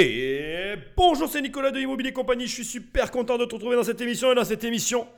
Et 0.00 0.76
bonjour, 0.96 1.28
c'est 1.28 1.42
Nicolas 1.42 1.72
de 1.72 1.80
Immobilier 1.80 2.12
Compagnie. 2.12 2.46
Je 2.46 2.54
suis 2.54 2.64
super 2.64 3.10
content 3.10 3.36
de 3.36 3.44
te 3.44 3.56
retrouver 3.56 3.74
dans 3.74 3.82
cette 3.82 4.00
émission. 4.00 4.30
Et 4.30 4.36
dans 4.36 4.44
cette 4.44 4.62
émission, 4.62 5.08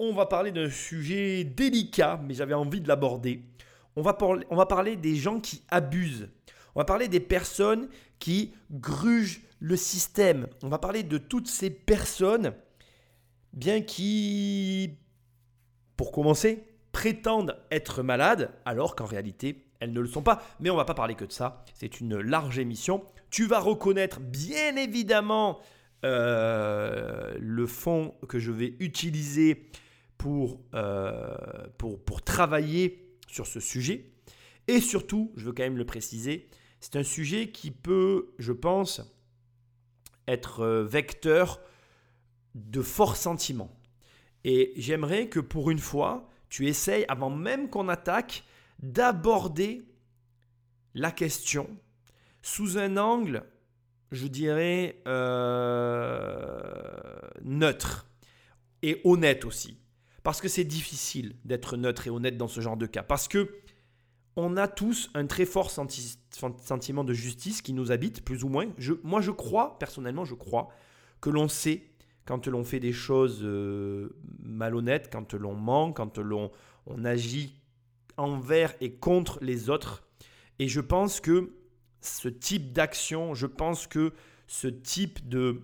on 0.00 0.12
va 0.12 0.26
parler 0.26 0.50
d'un 0.50 0.68
sujet 0.68 1.44
délicat, 1.44 2.20
mais 2.26 2.34
j'avais 2.34 2.54
envie 2.54 2.80
de 2.80 2.88
l'aborder. 2.88 3.40
On 3.94 4.02
on 4.02 4.56
va 4.56 4.66
parler 4.66 4.96
des 4.96 5.14
gens 5.14 5.38
qui 5.38 5.62
abusent. 5.68 6.28
On 6.74 6.80
va 6.80 6.84
parler 6.84 7.06
des 7.06 7.20
personnes 7.20 7.88
qui 8.18 8.52
grugent 8.72 9.42
le 9.60 9.76
système. 9.76 10.48
On 10.64 10.68
va 10.68 10.78
parler 10.78 11.04
de 11.04 11.16
toutes 11.16 11.46
ces 11.46 11.70
personnes, 11.70 12.52
bien 13.52 13.80
qui, 13.80 14.98
pour 15.96 16.10
commencer, 16.10 16.64
prétendent 16.90 17.56
être 17.70 18.02
malades, 18.02 18.50
alors 18.64 18.96
qu'en 18.96 19.06
réalité, 19.06 19.69
elles 19.80 19.92
ne 19.92 20.00
le 20.00 20.06
sont 20.06 20.22
pas. 20.22 20.42
Mais 20.60 20.70
on 20.70 20.76
va 20.76 20.84
pas 20.84 20.94
parler 20.94 21.14
que 21.14 21.24
de 21.24 21.32
ça. 21.32 21.64
C'est 21.74 22.00
une 22.00 22.18
large 22.20 22.58
émission. 22.58 23.04
Tu 23.30 23.46
vas 23.46 23.58
reconnaître 23.58 24.20
bien 24.20 24.76
évidemment 24.76 25.60
euh, 26.04 27.34
le 27.38 27.66
fond 27.66 28.14
que 28.28 28.38
je 28.38 28.52
vais 28.52 28.76
utiliser 28.80 29.70
pour, 30.16 30.60
euh, 30.74 31.36
pour, 31.78 32.02
pour 32.02 32.22
travailler 32.22 33.16
sur 33.26 33.46
ce 33.46 33.60
sujet. 33.60 34.12
Et 34.68 34.80
surtout, 34.80 35.32
je 35.36 35.46
veux 35.46 35.52
quand 35.52 35.62
même 35.62 35.78
le 35.78 35.86
préciser, 35.86 36.48
c'est 36.80 36.96
un 36.96 37.02
sujet 37.02 37.50
qui 37.50 37.70
peut, 37.70 38.32
je 38.38 38.52
pense, 38.52 39.02
être 40.26 40.60
euh, 40.60 40.84
vecteur 40.84 41.60
de 42.54 42.82
forts 42.82 43.16
sentiments. 43.16 43.76
Et 44.44 44.72
j'aimerais 44.76 45.28
que 45.28 45.40
pour 45.40 45.70
une 45.70 45.78
fois, 45.78 46.28
tu 46.48 46.66
essayes, 46.66 47.04
avant 47.08 47.30
même 47.30 47.68
qu'on 47.68 47.88
attaque, 47.88 48.44
d'aborder 48.82 49.84
la 50.94 51.10
question 51.10 51.68
sous 52.42 52.78
un 52.78 52.96
angle, 52.96 53.44
je 54.10 54.26
dirais, 54.26 55.02
euh, 55.06 56.70
neutre 57.42 58.06
et 58.82 59.00
honnête 59.04 59.44
aussi. 59.44 59.78
Parce 60.22 60.40
que 60.40 60.48
c'est 60.48 60.64
difficile 60.64 61.36
d'être 61.44 61.76
neutre 61.76 62.06
et 62.06 62.10
honnête 62.10 62.36
dans 62.36 62.48
ce 62.48 62.60
genre 62.60 62.76
de 62.76 62.86
cas. 62.86 63.02
Parce 63.02 63.28
que 63.28 63.50
on 64.36 64.56
a 64.56 64.68
tous 64.68 65.10
un 65.14 65.26
très 65.26 65.44
fort 65.44 65.70
sentiment 65.70 67.04
de 67.04 67.12
justice 67.12 67.62
qui 67.62 67.72
nous 67.72 67.90
habite, 67.92 68.24
plus 68.24 68.44
ou 68.44 68.48
moins. 68.48 68.66
moi, 69.02 69.20
je 69.20 69.32
crois, 69.32 69.78
personnellement, 69.78 70.24
je 70.24 70.34
crois 70.34 70.68
que 71.20 71.30
l'on 71.30 71.48
sait 71.48 71.90
quand 72.24 72.46
l'on 72.46 72.64
fait 72.64 72.80
des 72.80 72.92
choses 72.92 73.40
euh, 73.42 74.16
malhonnêtes, 74.38 75.10
quand 75.12 75.34
l'on 75.34 75.54
ment, 75.54 75.92
quand 75.92 76.18
l'on 76.18 76.50
on 76.86 77.04
agit 77.04 77.59
envers 78.20 78.74
et 78.80 78.92
contre 78.92 79.38
les 79.42 79.70
autres. 79.70 80.04
Et 80.58 80.68
je 80.68 80.80
pense 80.80 81.20
que 81.20 81.52
ce 82.00 82.28
type 82.28 82.72
d'action, 82.72 83.34
je 83.34 83.46
pense 83.46 83.86
que 83.86 84.12
ce 84.46 84.68
type 84.68 85.28
de 85.28 85.62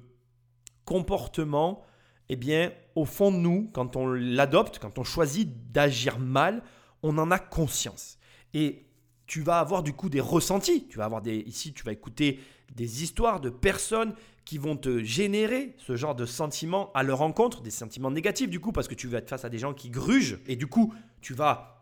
comportement, 0.85 1.83
eh 2.29 2.37
bien, 2.37 2.73
au 2.95 3.05
fond 3.05 3.31
de 3.31 3.37
nous, 3.37 3.71
quand 3.73 3.97
on 3.97 4.07
l'adopte, 4.09 4.79
quand 4.79 4.99
on 4.99 5.05
choisit 5.05 5.73
d'agir 5.73 6.19
mal, 6.19 6.63
on 7.03 7.19
en 7.19 7.31
a 7.31 7.39
conscience. 7.39 8.19
Et 8.55 8.87
tu 9.27 9.43
vas 9.43 9.59
avoir 9.59 9.83
du 9.83 9.93
coup 9.93 10.09
des 10.09 10.21
ressentis. 10.21 10.87
Tu 10.89 10.99
vas 10.99 11.05
avoir 11.05 11.21
des 11.21 11.39
ici, 11.39 11.73
tu 11.73 11.83
vas 11.85 11.93
écouter 11.93 12.41
des 12.75 13.03
histoires 13.03 13.41
de 13.41 13.51
personnes 13.51 14.15
qui 14.45 14.59
vont 14.59 14.77
te 14.77 15.03
générer 15.03 15.75
ce 15.79 15.97
genre 15.97 16.15
de 16.15 16.25
sentiments 16.25 16.93
à 16.95 17.03
leur 17.03 17.19
rencontre, 17.19 17.63
des 17.63 17.71
sentiments 17.71 18.13
négatifs 18.13 18.49
du 18.49 18.61
coup, 18.61 18.73
parce 18.73 18.87
que 18.87 18.95
tu 18.95 19.09
vas 19.09 19.19
être 19.19 19.29
face 19.29 19.45
à 19.45 19.49
des 19.49 19.59
gens 19.59 19.75
qui 19.75 19.91
grugent 19.91 20.39
et 20.47 20.55
du 20.55 20.69
coup, 20.69 20.95
tu 21.21 21.35
vas 21.35 21.76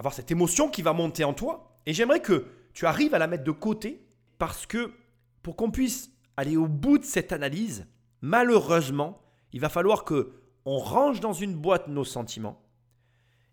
avoir 0.00 0.14
cette 0.14 0.30
émotion 0.30 0.70
qui 0.70 0.80
va 0.80 0.94
monter 0.94 1.24
en 1.24 1.34
toi. 1.34 1.76
Et 1.84 1.92
j'aimerais 1.92 2.22
que 2.22 2.46
tu 2.72 2.86
arrives 2.86 3.14
à 3.14 3.18
la 3.18 3.26
mettre 3.26 3.44
de 3.44 3.50
côté 3.50 4.00
parce 4.38 4.64
que 4.64 4.94
pour 5.42 5.56
qu'on 5.56 5.70
puisse 5.70 6.10
aller 6.38 6.56
au 6.56 6.68
bout 6.68 6.96
de 6.96 7.04
cette 7.04 7.32
analyse, 7.32 7.86
malheureusement, 8.22 9.20
il 9.52 9.60
va 9.60 9.68
falloir 9.68 10.04
que 10.04 10.32
on 10.64 10.78
range 10.78 11.20
dans 11.20 11.34
une 11.34 11.54
boîte 11.54 11.88
nos 11.88 12.06
sentiments 12.06 12.62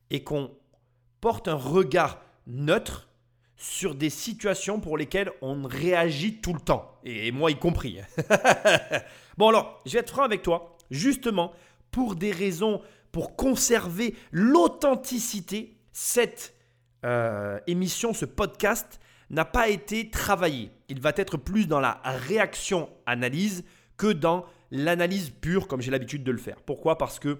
et 0.09 0.23
qu'on 0.23 0.51
porte 1.19 1.49
un 1.49 1.55
regard 1.55 2.21
neutre 2.45 3.09
sur 3.57 3.93
des 3.93 4.09
situations 4.09 4.79
pour 4.79 4.97
lesquelles 4.97 5.31
on 5.41 5.63
réagit 5.63 6.35
tout 6.39 6.53
le 6.53 6.61
temps, 6.61 6.93
et 7.03 7.33
moi 7.33 7.51
y 7.51 7.59
compris. 7.59 7.97
bon 9.37 9.49
alors, 9.49 9.81
je 9.85 9.91
vais 9.93 9.99
être 9.99 10.11
franc 10.11 10.23
avec 10.23 10.43
toi, 10.43 10.77
justement, 10.91 11.51
pour 11.91 12.15
des 12.15 12.31
raisons, 12.31 12.81
pour 13.11 13.35
conserver 13.35 14.15
l'authenticité, 14.31 15.76
cette 15.97 16.53
euh, 17.05 17.59
émission, 17.65 18.13
ce 18.13 18.25
podcast 18.25 18.99
n'a 19.31 19.45
pas 19.45 19.67
été 19.67 20.11
travaillé. 20.11 20.69
Il 20.89 21.01
va 21.01 21.11
être 21.15 21.37
plus 21.37 21.67
dans 21.67 21.79
la 21.79 21.99
réaction-analyse 22.03 23.63
que 23.97 24.13
dans 24.13 24.45
l'analyse 24.69 25.31
pure 25.31 25.67
comme 25.67 25.81
j'ai 25.81 25.89
l'habitude 25.89 26.23
de 26.23 26.31
le 26.31 26.37
faire. 26.37 26.61
Pourquoi? 26.61 26.99
Parce 26.99 27.17
que 27.17 27.39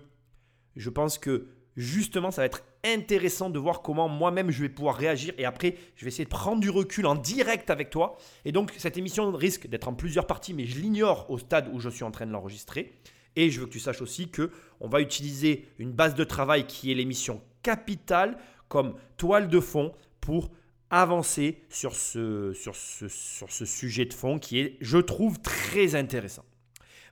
je 0.76 0.90
pense 0.90 1.20
que 1.20 1.46
justement, 1.76 2.32
ça 2.32 2.42
va 2.42 2.48
être 2.48 2.64
intéressant 2.84 3.52
de 3.52 3.60
voir 3.60 3.84
comment 3.84 4.10
moi-même 4.10 4.50
je 4.50 4.64
vais 4.64 4.70
pouvoir 4.70 4.96
réagir 4.96 5.36
et 5.38 5.46
après, 5.46 5.76
je 5.96 6.06
vais 6.06 6.08
essayer 6.08 6.26
de 6.26 6.30
prendre 6.30 6.60
du 6.60 6.72
recul 6.72 7.06
en 7.06 7.14
direct 7.14 7.70
avec 7.70 7.92
toi. 7.92 8.18
Et 8.44 8.52
donc, 8.52 8.74
cette 8.80 8.98
émission 8.98 9.32
risque 9.34 9.68
d'être 9.68 9.88
en 9.88 9.94
plusieurs 9.94 10.26
parties, 10.26 10.56
mais 10.56 10.66
je 10.66 10.80
l'ignore 10.80 11.30
au 11.30 11.38
stade 11.38 11.70
où 11.74 11.80
je 11.80 11.90
suis 11.90 12.04
en 12.04 12.10
train 12.10 12.26
de 12.26 12.32
l'enregistrer. 12.32 12.92
Et 13.36 13.52
je 13.52 13.60
veux 13.60 13.68
que 13.68 13.72
tu 13.72 13.80
saches 13.80 14.02
aussi 14.02 14.32
que 14.32 14.50
on 14.80 14.90
va 14.90 15.00
utiliser 15.00 15.68
une 15.78 15.92
base 15.92 16.16
de 16.16 16.24
travail 16.24 16.66
qui 16.66 16.92
est 16.92 16.96
l'émission 16.96 17.44
capitale 17.64 18.38
comme 18.68 18.96
toile 19.18 19.48
de 19.48 19.60
fond 19.60 19.94
pour 20.22 20.52
avancer 20.90 21.64
sur 21.70 21.96
ce, 21.96 22.54
sur 22.54 22.76
ce 22.76 23.66
sujet 23.66 24.06
de 24.06 24.14
fond 24.14 24.40
qui 24.40 24.60
est, 24.60 24.78
je 24.82 24.98
trouve, 24.98 25.40
très 25.40 25.96
intéressant. 25.96 26.44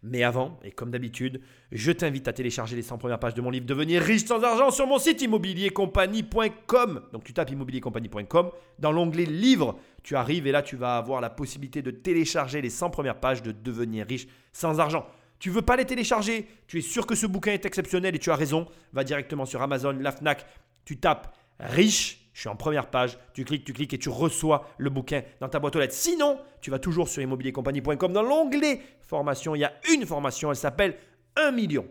Mais 0.08 0.22
avant, 0.22 0.60
et 0.64 0.72
comme 0.72 0.92
d'habitude, 0.92 1.42
je 1.72 1.92
t'invite 1.92 2.28
à 2.28 2.34
télécharger 2.34 2.76
les 2.76 2.84
100 2.84 3.00
premières 3.00 3.20
pages 3.20 3.34
de 3.34 3.42
mon 3.42 3.50
livre 3.50 3.66
Devenir 3.66 4.04
riche 4.04 4.26
sans 4.26 4.44
argent 4.44 4.70
sur 4.70 4.86
mon 4.86 5.00
site 5.00 5.24
immobiliercompagnie.com. 5.24 7.02
Donc 7.12 7.24
tu 7.24 7.34
tapes 7.34 7.50
immobiliercompagnie.com. 7.50 8.52
Dans 8.78 8.92
l'onglet 8.92 9.26
livre, 9.26 9.80
tu 10.04 10.16
arrives 10.16 10.46
et 10.46 10.52
là 10.52 10.62
tu 10.62 10.76
vas 10.76 10.98
avoir 10.98 11.22
la 11.22 11.32
possibilité 11.32 11.82
de 11.82 11.90
télécharger 11.90 12.62
les 12.62 12.70
100 12.70 12.92
premières 12.92 13.20
pages 13.20 13.42
de 13.42 13.52
Devenir 13.52 14.06
riche 14.06 14.28
sans 14.54 14.80
argent. 14.80 15.08
Tu 15.40 15.50
veux 15.50 15.62
pas 15.62 15.76
les 15.76 15.86
télécharger 15.86 16.48
Tu 16.68 16.80
es 16.80 16.82
sûr 16.82 17.06
que 17.06 17.16
ce 17.16 17.28
bouquin 17.28 17.52
est 17.52 17.66
exceptionnel 17.66 18.16
et 18.16 18.20
tu 18.20 18.32
as 18.32 18.36
raison. 18.36 18.68
Va 18.94 19.04
directement 19.04 19.46
sur 19.46 19.62
Amazon, 19.62 19.92
la 20.00 20.12
Fnac. 20.12 20.46
Tu 20.86 20.98
tapes 20.98 21.36
riche 21.60 22.26
je 22.36 22.42
suis 22.42 22.50
en 22.50 22.58
première 22.58 22.90
page, 22.90 23.18
tu 23.34 23.46
cliques, 23.46 23.64
tu 23.64 23.72
cliques 23.72 23.94
et 23.94 23.98
tu 23.98 24.10
reçois 24.10 24.68
le 24.78 24.90
bouquin 24.90 25.24
dans 25.40 25.48
ta 25.48 25.58
boîte 25.58 25.78
aux 25.78 25.80
lettres. 25.80 25.94
Sinon, 25.94 26.38
tu 26.60 26.70
vas 26.70 26.80
toujours 26.80 27.08
sur 27.08 27.22
immobiliercompagnie.com 27.22 28.12
dans 28.12 28.24
l'onglet 28.24 28.82
formation. 29.04 29.56
Il 29.56 29.60
y 29.60 29.64
a 29.64 29.72
une 29.94 30.06
formation, 30.06 30.52
elle 30.52 30.58
s'appelle 30.58 30.98
1 31.38 31.52
million. 31.52 31.88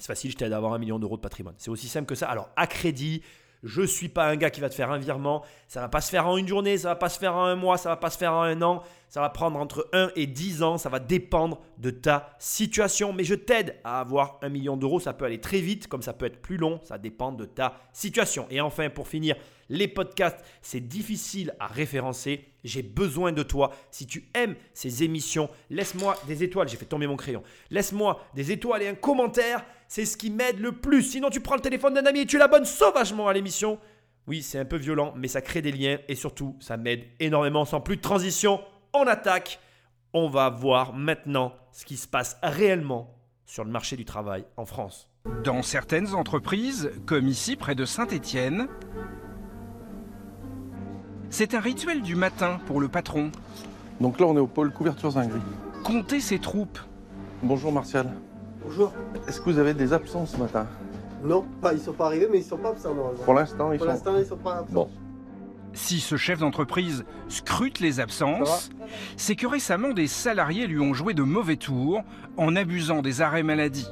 C'est 0.00 0.08
facile, 0.08 0.32
je 0.32 0.36
t'aide 0.36 0.52
à 0.52 0.56
avoir 0.56 0.72
un 0.72 0.78
million 0.78 0.98
d'euros 0.98 1.16
de 1.16 1.22
patrimoine. 1.22 1.54
C'est 1.58 1.70
aussi 1.70 1.86
simple 1.86 2.06
que 2.06 2.16
ça. 2.16 2.28
Alors, 2.28 2.50
à 2.56 2.66
crédit, 2.66 3.22
je 3.62 3.82
ne 3.82 3.86
suis 3.86 4.08
pas 4.08 4.28
un 4.28 4.36
gars 4.36 4.50
qui 4.50 4.60
va 4.60 4.68
te 4.68 4.74
faire 4.74 4.90
un 4.90 4.98
virement. 4.98 5.44
Ça 5.68 5.80
va 5.80 5.88
pas 5.88 6.00
se 6.00 6.10
faire 6.10 6.26
en 6.26 6.36
une 6.36 6.48
journée, 6.48 6.78
ça 6.78 6.88
va 6.88 6.96
pas 6.96 7.08
se 7.08 7.18
faire 7.18 7.34
en 7.34 7.44
un 7.44 7.56
mois, 7.56 7.78
ça 7.78 7.88
va 7.88 7.96
pas 7.96 8.10
se 8.10 8.18
faire 8.18 8.32
en 8.32 8.42
un 8.42 8.62
an. 8.62 8.82
Ça 9.08 9.20
va 9.20 9.30
prendre 9.30 9.58
entre 9.58 9.88
1 9.92 10.10
et 10.16 10.26
10 10.26 10.62
ans. 10.62 10.78
Ça 10.78 10.88
va 10.88 10.98
dépendre 10.98 11.60
de 11.78 11.90
ta 11.90 12.36
situation. 12.38 13.12
Mais 13.12 13.24
je 13.24 13.34
t'aide 13.34 13.76
à 13.84 14.00
avoir 14.00 14.38
un 14.42 14.48
million 14.48 14.76
d'euros. 14.76 15.00
Ça 15.00 15.12
peut 15.12 15.24
aller 15.24 15.40
très 15.40 15.60
vite, 15.60 15.86
comme 15.86 16.02
ça 16.02 16.12
peut 16.12 16.26
être 16.26 16.42
plus 16.42 16.56
long. 16.56 16.80
Ça 16.82 16.98
dépend 16.98 17.32
de 17.32 17.44
ta 17.44 17.76
situation. 17.92 18.46
Et 18.50 18.60
enfin, 18.60 18.90
pour 18.90 19.08
finir, 19.08 19.36
les 19.68 19.88
podcasts, 19.88 20.44
c'est 20.60 20.80
difficile 20.80 21.54
à 21.60 21.66
référencer. 21.66 22.48
J'ai 22.64 22.82
besoin 22.82 23.32
de 23.32 23.42
toi. 23.42 23.70
Si 23.90 24.06
tu 24.06 24.28
aimes 24.34 24.56
ces 24.74 25.04
émissions, 25.04 25.48
laisse-moi 25.70 26.16
des 26.26 26.42
étoiles. 26.42 26.68
J'ai 26.68 26.76
fait 26.76 26.84
tomber 26.84 27.06
mon 27.06 27.16
crayon. 27.16 27.42
Laisse-moi 27.70 28.20
des 28.34 28.52
étoiles 28.52 28.82
et 28.82 28.88
un 28.88 28.94
commentaire. 28.94 29.64
C'est 29.88 30.04
ce 30.04 30.16
qui 30.16 30.30
m'aide 30.30 30.60
le 30.60 30.72
plus. 30.72 31.02
Sinon, 31.02 31.30
tu 31.30 31.40
prends 31.40 31.54
le 31.54 31.60
téléphone 31.60 31.94
d'un 31.94 32.06
ami 32.06 32.20
et 32.20 32.26
tu 32.26 32.38
l'abonnes 32.38 32.64
sauvagement 32.64 33.28
à 33.28 33.32
l'émission. 33.32 33.78
Oui, 34.26 34.42
c'est 34.42 34.58
un 34.58 34.64
peu 34.64 34.76
violent, 34.76 35.14
mais 35.16 35.28
ça 35.28 35.40
crée 35.40 35.62
des 35.62 35.70
liens 35.70 35.98
et 36.08 36.16
surtout, 36.16 36.56
ça 36.58 36.76
m'aide 36.76 37.04
énormément. 37.20 37.64
Sans 37.64 37.80
plus 37.80 37.96
de 37.96 38.02
transition, 38.02 38.60
on 38.92 39.06
attaque. 39.06 39.60
On 40.12 40.28
va 40.28 40.50
voir 40.50 40.94
maintenant 40.94 41.52
ce 41.72 41.84
qui 41.84 41.96
se 41.96 42.08
passe 42.08 42.36
réellement 42.42 43.14
sur 43.44 43.64
le 43.64 43.70
marché 43.70 43.96
du 43.96 44.04
travail 44.04 44.44
en 44.56 44.64
France. 44.64 45.08
Dans 45.44 45.62
certaines 45.62 46.14
entreprises, 46.14 46.90
comme 47.04 47.28
ici 47.28 47.54
près 47.56 47.74
de 47.74 47.84
Saint-Étienne, 47.84 48.68
c'est 51.30 51.54
un 51.54 51.60
rituel 51.60 52.02
du 52.02 52.14
matin 52.16 52.58
pour 52.66 52.80
le 52.80 52.88
patron. 52.88 53.30
Donc 54.00 54.18
là, 54.18 54.26
on 54.26 54.36
est 54.36 54.40
au 54.40 54.46
pôle 54.46 54.72
couverture 54.72 55.12
gris. 55.12 55.40
Compter 55.84 56.20
ses 56.20 56.38
troupes. 56.38 56.78
Bonjour 57.42 57.72
Martial. 57.72 58.10
Bonjour. 58.66 58.92
Est-ce 59.28 59.40
que 59.40 59.48
vous 59.48 59.58
avez 59.60 59.74
des 59.74 59.92
absences 59.92 60.32
ce 60.32 60.38
matin? 60.38 60.66
Non, 61.22 61.46
pas, 61.62 61.72
ils 61.72 61.78
sont 61.80 61.92
pas 61.92 62.06
arrivés, 62.06 62.26
mais 62.28 62.38
ils 62.38 62.44
sont 62.44 62.56
pas 62.58 62.70
absents 62.70 62.96
Pour 63.24 63.34
l'instant, 63.34 63.70
ils 63.70 63.78
Pour 63.78 63.86
sont. 63.86 63.92
l'instant, 63.92 64.18
ils 64.18 64.26
sont 64.26 64.36
pas 64.36 64.56
absents. 64.56 64.72
Bon. 64.74 64.90
Si 65.72 66.00
ce 66.00 66.16
chef 66.16 66.40
d'entreprise 66.40 67.04
scrute 67.28 67.78
les 67.78 68.00
absences, 68.00 68.70
c'est 69.16 69.36
que 69.36 69.46
récemment 69.46 69.92
des 69.92 70.08
salariés 70.08 70.66
lui 70.66 70.80
ont 70.80 70.94
joué 70.94 71.14
de 71.14 71.22
mauvais 71.22 71.54
tours 71.56 72.02
en 72.36 72.56
abusant 72.56 73.02
des 73.02 73.20
arrêts 73.20 73.44
maladie. 73.44 73.88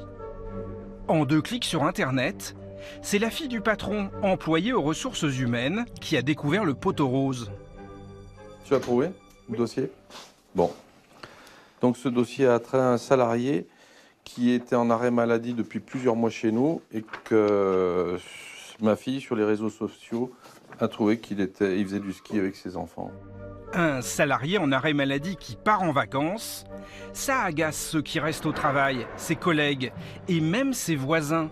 En 1.07 1.23
deux 1.23 1.41
clics 1.41 1.63
sur 1.65 1.85
Internet, 1.85 2.57
c'est 3.01 3.19
la 3.19 3.29
fille 3.29 3.47
du 3.47 3.61
patron 3.61 4.09
employé 4.23 4.73
aux 4.73 4.81
ressources 4.81 5.21
humaines 5.23 5.85
qui 6.01 6.17
a 6.17 6.21
découvert 6.21 6.65
le 6.65 6.73
poteau 6.73 7.07
rose. 7.07 7.49
Tu 8.65 8.73
as 8.73 8.79
trouvé 8.81 9.09
le 9.49 9.57
dossier? 9.57 9.89
Bon. 10.53 10.69
Donc 11.81 11.95
ce 11.95 12.09
dossier 12.09 12.45
a 12.47 12.59
trait 12.59 12.79
à 12.79 12.89
un 12.91 12.97
salarié 12.97 13.67
qui 14.25 14.51
était 14.51 14.75
en 14.75 14.89
arrêt 14.89 15.11
maladie 15.11 15.53
depuis 15.53 15.79
plusieurs 15.79 16.17
mois 16.17 16.29
chez 16.29 16.51
nous 16.51 16.81
et 16.91 17.05
que 17.23 18.17
ma 18.81 18.97
fille, 18.97 19.21
sur 19.21 19.37
les 19.37 19.45
réseaux 19.45 19.69
sociaux, 19.69 20.33
a 20.81 20.89
trouvé 20.89 21.19
qu'il 21.19 21.39
était, 21.39 21.79
il 21.79 21.85
faisait 21.85 22.01
du 22.01 22.11
ski 22.11 22.37
avec 22.37 22.57
ses 22.57 22.75
enfants. 22.75 23.11
Un 23.73 24.01
salarié 24.01 24.57
en 24.57 24.71
arrêt 24.73 24.93
maladie 24.93 25.37
qui 25.37 25.55
part 25.55 25.83
en 25.83 25.93
vacances, 25.93 26.65
ça 27.13 27.41
agace 27.41 27.77
ceux 27.77 28.01
qui 28.01 28.19
restent 28.19 28.45
au 28.45 28.51
travail, 28.51 29.07
ses 29.15 29.37
collègues 29.37 29.93
et 30.27 30.41
même 30.41 30.73
ses 30.73 30.97
voisins. 30.97 31.49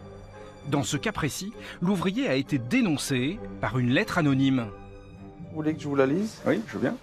Dans 0.69 0.83
ce 0.83 0.97
cas 0.97 1.11
précis, 1.11 1.53
l'ouvrier 1.81 2.27
a 2.27 2.35
été 2.35 2.57
dénoncé 2.57 3.39
par 3.61 3.77
une 3.79 3.91
lettre 3.91 4.17
anonyme. 4.17 4.67
Vous 5.49 5.55
voulez 5.55 5.73
que 5.73 5.81
je 5.81 5.87
vous 5.87 5.95
la 5.95 6.05
lise? 6.05 6.41
Oui, 6.45 6.61
je 6.67 6.73
veux 6.73 6.79
bien. 6.79 6.95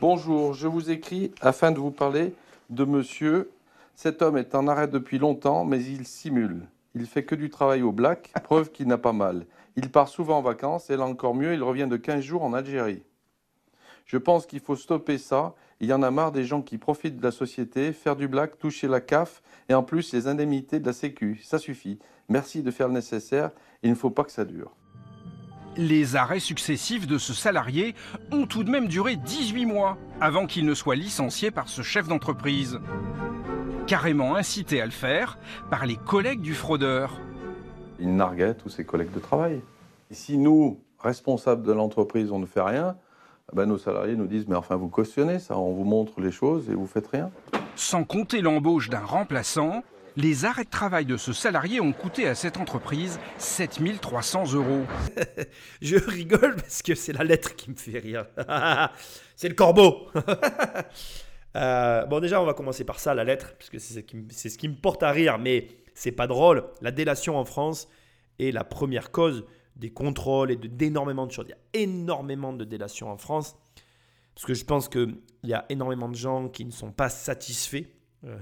Bonjour, 0.00 0.54
je 0.54 0.68
vous 0.68 0.90
écris 0.90 1.32
afin 1.40 1.72
de 1.72 1.78
vous 1.78 1.90
parler 1.90 2.34
de 2.70 2.84
monsieur. 2.84 3.50
Cet 3.94 4.22
homme 4.22 4.36
est 4.36 4.54
en 4.54 4.66
arrêt 4.66 4.88
depuis 4.88 5.18
longtemps, 5.18 5.64
mais 5.64 5.82
il 5.82 6.06
simule. 6.06 6.66
Il 6.94 7.06
fait 7.06 7.24
que 7.24 7.34
du 7.34 7.50
travail 7.50 7.82
au 7.82 7.92
black, 7.92 8.32
preuve 8.44 8.70
qu'il 8.70 8.88
n'a 8.88 8.98
pas 8.98 9.12
mal. 9.12 9.46
Il 9.76 9.90
part 9.90 10.08
souvent 10.08 10.38
en 10.38 10.42
vacances 10.42 10.90
et 10.90 10.96
là 10.96 11.04
encore 11.04 11.34
mieux, 11.34 11.54
il 11.54 11.62
revient 11.62 11.88
de 11.88 11.96
15 11.96 12.20
jours 12.20 12.42
en 12.42 12.52
Algérie. 12.52 13.02
Je 14.04 14.18
pense 14.18 14.46
qu'il 14.46 14.60
faut 14.60 14.76
stopper 14.76 15.18
ça. 15.18 15.54
Il 15.80 15.88
y 15.88 15.92
en 15.92 16.02
a 16.02 16.10
marre 16.10 16.32
des 16.32 16.44
gens 16.44 16.62
qui 16.62 16.78
profitent 16.78 17.16
de 17.16 17.22
la 17.22 17.30
société, 17.30 17.92
faire 17.92 18.16
du 18.16 18.28
black, 18.28 18.58
toucher 18.58 18.86
la 18.86 19.00
CAF 19.00 19.42
et 19.68 19.74
en 19.74 19.82
plus 19.82 20.12
les 20.12 20.26
indemnités 20.28 20.78
de 20.78 20.86
la 20.86 20.92
Sécu. 20.92 21.40
Ça 21.42 21.58
suffit. 21.58 21.98
Merci 22.28 22.62
de 22.62 22.70
faire 22.70 22.88
le 22.88 22.94
nécessaire. 22.94 23.50
Il 23.82 23.90
ne 23.90 23.94
faut 23.94 24.10
pas 24.10 24.24
que 24.24 24.32
ça 24.32 24.44
dure. 24.44 24.72
Les 25.76 26.14
arrêts 26.14 26.40
successifs 26.40 27.06
de 27.06 27.18
ce 27.18 27.34
salarié 27.34 27.94
ont 28.30 28.46
tout 28.46 28.62
de 28.62 28.70
même 28.70 28.86
duré 28.86 29.16
18 29.16 29.66
mois 29.66 29.98
avant 30.20 30.46
qu'il 30.46 30.66
ne 30.66 30.74
soit 30.74 30.94
licencié 30.94 31.50
par 31.50 31.68
ce 31.68 31.82
chef 31.82 32.06
d'entreprise. 32.06 32.78
Carrément 33.86 34.34
incité 34.34 34.80
à 34.80 34.86
le 34.86 34.90
faire 34.90 35.38
par 35.70 35.84
les 35.84 35.96
collègues 35.96 36.40
du 36.40 36.54
fraudeur. 36.54 37.20
Il 38.00 38.16
narguait 38.16 38.54
tous 38.54 38.70
ses 38.70 38.84
collègues 38.84 39.12
de 39.12 39.20
travail. 39.20 39.60
Et 40.10 40.14
si 40.14 40.38
nous, 40.38 40.80
responsables 40.98 41.62
de 41.62 41.72
l'entreprise, 41.72 42.32
on 42.32 42.38
ne 42.38 42.46
fait 42.46 42.62
rien, 42.62 42.96
eh 43.52 43.56
ben 43.56 43.66
nos 43.66 43.76
salariés 43.76 44.16
nous 44.16 44.26
disent 44.26 44.48
Mais 44.48 44.56
enfin, 44.56 44.76
vous 44.76 44.88
cautionnez 44.88 45.38
ça, 45.38 45.58
on 45.58 45.74
vous 45.74 45.84
montre 45.84 46.20
les 46.20 46.32
choses 46.32 46.70
et 46.70 46.74
vous 46.74 46.86
faites 46.86 47.08
rien. 47.08 47.30
Sans 47.76 48.04
compter 48.04 48.40
l'embauche 48.40 48.88
d'un 48.88 49.04
remplaçant, 49.04 49.82
les 50.16 50.46
arrêts 50.46 50.64
de 50.64 50.70
travail 50.70 51.04
de 51.04 51.18
ce 51.18 51.34
salarié 51.34 51.80
ont 51.80 51.92
coûté 51.92 52.26
à 52.26 52.34
cette 52.34 52.56
entreprise 52.56 53.20
7300 53.36 54.52
euros. 54.54 54.84
Je 55.82 55.96
rigole 55.96 56.56
parce 56.56 56.80
que 56.80 56.94
c'est 56.94 57.12
la 57.12 57.24
lettre 57.24 57.54
qui 57.54 57.70
me 57.70 57.76
fait 57.76 57.98
rire. 57.98 58.24
c'est 59.36 59.48
le 59.48 59.54
corbeau. 59.54 60.08
Euh, 61.56 62.04
bon, 62.06 62.20
déjà, 62.20 62.40
on 62.42 62.44
va 62.46 62.54
commencer 62.54 62.84
par 62.84 62.98
ça, 62.98 63.14
la 63.14 63.24
lettre, 63.24 63.54
parce 63.56 63.70
que 63.70 63.78
c'est 63.78 63.94
ce, 63.94 64.00
qui 64.58 64.68
me- 64.68 64.74
porte 64.74 65.02
à 65.02 65.10
rire, 65.12 65.38
mais 65.38 65.68
c'est 65.94 66.12
pas 66.12 66.26
drôle. 66.26 66.64
La 66.80 66.90
délation 66.90 67.36
en 67.38 67.44
France 67.44 67.88
est 68.38 68.50
la 68.50 68.64
première 68.64 69.10
cause 69.12 69.44
des 69.76 69.90
contrôles 69.90 70.50
et 70.50 70.56
d'énormément 70.56 71.26
de 71.26 71.32
choses. 71.32 71.46
Il 71.48 71.50
y 71.50 71.80
a 71.80 71.82
énormément 71.84 72.52
de 72.52 72.64
délations 72.64 73.10
en 73.10 73.16
France, 73.18 73.56
parce 74.34 74.46
que 74.46 74.54
je 74.54 74.64
pense 74.64 74.88
qu'il 74.88 75.16
y 75.44 75.52
a 75.52 75.64
énormément 75.68 76.08
de 76.08 76.16
gens 76.16 76.48
qui 76.48 76.64
ne 76.64 76.72
sont 76.72 76.90
pas 76.90 77.08
satisfaits. 77.08 77.84
Euh, 78.24 78.38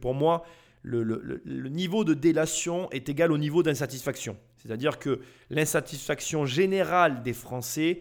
pour 0.00 0.14
moi, 0.14 0.44
le- 0.82 1.02
le 1.44 1.68
niveau 1.70 2.04
de 2.04 2.14
délation 2.14 2.88
est 2.90 3.08
égal 3.08 3.32
au 3.32 3.38
niveau 3.38 3.62
d'insatisfaction. 3.62 4.36
C'est-à-dire 4.58 4.98
que 4.98 5.20
l'insatisfaction 5.50 6.44
générale 6.46 7.22
des 7.22 7.32
Français 7.32 8.00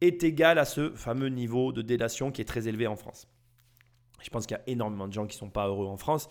est 0.00 0.22
égale 0.24 0.58
à 0.58 0.64
ce 0.64 0.90
fameux 0.94 1.28
niveau 1.28 1.72
de 1.72 1.80
délation 1.80 2.30
qui 2.32 2.42
est 2.42 2.44
très 2.44 2.68
élevé 2.68 2.86
en 2.86 2.96
France. 2.96 3.28
Je 4.20 4.30
pense 4.30 4.46
qu'il 4.46 4.56
y 4.56 4.60
a 4.60 4.62
énormément 4.66 5.08
de 5.08 5.12
gens 5.12 5.26
qui 5.26 5.36
ne 5.36 5.40
sont 5.40 5.50
pas 5.50 5.68
heureux 5.68 5.86
en 5.86 5.96
France. 5.96 6.28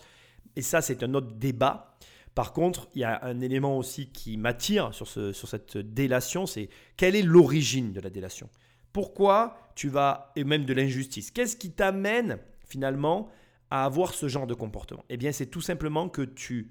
Et 0.56 0.62
ça, 0.62 0.80
c'est 0.80 1.02
un 1.02 1.14
autre 1.14 1.32
débat. 1.34 1.96
Par 2.34 2.52
contre, 2.52 2.88
il 2.94 3.00
y 3.00 3.04
a 3.04 3.24
un 3.24 3.40
élément 3.40 3.78
aussi 3.78 4.10
qui 4.10 4.36
m'attire 4.36 4.92
sur, 4.92 5.06
ce- 5.06 5.32
sur 5.32 5.48
cette 5.48 5.76
délation, 5.76 6.46
c'est 6.46 6.68
quelle 6.96 7.14
est 7.14 7.22
l'origine 7.22 7.92
de 7.92 8.00
la 8.00 8.10
délation? 8.10 8.48
Pourquoi 8.92 9.56
tu 9.74 9.88
vas, 9.88 10.32
et 10.36 10.44
même 10.44 10.64
de 10.64 10.72
l'injustice, 10.74 11.30
qu'est-ce 11.30 11.56
qui 11.56 11.70
t'amène 11.70 12.38
finalement 12.66 13.28
à 13.70 13.84
avoir 13.84 14.14
ce 14.14 14.28
genre 14.28 14.46
de 14.46 14.54
comportement? 14.54 15.04
Eh 15.08 15.16
bien, 15.16 15.32
c'est 15.32 15.46
tout 15.46 15.60
simplement 15.60 16.08
que 16.08 16.22
tu 16.22 16.70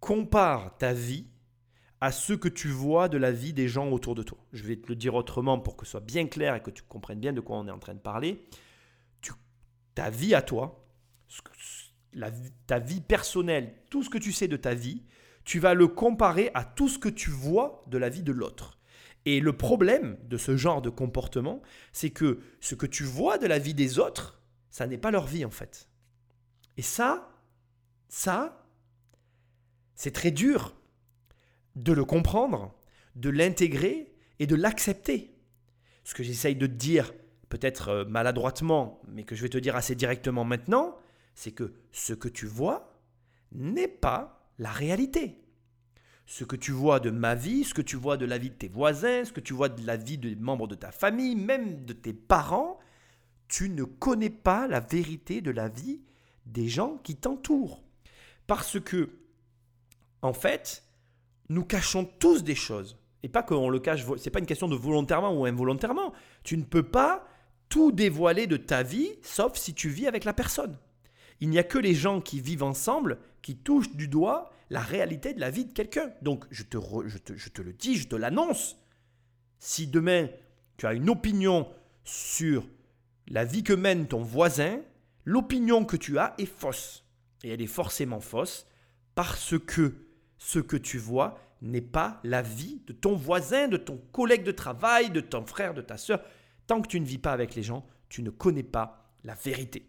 compares 0.00 0.76
ta 0.76 0.92
vie 0.92 1.26
à 2.00 2.12
ce 2.12 2.34
que 2.34 2.48
tu 2.48 2.68
vois 2.68 3.08
de 3.08 3.16
la 3.16 3.32
vie 3.32 3.54
des 3.54 3.68
gens 3.68 3.88
autour 3.90 4.14
de 4.14 4.22
toi. 4.22 4.36
Je 4.52 4.62
vais 4.64 4.76
te 4.76 4.88
le 4.88 4.94
dire 4.94 5.14
autrement 5.14 5.58
pour 5.58 5.76
que 5.76 5.86
ce 5.86 5.92
soit 5.92 6.00
bien 6.00 6.26
clair 6.26 6.54
et 6.54 6.60
que 6.60 6.70
tu 6.70 6.82
comprennes 6.82 7.20
bien 7.20 7.32
de 7.32 7.40
quoi 7.40 7.56
on 7.56 7.66
est 7.66 7.70
en 7.70 7.78
train 7.78 7.94
de 7.94 8.00
parler. 8.00 8.44
Ta 9.94 10.10
vie 10.10 10.34
à 10.34 10.42
toi, 10.42 10.84
ta 12.66 12.78
vie 12.78 13.00
personnelle, 13.00 13.74
tout 13.90 14.02
ce 14.02 14.10
que 14.10 14.18
tu 14.18 14.32
sais 14.32 14.48
de 14.48 14.56
ta 14.56 14.74
vie, 14.74 15.02
tu 15.44 15.58
vas 15.58 15.74
le 15.74 15.88
comparer 15.88 16.50
à 16.54 16.64
tout 16.64 16.88
ce 16.88 16.98
que 16.98 17.08
tu 17.08 17.30
vois 17.30 17.84
de 17.88 17.98
la 17.98 18.08
vie 18.08 18.22
de 18.22 18.32
l'autre. 18.32 18.78
Et 19.26 19.40
le 19.40 19.56
problème 19.56 20.18
de 20.24 20.36
ce 20.36 20.56
genre 20.56 20.82
de 20.82 20.90
comportement, 20.90 21.62
c'est 21.92 22.10
que 22.10 22.40
ce 22.60 22.74
que 22.74 22.86
tu 22.86 23.04
vois 23.04 23.38
de 23.38 23.46
la 23.46 23.58
vie 23.58 23.74
des 23.74 23.98
autres, 23.98 24.42
ça 24.70 24.86
n'est 24.86 24.98
pas 24.98 25.10
leur 25.10 25.26
vie 25.26 25.44
en 25.44 25.50
fait. 25.50 25.88
Et 26.76 26.82
ça, 26.82 27.30
ça, 28.08 28.66
c'est 29.94 30.10
très 30.10 30.30
dur 30.30 30.74
de 31.76 31.92
le 31.92 32.04
comprendre, 32.04 32.74
de 33.16 33.30
l'intégrer 33.30 34.12
et 34.38 34.46
de 34.46 34.56
l'accepter. 34.56 35.34
Ce 36.04 36.14
que 36.14 36.22
j'essaye 36.22 36.56
de 36.56 36.66
te 36.66 36.72
dire, 36.72 37.12
peut-être 37.54 37.88
euh, 37.88 38.04
maladroitement, 38.04 39.00
mais 39.06 39.22
que 39.22 39.36
je 39.36 39.42
vais 39.42 39.48
te 39.48 39.58
dire 39.58 39.76
assez 39.76 39.94
directement 39.94 40.42
maintenant, 40.44 40.98
c'est 41.36 41.52
que 41.52 41.72
ce 41.92 42.12
que 42.12 42.26
tu 42.26 42.46
vois 42.46 42.98
n'est 43.52 43.86
pas 43.86 44.44
la 44.58 44.72
réalité. 44.72 45.40
Ce 46.26 46.42
que 46.42 46.56
tu 46.56 46.72
vois 46.72 46.98
de 46.98 47.10
ma 47.10 47.36
vie, 47.36 47.62
ce 47.62 47.72
que 47.72 47.80
tu 47.80 47.94
vois 47.94 48.16
de 48.16 48.26
la 48.26 48.38
vie 48.38 48.50
de 48.50 48.56
tes 48.56 48.66
voisins, 48.66 49.24
ce 49.24 49.30
que 49.30 49.38
tu 49.38 49.52
vois 49.52 49.68
de 49.68 49.86
la 49.86 49.96
vie 49.96 50.18
des 50.18 50.34
membres 50.34 50.66
de 50.66 50.74
ta 50.74 50.90
famille, 50.90 51.36
même 51.36 51.84
de 51.84 51.92
tes 51.92 52.12
parents, 52.12 52.80
tu 53.46 53.68
ne 53.68 53.84
connais 53.84 54.30
pas 54.30 54.66
la 54.66 54.80
vérité 54.80 55.40
de 55.40 55.52
la 55.52 55.68
vie 55.68 56.00
des 56.46 56.66
gens 56.66 56.98
qui 57.04 57.14
t'entourent. 57.14 57.84
Parce 58.48 58.80
que, 58.80 59.10
en 60.22 60.32
fait, 60.32 60.82
nous 61.50 61.62
cachons 61.62 62.04
tous 62.18 62.42
des 62.42 62.56
choses. 62.56 62.98
Et 63.22 63.28
pas 63.28 63.44
qu'on 63.44 63.68
le 63.68 63.78
cache, 63.78 64.04
c'est 64.16 64.30
pas 64.30 64.40
une 64.40 64.46
question 64.46 64.66
de 64.66 64.74
volontairement 64.74 65.32
ou 65.32 65.44
involontairement. 65.44 66.12
Tu 66.42 66.56
ne 66.56 66.64
peux 66.64 66.82
pas 66.82 67.28
tout 67.74 67.90
dévoiler 67.90 68.46
de 68.46 68.56
ta 68.56 68.84
vie, 68.84 69.10
sauf 69.20 69.56
si 69.56 69.74
tu 69.74 69.88
vis 69.88 70.06
avec 70.06 70.22
la 70.22 70.32
personne. 70.32 70.78
Il 71.40 71.50
n'y 71.50 71.58
a 71.58 71.64
que 71.64 71.76
les 71.76 71.92
gens 71.92 72.20
qui 72.20 72.40
vivent 72.40 72.62
ensemble 72.62 73.18
qui 73.42 73.56
touchent 73.56 73.96
du 73.96 74.06
doigt 74.06 74.52
la 74.70 74.78
réalité 74.78 75.34
de 75.34 75.40
la 75.40 75.50
vie 75.50 75.64
de 75.64 75.72
quelqu'un. 75.72 76.12
Donc, 76.22 76.44
je 76.52 76.62
te, 76.62 76.76
le 76.76 77.72
dis, 77.72 77.96
je 77.96 78.06
te 78.06 78.14
l'annonce. 78.14 78.76
Si 79.58 79.88
demain, 79.88 80.28
tu 80.76 80.86
as 80.86 80.94
une 80.94 81.10
opinion 81.10 81.68
sur 82.04 82.64
la 83.26 83.44
vie 83.44 83.64
que 83.64 83.72
mène 83.72 84.06
ton 84.06 84.22
voisin, 84.22 84.78
l'opinion 85.24 85.84
que 85.84 85.96
tu 85.96 86.16
as 86.16 86.34
est 86.38 86.46
fausse. 86.46 87.04
Et 87.42 87.48
elle 87.48 87.60
est 87.60 87.66
forcément 87.66 88.20
fausse 88.20 88.68
parce 89.16 89.58
que 89.58 89.94
ce 90.38 90.60
que 90.60 90.76
tu 90.76 90.98
vois 90.98 91.40
n'est 91.60 91.80
pas 91.80 92.20
la 92.22 92.40
vie 92.40 92.82
de 92.86 92.92
ton 92.92 93.16
voisin, 93.16 93.66
de 93.66 93.78
ton 93.78 93.96
collègue 94.12 94.44
de 94.44 94.52
travail, 94.52 95.10
de 95.10 95.20
ton 95.20 95.44
frère, 95.44 95.74
de 95.74 95.82
ta 95.82 95.96
sœur. 95.96 96.20
Tant 96.66 96.80
que 96.80 96.88
tu 96.88 97.00
ne 97.00 97.06
vis 97.06 97.18
pas 97.18 97.32
avec 97.32 97.54
les 97.54 97.62
gens, 97.62 97.86
tu 98.08 98.22
ne 98.22 98.30
connais 98.30 98.62
pas 98.62 99.12
la 99.24 99.34
vérité. 99.34 99.88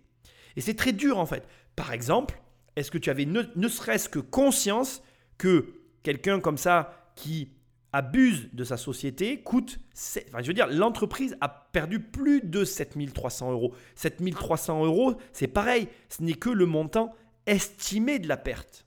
Et 0.56 0.62
c'est 0.62 0.76
très 0.76 0.94
dur 0.94 1.18
en 1.18 1.26
fait. 1.26 1.48
Par 1.76 1.92
exemple, 1.92 2.42
est-ce 2.76 2.92
que 2.92 2.98
tu 2.98 3.10
avais 3.10 3.26
ne, 3.26 3.68
serait-ce 3.68 4.10
que 4.10 4.20
conscience 4.20 5.02
que 5.38 5.74
quelqu'un 6.04 6.40
comme 6.40 6.58
ça 6.58 7.12
qui 7.16 7.52
abuse 7.94 8.50
de 8.52 8.66
sa 8.66 8.76
société 8.76 9.42
coûte, 9.42 9.80
enfin 10.28 10.42
je 10.42 10.48
veux 10.48 10.54
dire, 10.54 10.68
l'entreprise 10.68 11.38
a 11.40 11.48
perdu 11.48 12.02
plus 12.02 12.42
de 12.42 12.66
7300 12.66 13.52
euros. 13.52 13.74
7300 13.96 14.86
euros, 14.86 15.16
c'est 15.32 15.48
pareil, 15.48 15.88
ce 16.10 16.22
n'est 16.22 16.34
que 16.34 16.50
le 16.50 16.66
montant 16.66 17.14
estimé 17.46 18.20
de 18.20 18.28
la 18.28 18.38
perte. 18.38 18.86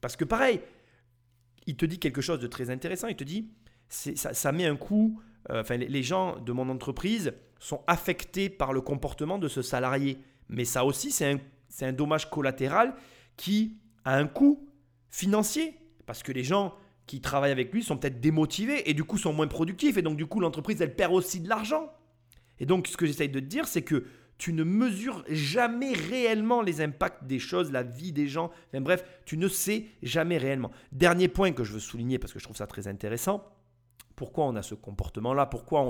Parce 0.00 0.16
que 0.16 0.24
pareil, 0.24 0.60
il 1.66 1.76
te 1.76 1.86
dit 1.86 1.98
quelque 1.98 2.20
chose 2.20 2.40
de 2.40 2.46
très 2.46 2.70
intéressant. 2.70 3.08
Il 3.08 3.16
te 3.16 3.24
dit, 3.24 3.50
ça, 3.88 4.34
ça 4.34 4.52
met 4.52 4.66
un 4.66 4.76
coup. 4.76 5.20
Euh, 5.50 5.60
enfin, 5.62 5.76
les- 5.76 6.02
gens 6.02 6.38
de 6.40 6.52
mon 6.52 6.68
entreprise 6.68 7.32
sont 7.58 7.82
affectés 7.86 8.48
par 8.48 8.72
le 8.72 8.80
comportement 8.80 9.38
de 9.38 9.48
ce 9.48 9.62
salarié. 9.62 10.18
Mais 10.48 10.64
ça 10.64 10.84
aussi, 10.84 11.10
c'est 11.10 11.32
un, 11.32 11.38
un 11.86 11.92
dommage 11.92 12.30
collatéral 12.30 12.94
qui 13.36 13.76
a 14.04 14.16
un 14.16 14.26
coût 14.26 14.68
financier. 15.10 15.74
Parce 16.06 16.22
que 16.22 16.32
les 16.32 16.44
gens 16.44 16.74
qui 17.06 17.20
travaillent 17.20 17.52
avec 17.52 17.72
lui 17.72 17.82
sont 17.82 17.96
peut-être 17.96 18.20
démotivés 18.20 18.88
et 18.90 18.94
du 18.94 19.04
coup 19.04 19.18
sont 19.18 19.32
moins 19.32 19.46
productifs. 19.48 19.96
Et 19.96 20.02
donc, 20.02 20.16
du 20.16 20.26
coup, 20.26 20.40
l'entreprise, 20.40 20.80
elle 20.80 20.94
perd 20.94 21.12
aussi 21.12 21.40
de 21.40 21.48
l'argent. 21.48 21.92
Et 22.60 22.66
donc, 22.66 22.86
ce 22.86 22.96
que 22.96 23.06
j'essaye 23.06 23.28
de 23.28 23.40
te 23.40 23.44
dire, 23.44 23.66
c'est 23.66 23.82
que 23.82 24.04
tu 24.38 24.52
ne 24.52 24.62
mesures 24.62 25.24
jamais 25.28 25.92
réellement 25.92 26.62
les 26.62 26.80
impacts 26.80 27.24
des 27.24 27.38
choses, 27.40 27.72
la 27.72 27.82
vie 27.82 28.12
des 28.12 28.28
gens. 28.28 28.50
Enfin, 28.68 28.80
bref, 28.80 29.04
tu 29.24 29.36
ne 29.36 29.48
sais 29.48 29.86
jamais 30.02 30.38
réellement. 30.38 30.70
Dernier 30.92 31.28
point 31.28 31.52
que 31.52 31.64
je 31.64 31.72
veux 31.72 31.80
souligner 31.80 32.18
parce 32.18 32.32
que 32.32 32.38
je 32.38 32.44
trouve 32.44 32.56
ça 32.56 32.66
très 32.68 32.86
intéressant. 32.88 33.44
Pourquoi 34.18 34.46
on 34.46 34.56
a 34.56 34.62
ce 34.62 34.74
comportement-là 34.74 35.46
Pourquoi 35.46 35.88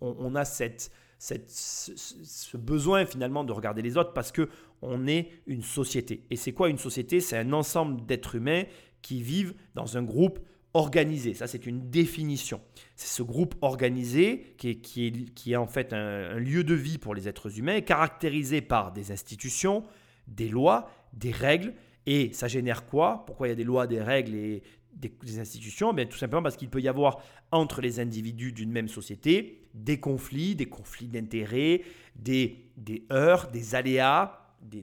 on, 0.00 0.34
a 0.36 0.44
cette 0.44 0.92
ce, 1.18 2.56
besoin 2.56 3.06
finalement 3.06 3.42
de 3.42 3.52
regarder 3.52 3.82
les 3.82 3.96
autres 3.96 4.12
parce 4.12 4.30
que 4.30 4.48
on 4.82 5.08
est 5.08 5.30
une 5.48 5.62
société. 5.62 6.22
Et 6.30 6.36
c'est 6.36 6.52
quoi 6.52 6.68
une 6.68 6.78
société? 6.78 7.20
C'est 7.20 7.36
un 7.36 7.52
ensemble 7.52 8.06
d'êtres 8.06 8.36
humains 8.36 8.62
qui 9.02 9.20
vivent 9.20 9.54
dans 9.74 9.96
un 9.96 10.04
groupe 10.04 10.38
organisé. 10.74 11.34
Ça, 11.34 11.48
c'est 11.48 11.66
une 11.66 11.90
définition. 11.90 12.60
C'est 12.94 13.08
ce 13.08 13.24
groupe 13.24 13.56
organisé 13.62 14.54
qui 14.58 14.68
est, 14.68 14.74
qui 14.76 15.06
est, 15.08 15.34
qui 15.34 15.54
est 15.54 15.56
en 15.56 15.66
fait 15.66 15.92
un, 15.92 16.38
lieu 16.38 16.62
de 16.62 16.74
vie 16.74 16.98
pour 16.98 17.16
les 17.16 17.26
êtres 17.26 17.58
humains, 17.58 17.80
caractérisé 17.80 18.60
par 18.60 18.92
des 18.92 19.10
institutions, 19.10 19.82
des 20.28 20.48
lois, 20.48 20.88
des 21.14 21.32
règles. 21.32 21.74
Et 22.06 22.32
ça 22.32 22.46
génère 22.46 22.86
quoi? 22.86 23.24
Pourquoi 23.26 23.48
il 23.48 23.50
y 23.50 23.52
a 23.54 23.56
des 23.56 23.64
lois, 23.64 23.88
des 23.88 24.00
règles 24.00 24.36
et 24.36 24.62
des, 24.92 25.38
institutions? 25.40 25.92
Bien, 25.92 26.06
Tout 26.06 26.18
simplement 26.18 26.42
parce 26.42 26.56
qu'il 26.56 26.68
peut 26.68 26.80
y 26.80 26.88
avoir 26.88 27.18
entre 27.52 27.80
les 27.80 28.00
individus 28.00 28.52
d'une 28.52 28.70
même 28.72 28.88
société 28.88 29.62
des 29.74 30.00
conflits, 30.00 30.54
des 30.54 30.66
conflits 30.66 31.06
d'intérêts, 31.08 31.82
des, 32.16 32.70
heurts, 33.12 33.50
des 33.50 33.74
aléas, 33.74 34.54
des- 34.62 34.82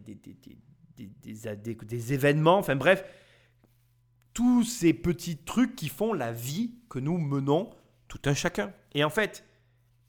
des 0.95 2.13
événements, 2.13 2.57
enfin 2.57 2.75
bref, 2.75 3.03
tous 4.33 4.63
ces 4.63 4.93
petits 4.93 5.37
trucs 5.37 5.75
qui 5.75 5.89
font 5.89 6.13
la 6.13 6.31
vie 6.31 6.71
que 6.89 6.99
nous 6.99 7.17
menons 7.17 7.69
tout 8.07 8.21
un 8.25 8.33
chacun. 8.33 8.71
Et 8.93 9.03
en 9.03 9.09
fait, 9.09 9.43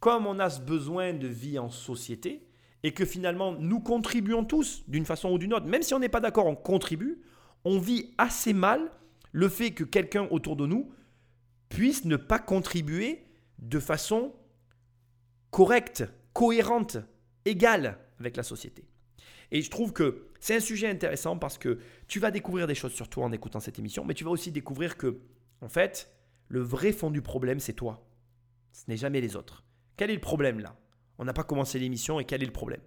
comme 0.01 0.27
on 0.27 0.39
a 0.39 0.51
ce 0.51 0.61
besoin 0.61 1.15
de 1.15 1.27
vie 1.27 1.59
en 1.59 1.71
société, 1.71 2.47
et 2.83 2.93
que 2.93 3.07
finalement 3.07 3.53
nous 3.53 3.81
contribuons 3.81 4.45
tous 4.45 4.85
d'une 4.89 5.07
façon 5.07 5.31
ou 5.33 5.39
d'une 5.39 5.55
autre, 5.55 5.67
même 5.67 5.83
si 5.83 5.95
on 5.95 5.99
n'est 5.99 6.11
pas 6.11 6.21
d'accord, 6.21 6.47
on 6.47 6.55
contribue, 6.55 7.23
on 7.65 7.79
vit 7.79 8.11
assez 8.19 8.53
mal 8.53 8.91
le 9.33 9.49
fait 9.49 9.71
que 9.71 9.85
quelqu'un 9.85 10.29
autour 10.31 10.57
de 10.57 10.67
nous 10.67 10.93
puisse 11.75 12.05
ne 12.05 12.17
pas 12.17 12.39
contribuer 12.39 13.27
de 13.59 13.81
façon 13.81 14.33
correcte, 15.51 16.05
cohérente, 16.33 16.99
égale 17.45 17.99
avec 18.21 18.37
la 18.37 18.45
société. 18.45 18.85
Et 19.51 19.61
je 19.61 19.71
trouve 19.71 19.93
que 19.93 20.29
c'est 20.41 20.57
un 20.57 20.61
sujet 20.61 20.89
intéressant 20.89 21.37
parce 21.37 21.59
que 21.59 21.79
tu 22.07 22.21
vas 22.21 22.31
découvrir 22.31 22.67
des 22.67 22.75
choses 22.75 22.93
sur 22.93 23.09
toi 23.09 23.25
en 23.25 23.33
écoutant 23.33 23.61
cette 23.61 23.79
émission, 23.79 24.05
mais 24.05 24.15
tu 24.15 24.25
vas 24.25 24.31
aussi 24.31 24.53
découvrir 24.53 24.97
que, 24.97 25.21
en 25.61 25.69
fait, 25.69 26.15
le 26.49 26.61
vrai 26.61 26.93
fond 26.93 27.11
du 27.11 27.23
problème, 27.23 27.59
c'est 27.59 27.73
toi. 27.73 28.07
Ce 28.73 28.85
n'est 28.89 28.97
jamais 28.97 29.21
les 29.21 29.35
autres. 29.37 29.65
Quel 29.97 30.11
est 30.11 30.15
le 30.15 30.21
problème 30.21 30.61
là? 30.61 30.77
On 31.19 31.25
n'a 31.25 31.33
pas 31.33 31.45
commencé 31.45 31.79
l'émission 31.79 32.21
et 32.21 32.25
quel 32.25 32.43
est 32.43 32.47
le 32.47 32.53
problème? 32.53 32.83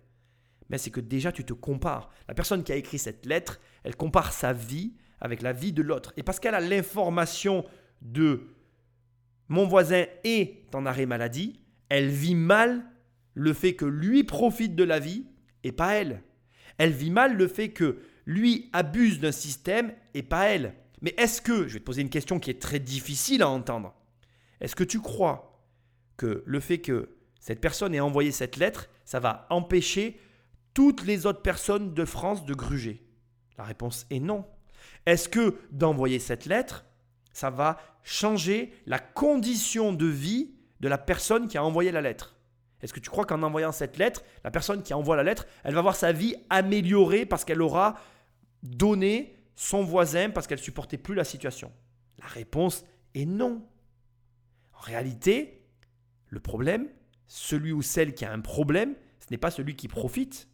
Mais 0.70 0.77
c'est 0.77 0.91
que 0.91 1.00
déjà 1.00 1.32
tu 1.32 1.46
te 1.46 1.53
compares. 1.53 2.10
La 2.27 2.34
personne 2.34 2.63
qui 2.63 2.72
a 2.72 2.75
écrit 2.75 3.00
cette 3.00 3.25
lettre, 3.25 3.60
elle 3.84 3.96
compare 3.96 4.34
sa 4.34 4.53
vie 4.53 4.94
avec 5.20 5.41
la 5.41 5.53
vie 5.53 5.74
de 5.74 5.82
l'autre. 5.82 6.13
Et 6.17 6.24
parce 6.24 6.39
qu'elle 6.39 6.56
a 6.56 6.60
l'information 6.60 7.65
de 8.01 8.57
mon 9.50 9.66
voisin 9.66 10.06
est 10.24 10.63
en 10.74 10.86
arrêt 10.86 11.06
maladie, 11.06 11.60
elle 11.89 12.10
vit 12.10 12.36
mal 12.36 12.86
le 13.34 13.54
fait 13.54 13.75
que 13.75 13.86
lui 13.86 14.24
profite 14.24 14.75
de 14.75 14.84
la 14.84 15.00
vie 15.00 15.25
et 15.63 15.72
pas 15.72 15.94
elle. 15.94 16.24
Elle 16.77 16.92
vit 16.92 17.12
mal 17.12 17.36
le 17.36 17.48
fait 17.48 17.70
que 17.70 18.00
lui 18.25 18.70
abuse 18.74 19.20
d'un 19.20 19.32
système 19.32 19.94
et 20.13 20.24
pas 20.24 20.46
elle. 20.46 20.74
Mais 21.01 21.13
est-ce 21.18 21.42
que, 21.42 21.68
je 21.68 21.74
vais 21.74 21.80
te 21.80 21.86
poser 21.86 22.01
une 22.01 22.10
question 22.10 22.39
qui 22.39 22.50
est 22.50 22.62
très 22.62 22.80
difficile 22.80 23.42
à 23.42 23.50
entendre, 23.50 23.94
est-ce 24.60 24.75
que 24.75 24.84
tu 24.84 25.00
crois 25.00 25.63
que 26.18 26.44
le 26.46 26.60
fait 26.60 26.80
que 26.80 27.16
cette 27.39 27.62
personne 27.62 27.94
ait 27.94 28.00
envoyé 28.00 28.32
cette 28.32 28.58
lettre, 28.58 28.89
ça 29.06 29.20
va 29.20 29.46
empêcher 29.50 30.20
toutes 30.74 31.06
les 31.06 31.25
autres 31.25 31.42
personnes 31.42 31.94
de 31.94 32.06
France 32.06 32.46
de 32.46 32.54
gruger? 32.54 33.04
La 33.58 33.63
réponse 33.63 34.06
est 34.10 34.20
non. 34.20 34.46
Est-ce 35.06 35.30
que 35.30 35.56
d'envoyer 35.72 36.20
cette 36.20 36.46
lettre, 36.46 36.86
ça 37.38 37.51
va 37.51 37.77
changer 38.01 38.74
la 38.88 38.98
condition 38.98 39.94
de 39.94 40.08
vie 40.08 40.56
de 40.79 40.88
la 40.88 40.98
personne 40.98 41.48
qui 41.48 41.60
a 41.60 41.63
envoyé 41.63 41.91
la 41.91 42.01
lettre 42.01 42.36
Est-ce 42.82 42.94
que 42.94 43.00
tu 43.00 43.12
crois 43.12 43.27
qu'en 43.27 43.44
envoyant 43.44 43.72
cette 43.72 44.00
lettre, 44.00 44.24
la 44.44 44.50
personne 44.50 44.82
qui 44.82 44.91
envoie 44.96 45.15
la 45.15 45.22
lettre, 45.22 45.46
elle 45.63 45.75
va 45.75 45.84
voir 45.84 45.96
sa 45.96 46.12
vie 46.12 46.36
améliorée 46.50 47.27
parce 47.27 47.46
qu'elle 47.46 47.62
aura 47.62 47.94
donné 48.63 49.36
son 49.56 49.84
voisin 49.84 50.32
parce 50.32 50.48
qu'elle 50.48 50.58
supportait 50.58 50.98
plus 50.98 51.13
la 51.13 51.24
situation? 51.24 51.72
La 52.17 52.25
réponse 52.25 52.84
est 53.13 53.25
non. 53.25 53.63
En 54.74 54.82
réalité, 54.82 55.63
le 56.29 56.39
problème, 56.39 56.89
celui 57.27 57.72
ou 57.72 57.84
celle 57.84 58.15
qui 58.15 58.25
a 58.25 58.34
un 58.34 58.41
problème, 58.41 58.96
ce 59.20 59.27
n'est 59.29 59.38
pas 59.38 59.51
celui 59.51 59.75
qui 59.75 59.88
profite, 59.88 60.50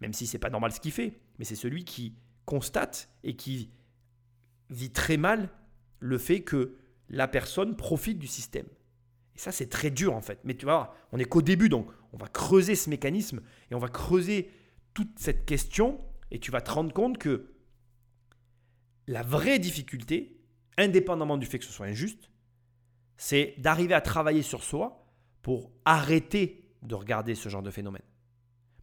même 0.00 0.14
si 0.14 0.26
c'est 0.26 0.38
pas 0.38 0.48
normal 0.48 0.72
ce 0.72 0.80
qu'il 0.80 0.92
fait, 0.92 1.20
mais 1.38 1.44
c'est 1.44 1.56
celui 1.56 1.84
qui 1.84 2.14
constate 2.46 3.10
et 3.22 3.36
qui 3.36 3.70
vit 4.70 4.92
très 4.92 5.18
mal 5.18 5.50
le 6.00 6.18
fait 6.18 6.40
que 6.40 6.76
la 7.08 7.28
personne 7.28 7.76
profite 7.76 8.18
du 8.18 8.26
système. 8.26 8.66
Et 9.36 9.38
ça, 9.38 9.52
c'est 9.52 9.68
très 9.68 9.90
dur 9.90 10.14
en 10.14 10.20
fait. 10.20 10.40
Mais 10.44 10.54
tu 10.54 10.64
vois, 10.64 10.94
on 11.12 11.18
n'est 11.18 11.24
qu'au 11.24 11.42
début, 11.42 11.68
donc 11.68 11.90
on 12.12 12.16
va 12.16 12.26
creuser 12.26 12.74
ce 12.74 12.90
mécanisme 12.90 13.40
et 13.70 13.74
on 13.74 13.78
va 13.78 13.88
creuser 13.88 14.50
toute 14.94 15.18
cette 15.18 15.46
question 15.46 16.00
et 16.30 16.38
tu 16.38 16.50
vas 16.50 16.60
te 16.60 16.70
rendre 16.70 16.92
compte 16.92 17.18
que 17.18 17.52
la 19.06 19.22
vraie 19.22 19.58
difficulté, 19.58 20.40
indépendamment 20.76 21.36
du 21.36 21.46
fait 21.46 21.58
que 21.58 21.64
ce 21.64 21.72
soit 21.72 21.86
injuste, 21.86 22.30
c'est 23.16 23.54
d'arriver 23.58 23.94
à 23.94 24.00
travailler 24.00 24.42
sur 24.42 24.62
soi 24.62 25.06
pour 25.42 25.72
arrêter 25.84 26.70
de 26.82 26.94
regarder 26.94 27.34
ce 27.34 27.48
genre 27.48 27.62
de 27.62 27.70
phénomène. 27.70 28.02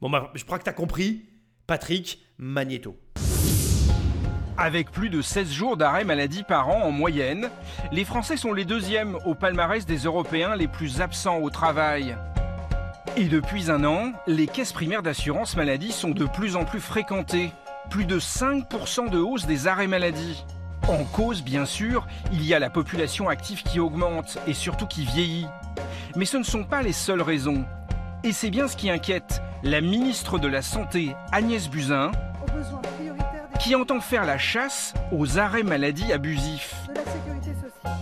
Bon, 0.01 0.09
bah, 0.09 0.31
je 0.35 0.43
crois 0.43 0.59
que 0.59 0.63
tu 0.63 0.69
as 0.69 0.73
compris. 0.73 1.25
Patrick 1.65 2.25
Magneto. 2.37 2.95
Avec 4.59 4.89
plus 4.89 5.11
de 5.11 5.21
16 5.21 5.51
jours 5.51 5.77
d'arrêt 5.77 6.03
maladie 6.03 6.41
par 6.41 6.69
an 6.69 6.81
en 6.81 6.91
moyenne, 6.91 7.51
les 7.91 8.03
Français 8.03 8.37
sont 8.37 8.53
les 8.53 8.65
deuxièmes 8.65 9.15
au 9.23 9.35
palmarès 9.35 9.85
des 9.85 9.97
Européens 9.99 10.55
les 10.55 10.67
plus 10.67 10.99
absents 10.99 11.37
au 11.37 11.51
travail. 11.51 12.17
Et 13.15 13.25
depuis 13.25 13.69
un 13.69 13.83
an, 13.85 14.13
les 14.25 14.47
caisses 14.47 14.73
primaires 14.73 15.03
d'assurance 15.03 15.55
maladie 15.55 15.91
sont 15.91 16.09
de 16.09 16.25
plus 16.25 16.55
en 16.55 16.65
plus 16.65 16.79
fréquentées. 16.79 17.51
Plus 17.91 18.05
de 18.05 18.19
5% 18.19 19.11
de 19.11 19.19
hausse 19.19 19.45
des 19.45 19.67
arrêts 19.67 19.85
maladie. 19.85 20.43
En 20.87 21.03
cause, 21.03 21.43
bien 21.43 21.65
sûr, 21.65 22.07
il 22.31 22.43
y 22.43 22.55
a 22.55 22.59
la 22.59 22.71
population 22.71 23.29
active 23.29 23.61
qui 23.61 23.79
augmente 23.79 24.39
et 24.47 24.53
surtout 24.55 24.87
qui 24.87 25.05
vieillit. 25.05 25.47
Mais 26.15 26.25
ce 26.25 26.37
ne 26.37 26.43
sont 26.43 26.63
pas 26.63 26.81
les 26.81 26.93
seules 26.93 27.21
raisons. 27.21 27.63
Et 28.23 28.31
c'est 28.31 28.49
bien 28.49 28.67
ce 28.67 28.75
qui 28.75 28.89
inquiète 28.89 29.39
la 29.61 29.81
ministre 29.81 30.39
de 30.39 30.47
la 30.47 30.63
Santé, 30.63 31.15
Agnès 31.31 31.69
Buzyn, 31.69 32.11
qui 33.59 33.75
entend 33.75 33.99
faire 33.99 34.25
la 34.25 34.37
chasse 34.37 34.93
aux 35.11 35.39
arrêts 35.39 35.63
maladie 35.63 36.11
abusifs. 36.13 36.75
de 36.89 36.93
la 36.95 37.01
sécurité 37.01 37.53
sociale. 37.53 37.97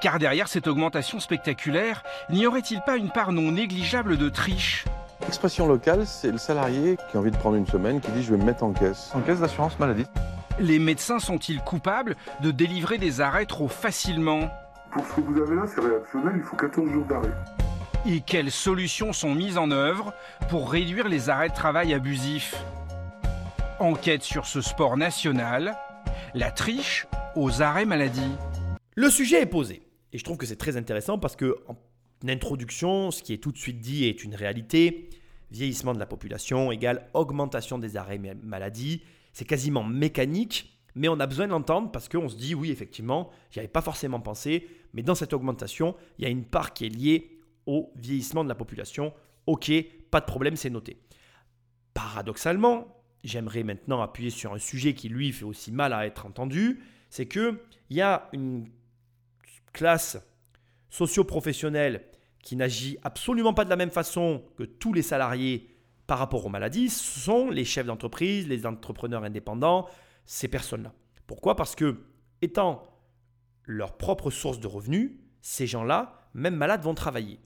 Car 0.00 0.18
derrière 0.18 0.48
cette 0.48 0.66
augmentation 0.66 1.20
spectaculaire, 1.20 2.02
n'y 2.30 2.46
aurait-il 2.46 2.80
pas 2.82 2.96
une 2.96 3.10
part 3.10 3.32
non 3.32 3.52
négligeable 3.52 4.16
de 4.16 4.28
triche 4.28 4.84
Expression 5.26 5.66
locale, 5.66 6.06
c'est 6.06 6.30
le 6.30 6.38
salarié 6.38 6.96
qui 7.10 7.16
a 7.16 7.20
envie 7.20 7.30
de 7.30 7.36
prendre 7.36 7.56
une 7.56 7.66
semaine, 7.66 8.00
qui 8.00 8.10
dit 8.12 8.22
je 8.22 8.30
vais 8.30 8.38
me 8.38 8.44
mettre 8.44 8.64
en 8.64 8.72
caisse. 8.72 9.10
En 9.14 9.20
caisse 9.20 9.40
d'assurance 9.40 9.78
maladie. 9.78 10.06
Les 10.60 10.78
médecins 10.78 11.18
sont-ils 11.18 11.60
coupables 11.60 12.16
de 12.40 12.50
délivrer 12.50 12.98
des 12.98 13.20
arrêts 13.20 13.46
trop 13.46 13.68
facilement? 13.68 14.48
Pour 14.90 15.04
ce 15.06 15.14
que 15.14 15.20
vous 15.20 15.40
avez 15.40 15.56
là, 15.56 15.62
c'est 15.66 15.80
réactionnel, 15.80 16.34
il 16.36 16.42
faut 16.42 16.56
14 16.56 16.90
jours 16.90 17.04
d'arrêt. 17.04 17.32
Et 18.06 18.20
quelles 18.20 18.50
solutions 18.50 19.12
sont 19.12 19.34
mises 19.34 19.58
en 19.58 19.70
œuvre 19.70 20.14
pour 20.48 20.70
réduire 20.70 21.08
les 21.08 21.28
arrêts 21.30 21.48
de 21.50 21.54
travail 21.54 21.92
abusifs? 21.92 22.54
Enquête 23.80 24.22
sur 24.22 24.46
ce 24.46 24.60
sport 24.60 24.96
national, 24.96 25.76
la 26.34 26.50
triche 26.50 27.06
aux 27.36 27.62
arrêts 27.62 27.84
maladie. 27.84 28.32
Le 28.96 29.08
sujet 29.08 29.42
est 29.42 29.46
posé. 29.46 29.82
Et 30.12 30.18
je 30.18 30.24
trouve 30.24 30.36
que 30.36 30.46
c'est 30.46 30.56
très 30.56 30.76
intéressant 30.76 31.18
parce 31.18 31.36
que, 31.36 31.56
en 31.68 31.76
introduction, 32.28 33.10
ce 33.12 33.22
qui 33.22 33.32
est 33.32 33.38
tout 33.38 33.52
de 33.52 33.58
suite 33.58 33.78
dit 33.80 34.06
est 34.06 34.24
une 34.24 34.34
réalité. 34.34 35.10
Vieillissement 35.52 35.94
de 35.94 35.98
la 36.00 36.06
population 36.06 36.72
égale 36.72 37.08
augmentation 37.14 37.78
des 37.78 37.96
arrêts 37.96 38.18
ma- 38.18 38.34
maladie. 38.34 39.02
C'est 39.32 39.44
quasiment 39.44 39.84
mécanique, 39.84 40.76
mais 40.96 41.08
on 41.08 41.20
a 41.20 41.26
besoin 41.26 41.46
de 41.46 41.52
l'entendre 41.52 41.90
parce 41.92 42.08
qu'on 42.08 42.28
se 42.28 42.36
dit, 42.36 42.54
oui, 42.56 42.70
effectivement, 42.72 43.30
j'y 43.50 43.60
avais 43.60 43.68
pas 43.68 43.80
forcément 43.82 44.18
pensé, 44.20 44.66
mais 44.92 45.02
dans 45.02 45.14
cette 45.14 45.32
augmentation, 45.32 45.94
il 46.18 46.24
y 46.24 46.26
a 46.26 46.30
une 46.30 46.44
part 46.44 46.72
qui 46.74 46.86
est 46.86 46.88
liée 46.88 47.38
au 47.66 47.92
vieillissement 47.96 48.42
de 48.42 48.48
la 48.48 48.54
population. 48.56 49.12
Ok, 49.46 49.70
pas 50.10 50.20
de 50.20 50.26
problème, 50.26 50.56
c'est 50.56 50.70
noté. 50.70 51.00
Paradoxalement, 51.94 52.86
j'aimerais 53.24 53.62
maintenant 53.62 54.00
appuyer 54.02 54.30
sur 54.30 54.52
un 54.52 54.58
sujet 54.58 54.94
qui 54.94 55.08
lui 55.08 55.32
fait 55.32 55.44
aussi 55.44 55.72
mal 55.72 55.92
à 55.92 56.06
être 56.06 56.26
entendu, 56.26 56.80
c'est 57.10 57.26
que 57.26 57.60
il 57.90 57.96
y 57.96 58.02
a 58.02 58.28
une 58.32 58.68
classe 59.72 60.18
socio-professionnelle 60.90 62.04
qui 62.42 62.56
n'agit 62.56 62.98
absolument 63.02 63.54
pas 63.54 63.64
de 63.64 63.70
la 63.70 63.76
même 63.76 63.90
façon 63.90 64.42
que 64.56 64.62
tous 64.62 64.92
les 64.92 65.02
salariés 65.02 65.74
par 66.06 66.18
rapport 66.18 66.46
aux 66.46 66.48
maladies, 66.48 66.88
ce 66.88 67.20
sont 67.20 67.50
les 67.50 67.64
chefs 67.64 67.86
d'entreprise, 67.86 68.48
les 68.48 68.64
entrepreneurs 68.64 69.24
indépendants, 69.24 69.86
ces 70.24 70.48
personnes-là. 70.48 70.94
Pourquoi? 71.26 71.56
Parce 71.56 71.74
que, 71.74 72.00
étant 72.40 72.82
leur 73.64 73.98
propre 73.98 74.30
source 74.30 74.60
de 74.60 74.66
revenus, 74.66 75.12
ces 75.42 75.66
gens-là, 75.66 76.30
même 76.32 76.56
malades, 76.56 76.82
vont 76.82 76.94
travailler. 76.94 77.38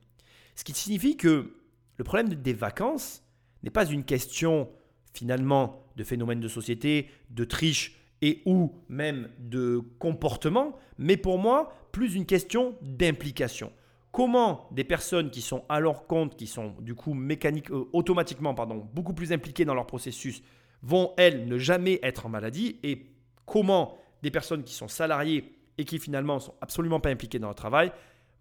Ce 0.54 0.62
qui 0.62 0.72
signifie 0.72 1.16
que 1.16 1.56
le 1.96 2.04
problème 2.04 2.28
des 2.28 2.52
vacances 2.52 3.24
n'est 3.62 3.70
pas 3.70 3.86
une 3.86 4.04
question 4.04 4.68
finalement 5.12 5.84
de 5.96 6.04
phénomène 6.04 6.40
de 6.40 6.48
société, 6.48 7.08
de 7.30 7.44
triche 7.44 7.98
et 8.22 8.42
ou 8.46 8.72
même 8.88 9.28
de 9.38 9.82
comportement, 9.98 10.76
mais 10.98 11.16
pour 11.16 11.38
moi 11.38 11.74
plus 11.92 12.14
une 12.14 12.26
question 12.26 12.76
d'implication. 12.80 13.72
comment 14.12 14.68
des 14.70 14.84
personnes 14.84 15.30
qui 15.30 15.40
sont 15.40 15.64
à 15.68 15.80
leur 15.80 16.06
compte, 16.06 16.36
qui 16.36 16.46
sont 16.46 16.74
du 16.80 16.94
coup 16.94 17.14
mécanique, 17.14 17.70
euh, 17.70 17.88
automatiquement 17.92 18.54
pardon, 18.54 18.86
beaucoup 18.92 19.14
plus 19.14 19.32
impliquées 19.32 19.64
dans 19.64 19.74
leur 19.74 19.86
processus, 19.86 20.42
vont 20.82 21.12
elles 21.16 21.48
ne 21.48 21.58
jamais 21.58 21.98
être 22.02 22.26
en 22.26 22.28
maladie? 22.28 22.78
Et 22.82 23.06
comment 23.46 23.98
des 24.22 24.30
personnes 24.30 24.62
qui 24.62 24.74
sont 24.74 24.88
salariées 24.88 25.52
et 25.78 25.84
qui 25.84 25.98
finalement 25.98 26.38
sont 26.38 26.54
absolument 26.60 27.00
pas 27.00 27.10
impliquées 27.10 27.38
dans 27.38 27.48
leur 27.48 27.56
travail 27.56 27.90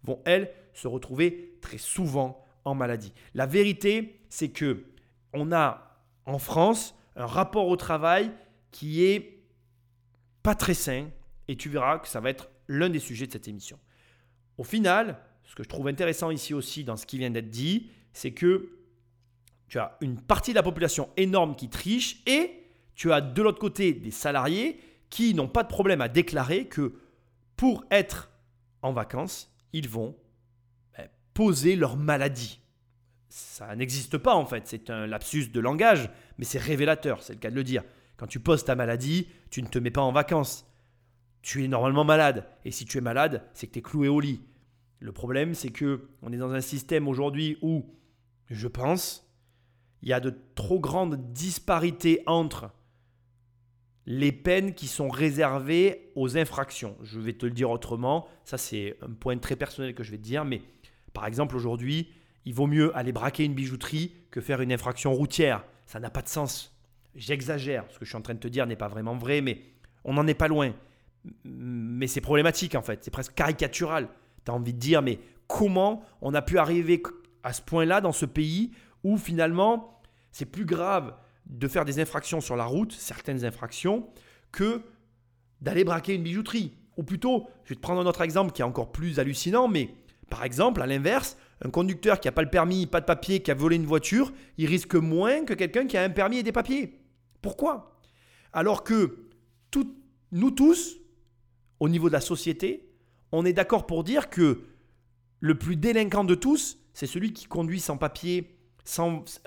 vont 0.04 0.20
elles 0.24 0.50
se 0.74 0.88
retrouver 0.88 1.56
très 1.60 1.78
souvent 1.78 2.44
en 2.64 2.74
maladie? 2.74 3.12
La 3.34 3.46
vérité, 3.46 4.20
c'est 4.28 4.50
que 4.50 4.84
on 5.32 5.52
a 5.52 5.91
en 6.26 6.38
France 6.38 6.94
un 7.16 7.26
rapport 7.26 7.68
au 7.68 7.76
travail 7.76 8.32
qui 8.70 9.04
est 9.04 9.42
pas 10.42 10.54
très 10.54 10.74
sain 10.74 11.08
et 11.48 11.56
tu 11.56 11.68
verras 11.68 11.98
que 11.98 12.08
ça 12.08 12.20
va 12.20 12.30
être 12.30 12.48
l'un 12.68 12.88
des 12.88 12.98
sujets 12.98 13.26
de 13.26 13.32
cette 13.32 13.48
émission. 13.48 13.78
Au 14.58 14.64
final, 14.64 15.18
ce 15.44 15.54
que 15.54 15.62
je 15.62 15.68
trouve 15.68 15.88
intéressant 15.88 16.30
ici 16.30 16.54
aussi 16.54 16.84
dans 16.84 16.96
ce 16.96 17.06
qui 17.06 17.18
vient 17.18 17.30
d'être 17.30 17.50
dit, 17.50 17.90
c'est 18.12 18.32
que 18.32 18.70
tu 19.68 19.78
as 19.78 19.96
une 20.00 20.20
partie 20.20 20.52
de 20.52 20.56
la 20.56 20.62
population 20.62 21.10
énorme 21.16 21.56
qui 21.56 21.68
triche 21.68 22.22
et 22.26 22.62
tu 22.94 23.12
as 23.12 23.20
de 23.20 23.42
l'autre 23.42 23.58
côté 23.58 23.92
des 23.92 24.10
salariés 24.10 24.80
qui 25.10 25.34
n'ont 25.34 25.48
pas 25.48 25.62
de 25.62 25.68
problème 25.68 26.00
à 26.00 26.08
déclarer 26.08 26.66
que 26.66 26.94
pour 27.56 27.84
être 27.90 28.30
en 28.80 28.92
vacances, 28.92 29.54
ils 29.74 29.88
vont 29.88 30.16
ben, 30.96 31.08
poser 31.34 31.76
leur 31.76 31.96
maladie. 31.96 32.61
Ça 33.34 33.74
n'existe 33.76 34.18
pas 34.18 34.34
en 34.34 34.44
fait, 34.44 34.64
c'est 34.66 34.90
un 34.90 35.06
lapsus 35.06 35.48
de 35.48 35.58
langage, 35.58 36.10
mais 36.36 36.44
c'est 36.44 36.58
révélateur, 36.58 37.22
c'est 37.22 37.32
le 37.32 37.38
cas 37.38 37.48
de 37.48 37.54
le 37.54 37.64
dire. 37.64 37.82
Quand 38.18 38.26
tu 38.26 38.40
poses 38.40 38.62
ta 38.62 38.74
maladie, 38.74 39.26
tu 39.48 39.62
ne 39.62 39.68
te 39.68 39.78
mets 39.78 39.90
pas 39.90 40.02
en 40.02 40.12
vacances. 40.12 40.70
Tu 41.40 41.64
es 41.64 41.68
normalement 41.68 42.04
malade. 42.04 42.46
Et 42.66 42.70
si 42.70 42.84
tu 42.84 42.98
es 42.98 43.00
malade, 43.00 43.42
c'est 43.54 43.68
que 43.68 43.72
tu 43.72 43.78
es 43.78 43.82
cloué 43.82 44.08
au 44.08 44.20
lit. 44.20 44.42
Le 45.00 45.12
problème, 45.12 45.54
c'est 45.54 45.70
que 45.70 46.10
on 46.20 46.30
est 46.30 46.36
dans 46.36 46.52
un 46.52 46.60
système 46.60 47.08
aujourd'hui 47.08 47.56
où, 47.62 47.86
je 48.50 48.68
pense, 48.68 49.26
il 50.02 50.10
y 50.10 50.12
a 50.12 50.20
de 50.20 50.34
trop 50.54 50.78
grandes 50.78 51.32
disparités 51.32 52.22
entre 52.26 52.70
les 54.04 54.32
peines 54.32 54.74
qui 54.74 54.88
sont 54.88 55.08
réservées 55.08 56.12
aux 56.16 56.36
infractions. 56.36 56.98
Je 57.02 57.18
vais 57.18 57.32
te 57.32 57.46
le 57.46 57.52
dire 57.52 57.70
autrement, 57.70 58.28
ça 58.44 58.58
c'est 58.58 58.98
un 59.00 59.14
point 59.14 59.38
très 59.38 59.56
personnel 59.56 59.94
que 59.94 60.02
je 60.02 60.10
vais 60.10 60.18
te 60.18 60.22
dire, 60.22 60.44
mais 60.44 60.60
par 61.14 61.24
exemple 61.24 61.56
aujourd'hui, 61.56 62.10
il 62.44 62.54
vaut 62.54 62.66
mieux 62.66 62.96
aller 62.96 63.12
braquer 63.12 63.44
une 63.44 63.54
bijouterie 63.54 64.12
que 64.30 64.40
faire 64.40 64.60
une 64.60 64.72
infraction 64.72 65.12
routière. 65.12 65.64
Ça 65.86 66.00
n'a 66.00 66.10
pas 66.10 66.22
de 66.22 66.28
sens. 66.28 66.76
J'exagère, 67.14 67.84
ce 67.90 67.98
que 67.98 68.04
je 68.04 68.10
suis 68.10 68.16
en 68.16 68.22
train 68.22 68.34
de 68.34 68.38
te 68.38 68.48
dire 68.48 68.66
n'est 68.66 68.76
pas 68.76 68.88
vraiment 68.88 69.16
vrai, 69.16 69.40
mais 69.40 69.60
on 70.04 70.14
n'en 70.14 70.26
est 70.26 70.34
pas 70.34 70.48
loin. 70.48 70.74
Mais 71.44 72.06
c'est 72.06 72.20
problématique 72.20 72.74
en 72.74 72.82
fait, 72.82 73.04
c'est 73.04 73.10
presque 73.10 73.34
caricatural. 73.34 74.08
Tu 74.44 74.50
as 74.50 74.54
envie 74.54 74.72
de 74.72 74.78
dire, 74.78 75.02
mais 75.02 75.20
comment 75.46 76.02
on 76.20 76.34
a 76.34 76.42
pu 76.42 76.58
arriver 76.58 77.02
à 77.42 77.52
ce 77.52 77.62
point-là 77.62 78.00
dans 78.00 78.12
ce 78.12 78.26
pays 78.26 78.72
où 79.04 79.18
finalement 79.18 80.00
c'est 80.32 80.46
plus 80.46 80.64
grave 80.64 81.14
de 81.46 81.68
faire 81.68 81.84
des 81.84 82.00
infractions 82.00 82.40
sur 82.40 82.56
la 82.56 82.64
route, 82.64 82.92
certaines 82.92 83.44
infractions, 83.44 84.08
que 84.50 84.82
d'aller 85.60 85.84
braquer 85.84 86.14
une 86.14 86.22
bijouterie? 86.22 86.72
Ou 86.96 87.04
plutôt, 87.04 87.48
je 87.64 87.70
vais 87.70 87.74
te 87.76 87.80
prendre 87.80 88.00
un 88.00 88.06
autre 88.06 88.22
exemple 88.22 88.52
qui 88.52 88.62
est 88.62 88.64
encore 88.64 88.92
plus 88.92 89.18
hallucinant, 89.18 89.68
mais 89.68 89.94
par 90.30 90.44
exemple, 90.44 90.80
à 90.82 90.86
l'inverse, 90.86 91.36
un 91.64 91.70
conducteur 91.70 92.20
qui 92.20 92.28
n'a 92.28 92.32
pas 92.32 92.42
le 92.42 92.50
permis, 92.50 92.86
pas 92.86 93.00
de 93.00 93.06
papier, 93.06 93.40
qui 93.40 93.50
a 93.50 93.54
volé 93.54 93.76
une 93.76 93.86
voiture, 93.86 94.32
il 94.58 94.66
risque 94.66 94.94
moins 94.94 95.44
que 95.44 95.54
quelqu'un 95.54 95.86
qui 95.86 95.96
a 95.96 96.02
un 96.02 96.10
permis 96.10 96.38
et 96.38 96.42
des 96.42 96.52
papiers. 96.52 97.00
Pourquoi? 97.40 98.00
Alors 98.52 98.84
que 98.84 99.18
nous 100.32 100.50
tous, 100.50 100.96
au 101.78 101.88
niveau 101.88 102.08
de 102.08 102.14
la 102.14 102.20
société, 102.20 102.88
on 103.32 103.44
est 103.44 103.52
d'accord 103.52 103.86
pour 103.86 104.02
dire 104.02 104.30
que 104.30 104.62
le 105.40 105.58
plus 105.58 105.76
délinquant 105.76 106.24
de 106.24 106.34
tous, 106.34 106.78
c'est 106.94 107.06
celui 107.06 107.32
qui 107.32 107.46
conduit 107.46 107.80
sans 107.80 107.96
papier, 107.96 108.56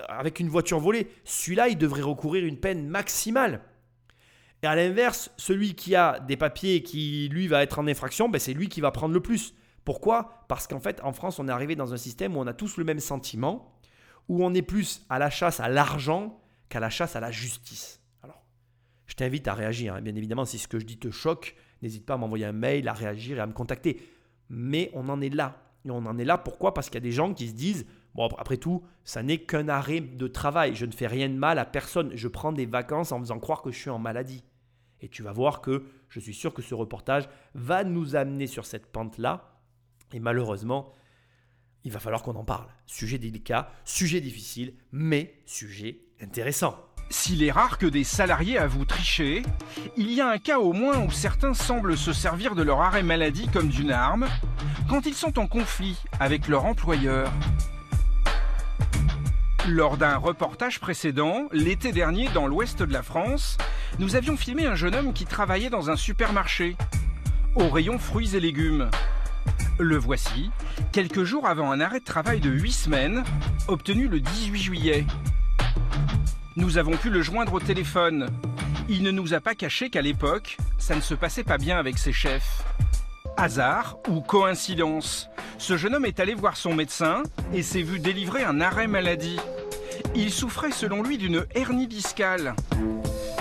avec 0.08 0.40
une 0.40 0.48
voiture 0.48 0.80
volée. 0.80 1.08
Celui-là, 1.24 1.68
il 1.68 1.76
devrait 1.76 2.02
recourir 2.02 2.44
une 2.44 2.58
peine 2.58 2.88
maximale. 2.88 3.60
Et 4.62 4.66
à 4.66 4.74
l'inverse, 4.74 5.30
celui 5.36 5.74
qui 5.74 5.94
a 5.94 6.20
des 6.20 6.36
papiers 6.36 6.82
qui, 6.82 7.28
lui, 7.28 7.46
va 7.46 7.62
être 7.62 7.78
en 7.78 7.86
infraction, 7.86 8.28
ben 8.28 8.38
c'est 8.38 8.54
lui 8.54 8.68
qui 8.68 8.80
va 8.80 8.90
prendre 8.90 9.12
le 9.12 9.20
plus. 9.20 9.54
Pourquoi? 9.86 10.44
Parce 10.48 10.66
qu'en 10.66 10.80
fait, 10.80 11.00
en 11.04 11.12
France, 11.12 11.38
on 11.38 11.46
est 11.46 11.52
arrivé 11.52 11.76
dans 11.76 11.94
un 11.94 11.96
système 11.96 12.36
où 12.36 12.40
on 12.40 12.46
a 12.48 12.52
tous 12.52 12.76
le 12.76 12.82
même 12.82 12.98
sentiment, 12.98 13.72
où 14.28 14.44
on 14.44 14.52
est 14.52 14.60
plus 14.60 15.06
à 15.08 15.20
la 15.20 15.30
chasse 15.30 15.60
à 15.60 15.68
l'argent 15.68 16.40
qu'à 16.68 16.80
la 16.80 16.90
chasse 16.90 17.14
à 17.14 17.20
la 17.20 17.30
justice. 17.30 18.00
Alors, 18.24 18.42
je 19.06 19.14
t'invite 19.14 19.46
à 19.46 19.54
réagir. 19.54 19.94
Hein. 19.94 20.02
Bien 20.02 20.16
évidemment, 20.16 20.44
si 20.44 20.58
ce 20.58 20.66
que 20.66 20.80
je 20.80 20.84
dis 20.84 20.98
te 20.98 21.12
choque, 21.12 21.54
n'hésite 21.82 22.04
pas 22.04 22.14
à 22.14 22.16
m'envoyer 22.16 22.46
un 22.46 22.52
mail, 22.52 22.88
à 22.88 22.92
réagir 22.92 23.38
et 23.38 23.40
à 23.40 23.46
me 23.46 23.52
contacter. 23.52 24.02
Mais 24.50 24.90
on 24.92 25.08
en 25.08 25.20
est 25.20 25.32
là. 25.32 25.62
Et 25.84 25.90
on 25.92 25.98
en 25.98 26.18
est 26.18 26.24
là 26.24 26.36
pourquoi? 26.36 26.74
Parce 26.74 26.88
qu'il 26.88 26.96
y 26.96 27.04
a 27.04 27.08
des 27.08 27.12
gens 27.12 27.32
qui 27.32 27.46
se 27.46 27.54
disent, 27.54 27.86
bon, 28.16 28.26
après 28.38 28.56
tout, 28.56 28.82
ça 29.04 29.22
n'est 29.22 29.38
qu'un 29.38 29.68
arrêt 29.68 30.00
de 30.00 30.26
travail. 30.26 30.74
Je 30.74 30.86
ne 30.86 30.90
fais 30.90 31.06
rien 31.06 31.28
de 31.28 31.34
mal 31.34 31.60
à 31.60 31.64
personne. 31.64 32.10
Je 32.16 32.26
prends 32.26 32.50
des 32.50 32.66
vacances 32.66 33.12
en 33.12 33.20
faisant 33.20 33.38
croire 33.38 33.62
que 33.62 33.70
je 33.70 33.78
suis 33.78 33.90
en 33.90 34.00
maladie. 34.00 34.42
Et 35.00 35.08
tu 35.08 35.22
vas 35.22 35.32
voir 35.32 35.60
que 35.60 35.84
je 36.08 36.18
suis 36.18 36.34
sûr 36.34 36.52
que 36.52 36.62
ce 36.62 36.74
reportage 36.74 37.28
va 37.54 37.84
nous 37.84 38.16
amener 38.16 38.48
sur 38.48 38.66
cette 38.66 38.86
pente-là 38.86 39.52
et 40.12 40.20
malheureusement, 40.20 40.92
il 41.84 41.92
va 41.92 42.00
falloir 42.00 42.22
qu'on 42.22 42.34
en 42.34 42.44
parle. 42.44 42.68
Sujet 42.86 43.18
délicat, 43.18 43.70
sujet 43.84 44.20
difficile, 44.20 44.74
mais 44.92 45.40
sujet 45.46 46.00
intéressant. 46.20 46.76
S'il 47.10 47.44
est 47.44 47.52
rare 47.52 47.78
que 47.78 47.86
des 47.86 48.02
salariés 48.02 48.58
avouent 48.58 48.84
tricher, 48.84 49.44
il 49.96 50.10
y 50.12 50.20
a 50.20 50.28
un 50.28 50.38
cas 50.38 50.58
au 50.58 50.72
moins 50.72 50.98
où 50.98 51.10
certains 51.12 51.54
semblent 51.54 51.96
se 51.96 52.12
servir 52.12 52.56
de 52.56 52.64
leur 52.64 52.80
arrêt 52.80 53.04
maladie 53.04 53.46
comme 53.52 53.68
d'une 53.68 53.92
arme 53.92 54.26
quand 54.88 55.06
ils 55.06 55.14
sont 55.14 55.38
en 55.38 55.46
conflit 55.46 55.96
avec 56.18 56.48
leur 56.48 56.64
employeur. 56.64 57.32
Lors 59.68 59.96
d'un 59.96 60.16
reportage 60.16 60.80
précédent, 60.80 61.48
l'été 61.52 61.92
dernier 61.92 62.28
dans 62.34 62.48
l'ouest 62.48 62.82
de 62.82 62.92
la 62.92 63.02
France, 63.02 63.58
nous 64.00 64.16
avions 64.16 64.36
filmé 64.36 64.66
un 64.66 64.74
jeune 64.74 64.94
homme 64.94 65.12
qui 65.12 65.24
travaillait 65.24 65.70
dans 65.70 65.90
un 65.90 65.96
supermarché, 65.96 66.76
au 67.54 67.68
rayon 67.68 67.98
fruits 67.98 68.34
et 68.34 68.40
légumes. 68.40 68.90
Le 69.78 69.96
voici, 69.96 70.50
quelques 70.92 71.24
jours 71.24 71.46
avant 71.46 71.70
un 71.70 71.80
arrêt 71.80 72.00
de 72.00 72.04
travail 72.04 72.40
de 72.40 72.50
8 72.50 72.72
semaines, 72.72 73.24
obtenu 73.68 74.08
le 74.08 74.20
18 74.20 74.58
juillet. 74.58 75.06
Nous 76.56 76.78
avons 76.78 76.96
pu 76.96 77.10
le 77.10 77.20
joindre 77.20 77.52
au 77.52 77.60
téléphone. 77.60 78.30
Il 78.88 79.02
ne 79.02 79.10
nous 79.10 79.34
a 79.34 79.40
pas 79.40 79.54
caché 79.54 79.90
qu'à 79.90 80.00
l'époque, 80.00 80.56
ça 80.78 80.94
ne 80.94 81.02
se 81.02 81.14
passait 81.14 81.44
pas 81.44 81.58
bien 81.58 81.78
avec 81.78 81.98
ses 81.98 82.12
chefs. 82.12 82.64
Hasard 83.36 83.98
ou 84.08 84.22
coïncidence? 84.22 85.28
Ce 85.58 85.76
jeune 85.76 85.94
homme 85.94 86.06
est 86.06 86.20
allé 86.20 86.34
voir 86.34 86.56
son 86.56 86.74
médecin 86.74 87.22
et 87.52 87.62
s'est 87.62 87.82
vu 87.82 87.98
délivrer 87.98 88.44
un 88.44 88.62
arrêt 88.62 88.86
maladie. 88.86 89.38
Il 90.14 90.30
souffrait 90.30 90.72
selon 90.72 91.02
lui 91.02 91.18
d'une 91.18 91.44
hernie 91.54 91.88
discale. 91.88 92.54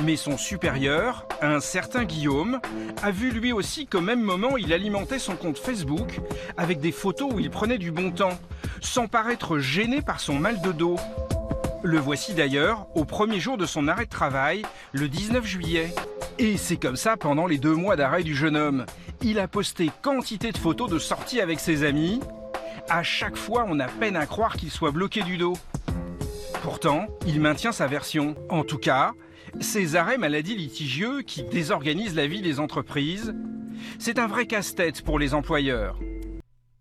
Mais 0.03 0.17
son 0.17 0.38
supérieur, 0.38 1.25
un 1.41 1.60
certain 1.60 2.03
Guillaume, 2.03 2.60
a 3.01 3.12
vu 3.12 3.31
lui 3.31 3.53
aussi 3.53 3.88
qu'au 3.88 4.01
même 4.01 4.21
moment 4.21 4.58
il 4.58 4.73
alimentait 4.73 5.19
son 5.19 5.36
compte 5.36 5.58
Facebook 5.58 6.19
avec 6.58 6.79
des 6.79 6.91
photos 6.91 7.31
où 7.34 7.39
il 7.39 7.49
prenait 7.49 7.77
du 7.77 7.91
bon 7.91 8.12
temps, 8.12 8.38
sans 8.81 9.08
paraître 9.08 9.58
gêné 9.58 10.01
par 10.01 10.19
son 10.19 10.38
mal 10.38 10.62
de 10.62 10.71
dos. 10.71 10.97
Le 11.84 11.97
voici 11.97 12.34
d'ailleurs 12.34 12.88
au 12.95 13.05
premier 13.05 13.39
jour 13.39 13.58
de 13.58 13.65
son 13.65 13.88
arrêt 13.88 14.05
de 14.05 14.10
travail, 14.10 14.63
le 14.91 15.08
19 15.08 15.45
juillet. 15.45 15.93
Et 16.39 16.58
c'est 16.58 16.77
comme 16.77 16.97
ça 16.97 17.15
pendant 17.15 17.47
les 17.47 17.58
deux 17.58 17.75
mois 17.75 17.95
d'arrêt 17.95 18.23
du 18.23 18.36
jeune 18.36 18.58
homme. 18.58 18.86
Il 19.21 19.39
a 19.39 19.47
posté 19.47 19.89
quantité 20.01 20.51
de 20.51 20.58
photos 20.58 20.89
de 20.89 20.99
sorties 20.99 21.39
avec 21.39 21.60
ses 21.60 21.84
amis. 21.84 22.19
À 22.89 23.01
chaque 23.01 23.38
fois, 23.38 23.65
on 23.67 23.79
a 23.79 23.88
peine 23.88 24.17
à 24.17 24.25
croire 24.25 24.58
qu'il 24.58 24.71
soit 24.71 24.91
bloqué 24.91 25.21
du 25.23 25.38
dos. 25.38 25.58
Pourtant, 26.62 27.08
il 27.25 27.39
maintient 27.39 27.71
sa 27.71 27.88
version. 27.88 28.36
En 28.49 28.63
tout 28.63 28.77
cas, 28.77 29.13
ces 29.59 29.95
arrêts 29.95 30.17
maladie 30.17 30.55
litigieux 30.55 31.21
qui 31.21 31.43
désorganisent 31.43 32.15
la 32.15 32.27
vie 32.27 32.41
des 32.41 32.59
entreprises, 32.59 33.33
c'est 33.99 34.19
un 34.19 34.27
vrai 34.27 34.45
casse-tête 34.45 35.01
pour 35.01 35.19
les 35.19 35.33
employeurs. 35.33 35.99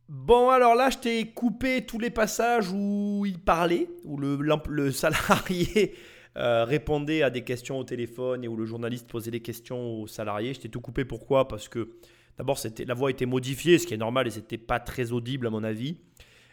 Bon, 0.09 0.51
alors 0.51 0.75
là, 0.75 0.91
je 0.91 0.99
t'ai 0.99 1.27
coupé 1.27 1.85
tous 1.85 1.99
les 1.99 2.11
passages 2.11 2.71
où 2.73 3.25
il 3.27 3.39
parlait, 3.39 3.89
où 4.05 4.17
le, 4.17 4.91
salarié 4.91 5.95
euh, 6.37 6.65
répondait 6.65 7.23
à 7.23 7.31
des 7.31 7.43
questions 7.43 7.79
au 7.79 7.85
téléphone 7.85 8.43
et 8.45 8.49
où 8.49 8.57
le 8.57 8.65
journaliste 8.65 9.07
posait 9.07 9.31
des 9.31 9.41
questions 9.41 10.01
aux 10.01 10.07
salariés. 10.07 10.55
Je 10.55 10.61
t'ai 10.61 10.69
tout 10.69 10.81
coupé 10.81 11.05
pourquoi? 11.05 11.47
Parce 11.47 11.69
que 11.69 11.91
d'abord, 12.39 12.59
la 12.87 12.95
voix 12.95 13.11
était 13.11 13.27
modifiée, 13.27 13.79
ce 13.79 13.87
qui 13.87 13.95
est 13.95 13.99
normal 13.99 14.27
et 14.27 14.31
c'était 14.31 14.59
pas 14.59 14.81
très 14.81 15.13
audible 15.13 15.47
à 15.47 15.51
mon 15.51 15.63
avis. 15.63 15.99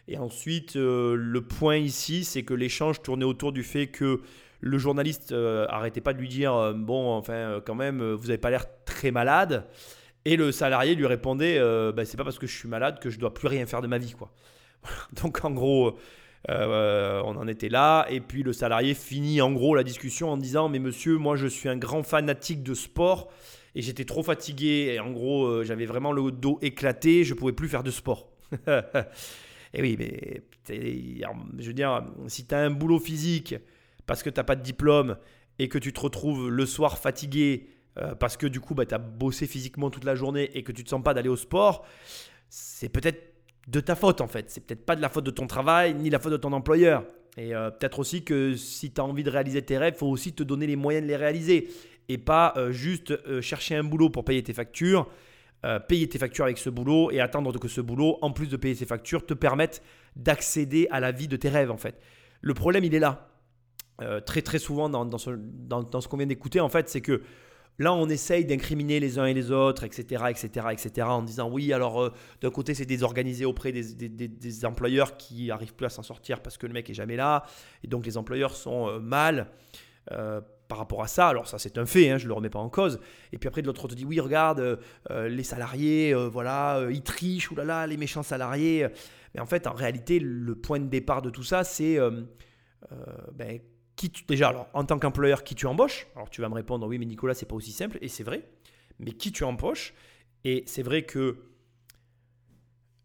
Et 0.08 0.18
ensuite, 0.18 0.76
euh, 0.76 1.14
le 1.14 1.40
point 1.42 1.76
ici, 1.76 2.24
c'est 2.24 2.42
que 2.42 2.54
l'échange 2.54 3.02
tournait 3.02 3.24
autour 3.24 3.52
du 3.52 3.62
fait 3.62 3.86
que 3.86 4.20
le 4.62 4.78
journaliste 4.78 5.32
euh, 5.32 5.66
arrêtait 5.68 6.00
pas 6.00 6.14
de 6.14 6.18
lui 6.18 6.28
dire 6.28 6.54
euh, 6.54 6.72
bon, 6.72 7.10
enfin, 7.12 7.32
euh, 7.32 7.60
quand 7.60 7.74
même, 7.74 8.12
vous 8.12 8.28
n'avez 8.28 8.38
pas 8.38 8.48
l'air 8.48 8.64
très 8.84 9.10
malade. 9.10 9.66
Et 10.24 10.36
le 10.36 10.52
salarié 10.52 10.94
lui 10.94 11.06
répondait 11.06 11.58
bah, 11.92 12.04
c'est 12.04 12.16
pas 12.16 12.22
parce 12.22 12.38
que 12.38 12.46
je 12.46 12.56
suis 12.56 12.68
malade 12.68 13.00
que 13.00 13.10
je 13.10 13.18
dois 13.18 13.34
plus 13.34 13.48
rien 13.48 13.66
faire 13.66 13.82
de 13.82 13.88
ma 13.88 13.98
vie, 13.98 14.12
quoi. 14.12 14.32
Donc 15.20 15.44
en 15.44 15.50
gros. 15.50 15.98
on 16.48 17.36
en 17.36 17.48
était 17.48 17.68
là, 17.68 18.06
et 18.08 18.20
puis 18.20 18.44
le 18.44 18.52
salarié 18.52 18.94
finit 18.94 19.42
en 19.42 19.50
gros 19.50 19.74
la 19.74 19.82
discussion 19.82 20.30
en 20.30 20.36
disant 20.36 20.68
Mais 20.68 20.78
monsieur, 20.78 21.16
moi 21.16 21.34
je 21.34 21.48
suis 21.48 21.68
un 21.68 21.76
grand 21.76 22.04
fanatique 22.04 22.62
de 22.62 22.74
sport, 22.74 23.32
et 23.74 23.82
j'étais 23.82 24.04
trop 24.04 24.22
fatigué, 24.22 24.92
et 24.94 25.00
en 25.00 25.10
gros 25.10 25.64
j'avais 25.64 25.86
vraiment 25.86 26.12
le 26.12 26.30
dos 26.30 26.60
éclaté, 26.62 27.24
je 27.24 27.34
pouvais 27.34 27.52
plus 27.52 27.68
faire 27.68 27.82
de 27.82 27.90
sport. 27.90 28.28
Et 29.74 29.80
oui, 29.80 29.96
mais 29.98 30.42
je 30.68 31.66
veux 31.66 31.72
dire, 31.72 32.04
si 32.28 32.46
tu 32.46 32.54
as 32.54 32.58
un 32.58 32.70
boulot 32.70 32.98
physique 32.98 33.54
parce 34.06 34.22
que 34.22 34.30
tu 34.30 34.38
n'as 34.38 34.44
pas 34.44 34.56
de 34.56 34.62
diplôme 34.62 35.16
et 35.58 35.68
que 35.68 35.78
tu 35.78 35.92
te 35.92 36.00
retrouves 36.00 36.50
le 36.50 36.66
soir 36.66 36.98
fatigué 36.98 37.68
euh, 37.98 38.14
parce 38.14 38.36
que 38.36 38.46
du 38.46 38.60
coup 38.60 38.74
bah, 38.74 38.86
tu 38.86 38.94
as 38.94 38.98
bossé 38.98 39.46
physiquement 39.46 39.90
toute 39.90 40.04
la 40.04 40.14
journée 40.14 40.50
et 40.54 40.62
que 40.62 40.72
tu 40.72 40.80
ne 40.80 40.84
te 40.84 40.90
sens 40.90 41.02
pas 41.02 41.14
d'aller 41.14 41.28
au 41.28 41.36
sport, 41.36 41.84
c'est 42.48 42.88
peut-être 42.88 43.34
de 43.68 43.80
ta 43.80 43.94
faute 43.94 44.20
en 44.20 44.28
fait. 44.28 44.50
C'est 44.50 44.64
peut-être 44.66 44.84
pas 44.84 44.96
de 44.96 45.02
la 45.02 45.08
faute 45.08 45.24
de 45.24 45.30
ton 45.30 45.46
travail 45.46 45.94
ni 45.94 46.10
la 46.10 46.18
faute 46.18 46.32
de 46.32 46.36
ton 46.36 46.52
employeur. 46.52 47.04
Et 47.36 47.54
euh, 47.54 47.70
peut-être 47.70 47.98
aussi 47.98 48.24
que 48.24 48.54
si 48.56 48.92
tu 48.92 49.00
as 49.00 49.04
envie 49.04 49.22
de 49.22 49.30
réaliser 49.30 49.62
tes 49.62 49.78
rêves, 49.78 49.94
il 49.96 49.98
faut 49.98 50.08
aussi 50.08 50.32
te 50.32 50.42
donner 50.42 50.66
les 50.66 50.76
moyens 50.76 51.04
de 51.04 51.08
les 51.08 51.16
réaliser 51.16 51.68
et 52.08 52.18
pas 52.18 52.52
euh, 52.56 52.72
juste 52.72 53.40
chercher 53.40 53.76
un 53.76 53.84
boulot 53.84 54.10
pour 54.10 54.24
payer 54.24 54.42
tes 54.42 54.52
factures 54.52 55.08
payer 55.86 56.08
tes 56.08 56.18
factures 56.18 56.44
avec 56.44 56.58
ce 56.58 56.70
boulot 56.70 57.12
et 57.12 57.20
attendre 57.20 57.56
que 57.56 57.68
ce 57.68 57.80
boulot, 57.80 58.18
en 58.20 58.32
plus 58.32 58.48
de 58.48 58.56
payer 58.56 58.74
tes 58.74 58.84
factures, 58.84 59.24
te 59.24 59.32
permette 59.32 59.80
d'accéder 60.16 60.88
à 60.90 60.98
la 60.98 61.12
vie 61.12 61.28
de 61.28 61.36
tes 61.36 61.48
rêves 61.48 61.70
en 61.70 61.76
fait. 61.76 62.00
Le 62.40 62.52
problème, 62.52 62.82
il 62.82 62.96
est 62.96 62.98
là. 62.98 63.31
Euh, 64.00 64.20
très 64.20 64.42
très 64.42 64.58
souvent 64.58 64.88
dans, 64.88 65.04
dans 65.04 65.18
ce, 65.18 65.30
dans- 65.38 66.00
ce 66.00 66.08
qu'on 66.08 66.16
vient 66.16 66.26
d'écouter, 66.26 66.60
en 66.60 66.68
fait, 66.70 66.88
c'est 66.88 67.02
que 67.02 67.22
là, 67.78 67.92
on 67.92 68.08
essaye 68.08 68.44
d'incriminer 68.44 69.00
les 69.00 69.18
uns 69.18 69.26
et 69.26 69.34
les 69.34 69.50
autres, 69.50 69.84
etc., 69.84 70.24
etc., 70.30 70.48
etc., 70.72 70.90
en 71.08 71.22
disant 71.22 71.48
oui, 71.50 71.72
alors 71.72 72.02
euh, 72.02 72.10
d'un 72.40 72.50
côté, 72.50 72.74
c'est 72.74 72.86
désorganisé 72.86 73.44
auprès 73.44 73.70
des, 73.70 73.82
des- 74.08 74.64
employeurs 74.64 75.16
qui 75.18 75.50
arrivent 75.50 75.74
plus 75.74 75.86
à 75.86 75.90
s'en 75.90 76.02
sortir 76.02 76.40
parce 76.40 76.56
que 76.56 76.66
le 76.66 76.72
mec 76.72 76.88
est 76.90 76.94
jamais 76.94 77.16
là, 77.16 77.44
et 77.84 77.88
donc 77.88 78.06
les 78.06 78.16
employeurs 78.16 78.54
sont 78.56 78.88
euh, 78.88 78.98
mal. 78.98 79.48
euh, 80.10 80.40
par 80.68 80.78
rapport 80.78 81.02
à 81.02 81.06
ça, 81.06 81.28
alors 81.28 81.46
ça 81.48 81.58
c'est 81.58 81.76
un 81.76 81.84
fait, 81.84 82.08
hein, 82.08 82.16
je 82.16 82.24
ne 82.24 82.28
le 82.28 82.34
remets 82.34 82.48
pas 82.48 82.58
en 82.58 82.70
cause. 82.70 82.98
Et 83.30 83.36
puis 83.36 83.46
après 83.46 83.60
de 83.60 83.66
l'autre 83.66 83.84
on 83.84 83.88
te 83.88 83.94
dit 83.94 84.06
oui 84.06 84.20
regarde 84.20 84.78
les 85.10 85.42
salariés, 85.44 86.14
voilà, 86.14 86.86
ils 86.90 87.02
trichent, 87.02 87.50
oulala, 87.50 87.86
les 87.86 87.98
méchants 87.98 88.22
salariés. 88.22 88.86
Mais 89.34 89.40
en 89.42 89.44
fait 89.44 89.66
en 89.66 89.74
réalité 89.74 90.18
le 90.18 90.54
point 90.54 90.80
de 90.80 90.86
départ 90.86 91.20
de 91.20 91.28
tout 91.28 91.42
ça 91.42 91.62
c'est 91.62 91.98
ben, 93.34 93.58
qui 93.96 94.10
déjà 94.26 94.48
alors 94.48 94.68
en 94.72 94.84
tant 94.84 94.98
qu'employeur 94.98 95.44
qui 95.44 95.54
tu 95.54 95.66
embauches. 95.66 96.06
Alors 96.16 96.30
tu 96.30 96.40
vas 96.40 96.48
me 96.48 96.54
répondre 96.54 96.86
oui 96.86 96.98
mais 96.98 97.06
Nicolas 97.06 97.34
c'est 97.34 97.46
pas 97.46 97.54
aussi 97.54 97.72
simple 97.72 97.98
et 98.00 98.08
c'est 98.08 98.24
vrai. 98.24 98.48
Mais 98.98 99.12
qui 99.12 99.32
tu 99.32 99.44
embauches 99.44 99.94
et 100.44 100.64
c'est 100.66 100.82
vrai 100.82 101.02
que 101.02 101.38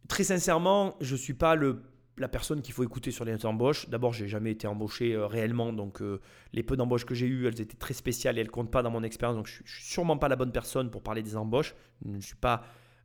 très 0.08 0.23
sincèrement 0.23 0.95
je 1.02 1.15
suis 1.15 1.34
pas 1.34 1.56
le 1.56 1.82
la 2.17 2.28
personne 2.28 2.62
qu'il 2.62 2.73
faut 2.73 2.84
écouter 2.84 3.12
sur 3.12 3.26
les 3.26 3.45
embauches. 3.45 3.89
D'abord, 3.89 4.13
j'ai 4.13 4.28
jamais 4.28 4.52
été 4.52 4.67
embauché 4.67 5.13
euh, 5.13 5.28
réellement, 5.28 5.71
donc 5.71 6.02
euh, 6.02 6.19
les 6.54 6.63
peu 6.63 6.76
d'embauches 6.76 7.06
que 7.06 7.13
j'ai 7.13 7.28
eues, 7.28 7.47
elles 7.47 7.62
étaient 7.62 7.78
très 7.78 7.93
spéciales 7.93 8.38
et 8.38 8.41
elles 8.41 8.50
comptent 8.50 8.71
pas 8.71 8.82
dans 8.82 8.89
mon 8.89 9.04
expérience. 9.04 9.38
Donc, 9.38 9.47
je 9.47 9.62
je 9.65 9.76
suis 9.76 9.86
sûrement 9.86 10.17
pas 10.17 10.28
la 10.28 10.36
bonne 10.36 10.52
personne 10.52 10.89
pour 10.89 11.04
parler 11.04 11.21
des 11.21 11.36
embauches. 11.36 11.76
Je 12.06 12.12
ne 12.12 12.21
suis 12.21 12.36
pas 12.36 12.63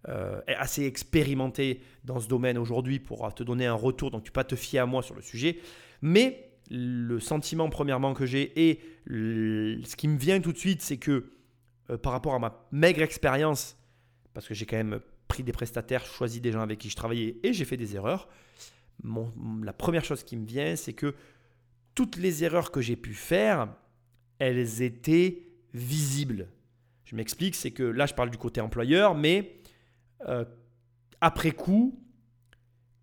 euh, 0.08 0.40
assez 0.46 0.84
expérimenté 0.84 1.82
dans 2.04 2.20
ce 2.20 2.28
domaine 2.28 2.56
aujourd'hui 2.56 2.98
pour 2.98 3.32
te 3.34 3.42
donner 3.42 3.66
un 3.66 3.74
retour. 3.74 4.10
Donc, 4.10 4.24
tu 4.24 4.30
peux 4.30 4.40
pas 4.40 4.44
te 4.44 4.56
fier 4.56 4.80
à 4.80 4.86
moi 4.86 5.02
sur 5.02 5.14
le 5.14 5.22
sujet. 5.22 5.58
Mais 6.00 6.51
le 6.72 7.20
sentiment, 7.20 7.68
premièrement, 7.68 8.14
que 8.14 8.24
j'ai 8.24 8.68
et 8.68 8.80
ce 9.06 9.96
qui 9.96 10.08
me 10.08 10.16
vient 10.16 10.40
tout 10.40 10.52
de 10.52 10.58
suite, 10.58 10.80
c'est 10.80 10.96
que 10.96 11.32
euh, 11.90 11.98
par 11.98 12.12
rapport 12.12 12.34
à 12.34 12.38
ma 12.38 12.66
maigre 12.72 13.02
expérience, 13.02 13.76
parce 14.32 14.48
que 14.48 14.54
j'ai 14.54 14.64
quand 14.64 14.78
même 14.78 15.00
pris 15.28 15.42
des 15.42 15.52
prestataires, 15.52 16.04
choisi 16.06 16.40
des 16.40 16.50
gens 16.50 16.62
avec 16.62 16.78
qui 16.78 16.88
je 16.88 16.96
travaillais 16.96 17.36
et 17.42 17.52
j'ai 17.52 17.66
fait 17.66 17.76
des 17.76 17.94
erreurs. 17.94 18.28
La 19.62 19.72
première 19.72 20.04
chose 20.04 20.22
qui 20.22 20.36
me 20.36 20.46
vient, 20.46 20.74
c'est 20.76 20.92
que 20.94 21.14
toutes 21.94 22.16
les 22.16 22.44
erreurs 22.44 22.70
que 22.70 22.80
j'ai 22.80 22.96
pu 22.96 23.12
faire, 23.12 23.68
elles 24.38 24.82
étaient 24.82 25.42
visibles. 25.74 26.48
Je 27.04 27.16
m'explique, 27.16 27.54
c'est 27.54 27.72
que 27.72 27.82
là, 27.82 28.06
je 28.06 28.14
parle 28.14 28.30
du 28.30 28.38
côté 28.38 28.60
employeur, 28.62 29.14
mais 29.14 29.58
euh, 30.28 30.44
après 31.20 31.52
coup, 31.52 32.01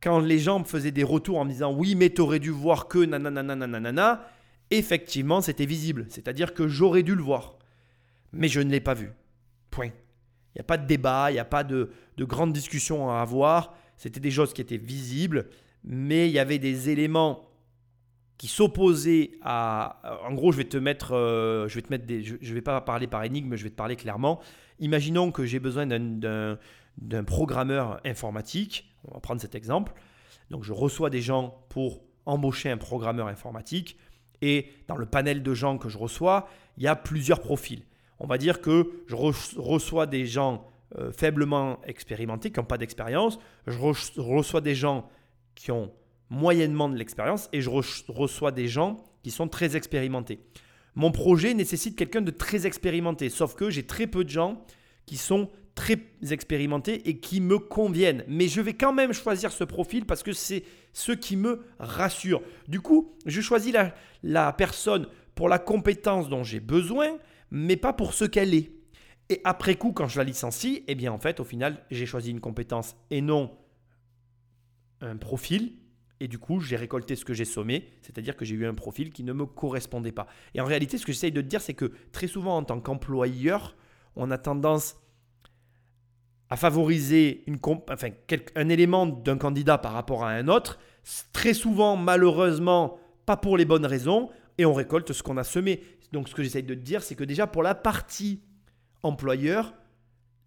quand 0.01 0.19
les 0.19 0.39
gens 0.39 0.59
me 0.59 0.65
faisaient 0.65 0.91
des 0.91 1.03
retours 1.03 1.38
en 1.39 1.45
me 1.45 1.51
disant 1.51 1.73
oui, 1.73 1.95
mais 1.95 2.09
t'aurais 2.09 2.39
dû 2.39 2.49
voir 2.51 2.88
que 2.88 2.99
nanana, 2.99 3.43
nanana, 3.43 4.25
effectivement, 4.71 5.41
c'était 5.41 5.65
visible. 5.65 6.05
C'est-à-dire 6.09 6.53
que 6.53 6.67
j'aurais 6.67 7.03
dû 7.03 7.15
le 7.15 7.23
voir. 7.23 7.55
Mais 8.31 8.47
je 8.47 8.59
ne 8.62 8.69
l'ai 8.69 8.79
pas 8.79 8.93
vu. 8.93 9.12
Point. 9.71 9.91
Il 10.55 10.57
n'y 10.57 10.62
a 10.62 10.63
pas 10.63 10.77
de 10.77 10.88
débat, 10.88 11.31
il 11.31 11.33
n'y 11.33 11.39
a 11.39 11.45
pas 11.45 11.63
de, 11.63 11.89
de 12.17 12.25
grande 12.25 12.53
discussion 12.53 13.09
à 13.12 13.21
avoir. 13.21 13.75
C'était 13.97 14.19
des 14.19 14.31
choses 14.31 14.53
qui 14.53 14.62
étaient 14.62 14.77
visibles, 14.77 15.47
mais 15.83 16.27
il 16.27 16.31
y 16.31 16.39
avait 16.39 16.59
des 16.59 16.89
éléments 16.89 17.49
qui 18.38 18.47
s'opposaient 18.47 19.31
à. 19.41 20.01
En 20.25 20.33
gros, 20.33 20.51
je 20.51 20.57
vais 20.57 20.63
te 20.63 20.77
mettre, 20.77 21.13
euh, 21.13 21.67
je 21.67 21.75
vais 21.75 21.81
te 21.81 21.89
mettre 21.89 22.05
des, 22.05 22.23
je, 22.23 22.53
vais 22.53 22.62
pas 22.62 22.79
parler 22.81 23.05
par 23.05 23.23
énigme, 23.23 23.55
je 23.55 23.63
vais 23.63 23.69
te 23.69 23.75
parler 23.75 23.97
clairement. 23.97 24.39
Imaginons 24.79 25.31
que 25.31 25.45
j'ai 25.45 25.59
besoin 25.59 25.85
d'un- 25.85 26.57
d'un 27.01 27.23
programmeur 27.23 27.99
informatique. 28.05 28.93
On 29.07 29.13
va 29.13 29.19
prendre 29.19 29.41
cet 29.41 29.55
exemple. 29.55 29.93
Donc, 30.49 30.63
je 30.63 30.73
reçois 30.73 31.09
des 31.09 31.21
gens 31.21 31.63
pour 31.69 32.01
embaucher 32.25 32.69
un 32.69 32.77
programmeur 32.77 33.27
informatique. 33.27 33.97
Et 34.41 34.67
dans 34.88 34.95
le 34.95 35.05
panel 35.05 35.43
de 35.43 35.53
gens 35.53 35.77
que 35.77 35.89
je 35.89 35.97
reçois, 35.97 36.47
il 36.77 36.83
y 36.83 36.88
a 36.88 36.95
plusieurs 36.95 37.41
profils. 37.41 37.83
On 38.19 38.27
va 38.27 38.38
dire 38.38 38.62
que 38.62 39.03
je 39.07 39.15
re- 39.15 39.57
reçois 39.59 40.05
des 40.07 40.25
gens 40.25 40.65
euh, 40.97 41.12
faiblement 41.12 41.79
expérimentés, 41.83 42.51
qui 42.51 42.59
n'ont 42.59 42.65
pas 42.65 42.77
d'expérience. 42.77 43.39
Je 43.67 43.77
re- 43.77 44.19
reçois 44.19 44.62
des 44.62 44.75
gens 44.75 45.09
qui 45.55 45.71
ont 45.71 45.91
moyennement 46.29 46.89
de 46.89 46.95
l'expérience 46.95 47.49
et 47.53 47.62
je 47.62 47.69
re- 47.69 48.05
reçois 48.12 48.51
des 48.51 48.67
gens 48.67 48.97
qui 49.23 49.31
sont 49.31 49.47
très 49.47 49.75
expérimentés. 49.75 50.39
Mon 50.95 51.12
projet 51.12 51.53
nécessite 51.53 51.95
quelqu'un 51.95 52.21
de 52.21 52.31
très 52.31 52.65
expérimenté, 52.65 53.29
sauf 53.29 53.55
que 53.55 53.69
j'ai 53.69 53.85
très 53.85 54.07
peu 54.07 54.23
de 54.23 54.29
gens 54.29 54.63
qui 55.05 55.17
sont 55.17 55.49
très 55.79 55.97
expérimentés 56.29 57.07
et 57.07 57.21
qui 57.21 57.39
me 57.39 57.57
conviennent. 57.57 58.25
Mais 58.27 58.49
je 58.49 58.59
vais 58.59 58.73
quand 58.73 58.91
même 58.91 59.13
choisir 59.13 59.53
ce 59.53 59.63
profil 59.63 60.05
parce 60.05 60.23
que 60.23 60.33
c'est 60.33 60.65
ce 60.91 61.13
qui 61.13 61.37
me 61.37 61.61
rassure. 61.79 62.41
Du 62.67 62.81
coup, 62.81 63.15
je 63.25 63.39
choisis 63.39 63.71
la, 63.71 63.95
la 64.21 64.51
personne 64.51 65.07
pour 65.35 65.47
la 65.47 65.57
compétence 65.57 66.27
dont 66.27 66.43
j'ai 66.43 66.59
besoin, 66.59 67.17
mais 67.49 67.77
pas 67.77 67.93
pour 67.93 68.13
ce 68.13 68.25
qu'elle 68.25 68.53
est. 68.53 68.73
Et 69.29 69.39
après 69.45 69.75
coup, 69.75 69.93
quand 69.93 70.09
je 70.09 70.17
la 70.17 70.25
licencie, 70.25 70.83
eh 70.87 70.95
bien 70.95 71.13
en 71.13 71.17
fait, 71.17 71.39
au 71.39 71.45
final, 71.45 71.85
j'ai 71.91 72.05
choisi 72.05 72.31
une 72.31 72.41
compétence 72.41 72.97
et 73.09 73.21
non 73.21 73.49
un 74.99 75.15
profil. 75.15 75.75
Et 76.19 76.27
du 76.27 76.39
coup, 76.39 76.59
j'ai 76.59 76.75
récolté 76.75 77.15
ce 77.15 77.23
que 77.23 77.33
j'ai 77.33 77.45
sommé, 77.45 77.87
c'est-à-dire 78.01 78.35
que 78.35 78.43
j'ai 78.43 78.55
eu 78.55 78.65
un 78.65 78.73
profil 78.73 79.13
qui 79.13 79.23
ne 79.23 79.31
me 79.31 79.45
correspondait 79.45 80.11
pas. 80.11 80.27
Et 80.55 80.59
en 80.59 80.65
réalité, 80.65 80.97
ce 80.97 81.05
que 81.05 81.13
j'essaye 81.13 81.31
de 81.31 81.39
te 81.39 81.47
dire, 81.47 81.61
c'est 81.61 81.73
que 81.73 81.93
très 82.11 82.27
souvent, 82.27 82.57
en 82.57 82.63
tant 82.63 82.81
qu'employeur, 82.81 83.77
on 84.17 84.29
a 84.29 84.37
tendance 84.37 84.98
à 86.49 86.55
favoriser 86.55 87.43
enfin, 87.89 88.09
un 88.55 88.69
élément 88.69 89.05
d'un 89.05 89.38
candidat 89.38 89.77
par 89.77 89.93
rapport 89.93 90.23
à 90.23 90.31
un 90.31 90.47
autre, 90.47 90.79
très 91.31 91.53
souvent, 91.53 91.95
malheureusement, 91.95 92.97
pas 93.25 93.38
pour 93.38 93.57
les 93.57 93.65
bonnes 93.65 93.85
raisons, 93.85 94.29
et 94.57 94.65
on 94.65 94.73
récolte 94.73 95.13
ce 95.13 95.23
qu'on 95.23 95.38
a 95.38 95.43
semé. 95.43 95.83
Donc, 96.12 96.27
ce 96.27 96.35
que 96.35 96.43
j'essaye 96.43 96.63
de 96.63 96.73
te 96.73 96.79
dire, 96.79 97.03
c'est 97.03 97.15
que 97.15 97.23
déjà, 97.23 97.47
pour 97.47 97.63
la 97.63 97.75
partie 97.75 98.41
employeur, 99.03 99.73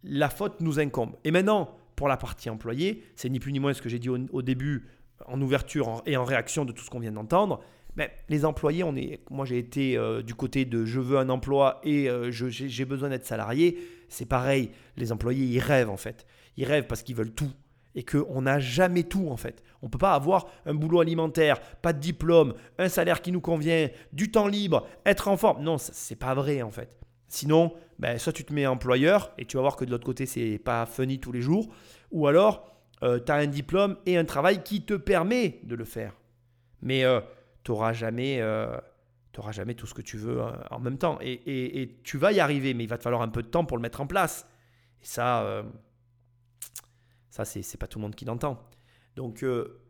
la 0.03 0.29
faute 0.29 0.61
nous 0.61 0.81
incombe. 0.81 1.17
Et 1.25 1.31
maintenant, 1.31 1.77
pour 1.95 2.09
la 2.09 2.17
partie 2.17 2.51
employé, 2.51 3.05
c'est 3.15 3.29
ni 3.29 3.39
plus 3.39 3.53
ni 3.53 3.61
moins 3.61 3.73
ce 3.73 3.81
que 3.81 3.89
j'ai 3.89 3.99
dit 3.99 4.09
au, 4.09 4.43
début, 4.43 4.89
en 5.27 5.41
ouverture 5.41 6.03
et 6.05 6.17
en 6.17 6.25
réaction 6.25 6.65
de 6.65 6.73
tout 6.73 6.83
ce 6.83 6.91
qu'on 6.91 6.99
vient 6.99 7.13
d'entendre. 7.13 7.61
Mais 7.97 8.11
les 8.29 8.45
employés, 8.45 8.85
on 8.85 8.97
est, 8.97 9.21
moi 9.31 9.45
j'ai 9.45 9.59
été 9.59 9.97
euh, 9.97 10.23
du 10.23 10.35
côté 10.35 10.65
de 10.65 10.85
je 10.85 10.99
veux 10.99 11.19
un 11.19 11.29
emploi 11.29 11.81
et 11.85 12.09
euh, 12.09 12.31
j'ai 12.31 12.85
besoin 12.85 13.11
d'être 13.11 13.27
salarié. 13.27 13.79
C'est 14.09 14.27
pareil, 14.27 14.71
les 14.97 15.13
employés, 15.13 15.45
ils 15.45 15.59
rêvent 15.59 15.91
en 15.91 15.97
fait. 15.97 16.27
Ils 16.57 16.65
rêvent 16.65 16.87
parce 16.87 17.03
qu'ils 17.03 17.17
veulent 17.17 17.33
tout. 17.33 17.53
Et 17.95 18.05
qu'on 18.05 18.41
n'a 18.43 18.59
jamais 18.59 19.03
tout 19.03 19.29
en 19.29 19.37
fait. 19.37 19.63
On 19.83 19.87
ne 19.87 19.91
peut 19.91 19.99
pas 19.99 20.15
avoir 20.15 20.47
un 20.65 20.73
boulot 20.73 21.01
alimentaire, 21.01 21.61
pas 21.83 21.93
de 21.93 21.99
diplôme, 21.99 22.55
un 22.79 22.89
salaire 22.89 23.21
qui 23.21 23.33
nous 23.33 23.43
convient, 23.43 23.91
du 24.15 24.31
temps 24.31 24.49
libre, 24.49 24.87
être 25.05 25.29
en 25.29 25.37
forme. 25.37 25.63
Non, 25.63 25.77
c'est 25.77 26.17
pas 26.17 26.33
vrai 26.33 26.63
en 26.63 26.71
fait. 26.71 26.97
Sinon, 27.29 27.75
ben, 27.99 28.19
soit 28.19 28.33
tu 28.33 28.45
te 28.45 28.53
mets 28.55 28.67
employeur 28.67 29.33
et 29.37 29.45
tu 29.45 29.59
vas 29.59 29.63
voir 29.63 29.77
que 29.77 29.85
de 29.85 29.91
l'autre 29.91 30.07
côté, 30.07 30.25
c'est 30.25 30.59
pas 30.59 30.87
funny 30.87 31.19
tous 31.19 31.33
les 31.33 31.43
jours. 31.43 31.69
Ou 32.11 32.27
alors, 32.27 32.75
tu 33.01 33.33
as 33.33 33.35
un 33.35 33.47
diplôme 33.47 33.97
et 34.07 34.17
un 34.17 34.25
travail 34.25 34.63
qui 34.63 34.83
te 34.83 34.95
permet 34.95 35.61
de 35.65 35.75
le 35.75 35.85
faire. 35.85 36.15
Mais 36.81 37.05
tu 37.65 37.71
n'auras 37.71 37.93
jamais, 37.93 38.41
euh, 38.41 38.77
jamais 39.51 39.75
tout 39.75 39.87
ce 39.87 39.95
que 39.95 40.03
tu 40.03 40.17
veux 40.17 40.43
euh, 40.43 40.53
en 40.71 40.79
même 40.79 40.99
temps. 40.99 41.19
Et, 41.21 41.99
tu 42.05 42.19
vas 42.19 42.33
y 42.33 42.41
arriver, 42.41 42.75
mais 42.75 42.85
il 42.85 42.89
va 42.89 42.99
te 42.99 43.03
falloir 43.03 43.23
un 43.23 43.29
peu 43.29 43.43
de 43.43 43.49
temps 43.49 43.65
pour 43.65 43.77
le 43.77 43.83
mettre 43.83 44.01
en 44.01 44.07
place. 44.07 44.47
Et 45.03 45.07
ça, 45.07 45.43
euh, 45.43 45.63
ça 47.31 47.45
c'est 47.45 47.77
pas 47.79 47.87
tout 47.87 47.99
le 47.99 48.03
monde 48.03 48.15
qui 48.15 48.25
l'entend. 48.25 48.69
Donc, 49.17 49.43
euh, 49.43 49.83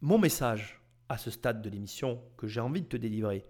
mon 0.00 0.18
message 0.18 0.80
à 1.08 1.18
ce 1.18 1.30
stade 1.30 1.62
de 1.62 1.70
l'émission 1.70 2.20
que 2.36 2.46
j'ai 2.46 2.60
envie 2.60 2.82
de 2.82 2.86
te 2.86 2.96
délivrer, 2.96 3.44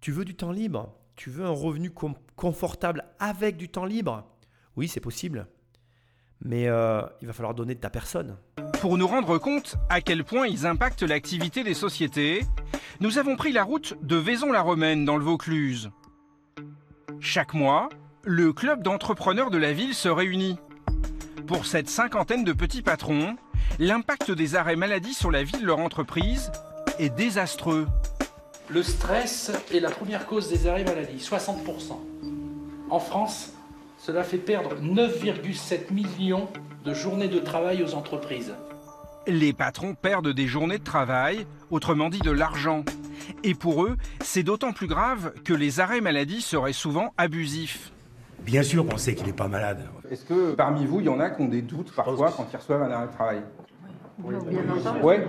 tu 0.00 0.12
veux 0.12 0.24
du 0.24 0.34
temps 0.34 0.52
libre? 0.52 0.94
Tu 1.16 1.30
veux 1.30 1.44
un 1.44 1.50
revenu 1.50 1.90
confortable 2.36 3.04
avec 3.18 3.56
du 3.56 3.68
temps 3.68 3.84
libre? 3.84 4.24
Oui, 4.76 4.86
c'est 4.86 5.00
possible. 5.00 5.48
Mais 6.44 6.68
euh, 6.68 7.02
il 7.20 7.26
va 7.26 7.32
falloir 7.32 7.54
donner 7.54 7.74
de 7.74 7.80
ta 7.80 7.90
personne. 7.90 8.36
Pour 8.80 8.96
nous 8.96 9.08
rendre 9.08 9.38
compte 9.38 9.76
à 9.88 10.00
quel 10.00 10.22
point 10.22 10.46
ils 10.46 10.66
impactent 10.66 11.02
l'activité 11.02 11.64
des 11.64 11.74
sociétés, 11.74 12.42
nous 13.00 13.18
avons 13.18 13.36
pris 13.36 13.52
la 13.52 13.62
route 13.62 13.94
de 14.02 14.16
Vaison-la-Romaine 14.16 15.04
dans 15.04 15.16
le 15.16 15.24
Vaucluse. 15.24 15.90
Chaque 17.20 17.54
mois, 17.54 17.88
le 18.24 18.52
club 18.52 18.82
d'entrepreneurs 18.82 19.50
de 19.50 19.58
la 19.58 19.72
ville 19.72 19.94
se 19.94 20.08
réunit. 20.08 20.58
Pour 21.46 21.64
cette 21.64 21.88
cinquantaine 21.88 22.42
de 22.42 22.52
petits 22.52 22.82
patrons, 22.82 23.36
l'impact 23.78 24.32
des 24.32 24.56
arrêts 24.56 24.74
maladie 24.74 25.14
sur 25.14 25.30
la 25.30 25.44
vie 25.44 25.60
de 25.60 25.66
leur 25.66 25.78
entreprise 25.78 26.50
est 26.98 27.10
désastreux. 27.10 27.86
Le 28.68 28.82
stress 28.82 29.52
est 29.72 29.80
la 29.80 29.90
première 29.90 30.26
cause 30.26 30.48
des 30.48 30.66
arrêts 30.66 30.84
maladie, 30.84 31.18
60%. 31.18 31.56
En 32.90 32.98
France, 32.98 33.52
cela 33.98 34.24
fait 34.24 34.38
perdre 34.38 34.74
9,7 34.76 35.92
millions 35.92 36.48
de 36.84 36.94
journées 36.94 37.28
de 37.28 37.38
travail 37.38 37.82
aux 37.84 37.94
entreprises. 37.94 38.54
Les 39.28 39.52
patrons 39.52 39.94
perdent 39.94 40.32
des 40.32 40.46
journées 40.46 40.78
de 40.78 40.84
travail, 40.84 41.46
autrement 41.70 42.08
dit 42.08 42.20
de 42.20 42.30
l'argent. 42.30 42.82
Et 43.44 43.54
pour 43.54 43.84
eux, 43.84 43.96
c'est 44.20 44.42
d'autant 44.42 44.72
plus 44.72 44.86
grave 44.86 45.32
que 45.44 45.52
les 45.52 45.80
arrêts 45.80 46.00
maladie 46.00 46.40
seraient 46.40 46.72
souvent 46.72 47.12
abusifs. 47.18 47.92
Bien 48.40 48.62
sûr 48.62 48.86
qu'on 48.86 48.96
sait 48.96 49.14
qu'il 49.14 49.26
n'est 49.26 49.34
pas 49.34 49.48
malade. 49.48 49.86
Est-ce 50.10 50.24
que 50.24 50.54
parmi 50.54 50.86
vous, 50.86 51.00
il 51.00 51.06
y 51.06 51.08
en 51.10 51.20
a 51.20 51.28
qui 51.28 51.42
ont 51.42 51.48
des 51.48 51.60
doutes 51.60 51.92
parfois 51.94 52.32
quand 52.34 52.46
ils 52.50 52.56
reçoivent 52.56 52.82
un 52.82 52.90
arrêt 52.90 53.06
de 53.08 53.12
travail? 53.12 53.42
Ouais. 55.02 55.26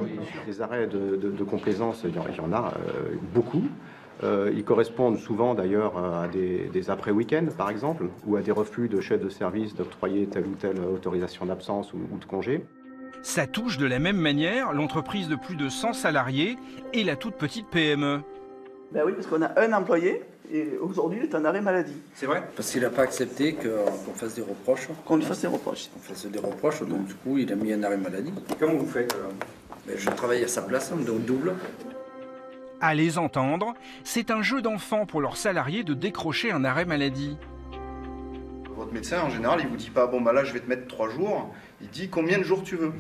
Les 0.48 0.62
arrêts 0.62 0.88
de, 0.88 1.18
de- 1.18 1.32
de 1.32 1.44
complaisance, 1.44 2.02
il 2.06 2.16
y 2.16 2.20
en, 2.20 2.26
il 2.30 2.36
y 2.38 2.40
en 2.40 2.54
a 2.54 2.74
euh, 2.78 3.16
beaucoup. 3.34 3.64
Euh, 4.24 4.52
ils 4.56 4.64
correspondent 4.64 5.18
souvent 5.18 5.54
d'ailleurs 5.56 5.98
à 5.98 6.28
des, 6.30 6.70
des 6.72 6.90
après-week-ends, 6.90 7.48
par 7.58 7.70
exemple, 7.70 8.06
ou 8.26 8.38
à 8.38 8.42
des 8.42 8.52
refus 8.52 8.88
de 8.88 9.02
chefs 9.02 9.22
de 9.22 9.30
service 9.30 9.76
d'octroyer 9.76 10.26
telle 10.28 10.46
ou 10.48 10.56
telle 10.56 10.80
autorisation 10.80 11.46
d'absence 11.46 11.94
ou, 11.94 11.98
ou 12.14 12.18
de 12.18 12.26
congé. 12.26 12.66
Ça 13.22 13.48
touche 13.48 13.78
de 13.78 13.86
la 13.86 14.00
même 14.00 14.18
manière 14.18 14.74
l'entreprise 14.74 15.28
de 15.28 15.36
plus 15.36 15.56
de 15.56 15.70
100 15.70 15.94
salariés 15.94 16.58
et 16.94 17.04
la 17.04 17.16
toute 17.16 17.36
petite. 17.36 17.68
PME. 17.68 18.22
Ben 18.92 19.04
oui, 19.06 19.14
parce 19.14 19.28
qu'on 19.28 19.42
a 19.42 19.60
un 19.60 19.74
employé 19.74 20.24
et 20.52 20.78
aujourd'hui 20.82 21.20
il 21.22 21.30
est 21.30 21.36
en 21.36 21.46
arrêt 21.46 21.62
maladie. 21.62 21.98
C'est 22.16 22.26
vrai? 22.26 22.44
Parce 22.56 22.72
qu'il 22.72 22.82
n'a 22.82 22.90
pas 22.90 23.04
accepté 23.04 23.54
qu'on 23.54 24.14
fasse 24.14 24.36
des 24.36 24.42
reproches. 24.42 24.88
Qu'on 25.06 25.18
lui 25.18 25.26
fasse 25.26 25.42
des 25.42 25.48
reproches. 25.48 25.90
On 25.96 26.00
fasse 26.00 26.26
des 26.26 26.40
reproches, 26.40 26.82
donc 26.82 27.06
du 27.06 27.14
coup, 27.14 27.38
il 27.38 27.52
a 27.52 27.56
mis 27.56 27.74
un 27.74 27.84
arrêt 27.84 27.98
maladie. 27.98 28.34
Comment 28.60 28.76
vous 28.76 28.88
faites 28.88 29.14
alors? 29.14 29.34
Mais 29.88 29.98
je 29.98 30.10
travaille 30.10 30.44
à 30.44 30.48
sa 30.48 30.62
place, 30.62 30.92
donc 30.92 31.26
double. 31.26 31.54
À 32.82 32.96
les 32.96 33.18
entendre, 33.18 33.74
c'est 34.04 34.32
un 34.32 34.42
jeu 34.42 34.62
d'enfant 34.62 35.06
pour 35.06 35.22
leurs 35.22 35.38
salariés 35.38 35.84
de 35.84 35.94
décrocher 35.94 36.52
un 36.52 36.64
arrêt 36.64 36.86
maladie. 36.86 37.38
Votre 38.76 38.94
médecin, 38.94 39.22
en 39.22 39.30
général, 39.30 39.60
il 39.62 39.68
vous 39.68 39.76
dit 39.76 39.90
pas, 39.90 40.08
bon, 40.08 40.22
bah 40.22 40.32
là, 40.32 40.46
je 40.46 40.54
vais 40.54 40.62
te 40.62 40.70
mettre 40.70 40.88
trois 40.88 41.10
jours. 41.10 41.54
Il 41.82 41.88
dit 41.90 42.10
combien 42.10 42.38
de 42.38 42.44
jours 42.44 42.62
tu 42.64 42.76
veux. 42.76 42.92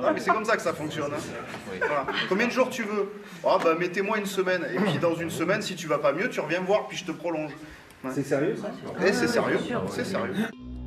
non, 0.00 0.12
mais 0.14 0.20
c'est 0.20 0.30
comme 0.30 0.44
ça 0.44 0.56
que 0.56 0.62
ça 0.62 0.72
fonctionne. 0.72 1.12
hein. 1.12 1.40
Voilà. 1.78 2.06
Combien 2.28 2.46
de 2.46 2.52
jours 2.52 2.70
tu 2.70 2.82
veux 2.84 3.12
Ah, 3.44 3.58
bah, 3.62 3.74
mettez-moi 3.78 4.18
une 4.18 4.26
semaine. 4.26 4.64
Et 4.74 4.78
puis, 4.78 4.98
dans 4.98 5.14
une 5.14 5.30
semaine, 5.30 5.60
si 5.62 5.74
tu 5.74 5.86
vas 5.86 5.98
pas 5.98 6.12
mieux, 6.12 6.28
tu 6.30 6.40
reviens 6.40 6.60
me 6.60 6.66
voir, 6.66 6.86
puis 6.88 6.96
je 6.96 7.04
te 7.04 7.12
prolonge. 7.12 7.52
C'est 8.10 8.22
sérieux 8.22 8.54
ça 8.56 8.70
Eh, 9.06 9.12
c'est 9.12 9.26
sérieux, 9.28 9.58
c'est 9.90 10.04
sérieux. 10.04 10.32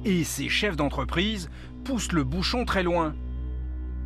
Et 0.06 0.24
ces 0.24 0.50
chefs 0.50 0.76
d'entreprise 0.78 1.50
poussent 1.84 2.12
le 2.14 2.24
bouchon 2.24 2.66
très 2.66 2.84
loin. 2.84 3.14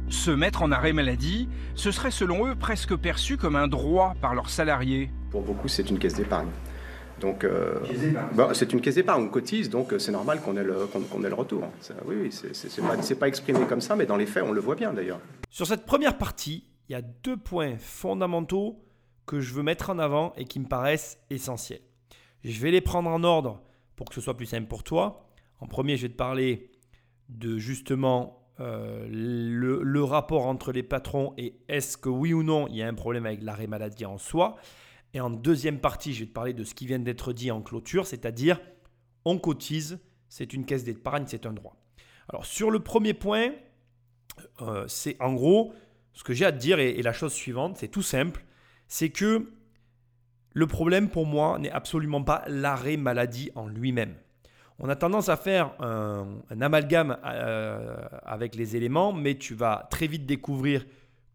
Se 0.09 0.29
mettre 0.31 0.61
en 0.61 0.71
arrêt 0.71 0.91
maladie, 0.93 1.47
ce 1.75 1.91
serait 1.91 2.11
selon 2.11 2.47
eux 2.47 2.55
presque 2.55 2.95
perçu 2.95 3.37
comme 3.37 3.55
un 3.55 3.67
droit 3.67 4.13
par 4.21 4.35
leurs 4.35 4.49
salariés. 4.49 5.09
Pour 5.31 5.41
beaucoup, 5.41 5.67
c'est 5.67 5.89
une 5.89 5.99
caisse 5.99 6.15
d'épargne. 6.15 6.49
Donc, 7.21 7.43
euh, 7.43 7.79
bah, 8.33 8.49
c'est 8.53 8.73
une 8.73 8.81
caisse 8.81 8.95
d'épargne, 8.95 9.23
on 9.23 9.29
cotise, 9.29 9.69
donc 9.69 9.93
euh, 9.93 9.99
c'est 9.99 10.11
normal 10.11 10.41
qu'on 10.41 10.57
ait, 10.57 10.63
le- 10.63 10.85
qu'on- 10.87 11.01
qu'on 11.01 11.23
ait 11.23 11.29
le 11.29 11.35
retour. 11.35 11.63
Ça, 11.79 11.93
oui, 12.05 12.15
oui, 12.23 12.31
c'est- 12.31 12.81
pas, 12.81 13.01
c'est 13.01 13.15
pas 13.15 13.27
exprimé 13.27 13.59
comme 13.67 13.81
ça, 13.81 13.95
mais 13.95 14.05
dans 14.05 14.17
les 14.17 14.25
faits, 14.25 14.43
on 14.45 14.51
le 14.51 14.59
voit 14.59 14.75
bien 14.75 14.91
d'ailleurs. 14.93 15.19
Sur 15.49 15.65
cette 15.65 15.85
première 15.85 16.17
partie, 16.17 16.65
il 16.89 16.91
y 16.91 16.95
a 16.95 17.01
deux 17.01 17.37
points 17.37 17.77
fondamentaux 17.77 18.81
que 19.25 19.39
je 19.39 19.53
veux 19.53 19.63
mettre 19.63 19.89
en 19.89 19.97
avant 19.99 20.33
et 20.35 20.45
qui 20.45 20.59
me 20.59 20.65
paraissent 20.67 21.17
essentiels. 21.29 21.79
Je 22.43 22.59
vais 22.61 22.69
les 22.71 22.81
prendre 22.81 23.09
en 23.09 23.23
ordre 23.23 23.61
pour 23.95 24.07
que 24.09 24.13
ce 24.15 24.21
soit 24.21 24.35
plus 24.37 24.45
simple 24.45 24.67
pour 24.67 24.83
toi. 24.83 25.25
En 25.61 25.67
premier, 25.67 25.95
je 25.97 26.03
vais 26.03 26.09
te 26.09 26.17
parler 26.17 26.69
de 27.29 27.57
justement 27.57 28.41
euh, 28.59 29.05
le, 29.09 29.81
le 29.83 30.03
rapport 30.03 30.45
entre 30.47 30.71
les 30.71 30.83
patrons 30.83 31.33
et 31.37 31.55
est-ce 31.67 31.97
que 31.97 32.07
oui 32.07 32.33
ou 32.33 32.41
non 32.43 32.67
il 32.69 32.75
y 32.77 32.83
a 32.83 32.87
un 32.87 32.93
problème 32.93 33.25
avec 33.25 33.41
l'arrêt 33.41 33.67
maladie 33.67 34.05
en 34.05 34.17
soi. 34.17 34.55
Et 35.15 35.21
en 35.21 35.29
deuxième 35.29 35.79
partie, 35.79 36.13
je 36.13 36.19
vais 36.19 36.25
te 36.25 36.33
parler 36.33 36.51
de 36.51 36.65
ce 36.65 36.75
qui 36.75 36.85
vient 36.85 36.99
d'être 36.99 37.31
dit 37.31 37.49
en 37.49 37.61
clôture, 37.61 38.05
c'est-à-dire 38.05 38.59
on 39.23 39.37
cotise, 39.39 39.97
c'est 40.27 40.51
une 40.51 40.65
caisse 40.65 40.83
d'épargne, 40.83 41.23
c'est 41.25 41.45
un 41.45 41.53
droit. 41.53 41.77
Alors 42.27 42.45
sur 42.45 42.69
le 42.69 42.81
premier 42.81 43.13
point, 43.13 43.51
euh, 44.61 44.83
c'est 44.89 45.15
en 45.21 45.33
gros 45.33 45.73
ce 46.11 46.25
que 46.25 46.33
j'ai 46.33 46.43
à 46.43 46.51
te 46.51 46.57
dire 46.57 46.79
est 46.79 47.01
la 47.01 47.13
chose 47.13 47.31
suivante, 47.31 47.77
c'est 47.77 47.87
tout 47.87 48.01
simple, 48.01 48.43
c'est 48.89 49.09
que 49.09 49.53
le 50.51 50.67
problème 50.67 51.09
pour 51.09 51.25
moi 51.25 51.59
n'est 51.59 51.71
absolument 51.71 52.23
pas 52.23 52.43
l'arrêt 52.49 52.97
maladie 52.97 53.51
en 53.55 53.67
lui-même. 53.67 54.15
On 54.79 54.89
a 54.89 54.97
tendance 54.97 55.29
à 55.29 55.37
faire 55.37 55.81
un, 55.81 56.27
un 56.49 56.61
amalgame 56.61 57.17
euh, 57.23 57.95
avec 58.23 58.55
les 58.55 58.75
éléments, 58.75 59.13
mais 59.13 59.35
tu 59.35 59.55
vas 59.55 59.87
très 59.89 60.07
vite 60.07 60.25
découvrir, 60.25 60.85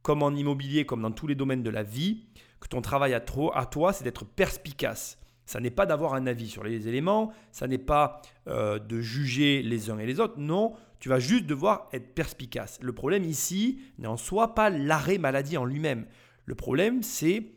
comme 0.03 0.23
en 0.23 0.33
immobilier, 0.33 0.85
comme 0.85 1.01
dans 1.01 1.13
tous 1.13 1.27
les 1.27 1.35
domaines 1.35 1.63
de 1.63 1.71
la 1.71 1.83
vie, 1.83 2.27
que 2.61 2.69
ton 2.69 2.83
travail 2.83 3.15
à, 3.15 3.21
toi, 3.21 3.93
c'est 3.93 4.05
d'être 4.05 4.25
perspicace. 4.25 5.19
Ça 5.47 5.61
n'est 5.61 5.71
pas 5.71 5.87
d'avoir 5.87 6.15
un 6.15 6.27
avis 6.27 6.49
sur 6.49 6.63
les 6.63 6.87
éléments, 6.87 7.33
ça 7.51 7.67
n'est 7.67 7.79
pas 7.79 8.23
euh, 8.47 8.79
de 8.79 9.01
juger 9.01 9.63
les 9.63 9.91
uns 9.91 9.99
et 9.99 10.07
les 10.07 10.21
autres, 10.21 10.39
non, 10.39 10.75
tu 11.01 11.09
vas 11.09 11.19
juste 11.19 11.47
devoir 11.47 11.89
être 11.93 12.15
perspicace. 12.15 12.79
Le 12.83 12.93
problème 12.93 13.25
ici 13.25 13.81
n'est 13.99 14.07
en 14.07 14.19
soi 14.19 14.55
pas 14.55 14.71
l'arrêt 14.71 15.19
maladie 15.19 15.57
en 15.57 15.65
lui-même. 15.65 16.07
Le 16.45 16.55
problème, 16.55 17.03
c'est 17.03 17.53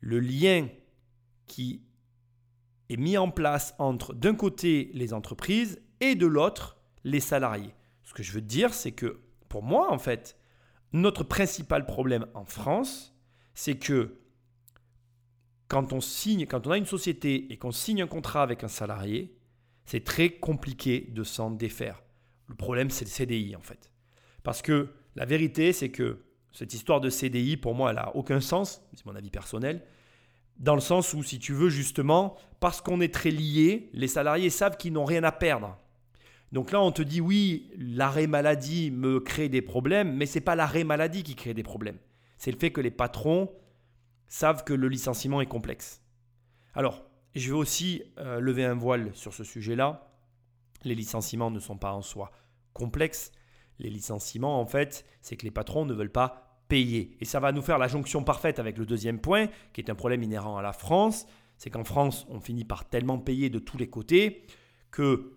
le 0.00 0.20
lien 0.20 0.68
qui 1.46 1.82
est 2.88 2.96
mis 2.96 3.18
en 3.18 3.30
place 3.30 3.74
entre 3.78 4.14
d'un 4.14 4.34
côté 4.34 4.90
les 4.94 5.12
entreprises 5.12 5.80
et 6.00 6.14
de 6.14 6.26
l'autre 6.26 6.78
les 7.02 7.20
salariés. 7.20 7.74
Ce 8.02 8.14
que 8.14 8.22
je 8.22 8.32
veux 8.32 8.40
dire, 8.40 8.72
c'est 8.72 8.92
que 8.92 9.20
pour 9.48 9.62
moi, 9.62 9.92
en 9.92 9.98
fait, 9.98 10.36
notre 10.92 11.24
principal 11.24 11.86
problème 11.86 12.26
en 12.34 12.44
France, 12.44 13.16
c'est 13.54 13.76
que 13.76 14.18
quand 15.74 15.92
on 15.92 16.00
signe, 16.00 16.46
quand 16.46 16.68
on 16.68 16.70
a 16.70 16.78
une 16.78 16.86
société 16.86 17.52
et 17.52 17.56
qu'on 17.56 17.72
signe 17.72 18.00
un 18.00 18.06
contrat 18.06 18.44
avec 18.44 18.62
un 18.62 18.68
salarié, 18.68 19.34
c'est 19.84 20.04
très 20.04 20.30
compliqué 20.30 21.08
de 21.10 21.24
s'en 21.24 21.50
défaire. 21.50 22.04
Le 22.46 22.54
problème, 22.54 22.90
c'est 22.90 23.04
le 23.04 23.10
CDI 23.10 23.56
en 23.56 23.60
fait. 23.60 23.90
Parce 24.44 24.62
que 24.62 24.90
la 25.16 25.24
vérité, 25.24 25.72
c'est 25.72 25.88
que 25.88 26.20
cette 26.52 26.74
histoire 26.74 27.00
de 27.00 27.10
CDI, 27.10 27.56
pour 27.56 27.74
moi, 27.74 27.90
elle 27.90 27.96
n'a 27.96 28.14
aucun 28.14 28.40
sens, 28.40 28.86
c'est 28.94 29.04
mon 29.04 29.16
avis 29.16 29.30
personnel, 29.30 29.82
dans 30.58 30.76
le 30.76 30.80
sens 30.80 31.12
où, 31.12 31.24
si 31.24 31.40
tu 31.40 31.52
veux, 31.52 31.70
justement, 31.70 32.36
parce 32.60 32.80
qu'on 32.80 33.00
est 33.00 33.12
très 33.12 33.32
liés, 33.32 33.90
les 33.94 34.06
salariés 34.06 34.50
savent 34.50 34.76
qu'ils 34.76 34.92
n'ont 34.92 35.04
rien 35.04 35.24
à 35.24 35.32
perdre. 35.32 35.76
Donc 36.52 36.70
là, 36.70 36.80
on 36.80 36.92
te 36.92 37.02
dit, 37.02 37.20
oui, 37.20 37.68
l'arrêt 37.76 38.28
maladie 38.28 38.92
me 38.92 39.18
crée 39.18 39.48
des 39.48 39.60
problèmes, 39.60 40.14
mais 40.14 40.26
ce 40.26 40.36
n'est 40.36 40.44
pas 40.44 40.54
l'arrêt 40.54 40.84
maladie 40.84 41.24
qui 41.24 41.34
crée 41.34 41.52
des 41.52 41.64
problèmes. 41.64 41.98
C'est 42.38 42.52
le 42.52 42.58
fait 42.58 42.70
que 42.70 42.80
les 42.80 42.92
patrons 42.92 43.50
savent 44.34 44.64
que 44.64 44.74
le 44.74 44.88
licenciement 44.88 45.40
est 45.40 45.46
complexe. 45.46 46.02
Alors, 46.74 47.04
je 47.36 47.52
vais 47.52 47.56
aussi 47.56 48.02
euh, 48.18 48.40
lever 48.40 48.64
un 48.64 48.74
voile 48.74 49.12
sur 49.14 49.32
ce 49.32 49.44
sujet-là. 49.44 50.10
Les 50.82 50.96
licenciements 50.96 51.52
ne 51.52 51.60
sont 51.60 51.76
pas 51.76 51.92
en 51.92 52.02
soi 52.02 52.32
complexes. 52.72 53.30
Les 53.78 53.90
licenciements, 53.90 54.60
en 54.60 54.66
fait, 54.66 55.06
c'est 55.22 55.36
que 55.36 55.44
les 55.44 55.52
patrons 55.52 55.84
ne 55.84 55.94
veulent 55.94 56.10
pas 56.10 56.58
payer. 56.66 57.16
Et 57.20 57.24
ça 57.24 57.38
va 57.38 57.52
nous 57.52 57.62
faire 57.62 57.78
la 57.78 57.86
jonction 57.86 58.24
parfaite 58.24 58.58
avec 58.58 58.76
le 58.76 58.86
deuxième 58.86 59.20
point, 59.20 59.46
qui 59.72 59.80
est 59.80 59.88
un 59.88 59.94
problème 59.94 60.24
inhérent 60.24 60.56
à 60.56 60.62
la 60.62 60.72
France. 60.72 61.26
C'est 61.56 61.70
qu'en 61.70 61.84
France, 61.84 62.26
on 62.28 62.40
finit 62.40 62.64
par 62.64 62.88
tellement 62.88 63.18
payer 63.18 63.50
de 63.50 63.60
tous 63.60 63.78
les 63.78 63.88
côtés 63.88 64.48
que 64.90 65.36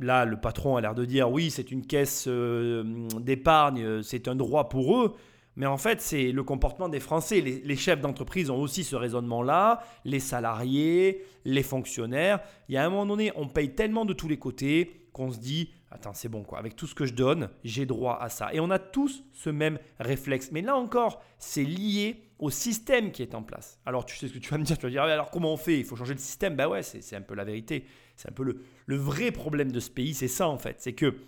là, 0.00 0.24
le 0.24 0.40
patron 0.40 0.74
a 0.74 0.80
l'air 0.80 0.96
de 0.96 1.04
dire 1.04 1.30
oui, 1.30 1.52
c'est 1.52 1.70
une 1.70 1.86
caisse 1.86 2.24
euh, 2.26 3.08
d'épargne, 3.20 4.02
c'est 4.02 4.26
un 4.26 4.34
droit 4.34 4.68
pour 4.68 4.96
eux. 4.96 5.14
Mais 5.60 5.66
en 5.66 5.76
fait, 5.76 6.00
c'est 6.00 6.32
le 6.32 6.42
comportement 6.42 6.88
des 6.88 7.00
Français. 7.00 7.42
Les, 7.42 7.76
chefs 7.76 8.00
d'entreprise 8.00 8.48
ont 8.48 8.56
aussi 8.56 8.82
ce 8.82 8.96
raisonnement-là, 8.96 9.82
les 10.06 10.18
salariés, 10.18 11.22
les 11.44 11.62
fonctionnaires. 11.62 12.40
Il 12.70 12.76
y 12.76 12.78
a 12.78 12.86
un 12.86 12.88
moment 12.88 13.04
donné, 13.04 13.30
on 13.36 13.46
paye 13.46 13.74
tellement 13.74 14.06
de 14.06 14.14
tous 14.14 14.26
les 14.26 14.38
côtés 14.38 15.06
qu'on 15.12 15.30
se 15.30 15.38
dit, 15.38 15.68
attends, 15.90 16.14
c'est 16.14 16.30
bon, 16.30 16.44
quoi. 16.44 16.58
avec 16.58 16.76
tout 16.76 16.86
ce 16.86 16.94
que 16.94 17.04
je 17.04 17.12
donne, 17.12 17.50
j'ai 17.62 17.84
droit 17.84 18.16
à 18.22 18.30
ça. 18.30 18.54
Et 18.54 18.60
on 18.60 18.70
a 18.70 18.78
tous 18.78 19.22
ce 19.34 19.50
même 19.50 19.78
réflexe. 19.98 20.50
Mais 20.50 20.62
là 20.62 20.76
encore, 20.76 21.22
c'est 21.36 21.64
lié 21.64 22.22
au 22.38 22.48
système 22.48 23.12
qui 23.12 23.20
est 23.20 23.34
en 23.34 23.42
place. 23.42 23.78
Alors, 23.84 24.06
tu 24.06 24.16
sais 24.16 24.28
ce 24.28 24.32
que 24.32 24.38
tu 24.38 24.48
vas 24.48 24.56
me 24.56 24.64
dire, 24.64 24.78
tu 24.78 24.86
vas 24.86 24.90
dire, 24.90 25.02
ah, 25.02 25.12
alors 25.12 25.30
comment 25.30 25.52
on 25.52 25.58
fait? 25.58 25.78
Il 25.78 25.84
faut 25.84 25.94
changer 25.94 26.14
le 26.14 26.20
système. 26.20 26.56
Ben 26.56 26.68
ouais, 26.68 26.82
c'est 26.82 27.16
un 27.16 27.20
peu 27.20 27.34
la 27.34 27.44
vérité. 27.44 27.84
C'est 28.16 28.30
un 28.30 28.32
peu 28.32 28.44
le 28.86 28.96
vrai 28.96 29.30
problème 29.30 29.72
de 29.72 29.80
ce 29.80 29.90
pays, 29.90 30.14
c'est 30.14 30.26
ça 30.26 30.48
en 30.48 30.56
fait. 30.56 30.76
C'est 30.78 30.94
que 30.94 31.18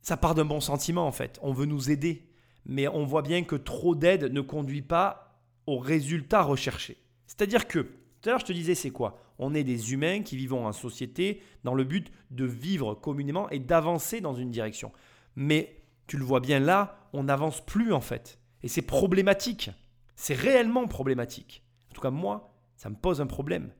ça 0.00 0.16
part 0.16 0.36
d'un 0.36 0.44
bon 0.44 0.60
sentiment 0.60 1.08
en 1.08 1.12
fait. 1.12 1.40
On 1.42 1.52
veut 1.52 1.66
nous 1.66 1.90
aider 1.90 2.27
mais 2.68 2.86
on 2.86 3.04
voit 3.04 3.22
bien 3.22 3.42
que 3.42 3.56
trop 3.56 3.94
d'aide 3.94 4.32
ne 4.32 4.40
conduit 4.40 4.82
pas 4.82 5.42
au 5.66 5.78
résultat 5.78 6.42
recherché. 6.42 6.98
C'est-à-dire 7.26 7.66
que, 7.66 7.80
tout 7.80 8.28
à 8.28 8.30
l'heure 8.30 8.40
je 8.40 8.46
te 8.46 8.52
disais, 8.52 8.74
c'est 8.74 8.90
quoi? 8.90 9.18
On 9.38 9.54
est 9.54 9.64
des 9.64 9.92
humains 9.92 10.22
qui 10.22 10.36
vivons 10.36 10.66
en 10.66 10.72
société 10.72 11.42
dans 11.64 11.74
le 11.74 11.84
but 11.84 12.10
de 12.30 12.44
vivre 12.44 12.94
communément 12.94 13.48
et 13.50 13.58
d'avancer 13.58 14.20
dans 14.20 14.34
une 14.34 14.50
direction. 14.50 14.92
Mais 15.36 15.82
tu 16.06 16.16
le 16.18 16.24
vois 16.24 16.40
bien 16.40 16.58
là, 16.58 17.08
on 17.12 17.24
n'avance 17.24 17.64
plus 17.64 17.92
en 17.92 18.00
fait. 18.00 18.38
Et 18.62 18.68
c'est 18.68 18.82
problématique. 18.82 19.70
C'est 20.16 20.34
réellement 20.34 20.86
problématique. 20.86 21.62
En 21.90 21.94
tout 21.94 22.00
cas, 22.00 22.10
moi, 22.10 22.52
ça 22.76 22.90
me 22.90 22.96
pose 22.96 23.20
un 23.20 23.26
problème. 23.26 23.72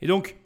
Et 0.00 0.06
donc, 0.06 0.36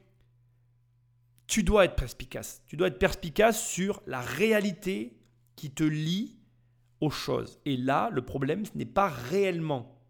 tu 1.46 1.62
dois 1.62 1.84
être 1.84 1.94
perspicace. 1.94 2.62
Tu 2.66 2.76
dois 2.76 2.88
être 2.88 2.98
perspicace 2.98 3.64
sur 3.64 4.02
la 4.06 4.20
réalité 4.20 5.16
qui 5.54 5.70
te 5.70 5.84
lie 5.84 6.35
aux 7.00 7.10
choses. 7.10 7.58
Et 7.64 7.76
là, 7.76 8.10
le 8.12 8.22
problème, 8.22 8.64
ce 8.64 8.76
n'est 8.76 8.84
pas 8.84 9.08
réellement 9.08 10.00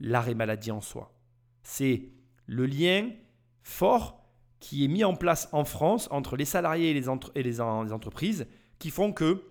l'arrêt 0.00 0.34
maladie 0.34 0.70
en 0.70 0.80
soi. 0.80 1.14
C'est 1.62 2.08
le 2.46 2.66
lien 2.66 3.10
fort 3.62 4.22
qui 4.58 4.84
est 4.84 4.88
mis 4.88 5.04
en 5.04 5.14
place 5.14 5.48
en 5.52 5.64
France 5.64 6.08
entre 6.10 6.36
les 6.36 6.44
salariés 6.44 6.90
et 6.90 6.94
les, 7.42 7.60
entreprises 7.60 8.46
qui 8.78 8.90
font 8.90 9.12
que 9.12 9.44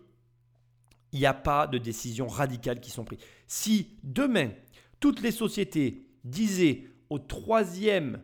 il 1.12 1.20
n'y 1.20 1.26
a 1.26 1.34
pas 1.34 1.68
de 1.68 1.78
décisions 1.78 2.28
radicales 2.28 2.80
qui 2.80 2.92
sont 2.92 3.04
prises. 3.04 3.20
Si 3.48 4.00
demain, 4.04 4.52
toutes 5.02 5.22
les 5.22 5.32
sociétés 5.32 6.08
disaient 6.24 6.88
au 7.10 7.20
troisième 7.20 8.22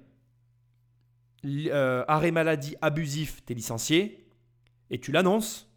euh, 1.45 2.05
arrêt 2.07 2.31
maladie 2.31 2.77
abusif, 2.81 3.43
tu 3.45 3.51
es 3.51 3.55
licencié, 3.55 4.25
et 4.89 4.99
tu 4.99 5.11
l'annonces, 5.11 5.69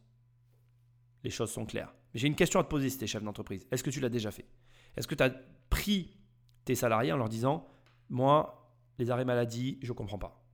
les 1.24 1.30
choses 1.30 1.50
sont 1.50 1.66
claires. 1.66 1.92
J'ai 2.14 2.26
une 2.26 2.34
question 2.34 2.60
à 2.60 2.64
te 2.64 2.68
poser 2.68 2.90
si 2.90 2.98
tu 2.98 3.04
es 3.04 3.06
chef 3.06 3.22
d'entreprise. 3.22 3.66
Est-ce 3.70 3.82
que 3.82 3.90
tu 3.90 4.00
l'as 4.00 4.08
déjà 4.08 4.30
fait? 4.30 4.46
Est-ce 4.96 5.06
que 5.06 5.14
tu 5.14 5.22
as 5.22 5.30
pris 5.68 6.16
tes 6.64 6.74
salariés 6.74 7.12
en 7.12 7.16
leur 7.16 7.28
disant, 7.28 7.66
moi, 8.08 8.74
les 8.98 9.10
arrêts 9.10 9.24
maladie, 9.24 9.78
je 9.82 9.88
ne 9.88 9.94
comprends 9.94 10.18
pas. 10.18 10.44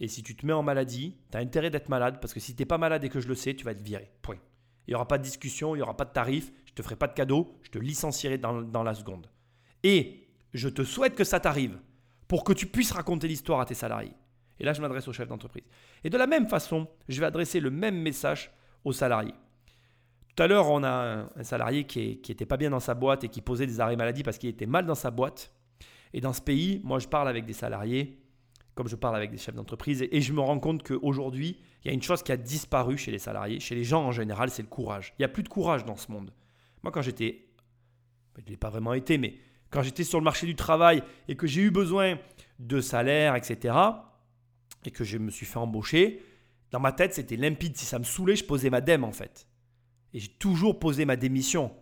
Et 0.00 0.08
si 0.08 0.22
tu 0.22 0.34
te 0.34 0.44
mets 0.46 0.52
en 0.52 0.62
maladie, 0.62 1.16
tu 1.30 1.36
as 1.36 1.40
intérêt 1.40 1.70
d'être 1.70 1.88
malade 1.88 2.18
parce 2.20 2.34
que 2.34 2.40
si 2.40 2.54
tu 2.54 2.62
n'es 2.62 2.66
pas 2.66 2.78
malade 2.78 3.04
et 3.04 3.08
que 3.08 3.20
je 3.20 3.28
le 3.28 3.34
sais, 3.34 3.54
tu 3.54 3.64
vas 3.64 3.72
être 3.72 3.82
viré. 3.82 4.10
Point. 4.22 4.38
Il 4.86 4.90
n'y 4.90 4.94
aura 4.94 5.06
pas 5.06 5.18
de 5.18 5.22
discussion, 5.22 5.74
il 5.74 5.78
n'y 5.78 5.82
aura 5.82 5.96
pas 5.96 6.06
de 6.06 6.12
tarif, 6.12 6.50
je 6.64 6.72
ne 6.72 6.74
te 6.74 6.82
ferai 6.82 6.96
pas 6.96 7.06
de 7.06 7.12
cadeau, 7.12 7.58
je 7.62 7.70
te 7.70 7.78
licencierai 7.78 8.38
dans, 8.38 8.62
dans 8.62 8.82
la 8.82 8.94
seconde. 8.94 9.28
Et 9.82 10.26
je 10.52 10.68
te 10.68 10.82
souhaite 10.82 11.14
que 11.14 11.24
ça 11.24 11.38
t'arrive 11.38 11.78
pour 12.26 12.44
que 12.44 12.52
tu 12.52 12.66
puisses 12.66 12.92
raconter 12.92 13.28
l'histoire 13.28 13.60
à 13.60 13.66
tes 13.66 13.74
salariés. 13.74 14.14
Et 14.58 14.64
là, 14.64 14.72
je 14.72 14.80
m'adresse 14.80 15.08
au 15.08 15.12
chef 15.12 15.28
d'entreprise. 15.28 15.64
Et 16.04 16.10
de 16.10 16.18
la 16.18 16.26
même 16.26 16.48
façon, 16.48 16.88
je 17.08 17.20
vais 17.20 17.26
adresser 17.26 17.60
le 17.60 17.70
même 17.70 18.00
message 18.00 18.50
aux 18.84 18.92
salariés. 18.92 19.34
Tout 20.40 20.44
à 20.44 20.48
l'heure, 20.48 20.70
on 20.70 20.82
a 20.84 21.28
un, 21.36 21.44
salarié 21.44 21.84
qui 21.84 22.18
n'était 22.26 22.46
pas 22.46 22.56
bien 22.56 22.70
dans 22.70 22.80
sa 22.80 22.94
boîte 22.94 23.24
et 23.24 23.28
qui 23.28 23.42
posait 23.42 23.66
des 23.66 23.78
arrêts 23.78 23.96
maladie 23.96 24.22
parce 24.22 24.38
qu'il 24.38 24.48
était 24.48 24.64
mal 24.64 24.86
dans 24.86 24.94
sa 24.94 25.10
boîte. 25.10 25.54
Et 26.14 26.22
dans 26.22 26.32
ce 26.32 26.40
pays, 26.40 26.80
moi, 26.82 26.98
je 26.98 27.08
parle 27.08 27.28
avec 27.28 27.44
des 27.44 27.52
salariés, 27.52 28.22
comme 28.74 28.88
je 28.88 28.96
parle 28.96 29.16
avec 29.16 29.30
des 29.30 29.36
chefs 29.36 29.54
d'entreprise, 29.54 30.00
et, 30.00 30.20
je 30.22 30.32
me 30.32 30.40
rends 30.40 30.58
compte 30.58 30.82
qu'aujourd'hui, 30.82 31.60
il 31.84 31.88
y 31.88 31.90
a 31.90 31.92
une 31.92 32.00
chose 32.00 32.22
qui 32.22 32.32
a 32.32 32.38
disparu 32.38 32.96
chez 32.96 33.10
les 33.10 33.18
salariés, 33.18 33.60
chez 33.60 33.74
les 33.74 33.84
gens 33.84 34.02
en 34.02 34.12
général, 34.12 34.48
c'est 34.48 34.62
le 34.62 34.68
courage. 34.68 35.12
Il 35.18 35.20
n'y 35.20 35.24
a 35.26 35.28
plus 35.28 35.42
de 35.42 35.50
courage 35.50 35.84
dans 35.84 35.96
ce 35.96 36.10
monde. 36.10 36.32
Moi, 36.82 36.90
quand 36.90 37.02
j'étais, 37.02 37.44
je 38.38 38.42
ne 38.42 38.48
l'ai 38.48 38.56
pas 38.56 38.70
vraiment 38.70 38.94
été, 38.94 39.18
mais 39.18 39.34
quand 39.68 39.82
j'étais 39.82 40.04
sur 40.04 40.18
le 40.18 40.24
marché 40.24 40.46
du 40.46 40.56
travail 40.56 41.02
et 41.28 41.36
que 41.36 41.46
j'ai 41.46 41.60
eu 41.60 41.70
besoin 41.70 42.18
de 42.58 42.80
salaire, 42.80 43.36
etc., 43.36 43.74
et 44.86 44.90
que 44.90 45.04
je 45.04 45.18
me 45.18 45.30
suis 45.30 45.44
fait 45.44 45.58
embaucher, 45.58 46.22
dans 46.70 46.80
ma 46.80 46.92
tête, 46.92 47.12
c'était 47.12 47.36
limpide. 47.36 47.76
Si 47.76 47.84
ça 47.84 47.98
me 47.98 48.04
saoulait, 48.04 48.36
je 48.36 48.44
posais 48.44 48.70
ma 48.70 48.80
dème 48.80 49.04
en 49.04 49.12
fait. 49.12 49.46
Et 50.12 50.20
j'ai 50.20 50.28
toujours 50.28 50.78
posé 50.78 51.04
ma 51.04 51.16
démission. 51.16 51.72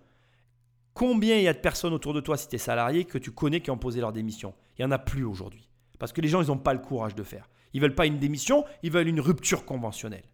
Combien 0.95 1.37
il 1.37 1.45
y 1.45 1.49
a 1.49 1.53
de 1.53 1.59
personnes 1.59 1.93
autour 1.93 2.13
de 2.13 2.21
toi, 2.21 2.37
si 2.37 2.49
tu 2.49 2.57
es 2.57 2.59
salarié, 2.59 3.05
que 3.05 3.19
tu 3.19 3.31
connais 3.31 3.61
qui 3.61 3.71
ont 3.71 3.79
posé 3.79 4.01
leur 4.01 4.13
démission? 4.13 4.55
Il 4.77 4.83
n'y 4.83 4.87
en 4.87 4.91
a 4.91 4.99
plus 4.99 5.25
aujourd'hui. 5.25 5.69
Parce 5.99 6.13
que 6.13 6.21
les 6.21 6.29
gens, 6.29 6.43
ils 6.43 6.49
n'ont 6.49 6.59
pas 6.59 6.73
le 6.73 6.81
courage 6.81 7.15
de 7.15 7.23
faire. 7.23 7.49
Ils 7.73 7.81
veulent 7.81 7.95
pas 7.95 8.07
une 8.07 8.19
démission, 8.19 8.65
ils 8.83 8.91
veulent 8.91 9.09
une 9.09 9.21
rupture 9.21 9.65
conventionnelle. 9.65 10.25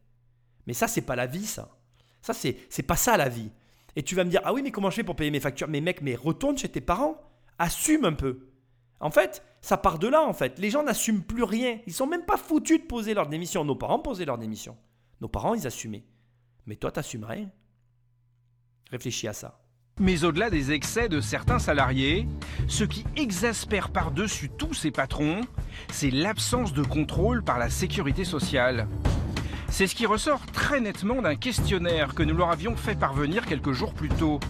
Mais 0.67 0.73
ça, 0.73 0.89
c'est 0.89 1.03
pas 1.03 1.17
la 1.17 1.27
vie, 1.27 1.47
ça. 1.47 1.77
Ça, 2.23 2.33
c'est, 2.33 2.57
c'est 2.71 2.83
pas 2.83 2.97
ça 2.97 3.17
la 3.17 3.29
vie. 3.29 3.51
Et 3.97 4.03
tu 4.03 4.15
vas 4.15 4.25
me 4.25 4.31
dire, 4.31 4.41
ah 4.45 4.53
oui, 4.53 4.63
mais 4.63 4.71
comment 4.71 4.91
je 4.91 4.97
fais 4.97 5.05
pour 5.05 5.17
payer 5.17 5.31
mes 5.31 5.41
factures? 5.41 5.69
Mais 5.69 5.81
mec, 5.81 6.01
mais 6.01 6.15
retourne 6.15 6.57
chez 6.57 6.69
tes 6.69 6.81
parents. 6.81 7.21
Assume 7.59 8.05
un 8.05 8.13
peu. 8.13 8.49
En 9.01 9.11
fait, 9.11 9.43
ça 9.61 9.77
part 9.77 9.99
de 9.99 10.09
là, 10.09 10.25
en 10.25 10.33
fait. 10.33 10.59
Les 10.59 10.71
gens 10.71 10.83
n'assument 10.83 11.23
plus 11.23 11.43
rien. 11.43 11.79
Ils 11.87 11.93
sont 11.93 12.07
même 12.07 12.25
pas 12.25 12.37
foutus 12.37 12.81
de 12.81 12.87
poser 12.87 13.15
leur 13.15 13.29
démission. 13.29 13.65
Nos 13.65 13.77
parents 13.77 13.99
posaient 13.99 14.25
leur 14.25 14.39
démission. 14.39 14.77
Nos 15.21 15.29
parents, 15.29 15.55
ils 15.55 15.67
assumaient. 15.67 16.05
Mais 16.67 16.77
toi, 16.77 16.91
t'assumes 16.91 17.25
rien. 17.25 17.51
Mais 20.01 20.25
au-delà 20.25 20.51
des 20.51 20.73
excès 20.73 21.09
de 21.09 21.21
certains 21.21 21.61
salariés, 21.61 22.27
ce 22.67 22.83
qui 22.83 23.05
exaspère 23.17 23.91
par-dessus 23.91 24.51
tous 24.51 24.75
ces 24.75 24.91
patrons, 24.91 25.43
c'est 25.93 26.11
l'absence 26.11 26.73
de 26.73 26.83
contrôle 26.83 27.45
par 27.45 27.61
la 27.61 27.71
sécurité 27.71 28.25
sociale. 28.25 28.89
C'est 29.69 29.87
ce 29.87 29.95
qui 29.95 30.07
ressort 30.07 30.47
très 30.47 30.81
nettement 30.81 31.23
d'un 31.23 31.37
questionnaire 31.37 32.15
que 32.15 32.25
nous 32.25 32.37
leur 32.37 32.51
avions 32.51 32.77
fait 32.77 32.99
parvenir 32.99 33.47
quelques 33.47 33.73
jours 33.73 33.95
plus 33.95 34.09
tôt. 34.09 34.41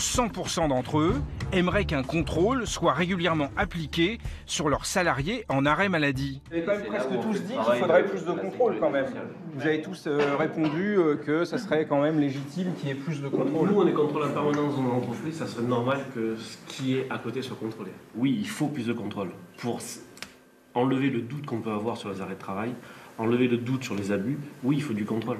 100% 0.00 0.68
d'entre 0.68 0.98
eux 0.98 1.20
aimeraient 1.52 1.84
qu'un 1.84 2.02
contrôle 2.02 2.66
soit 2.66 2.94
régulièrement 2.94 3.48
appliqué 3.56 4.18
sur 4.46 4.68
leurs 4.68 4.86
salariés 4.86 5.44
en 5.48 5.66
arrêt 5.66 5.88
maladie. 5.88 6.40
Vous 6.48 6.56
avez 6.56 6.64
quand 6.64 6.72
même 6.72 6.86
presque 6.86 7.20
tous 7.22 7.42
dit 7.42 7.52
qu'il 7.52 7.80
faudrait 7.80 8.06
plus 8.06 8.24
de 8.24 8.32
contrôle 8.32 8.78
quand 8.80 8.90
même. 8.90 9.06
Vous 9.54 9.66
avez 9.66 9.82
tous 9.82 10.06
euh, 10.06 10.36
répondu 10.38 10.96
euh, 10.96 11.16
que 11.16 11.44
ça 11.44 11.58
serait 11.58 11.86
quand 11.86 12.00
même 12.00 12.18
légitime 12.18 12.72
qu'il 12.74 12.88
y 12.88 12.92
ait 12.92 12.94
plus 12.94 13.20
de 13.20 13.28
contrôle. 13.28 13.68
Nous, 13.68 13.80
on 13.80 13.86
est 13.86 13.92
contrôle 13.92 14.24
en 14.24 14.30
permanence 14.30 14.76
dans 14.76 14.96
entreprise, 14.96 15.36
ça 15.36 15.46
serait 15.46 15.66
normal 15.66 16.00
que 16.14 16.36
ce 16.36 16.56
qui 16.66 16.96
est 16.96 17.06
à 17.10 17.18
côté 17.18 17.42
soit 17.42 17.56
contrôlé. 17.56 17.90
Oui, 18.16 18.36
il 18.40 18.48
faut 18.48 18.68
plus 18.68 18.86
de 18.86 18.94
contrôle 18.94 19.30
pour 19.58 19.80
enlever 20.74 21.10
le 21.10 21.20
doute 21.20 21.44
qu'on 21.44 21.60
peut 21.60 21.72
avoir 21.72 21.96
sur 21.98 22.08
les 22.08 22.22
arrêts 22.22 22.34
de 22.34 22.40
travail, 22.40 22.72
enlever 23.18 23.48
le 23.48 23.58
doute 23.58 23.84
sur 23.84 23.94
les 23.94 24.12
abus. 24.12 24.38
Oui, 24.64 24.76
il 24.76 24.82
faut 24.82 24.94
du 24.94 25.04
contrôle. 25.04 25.38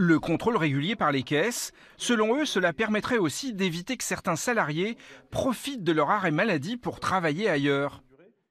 Le 0.00 0.20
contrôle 0.20 0.56
régulier 0.56 0.94
par 0.94 1.10
les 1.10 1.24
caisses, 1.24 1.72
selon 1.96 2.36
eux, 2.36 2.44
cela 2.44 2.72
permettrait 2.72 3.18
aussi 3.18 3.52
d'éviter 3.52 3.96
que 3.96 4.04
certains 4.04 4.36
salariés 4.36 4.96
profitent 5.32 5.82
de 5.82 5.90
leur 5.90 6.08
arrêt 6.08 6.30
maladie 6.30 6.76
pour 6.76 7.00
travailler 7.00 7.50
ailleurs. 7.50 8.00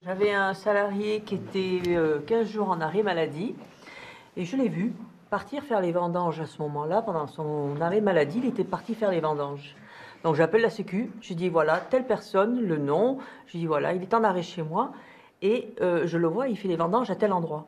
J'avais 0.01 0.33
un 0.33 0.53
salarié 0.53 1.21
qui 1.21 1.35
était 1.35 1.79
15 1.85 1.89
euh, 1.89 2.43
jours 2.43 2.69
en 2.69 2.81
arrêt 2.81 3.01
maladie 3.01 3.55
et 4.35 4.43
je 4.43 4.57
l'ai 4.57 4.67
vu 4.67 4.91
partir 5.29 5.63
faire 5.63 5.79
les 5.79 5.93
vendanges 5.93 6.41
à 6.41 6.47
ce 6.47 6.61
moment-là. 6.63 7.01
Pendant 7.01 7.27
son 7.27 7.79
arrêt 7.79 8.01
maladie, 8.01 8.39
il 8.43 8.49
était 8.49 8.65
parti 8.65 8.93
faire 8.93 9.11
les 9.11 9.21
vendanges. 9.21 9.73
Donc 10.25 10.35
j'appelle 10.35 10.63
la 10.63 10.69
Sécu, 10.69 11.13
je 11.21 11.33
dis 11.33 11.47
voilà, 11.47 11.77
telle 11.77 12.05
personne, 12.05 12.59
le 12.59 12.77
nom, 12.77 13.19
je 13.45 13.57
dis 13.57 13.67
voilà, 13.67 13.93
il 13.93 14.01
est 14.01 14.13
en 14.13 14.25
arrêt 14.25 14.43
chez 14.43 14.63
moi 14.63 14.91
et 15.41 15.73
euh, 15.79 16.05
je 16.07 16.17
le 16.17 16.27
vois, 16.27 16.49
il 16.49 16.57
fait 16.57 16.67
les 16.67 16.75
vendanges 16.75 17.09
à 17.09 17.15
tel 17.15 17.31
endroit. 17.31 17.67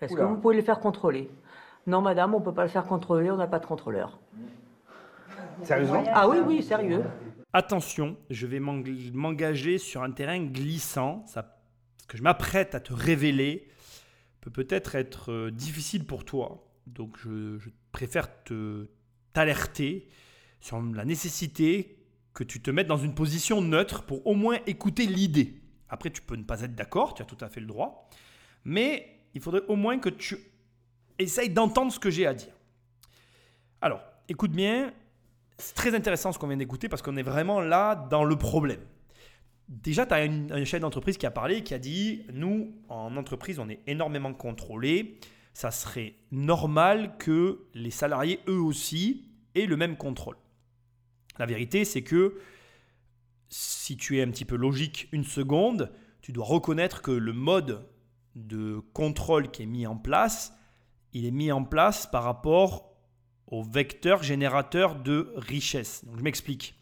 Est-ce 0.00 0.16
que 0.16 0.22
vous 0.22 0.38
pouvez 0.38 0.56
le 0.56 0.62
faire 0.62 0.80
contrôler? 0.80 1.30
Non, 1.86 2.00
madame, 2.00 2.34
on 2.34 2.40
ne 2.40 2.44
peut 2.44 2.54
pas 2.54 2.64
le 2.64 2.70
faire 2.70 2.84
contrôler, 2.84 3.30
on 3.30 3.36
n'a 3.36 3.46
pas 3.46 3.58
de 3.58 3.66
contrôleur. 3.66 4.18
Sérieusement? 5.62 6.04
Ah 6.12 6.28
oui, 6.28 6.38
oui, 6.44 6.62
sérieux. 6.62 7.04
Attention, 7.52 8.16
je 8.30 8.46
vais 8.46 8.60
m'engager 8.60 9.78
sur 9.78 10.02
un 10.02 10.10
terrain 10.10 10.40
glissant. 10.40 11.24
Ça, 11.26 11.58
ce 12.00 12.06
que 12.06 12.16
je 12.16 12.22
m'apprête 12.22 12.74
à 12.74 12.80
te 12.80 12.92
révéler 12.92 13.68
peut 14.40 14.50
peut-être 14.50 14.94
être 14.94 15.30
euh, 15.30 15.50
difficile 15.50 16.06
pour 16.06 16.24
toi. 16.24 16.68
Donc 16.86 17.16
je, 17.18 17.58
je 17.58 17.68
préfère 17.92 18.42
te 18.44 18.88
t'alerter 19.32 20.08
sur 20.60 20.80
la 20.80 21.04
nécessité 21.04 21.98
que 22.34 22.44
tu 22.44 22.60
te 22.60 22.70
mettes 22.70 22.86
dans 22.86 22.96
une 22.96 23.14
position 23.14 23.60
neutre 23.60 24.04
pour 24.04 24.26
au 24.26 24.34
moins 24.34 24.58
écouter 24.66 25.06
l'idée. 25.06 25.60
Après, 25.88 26.10
tu 26.10 26.22
peux 26.22 26.36
ne 26.36 26.44
pas 26.44 26.62
être 26.62 26.74
d'accord, 26.74 27.14
tu 27.14 27.22
as 27.22 27.26
tout 27.26 27.36
à 27.40 27.48
fait 27.48 27.60
le 27.60 27.66
droit. 27.66 28.08
Mais 28.64 29.20
il 29.34 29.40
faudrait 29.40 29.62
au 29.68 29.76
moins 29.76 29.98
que 29.98 30.08
tu 30.08 30.38
essaye 31.22 31.50
d'entendre 31.50 31.92
ce 31.92 31.98
que 31.98 32.10
j'ai 32.10 32.26
à 32.26 32.34
dire. 32.34 32.52
Alors, 33.80 34.02
écoute 34.28 34.52
bien, 34.52 34.92
c'est 35.58 35.74
très 35.74 35.94
intéressant 35.94 36.32
ce 36.32 36.38
qu'on 36.38 36.48
vient 36.48 36.56
d'écouter 36.56 36.88
parce 36.88 37.02
qu'on 37.02 37.16
est 37.16 37.22
vraiment 37.22 37.60
là 37.60 37.94
dans 37.94 38.24
le 38.24 38.36
problème. 38.36 38.80
Déjà, 39.68 40.06
tu 40.06 40.14
as 40.14 40.24
une, 40.24 40.52
un 40.52 40.64
chef 40.64 40.80
d'entreprise 40.80 41.16
qui 41.16 41.26
a 41.26 41.30
parlé, 41.30 41.62
qui 41.62 41.72
a 41.74 41.78
dit, 41.78 42.26
nous, 42.32 42.74
en 42.88 43.16
entreprise, 43.16 43.58
on 43.58 43.68
est 43.68 43.80
énormément 43.86 44.34
contrôlés. 44.34 45.18
Ça 45.54 45.70
serait 45.70 46.14
normal 46.30 47.16
que 47.18 47.66
les 47.74 47.90
salariés, 47.90 48.40
eux 48.48 48.60
aussi, 48.60 49.28
aient 49.54 49.66
le 49.66 49.76
même 49.76 49.96
contrôle. 49.96 50.36
La 51.38 51.46
vérité, 51.46 51.84
c'est 51.84 52.02
que 52.02 52.38
si 53.48 53.96
tu 53.96 54.18
es 54.18 54.22
un 54.22 54.30
petit 54.30 54.44
peu 54.44 54.56
logique 54.56 55.08
une 55.12 55.24
seconde, 55.24 55.92
tu 56.20 56.32
dois 56.32 56.44
reconnaître 56.44 57.02
que 57.02 57.10
le 57.10 57.32
mode 57.32 57.86
de 58.34 58.80
contrôle 58.94 59.50
qui 59.50 59.62
est 59.62 59.66
mis 59.66 59.86
en 59.86 59.96
place 59.96 60.54
il 61.12 61.26
est 61.26 61.30
mis 61.30 61.52
en 61.52 61.64
place 61.64 62.06
par 62.06 62.24
rapport 62.24 62.92
au 63.46 63.62
vecteur 63.62 64.22
générateur 64.22 64.94
de 64.94 65.32
richesse. 65.36 66.04
Donc 66.04 66.18
je 66.18 66.22
m'explique. 66.22 66.74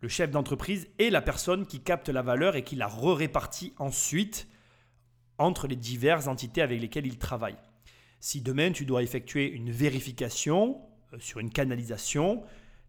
Le 0.00 0.08
chef 0.08 0.30
d'entreprise 0.30 0.88
est 0.98 1.10
la 1.10 1.20
personne 1.20 1.66
qui 1.66 1.80
capte 1.80 2.08
la 2.08 2.22
valeur 2.22 2.54
et 2.54 2.62
qui 2.62 2.76
la 2.76 2.86
re-répartit 2.86 3.74
ensuite 3.78 4.46
entre 5.38 5.66
les 5.66 5.76
diverses 5.76 6.28
entités 6.28 6.62
avec 6.62 6.80
lesquelles 6.80 7.06
il 7.06 7.18
travaille. 7.18 7.56
Si 8.20 8.40
demain 8.40 8.70
tu 8.70 8.84
dois 8.84 9.02
effectuer 9.02 9.50
une 9.50 9.70
vérification 9.70 10.80
euh, 11.12 11.18
sur 11.18 11.40
une 11.40 11.50
canalisation, 11.50 12.42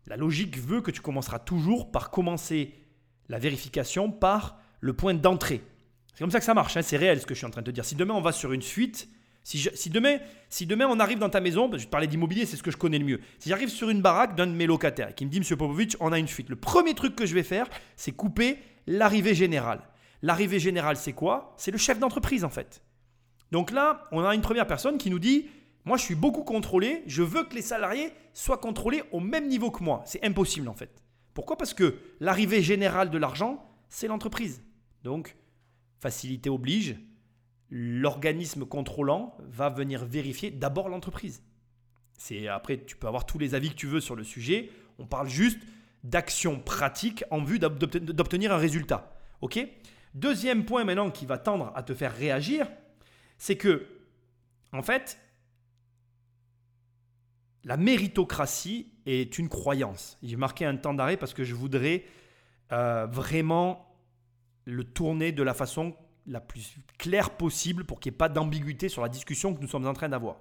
la 0.05 0.17
logique 0.17 0.57
veut 0.57 0.81
que 0.81 0.91
tu 0.91 1.01
commenceras 1.01 1.39
toujours 1.39 1.91
par 1.91 2.11
commencer 2.11 2.73
la 3.27 3.39
vérification 3.39 4.11
par 4.11 4.59
le 4.79 4.93
point 4.93 5.13
d'entrée. 5.13 5.61
C'est 6.13 6.19
comme 6.19 6.31
ça 6.31 6.39
que 6.39 6.45
ça 6.45 6.53
marche, 6.53 6.77
hein, 6.77 6.81
c'est 6.81 6.97
réel 6.97 7.21
ce 7.21 7.25
que 7.25 7.33
je 7.33 7.39
suis 7.39 7.47
en 7.47 7.51
train 7.51 7.61
de 7.61 7.67
te 7.67 7.71
dire. 7.71 7.85
Si 7.85 7.95
demain 7.95 8.15
on 8.15 8.21
va 8.21 8.31
sur 8.31 8.51
une 8.51 8.61
fuite, 8.61 9.07
si, 9.43 9.89
demain, 9.89 10.17
si 10.49 10.65
demain 10.65 10.87
on 10.87 10.99
arrive 10.99 11.17
dans 11.17 11.29
ta 11.29 11.41
maison, 11.41 11.69
je 11.75 11.85
te 11.85 11.89
parlais 11.89 12.07
d'immobilier, 12.07 12.45
c'est 12.45 12.57
ce 12.57 12.63
que 12.63 12.71
je 12.71 12.77
connais 12.77 12.99
le 12.99 13.05
mieux. 13.05 13.19
Si 13.39 13.49
j'arrive 13.49 13.69
sur 13.69 13.89
une 13.89 14.01
baraque 14.01 14.35
d'un 14.35 14.47
de 14.47 14.51
mes 14.51 14.67
locataires 14.67 15.15
qui 15.15 15.25
me 15.25 15.31
dit 15.31 15.39
Monsieur 15.39 15.57
Popovic, 15.57 15.95
on 15.99 16.11
a 16.11 16.19
une 16.19 16.27
fuite, 16.27 16.49
le 16.49 16.55
premier 16.55 16.93
truc 16.93 17.15
que 17.15 17.25
je 17.25 17.33
vais 17.33 17.43
faire, 17.43 17.67
c'est 17.95 18.11
couper 18.11 18.59
l'arrivée 18.85 19.33
générale. 19.33 19.81
L'arrivée 20.21 20.59
générale, 20.59 20.97
c'est 20.97 21.13
quoi? 21.13 21.53
C'est 21.57 21.71
le 21.71 21.77
chef 21.77 21.99
d'entreprise 21.99 22.43
en 22.43 22.49
fait. 22.49 22.83
Donc 23.51 23.71
là, 23.71 24.03
on 24.11 24.23
a 24.23 24.35
une 24.35 24.41
première 24.41 24.67
personne 24.67 24.97
qui 24.97 25.09
nous 25.09 25.19
dit 25.19 25.47
Moi, 25.85 25.97
je 25.97 26.03
suis 26.03 26.15
beaucoup 26.15 26.43
contrôlé. 26.43 27.03
Je 27.07 27.23
veux 27.23 27.43
que 27.43 27.55
les 27.55 27.61
salariés 27.61 28.11
soient 28.33 28.57
contrôlés 28.57 29.03
au 29.11 29.19
même 29.19 29.47
niveau 29.47 29.71
que 29.71 29.83
moi. 29.83 30.03
C'est 30.05 30.23
impossible 30.23 30.67
en 30.67 30.73
fait. 30.73 31.01
Pourquoi? 31.33 31.57
Parce 31.57 31.73
que 31.73 31.97
l'arrivée 32.19 32.61
générale 32.61 33.09
de 33.09 33.17
l'argent, 33.17 33.65
c'est 33.87 34.07
l'entreprise. 34.07 34.61
Donc, 35.03 35.35
facilité 35.99 36.49
oblige. 36.49 36.97
L'organisme 37.69 38.65
contrôlant 38.65 39.37
va 39.41 39.69
venir 39.69 40.05
vérifier 40.05 40.49
d'abord 40.51 40.89
l'entreprise. 40.89 41.43
C'est 42.17 42.47
après, 42.47 42.83
tu 42.83 42.95
peux 42.97 43.07
avoir 43.07 43.25
tous 43.25 43.37
les 43.37 43.55
avis 43.55 43.69
que 43.69 43.75
tu 43.75 43.87
veux 43.87 44.01
sur 44.01 44.15
le 44.15 44.23
sujet. 44.23 44.71
On 44.97 45.05
parle 45.05 45.29
juste 45.29 45.59
d'actions 46.03 46.59
pratiques 46.59 47.23
en 47.29 47.43
vue 47.43 47.59
d'obten- 47.59 47.99
d'obtenir 47.99 48.51
un 48.51 48.57
résultat. 48.57 49.15
Ok? 49.41 49.59
Deuxième 50.13 50.65
point 50.65 50.83
maintenant 50.83 51.11
qui 51.11 51.25
va 51.25 51.37
tendre 51.37 51.71
à 51.75 51.83
te 51.83 51.93
faire 51.93 52.15
réagir, 52.15 52.67
c'est 53.37 53.55
que, 53.55 53.87
en 54.73 54.81
fait, 54.81 55.19
la 57.63 57.77
méritocratie 57.77 58.91
est 59.05 59.37
une 59.37 59.47
croyance. 59.49 60.17
J'ai 60.23 60.35
marqué 60.35 60.65
un 60.65 60.75
temps 60.75 60.93
d'arrêt 60.93 61.17
parce 61.17 61.33
que 61.33 61.43
je 61.43 61.53
voudrais 61.53 62.05
euh, 62.71 63.05
vraiment 63.05 63.95
le 64.65 64.83
tourner 64.83 65.31
de 65.31 65.43
la 65.43 65.53
façon 65.53 65.95
la 66.29 66.39
plus 66.39 66.77
claire 66.97 67.31
possible 67.31 67.83
pour 67.83 67.99
qu'il 67.99 68.11
n'y 68.11 68.15
ait 68.15 68.17
pas 68.17 68.29
d'ambiguïté 68.29 68.87
sur 68.87 69.01
la 69.01 69.09
discussion 69.09 69.53
que 69.53 69.61
nous 69.61 69.67
sommes 69.67 69.87
en 69.87 69.93
train 69.93 70.09
d'avoir. 70.09 70.37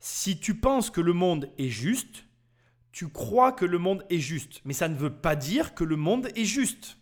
Si 0.00 0.38
tu 0.38 0.54
penses 0.54 0.90
que 0.90 1.00
le 1.00 1.12
monde 1.12 1.50
est 1.58 1.68
juste, 1.68 2.24
tu 2.90 3.08
crois 3.08 3.52
que 3.52 3.64
le 3.64 3.78
monde 3.78 4.04
est 4.10 4.18
juste, 4.18 4.60
mais 4.64 4.72
ça 4.72 4.88
ne 4.88 4.96
veut 4.96 5.14
pas 5.14 5.36
dire 5.36 5.74
que 5.74 5.84
le 5.84 5.96
monde 5.96 6.28
est 6.36 6.44
juste. 6.44 6.96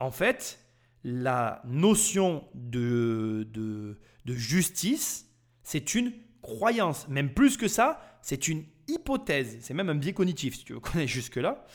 En 0.00 0.10
fait, 0.10 0.60
la 1.02 1.62
notion 1.66 2.46
de, 2.54 3.48
de, 3.52 3.96
justice, 4.34 5.30
c'est 5.62 5.94
une 5.94 6.12
croyance. 6.42 7.08
Même 7.08 7.32
plus 7.32 7.56
que 7.56 7.68
ça, 7.68 8.00
c'est 8.22 8.48
une 8.48 8.64
hypothèse. 8.88 9.58
C'est 9.60 9.74
même 9.74 9.90
un 9.90 9.94
biais 9.94 10.14
cognitif, 10.14 10.56
si 10.56 10.64
tu 10.64 10.72
veux 10.72 10.80
connaître 10.80 11.10
jusque-là. 11.10 11.66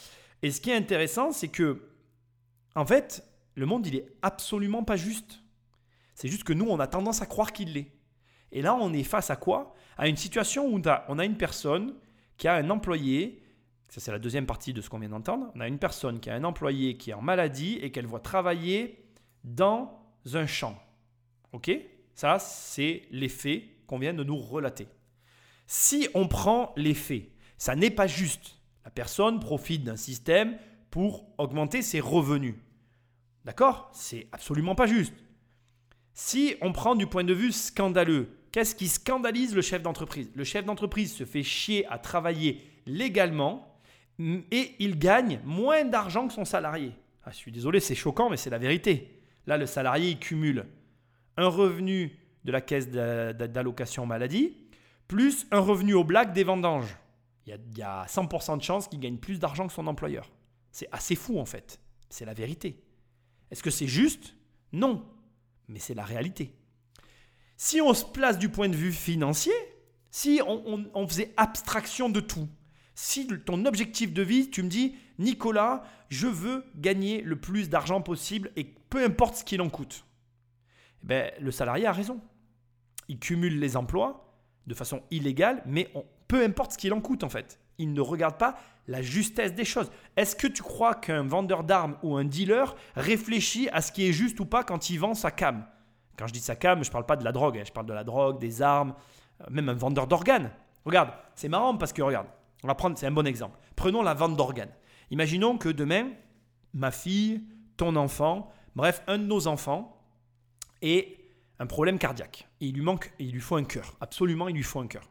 Et 0.42 0.52
ce 0.52 0.62
qui 0.62 0.70
est 0.70 0.76
intéressant, 0.76 1.32
c'est 1.32 1.50
que, 1.50 1.90
en 2.76 2.86
fait, 2.86 3.29
le 3.60 3.66
monde, 3.66 3.86
il 3.86 3.96
est 3.96 4.08
absolument 4.22 4.84
pas 4.84 4.96
juste. 4.96 5.44
C'est 6.16 6.28
juste 6.28 6.44
que 6.44 6.54
nous, 6.54 6.68
on 6.68 6.80
a 6.80 6.88
tendance 6.88 7.22
à 7.22 7.26
croire 7.26 7.54
qu'il 7.54 7.74
l'est. 7.74 7.92
Et 8.52 8.62
là, 8.62 8.76
on 8.76 8.94
est 8.94 9.04
face 9.04 9.30
à 9.30 9.36
quoi? 9.36 9.74
À 9.98 10.08
une 10.08 10.18
situation 10.18 10.68
où 10.68 10.82
on 11.08 11.20
a 11.20 11.26
une 11.26 11.38
personne 11.38 11.96
qui 12.38 12.48
a 12.48 12.56
un 12.56 12.70
employé, 12.70 13.44
ça 13.90 14.00
c'est 14.00 14.12
la 14.12 14.20
deuxième 14.20 14.46
partie 14.46 14.74
de 14.74 14.82
ce 14.82 14.90
qu'on 14.90 15.00
vient 15.00 15.10
d'entendre, 15.10 15.52
on 15.56 15.60
a 15.60 15.68
une 15.68 15.78
personne 15.78 16.20
qui 16.20 16.30
a 16.30 16.36
un 16.36 16.44
employé 16.44 16.98
qui 16.98 17.12
est 17.12 17.14
en 17.14 17.22
maladie 17.22 17.78
et 17.82 17.92
qu'elle 17.92 18.08
voit 18.08 18.22
travailler 18.22 19.06
dans 19.44 20.02
un 20.34 20.46
champ. 20.46 20.82
Ok? 21.52 21.72
Ça, 22.16 22.40
c'est 22.40 23.04
les 23.12 23.30
faits 23.30 23.64
qu'on 23.88 24.00
vient 24.00 24.14
de 24.14 24.24
nous 24.24 24.38
relater. 24.38 24.88
Si 25.68 26.08
on 26.14 26.28
prend 26.28 26.74
les 26.76 26.94
faits, 26.94 27.30
ça 27.58 27.76
n'est 27.76 27.92
pas 27.92 28.08
juste. 28.08 28.58
La 28.84 28.92
personne 28.92 29.40
profite 29.40 29.84
d'un 29.84 29.96
système 29.96 30.58
pour 30.90 31.28
augmenter 31.38 31.82
ses 31.82 32.00
revenus. 32.00 32.56
D'accord? 33.46 33.90
C'est 33.94 34.28
absolument 34.32 34.76
pas 34.76 34.88
juste. 34.88 35.14
Si 36.14 36.56
on 36.62 36.72
prend 36.72 36.96
du 36.96 37.08
point 37.08 37.24
de 37.24 37.34
vue 37.34 37.52
scandaleux, 37.52 38.30
qu'est-ce 38.52 38.76
qui 38.76 38.88
scandalise 38.88 39.56
le 39.56 39.62
chef 39.62 39.82
d'entreprise? 39.82 40.30
Le 40.36 40.44
chef 40.44 40.66
d'entreprise 40.66 41.14
se 41.14 41.26
fait 41.26 41.44
chier 41.44 41.86
à 41.88 41.98
travailler 41.98 42.62
légalement 42.86 43.80
et 44.20 44.76
il 44.80 45.00
gagne 45.00 45.40
moins 45.46 45.86
d'argent 45.86 46.28
que 46.28 46.34
son 46.34 46.46
salarié. 46.46 46.92
Ah, 47.24 47.32
je 47.32 47.38
suis 47.38 47.52
désolé, 47.52 47.80
c'est 47.80 47.96
choquant, 47.96 48.30
mais 48.30 48.38
c'est 48.38 48.50
la 48.50 48.58
vérité. 48.58 49.22
Là, 49.48 49.58
le 49.58 49.66
salarié, 49.66 50.12
il 50.12 50.20
cumule 50.20 50.66
un 51.38 51.48
revenu 51.48 52.18
de 52.44 52.52
la 52.52 52.62
caisse 52.62 52.90
d'allocation 52.90 54.06
maladie, 54.06 54.58
plus 55.08 55.48
un 55.52 55.60
revenu 55.60 55.94
au 55.94 56.04
black 56.04 56.34
des 56.34 56.44
vendanges. 56.44 56.98
Il 57.46 57.58
y 57.78 57.82
a, 57.82 58.06
100% 58.06 58.58
de 58.58 58.64
chances 58.64 58.88
qu'il 58.88 59.00
gagne 59.00 59.18
plus 59.18 59.40
d'argent 59.40 59.68
que 59.68 59.74
son 59.74 59.88
employeur. 59.88 60.30
C'est 60.72 60.88
assez 60.92 61.16
fou 61.16 61.40
en 61.40 61.46
fait. 61.46 61.80
C'est 62.10 62.26
la 62.26 62.34
vérité. 62.34 62.84
Est-ce 63.52 63.64
que 63.64 63.70
c'est 63.70 63.88
juste? 63.88 64.36
Non. 64.72 65.06
Mais 65.68 65.80
c'est 65.80 65.94
la 65.94 66.06
réalité. 66.06 66.54
Si 67.58 67.82
on 67.82 67.94
se 67.94 68.06
place 68.06 68.40
du 68.40 68.50
point 68.50 68.70
de 68.70 68.76
vue 68.76 68.94
financier, 68.94 69.54
si 70.12 70.42
on, 70.46 71.08
faisait 71.08 71.34
abstraction 71.38 72.10
de 72.10 72.20
tout, 72.20 72.48
si 72.96 73.28
ton 73.46 73.66
objectif 73.66 74.14
de 74.14 74.22
vie, 74.22 74.50
tu 74.50 74.64
me 74.64 74.70
dis, 74.70 74.96
Nicolas, 75.20 75.84
je 76.10 76.28
veux 76.28 76.66
gagner 76.76 77.22
le 77.22 77.40
plus 77.40 77.70
d'argent 77.70 78.02
possible 78.02 78.52
et 78.56 78.64
peu 78.64 79.04
importe 79.04 79.36
ce 79.36 79.44
qu'il 79.44 79.62
en 79.62 79.70
coûte, 79.70 80.06
eh 81.04 81.08
ben, 81.08 81.32
le 81.40 81.52
salarié 81.52 81.86
a 81.86 81.92
raison. 81.92 82.22
Il 83.08 83.20
cumule 83.20 83.60
les 83.60 83.76
emplois 83.78 84.42
de 84.68 84.74
façon 84.74 85.02
illégale, 85.12 85.62
mais 85.66 85.92
peu 86.28 86.44
importe 86.44 86.74
ce 86.74 86.78
qu'il 86.78 86.94
en 86.94 87.02
coûte 87.02 87.24
en 87.24 87.30
fait. 87.30 87.60
Il 87.78 87.94
ne 87.94 88.02
regarde 88.02 88.38
pas 88.38 88.58
la 88.90 89.04
justesse 89.04 89.54
des 89.54 89.66
choses. 89.66 89.92
Est-ce 90.18 90.36
que 90.36 90.48
tu 90.48 90.64
crois 90.64 90.96
qu'un 90.96 91.22
vendeur 91.22 91.64
d'armes 91.64 91.96
ou 92.02 92.18
un 92.18 92.26
dealer 92.26 92.76
réfléchit 92.96 93.70
à 93.70 93.82
ce 93.82 93.92
qui 93.92 94.10
est 94.10 94.14
juste 94.14 94.40
ou 94.40 94.46
pas 94.46 94.64
quand 94.64 94.90
il 94.90 94.98
vend 94.98 95.14
sa 95.14 95.30
cam? 95.30 95.64
Quand 96.18 96.26
je 96.26 96.34
dis 96.34 96.40
sa 96.40 96.56
cam, 96.56 96.84
je 96.84 96.90
ne 96.90 96.92
parle 96.92 97.06
pas 97.06 97.16
de 97.16 97.24
la 97.24 97.32
drogue, 97.32 97.60
hein. 97.60 97.64
je 97.66 97.72
parle 97.72 97.86
de 97.86 97.94
la 97.94 98.04
drogue, 98.04 98.40
des 98.40 98.64
armes, 98.64 98.96
euh, 99.42 99.46
même 99.52 99.70
un 99.70 99.76
vendeur 99.76 100.08
d'organes. 100.08 100.52
Regarde, 100.86 101.12
c'est 101.36 101.50
marrant 101.50 101.78
parce 101.78 101.94
que 101.94 102.02
regarde, 102.02 102.26
on 102.64 102.68
va 102.68 102.74
prendre, 102.74 102.98
c'est 102.98 103.06
un 103.06 103.12
bon 103.12 103.28
exemple. 103.28 103.60
Prenons 103.76 104.02
la 104.02 104.16
vente 104.16 104.36
d'organes. 104.36 104.74
Imaginons 105.12 105.60
que 105.60 105.70
demain, 105.70 106.10
ma 106.74 106.90
fille, 106.90 107.44
ton 107.78 107.96
enfant, 107.96 108.52
bref, 108.76 109.04
un 109.06 109.20
de 109.20 109.24
nos 109.24 109.46
enfants 109.46 110.02
ait 110.82 111.16
un 111.60 111.68
problème 111.68 112.00
cardiaque. 112.00 112.48
il 112.60 112.74
lui 112.74 112.82
manque, 112.82 113.14
il 113.20 113.34
lui 113.34 113.40
faut 113.40 113.56
un 113.56 113.66
cœur. 113.66 113.94
Absolument, 114.02 114.48
il 114.48 114.56
lui 114.56 114.64
faut 114.64 114.80
un 114.80 114.88
cœur. 114.88 115.08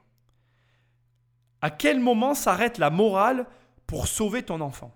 À 1.60 1.70
quel 1.70 2.00
moment 2.00 2.34
s'arrête 2.34 2.78
la 2.78 2.90
morale 2.90 3.46
pour 3.88 4.06
sauver 4.06 4.44
ton 4.44 4.60
enfant. 4.60 4.94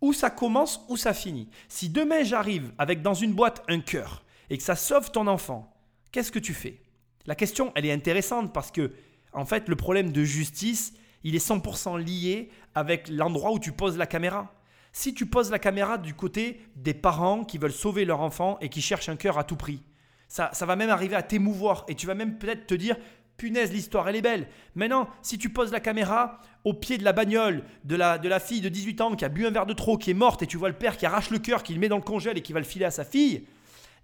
Où 0.00 0.14
ça 0.14 0.30
commence, 0.30 0.80
où 0.88 0.96
ça 0.96 1.12
finit. 1.12 1.50
Si 1.68 1.90
demain 1.90 2.22
j'arrive 2.22 2.72
avec 2.78 3.02
dans 3.02 3.12
une 3.12 3.34
boîte 3.34 3.62
un 3.68 3.80
cœur 3.80 4.24
et 4.48 4.56
que 4.56 4.62
ça 4.62 4.76
sauve 4.76 5.10
ton 5.10 5.26
enfant, 5.26 5.76
qu'est-ce 6.12 6.32
que 6.32 6.38
tu 6.38 6.54
fais? 6.54 6.80
La 7.26 7.34
question, 7.34 7.72
elle 7.74 7.84
est 7.84 7.92
intéressante 7.92 8.54
parce 8.54 8.70
que, 8.70 8.92
en 9.32 9.44
fait, 9.44 9.68
le 9.68 9.76
problème 9.76 10.12
de 10.12 10.22
justice, 10.24 10.94
il 11.24 11.34
est 11.34 11.46
100% 11.46 11.98
lié 11.98 12.48
avec 12.74 13.08
l'endroit 13.08 13.52
où 13.52 13.58
tu 13.58 13.72
poses 13.72 13.98
la 13.98 14.06
caméra. 14.06 14.54
Si 14.92 15.12
tu 15.14 15.26
poses 15.26 15.50
la 15.50 15.58
caméra 15.58 15.98
du 15.98 16.14
côté 16.14 16.60
des 16.76 16.94
parents 16.94 17.44
qui 17.44 17.58
veulent 17.58 17.72
sauver 17.72 18.04
leur 18.04 18.20
enfant 18.20 18.56
et 18.60 18.68
qui 18.68 18.80
cherchent 18.80 19.08
un 19.08 19.16
cœur 19.16 19.36
à 19.36 19.44
tout 19.44 19.56
prix, 19.56 19.82
ça, 20.28 20.50
ça 20.52 20.64
va 20.64 20.76
même 20.76 20.90
arriver 20.90 21.16
à 21.16 21.22
t'émouvoir 21.22 21.84
et 21.88 21.96
tu 21.96 22.06
vas 22.06 22.14
même 22.14 22.38
peut-être 22.38 22.66
te 22.66 22.74
dire 22.74 22.96
punaise, 23.38 23.72
l'histoire, 23.72 24.06
elle 24.08 24.16
est 24.16 24.22
belle. 24.22 24.48
Maintenant, 24.74 25.08
si 25.22 25.38
tu 25.38 25.48
poses 25.48 25.72
la 25.72 25.80
caméra 25.80 26.40
au 26.64 26.74
pied 26.74 26.98
de 26.98 27.04
la 27.04 27.14
bagnole 27.14 27.64
de 27.84 27.96
la, 27.96 28.18
de 28.18 28.28
la 28.28 28.40
fille 28.40 28.60
de 28.60 28.68
18 28.68 29.00
ans 29.00 29.14
qui 29.14 29.24
a 29.24 29.30
bu 29.30 29.46
un 29.46 29.50
verre 29.50 29.64
de 29.64 29.72
trop, 29.72 29.96
qui 29.96 30.10
est 30.10 30.14
morte, 30.14 30.42
et 30.42 30.46
tu 30.46 30.58
vois 30.58 30.68
le 30.68 30.74
père 30.74 30.98
qui 30.98 31.06
arrache 31.06 31.30
le 31.30 31.38
cœur, 31.38 31.62
qui 31.62 31.72
le 31.72 31.80
met 31.80 31.88
dans 31.88 31.96
le 31.96 32.02
congèle 32.02 32.36
et 32.36 32.42
qui 32.42 32.52
va 32.52 32.58
le 32.58 32.66
filer 32.66 32.84
à 32.84 32.90
sa 32.90 33.04
fille, 33.04 33.46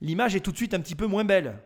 l'image 0.01 0.35
est 0.35 0.41
tout 0.41 0.53
de 0.53 0.57
suite 0.57 0.73
un 0.73 0.81
petit 0.81 0.95
peu 0.95 1.07
moins 1.07 1.25
belle. 1.25 1.59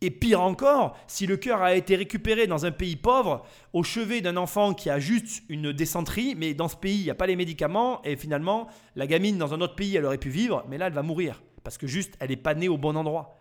Et 0.00 0.10
pire 0.10 0.40
encore, 0.40 0.96
si 1.06 1.26
le 1.26 1.36
cœur 1.36 1.62
a 1.62 1.74
été 1.74 1.96
récupéré 1.96 2.46
dans 2.46 2.66
un 2.66 2.70
pays 2.70 2.96
pauvre, 2.96 3.44
au 3.72 3.82
chevet 3.82 4.20
d'un 4.20 4.36
enfant 4.36 4.74
qui 4.74 4.90
a 4.90 4.98
juste 4.98 5.42
une 5.48 5.72
décenterie, 5.72 6.34
mais 6.36 6.54
dans 6.54 6.68
ce 6.68 6.76
pays, 6.76 6.98
il 6.98 7.04
n'y 7.04 7.10
a 7.10 7.14
pas 7.14 7.26
les 7.26 7.36
médicaments, 7.36 8.00
et 8.04 8.16
finalement, 8.16 8.68
la 8.96 9.06
gamine 9.06 9.38
dans 9.38 9.54
un 9.54 9.60
autre 9.60 9.74
pays, 9.76 9.96
elle 9.96 10.04
aurait 10.04 10.18
pu 10.18 10.30
vivre, 10.30 10.64
mais 10.68 10.78
là, 10.78 10.86
elle 10.86 10.92
va 10.92 11.02
mourir, 11.02 11.42
parce 11.62 11.78
que 11.78 11.86
juste, 11.86 12.14
elle 12.20 12.30
n'est 12.30 12.36
pas 12.36 12.54
née 12.54 12.68
au 12.68 12.78
bon 12.78 12.96
endroit. 12.96 13.38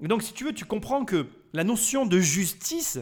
Donc, 0.00 0.22
si 0.22 0.32
tu 0.32 0.44
veux, 0.44 0.52
tu 0.52 0.64
comprends 0.64 1.04
que 1.04 1.26
la 1.52 1.64
notion 1.64 2.06
de 2.06 2.18
justice, 2.18 2.98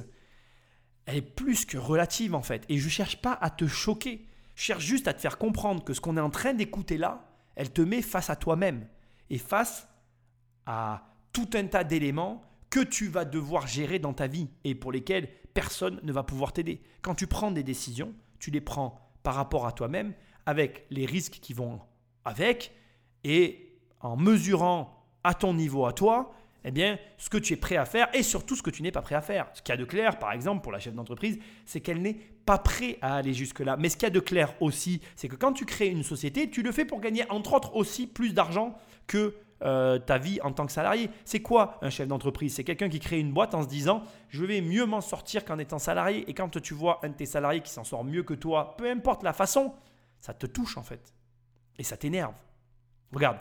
elle 1.08 1.16
est 1.16 1.22
plus 1.22 1.64
que 1.64 1.78
relative 1.78 2.34
en 2.34 2.42
fait. 2.42 2.66
Et 2.68 2.76
je 2.76 2.84
ne 2.84 2.90
cherche 2.90 3.16
pas 3.22 3.32
à 3.40 3.48
te 3.48 3.66
choquer. 3.66 4.26
Je 4.54 4.62
cherche 4.62 4.84
juste 4.84 5.08
à 5.08 5.14
te 5.14 5.20
faire 5.20 5.38
comprendre 5.38 5.82
que 5.82 5.94
ce 5.94 6.02
qu'on 6.02 6.18
est 6.18 6.20
en 6.20 6.28
train 6.28 6.52
d'écouter 6.52 6.98
là, 6.98 7.24
elle 7.56 7.72
te 7.72 7.80
met 7.80 8.02
face 8.02 8.28
à 8.28 8.36
toi-même 8.36 8.86
et 9.30 9.38
face 9.38 9.88
à 10.66 11.06
tout 11.32 11.48
un 11.54 11.66
tas 11.66 11.82
d'éléments 11.82 12.42
que 12.68 12.80
tu 12.80 13.08
vas 13.08 13.24
devoir 13.24 13.66
gérer 13.66 13.98
dans 13.98 14.12
ta 14.12 14.26
vie 14.26 14.50
et 14.64 14.74
pour 14.74 14.92
lesquels 14.92 15.30
personne 15.54 15.98
ne 16.02 16.12
va 16.12 16.24
pouvoir 16.24 16.52
t'aider. 16.52 16.82
Quand 17.00 17.14
tu 17.14 17.26
prends 17.26 17.52
des 17.52 17.62
décisions, 17.62 18.12
tu 18.38 18.50
les 18.50 18.60
prends 18.60 19.00
par 19.22 19.34
rapport 19.34 19.66
à 19.66 19.72
toi-même 19.72 20.12
avec 20.44 20.84
les 20.90 21.06
risques 21.06 21.38
qui 21.40 21.54
vont 21.54 21.80
avec 22.26 22.74
et 23.24 23.80
en 24.00 24.18
mesurant 24.18 25.06
à 25.24 25.32
ton 25.32 25.54
niveau 25.54 25.86
à 25.86 25.94
toi 25.94 26.34
eh 26.68 26.70
bien, 26.70 26.98
ce 27.16 27.30
que 27.30 27.38
tu 27.38 27.54
es 27.54 27.56
prêt 27.56 27.76
à 27.76 27.86
faire 27.86 28.08
et 28.12 28.22
surtout 28.22 28.54
ce 28.54 28.62
que 28.62 28.68
tu 28.68 28.82
n'es 28.82 28.92
pas 28.92 29.00
prêt 29.00 29.14
à 29.14 29.22
faire. 29.22 29.48
Ce 29.54 29.62
qu'il 29.62 29.72
y 29.72 29.78
a 29.78 29.78
de 29.78 29.86
clair, 29.86 30.18
par 30.18 30.32
exemple, 30.32 30.62
pour 30.62 30.70
la 30.70 30.78
chef 30.78 30.92
d'entreprise, 30.92 31.38
c'est 31.64 31.80
qu'elle 31.80 32.02
n'est 32.02 32.18
pas 32.44 32.58
prête 32.58 32.98
à 33.00 33.16
aller 33.16 33.32
jusque-là. 33.32 33.78
Mais 33.78 33.88
ce 33.88 33.96
qu'il 33.96 34.02
y 34.02 34.06
a 34.06 34.10
de 34.10 34.20
clair 34.20 34.54
aussi, 34.60 35.00
c'est 35.16 35.28
que 35.28 35.36
quand 35.36 35.54
tu 35.54 35.64
crées 35.64 35.88
une 35.88 36.02
société, 36.02 36.50
tu 36.50 36.62
le 36.62 36.70
fais 36.70 36.84
pour 36.84 37.00
gagner, 37.00 37.24
entre 37.30 37.54
autres, 37.54 37.74
aussi 37.74 38.06
plus 38.06 38.34
d'argent 38.34 38.76
que 39.06 39.34
euh, 39.64 39.98
ta 39.98 40.18
vie 40.18 40.40
en 40.42 40.52
tant 40.52 40.66
que 40.66 40.72
salarié. 40.72 41.08
C'est 41.24 41.40
quoi 41.40 41.78
un 41.80 41.88
chef 41.88 42.06
d'entreprise? 42.06 42.54
C'est 42.54 42.64
quelqu'un 42.64 42.90
qui 42.90 43.00
crée 43.00 43.18
une 43.18 43.32
boîte 43.32 43.54
en 43.54 43.62
se 43.62 43.68
disant 43.68 44.02
je 44.28 44.44
vais 44.44 44.60
mieux 44.60 44.84
m'en 44.84 45.00
sortir 45.00 45.46
qu'en 45.46 45.58
étant 45.58 45.78
salarié. 45.78 46.28
Et 46.28 46.34
quand 46.34 46.60
tu 46.60 46.74
vois 46.74 47.00
un 47.02 47.08
de 47.08 47.14
tes 47.14 47.24
salariés 47.24 47.62
qui 47.62 47.70
s'en 47.70 47.84
sort 47.84 48.04
mieux 48.04 48.24
que 48.24 48.34
toi, 48.34 48.76
peu 48.76 48.90
importe 48.90 49.22
la 49.22 49.32
façon, 49.32 49.72
ça 50.20 50.34
te 50.34 50.44
touche 50.44 50.76
en 50.76 50.82
fait. 50.82 51.14
Et 51.78 51.82
ça 51.82 51.96
t'énerve. 51.96 52.34
Regarde, 53.10 53.38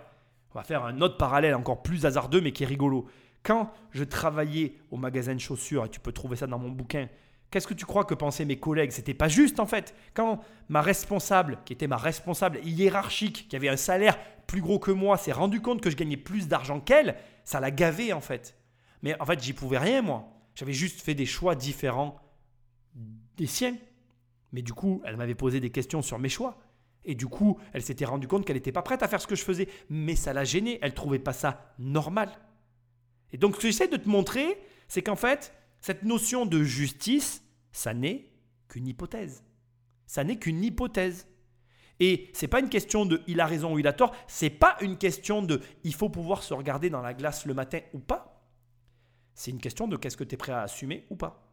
on 0.58 0.62
va 0.62 0.64
faire 0.64 0.86
un 0.86 1.02
autre 1.02 1.18
parallèle 1.18 1.54
encore 1.54 1.84
plus 1.84 2.08
hasardeux 2.08 2.42
mais 2.42 2.52
qui 2.52 2.64
est 2.64 2.68
rigolo. 2.68 3.06
Quand 3.44 3.72
je 3.92 4.04
travaillais 4.04 4.74
au 4.90 4.98
magasin 4.98 5.36
de 5.36 5.40
chaussures, 5.40 5.86
et 5.86 5.90
tu 5.90 6.00
peux 6.00 6.12
trouver 6.12 6.36
ça 6.36 6.48
dans 6.48 6.58
mon 6.58 6.72
bouquin, 6.72 7.10
qu'est-ce 7.52 7.68
que 7.68 7.76
tu 7.76 7.86
crois 7.86 8.06
que 8.06 8.16
pensaient 8.16 8.44
mes 8.44 8.58
collègues? 8.58 8.90
C'était 8.90 9.14
pas 9.14 9.28
juste 9.28 9.60
en 9.60 9.68
fait. 9.68 9.94
Quand 10.16 10.40
ma 10.68 10.82
responsable, 10.82 11.60
qui 11.64 11.74
était 11.74 11.86
ma 11.86 11.98
responsable 11.98 12.60
hiérarchique, 12.66 13.48
qui 13.48 13.56
avait 13.56 13.70
un 13.70 13.78
salaire 13.78 14.18
plus 14.48 14.62
gros 14.62 14.80
que 14.80 14.90
moi, 14.90 15.16
s'est 15.18 15.32
rendu 15.32 15.62
compte 15.62 15.80
que 15.80 15.92
je 15.92 15.96
gagnais 15.96 16.18
plus 16.18 16.48
d'argent 16.48 16.80
qu'elle, 16.80 17.18
ça 17.44 17.60
l'a 17.60 17.70
gavé 17.70 18.12
en 18.12 18.22
fait. 18.22 18.58
Mais 19.04 19.16
en 19.22 19.26
fait, 19.28 19.40
j'y 19.40 19.54
pouvais 19.54 19.78
rien 19.78 20.02
moi. 20.02 20.28
J'avais 20.56 20.74
juste 20.74 21.02
fait 21.02 21.14
des 21.14 21.28
choix 21.28 21.54
différents 21.54 22.20
des 23.38 23.46
siens. 23.46 23.76
Mais 24.54 24.64
du 24.64 24.74
coup, 24.74 25.04
elle 25.06 25.18
m'avait 25.18 25.36
posé 25.36 25.60
des 25.60 25.70
questions 25.70 26.02
sur 26.02 26.18
mes 26.18 26.30
choix. 26.30 26.58
Et 27.06 27.16
du 27.16 27.28
coup, 27.28 27.58
elle 27.74 27.82
s'était 27.82 28.06
rendue 28.06 28.28
compte 28.28 28.46
qu'elle 28.46 28.58
n'était 28.58 28.72
pas 28.72 28.82
prête 28.82 29.04
à 29.04 29.08
faire 29.08 29.22
ce 29.22 29.28
que 29.28 29.36
je 29.36 29.44
faisais. 29.44 29.68
Mais 29.90 30.16
ça 30.16 30.34
l'a 30.34 30.44
gênée. 30.44 30.80
Elle 30.82 30.94
trouvait 30.94 31.20
pas 31.20 31.34
ça 31.34 31.74
normal. 31.80 32.30
Et 33.32 33.38
donc, 33.38 33.56
ce 33.56 33.62
que 33.62 33.68
j'essaie 33.68 33.88
de 33.88 33.98
te 33.98 34.10
montrer, 34.10 34.62
c'est 34.88 35.02
qu'en 35.02 35.16
fait, 35.16 35.54
cette 35.80 36.04
notion 36.04 36.46
de 36.46 36.64
justice, 36.64 37.44
ça 37.72 37.94
n'est 37.94 38.30
qu'une 38.68 38.88
hypothèse. 38.88 39.44
Ça 40.06 40.24
n'est 40.24 40.38
qu'une 40.38 40.64
hypothèse. 40.64 41.28
Et 42.00 42.30
c'est 42.34 42.48
pas 42.48 42.60
une 42.60 42.70
question 42.70 43.06
de 43.06 43.22
il 43.28 43.42
a 43.42 43.46
raison 43.46 43.74
ou 43.74 43.80
il 43.80 43.88
a 43.88 43.94
tort, 43.94 44.16
c'est 44.28 44.50
pas 44.50 44.78
une 44.82 44.98
question 44.98 45.42
de 45.42 45.62
il 45.84 45.94
faut 45.94 46.10
pouvoir 46.10 46.44
se 46.44 46.54
regarder 46.54 46.90
dans 46.90 47.02
la 47.02 47.14
glace 47.14 47.46
le 47.46 47.54
matin 47.54 47.80
ou 47.94 48.00
pas. 48.00 48.46
C'est 49.34 49.52
une 49.52 49.60
question 49.60 49.88
de 49.88 49.98
qu'est-ce 49.98 50.18
que 50.18 50.24
tu 50.24 50.36
es 50.36 50.38
prêt 50.38 50.52
à 50.52 50.62
assumer 50.62 51.06
ou 51.10 51.16
pas. 51.16 51.48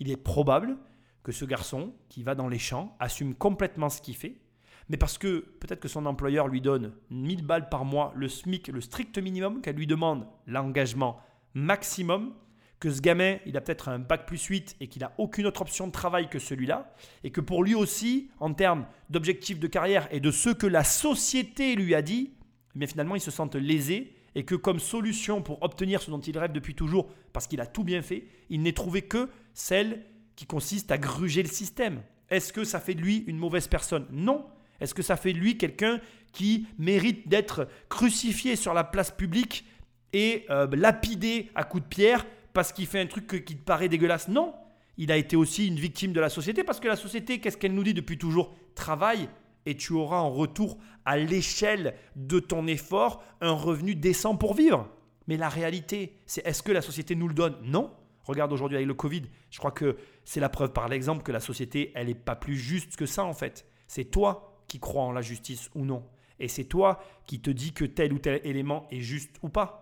Il 0.00 0.10
est 0.10 0.16
probable 0.16 0.76
que 1.22 1.32
ce 1.32 1.44
garçon 1.44 1.94
qui 2.08 2.22
va 2.22 2.34
dans 2.34 2.48
les 2.48 2.58
champs 2.58 2.96
assume 2.98 3.34
complètement 3.34 3.88
ce 3.88 4.02
qu'il 4.02 4.16
fait, 4.16 4.40
mais 4.88 4.96
parce 4.96 5.18
que 5.18 5.40
peut-être 5.60 5.80
que 5.80 5.88
son 5.88 6.06
employeur 6.06 6.48
lui 6.48 6.60
donne 6.60 6.92
1000 7.10 7.44
balles 7.44 7.68
par 7.68 7.84
mois, 7.84 8.12
le 8.16 8.28
SMIC, 8.28 8.68
le 8.68 8.80
strict 8.80 9.18
minimum, 9.18 9.60
qu'elle 9.60 9.76
lui 9.76 9.86
demande 9.86 10.26
l'engagement 10.46 11.20
maximum, 11.54 12.34
que 12.80 12.90
ce 12.90 13.00
gamin, 13.00 13.38
il 13.46 13.56
a 13.56 13.62
peut-être 13.62 13.88
un 13.88 13.98
bac 13.98 14.26
plus 14.26 14.44
8 14.44 14.76
et 14.80 14.88
qu'il 14.88 15.00
n'a 15.00 15.12
aucune 15.16 15.46
autre 15.46 15.62
option 15.62 15.86
de 15.86 15.92
travail 15.92 16.28
que 16.28 16.38
celui-là, 16.38 16.92
et 17.22 17.30
que 17.30 17.40
pour 17.40 17.64
lui 17.64 17.74
aussi, 17.74 18.30
en 18.40 18.52
termes 18.52 18.86
d'objectifs 19.08 19.58
de 19.58 19.66
carrière 19.66 20.06
et 20.10 20.20
de 20.20 20.30
ce 20.30 20.50
que 20.50 20.66
la 20.66 20.84
société 20.84 21.76
lui 21.76 21.94
a 21.94 22.02
dit, 22.02 22.34
mais 22.74 22.86
finalement, 22.86 23.14
il 23.14 23.20
se 23.20 23.30
sente 23.30 23.54
lésé 23.54 24.14
et 24.34 24.44
que 24.44 24.54
comme 24.54 24.80
solution 24.80 25.40
pour 25.40 25.62
obtenir 25.62 26.02
ce 26.02 26.10
dont 26.10 26.20
il 26.20 26.36
rêve 26.36 26.52
depuis 26.52 26.74
toujours, 26.74 27.08
parce 27.32 27.46
qu'il 27.46 27.60
a 27.60 27.66
tout 27.66 27.84
bien 27.84 28.02
fait, 28.02 28.26
il 28.50 28.60
n'ait 28.62 28.72
trouvé 28.72 29.02
que 29.02 29.30
celle 29.54 30.04
qui 30.36 30.44
consiste 30.46 30.90
à 30.90 30.98
gruger 30.98 31.42
le 31.42 31.48
système. 31.48 32.02
Est-ce 32.28 32.52
que 32.52 32.64
ça 32.64 32.80
fait 32.80 32.94
de 32.94 33.00
lui 33.00 33.18
une 33.28 33.38
mauvaise 33.38 33.68
personne? 33.68 34.06
Non. 34.10 34.44
Est-ce 34.84 34.92
que 34.92 35.02
ça 35.02 35.16
fait 35.16 35.32
lui 35.32 35.56
quelqu'un 35.56 35.98
qui 36.32 36.66
mérite 36.78 37.26
d'être 37.26 37.68
crucifié 37.88 38.54
sur 38.54 38.74
la 38.74 38.84
place 38.84 39.10
publique 39.10 39.64
et 40.12 40.44
euh, 40.50 40.68
lapidé 40.76 41.50
à 41.54 41.64
coups 41.64 41.84
de 41.84 41.88
pierre 41.88 42.26
parce 42.52 42.70
qu'il 42.70 42.86
fait 42.86 43.00
un 43.00 43.06
truc 43.06 43.46
qui 43.46 43.56
te 43.56 43.64
paraît 43.64 43.88
dégueulasse? 43.88 44.28
Non. 44.28 44.54
Il 44.98 45.10
a 45.10 45.16
été 45.16 45.36
aussi 45.36 45.68
une 45.68 45.76
victime 45.76 46.12
de 46.12 46.20
la 46.20 46.28
société 46.28 46.64
parce 46.64 46.80
que 46.80 46.88
la 46.88 46.96
société, 46.96 47.40
qu'est-ce 47.40 47.56
qu'elle 47.56 47.72
nous 47.72 47.82
dit 47.82 47.94
depuis 47.94 48.18
toujours? 48.18 48.54
Travaille 48.74 49.30
et 49.64 49.74
tu 49.74 49.94
auras 49.94 50.18
en 50.18 50.30
retour 50.30 50.76
à 51.06 51.16
l'échelle 51.16 51.94
de 52.14 52.38
ton 52.40 52.66
effort 52.66 53.24
un 53.40 53.52
revenu 53.52 53.94
décent 53.94 54.36
pour 54.36 54.52
vivre. 54.52 54.90
Mais 55.28 55.38
la 55.38 55.48
réalité, 55.48 56.18
c'est 56.26 56.46
est-ce 56.46 56.62
que 56.62 56.72
la 56.72 56.82
société 56.82 57.14
nous 57.14 57.28
le 57.28 57.34
donne? 57.34 57.56
Non. 57.62 57.90
Regarde 58.24 58.52
aujourd'hui 58.52 58.76
avec 58.76 58.86
le 58.86 58.92
Covid, 58.92 59.22
je 59.50 59.58
crois 59.58 59.70
que 59.70 59.96
c'est 60.26 60.40
la 60.40 60.50
preuve 60.50 60.74
par 60.74 60.88
l'exemple 60.88 61.22
que 61.22 61.32
la 61.32 61.40
société, 61.40 61.90
elle 61.94 62.08
n'est 62.08 62.14
pas 62.14 62.36
plus 62.36 62.56
juste 62.56 62.96
que 62.96 63.06
ça 63.06 63.24
en 63.24 63.32
fait. 63.32 63.66
C'est 63.86 64.04
toi 64.04 64.53
qui 64.68 64.80
crois 64.80 65.04
en 65.04 65.12
la 65.12 65.22
justice 65.22 65.70
ou 65.74 65.84
non. 65.84 66.04
Et 66.40 66.48
c'est 66.48 66.64
toi 66.64 67.02
qui 67.26 67.40
te 67.40 67.50
dis 67.50 67.72
que 67.72 67.84
tel 67.84 68.12
ou 68.12 68.18
tel 68.18 68.40
élément 68.44 68.86
est 68.90 69.00
juste 69.00 69.36
ou 69.42 69.48
pas. 69.48 69.80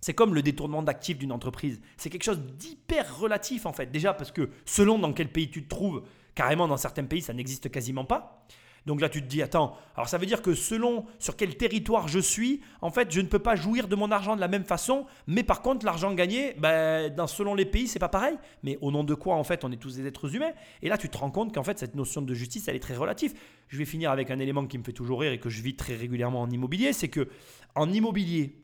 C'est 0.00 0.14
comme 0.14 0.34
le 0.34 0.42
détournement 0.42 0.82
d'actifs 0.82 1.18
d'une 1.18 1.32
entreprise. 1.32 1.80
C'est 1.96 2.10
quelque 2.10 2.24
chose 2.24 2.40
d'hyper 2.40 3.18
relatif 3.18 3.66
en 3.66 3.72
fait. 3.72 3.90
Déjà 3.90 4.14
parce 4.14 4.32
que 4.32 4.50
selon 4.64 4.98
dans 4.98 5.12
quel 5.12 5.30
pays 5.30 5.50
tu 5.50 5.64
te 5.64 5.68
trouves, 5.68 6.02
carrément 6.34 6.68
dans 6.68 6.76
certains 6.76 7.04
pays 7.04 7.22
ça 7.22 7.32
n'existe 7.32 7.70
quasiment 7.70 8.04
pas. 8.04 8.46
Donc 8.86 9.00
là, 9.00 9.08
tu 9.08 9.22
te 9.22 9.26
dis, 9.26 9.42
attends, 9.42 9.76
alors 9.94 10.08
ça 10.08 10.18
veut 10.18 10.26
dire 10.26 10.42
que 10.42 10.54
selon 10.54 11.04
sur 11.18 11.36
quel 11.36 11.56
territoire 11.56 12.08
je 12.08 12.18
suis, 12.18 12.60
en 12.80 12.90
fait, 12.90 13.10
je 13.10 13.20
ne 13.20 13.26
peux 13.26 13.38
pas 13.38 13.56
jouir 13.56 13.88
de 13.88 13.94
mon 13.94 14.10
argent 14.10 14.36
de 14.36 14.40
la 14.40 14.48
même 14.48 14.64
façon, 14.64 15.06
mais 15.26 15.42
par 15.42 15.62
contre, 15.62 15.84
l'argent 15.84 16.12
gagné, 16.14 16.54
ben, 16.58 17.14
dans, 17.14 17.26
selon 17.26 17.54
les 17.54 17.66
pays, 17.66 17.88
c'est 17.88 17.98
pas 17.98 18.08
pareil. 18.08 18.36
Mais 18.62 18.78
au 18.80 18.90
nom 18.90 19.04
de 19.04 19.14
quoi, 19.14 19.36
en 19.36 19.44
fait, 19.44 19.64
on 19.64 19.72
est 19.72 19.76
tous 19.76 19.96
des 19.96 20.06
êtres 20.06 20.34
humains? 20.34 20.52
Et 20.82 20.88
là, 20.88 20.96
tu 20.96 21.08
te 21.08 21.18
rends 21.18 21.30
compte 21.30 21.54
qu'en 21.54 21.64
fait, 21.64 21.78
cette 21.78 21.94
notion 21.94 22.22
de 22.22 22.34
justice, 22.34 22.68
elle 22.68 22.76
est 22.76 22.80
très 22.80 22.96
relative. 22.96 23.34
Je 23.68 23.76
vais 23.76 23.84
finir 23.84 24.10
avec 24.10 24.30
un 24.30 24.38
élément 24.38 24.66
qui 24.66 24.78
me 24.78 24.84
fait 24.84 24.92
toujours 24.92 25.20
rire 25.20 25.32
et 25.32 25.38
que 25.38 25.50
je 25.50 25.62
vis 25.62 25.76
très 25.76 25.94
régulièrement 25.94 26.40
en 26.40 26.50
immobilier, 26.50 26.92
c'est 26.92 27.08
que 27.08 27.28
en 27.74 27.92
immobilier, 27.92 28.56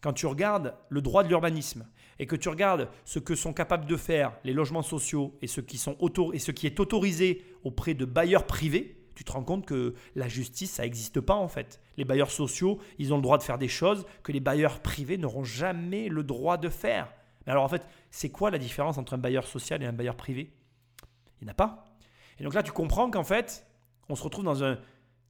quand 0.00 0.12
tu 0.12 0.26
regardes 0.26 0.74
le 0.88 1.00
droit 1.00 1.22
de 1.24 1.28
l'urbanisme 1.28 1.86
et 2.18 2.26
que 2.26 2.36
tu 2.36 2.48
regardes 2.48 2.88
ce 3.04 3.18
que 3.18 3.34
sont 3.34 3.52
capables 3.52 3.86
de 3.86 3.96
faire 3.96 4.32
les 4.44 4.52
logements 4.52 4.82
sociaux 4.82 5.36
et 5.42 5.46
ce 5.46 5.60
qui, 5.60 5.78
sont 5.78 5.96
et 6.32 6.38
ce 6.38 6.50
qui 6.50 6.66
est 6.66 6.78
autorisé 6.78 7.42
auprès 7.64 7.94
de 7.94 8.04
bailleurs 8.04 8.46
privés, 8.46 9.03
tu 9.14 9.24
te 9.24 9.32
rends 9.32 9.44
compte 9.44 9.66
que 9.66 9.94
la 10.14 10.28
justice, 10.28 10.72
ça 10.72 10.82
n'existe 10.82 11.20
pas 11.20 11.34
en 11.34 11.48
fait. 11.48 11.80
Les 11.96 12.04
bailleurs 12.04 12.30
sociaux, 12.30 12.80
ils 12.98 13.12
ont 13.12 13.16
le 13.16 13.22
droit 13.22 13.38
de 13.38 13.42
faire 13.42 13.58
des 13.58 13.68
choses 13.68 14.06
que 14.22 14.32
les 14.32 14.40
bailleurs 14.40 14.80
privés 14.80 15.18
n'auront 15.18 15.44
jamais 15.44 16.08
le 16.08 16.22
droit 16.22 16.56
de 16.56 16.68
faire. 16.68 17.12
Mais 17.46 17.52
alors 17.52 17.64
en 17.64 17.68
fait, 17.68 17.86
c'est 18.10 18.30
quoi 18.30 18.50
la 18.50 18.58
différence 18.58 18.98
entre 18.98 19.14
un 19.14 19.18
bailleur 19.18 19.46
social 19.46 19.82
et 19.82 19.86
un 19.86 19.92
bailleur 19.92 20.16
privé? 20.16 20.52
Il 21.40 21.44
n'y 21.44 21.50
en 21.50 21.52
a 21.52 21.54
pas. 21.54 21.84
Et 22.38 22.44
donc 22.44 22.54
là, 22.54 22.62
tu 22.62 22.72
comprends 22.72 23.10
qu'en 23.10 23.24
fait, 23.24 23.66
on 24.08 24.16
se 24.16 24.22
retrouve 24.22 24.44
dans 24.44 24.64
un, 24.64 24.78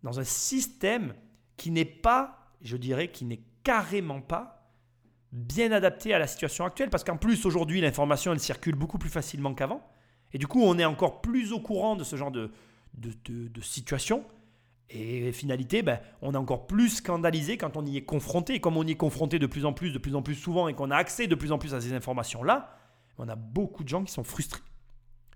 dans 0.02 0.20
un 0.20 0.24
système 0.24 1.14
qui 1.56 1.70
n'est 1.70 1.84
pas, 1.84 2.38
je 2.62 2.76
dirais, 2.76 3.08
qui 3.08 3.24
n'est 3.24 3.42
carrément 3.62 4.20
pas 4.20 4.70
bien 5.32 5.72
adapté 5.72 6.14
à 6.14 6.18
la 6.18 6.26
situation 6.26 6.64
actuelle. 6.64 6.90
Parce 6.90 7.04
qu'en 7.04 7.16
plus, 7.16 7.44
aujourd'hui, 7.46 7.80
l'information, 7.80 8.32
elle 8.32 8.40
circule 8.40 8.74
beaucoup 8.74 8.98
plus 8.98 9.10
facilement 9.10 9.54
qu'avant. 9.54 9.86
Et 10.32 10.38
du 10.38 10.46
coup, 10.46 10.62
on 10.62 10.78
est 10.78 10.84
encore 10.84 11.20
plus 11.20 11.52
au 11.52 11.60
courant 11.60 11.96
de 11.96 12.04
ce 12.04 12.16
genre 12.16 12.30
de, 12.30 12.50
de, 12.94 13.60
situation. 13.60 14.24
Et 14.90 15.32
finalité, 15.32 15.82
ben, 15.82 15.98
on 16.22 16.34
est 16.34 16.36
encore 16.36 16.66
plus 16.66 16.88
scandalisé 16.88 17.56
quand 17.56 17.76
on 17.76 17.84
y 17.84 17.96
est 17.96 18.04
confronté. 18.04 18.54
Et 18.54 18.60
comme 18.60 18.76
on 18.76 18.86
y 18.86 18.92
est 18.92 18.96
confronté 18.96 19.38
de 19.38 19.46
plus 19.46 19.64
en 19.64 19.72
plus, 19.72 19.92
de 19.92 19.98
plus 19.98 20.14
en 20.14 20.22
plus 20.22 20.34
souvent, 20.34 20.68
et 20.68 20.74
qu'on 20.74 20.90
a 20.90 20.96
accès 20.96 21.26
de 21.26 21.34
plus 21.34 21.52
en 21.52 21.58
plus 21.58 21.74
à 21.74 21.80
ces 21.80 21.92
informations-là, 21.92 22.76
on 23.18 23.28
a 23.28 23.36
beaucoup 23.36 23.84
de 23.84 23.88
gens 23.88 24.04
qui 24.04 24.12
sont 24.12 24.24
frustrés. 24.24 24.62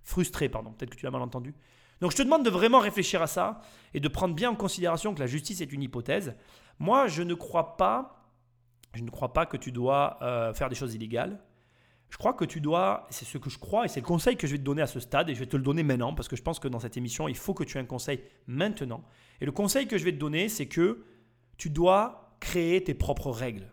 Frustrés, 0.02 0.48
pardon, 0.48 0.72
peut-être 0.72 0.90
que 0.90 0.96
tu 0.96 1.04
l'as 1.04 1.10
mal 1.10 1.22
entendu. 1.22 1.54
Donc 2.00 2.12
je 2.12 2.16
te 2.16 2.22
demande 2.22 2.44
de 2.44 2.50
vraiment 2.50 2.78
réfléchir 2.78 3.22
à 3.22 3.26
ça 3.26 3.60
et 3.94 4.00
de 4.00 4.08
prendre 4.08 4.34
bien 4.34 4.50
en 4.50 4.54
considération 4.54 5.14
que 5.14 5.20
la 5.20 5.26
justice 5.26 5.60
est 5.60 5.72
une 5.72 5.82
hypothèse. 5.82 6.34
Moi, 6.78 7.08
je 7.08 7.22
ne 7.22 7.34
crois 7.34 7.76
pas, 7.76 8.24
je 8.94 9.02
ne 9.02 9.10
crois 9.10 9.32
pas 9.32 9.46
que 9.46 9.56
tu 9.56 9.72
dois 9.72 10.18
euh, 10.22 10.54
faire 10.54 10.68
des 10.68 10.76
choses 10.76 10.94
illégales. 10.94 11.40
Je 12.10 12.16
crois 12.16 12.32
que 12.32 12.44
tu 12.44 12.60
dois, 12.60 13.06
c'est 13.10 13.24
ce 13.24 13.36
que 13.38 13.50
je 13.50 13.58
crois 13.58 13.84
et 13.84 13.88
c'est 13.88 14.00
le 14.00 14.06
conseil 14.06 14.36
que 14.36 14.46
je 14.46 14.52
vais 14.52 14.58
te 14.58 14.64
donner 14.64 14.82
à 14.82 14.86
ce 14.86 14.98
stade 14.98 15.28
et 15.28 15.34
je 15.34 15.40
vais 15.40 15.46
te 15.46 15.56
le 15.56 15.62
donner 15.62 15.82
maintenant 15.82 16.14
parce 16.14 16.28
que 16.28 16.36
je 16.36 16.42
pense 16.42 16.58
que 16.58 16.68
dans 16.68 16.80
cette 16.80 16.96
émission, 16.96 17.28
il 17.28 17.36
faut 17.36 17.54
que 17.54 17.64
tu 17.64 17.76
aies 17.76 17.80
un 17.80 17.84
conseil 17.84 18.20
maintenant. 18.46 19.02
Et 19.40 19.46
le 19.46 19.52
conseil 19.52 19.86
que 19.86 19.98
je 19.98 20.04
vais 20.04 20.12
te 20.12 20.18
donner, 20.18 20.48
c'est 20.48 20.66
que 20.66 21.04
tu 21.58 21.70
dois 21.70 22.36
créer 22.40 22.82
tes 22.82 22.94
propres 22.94 23.30
règles. 23.30 23.70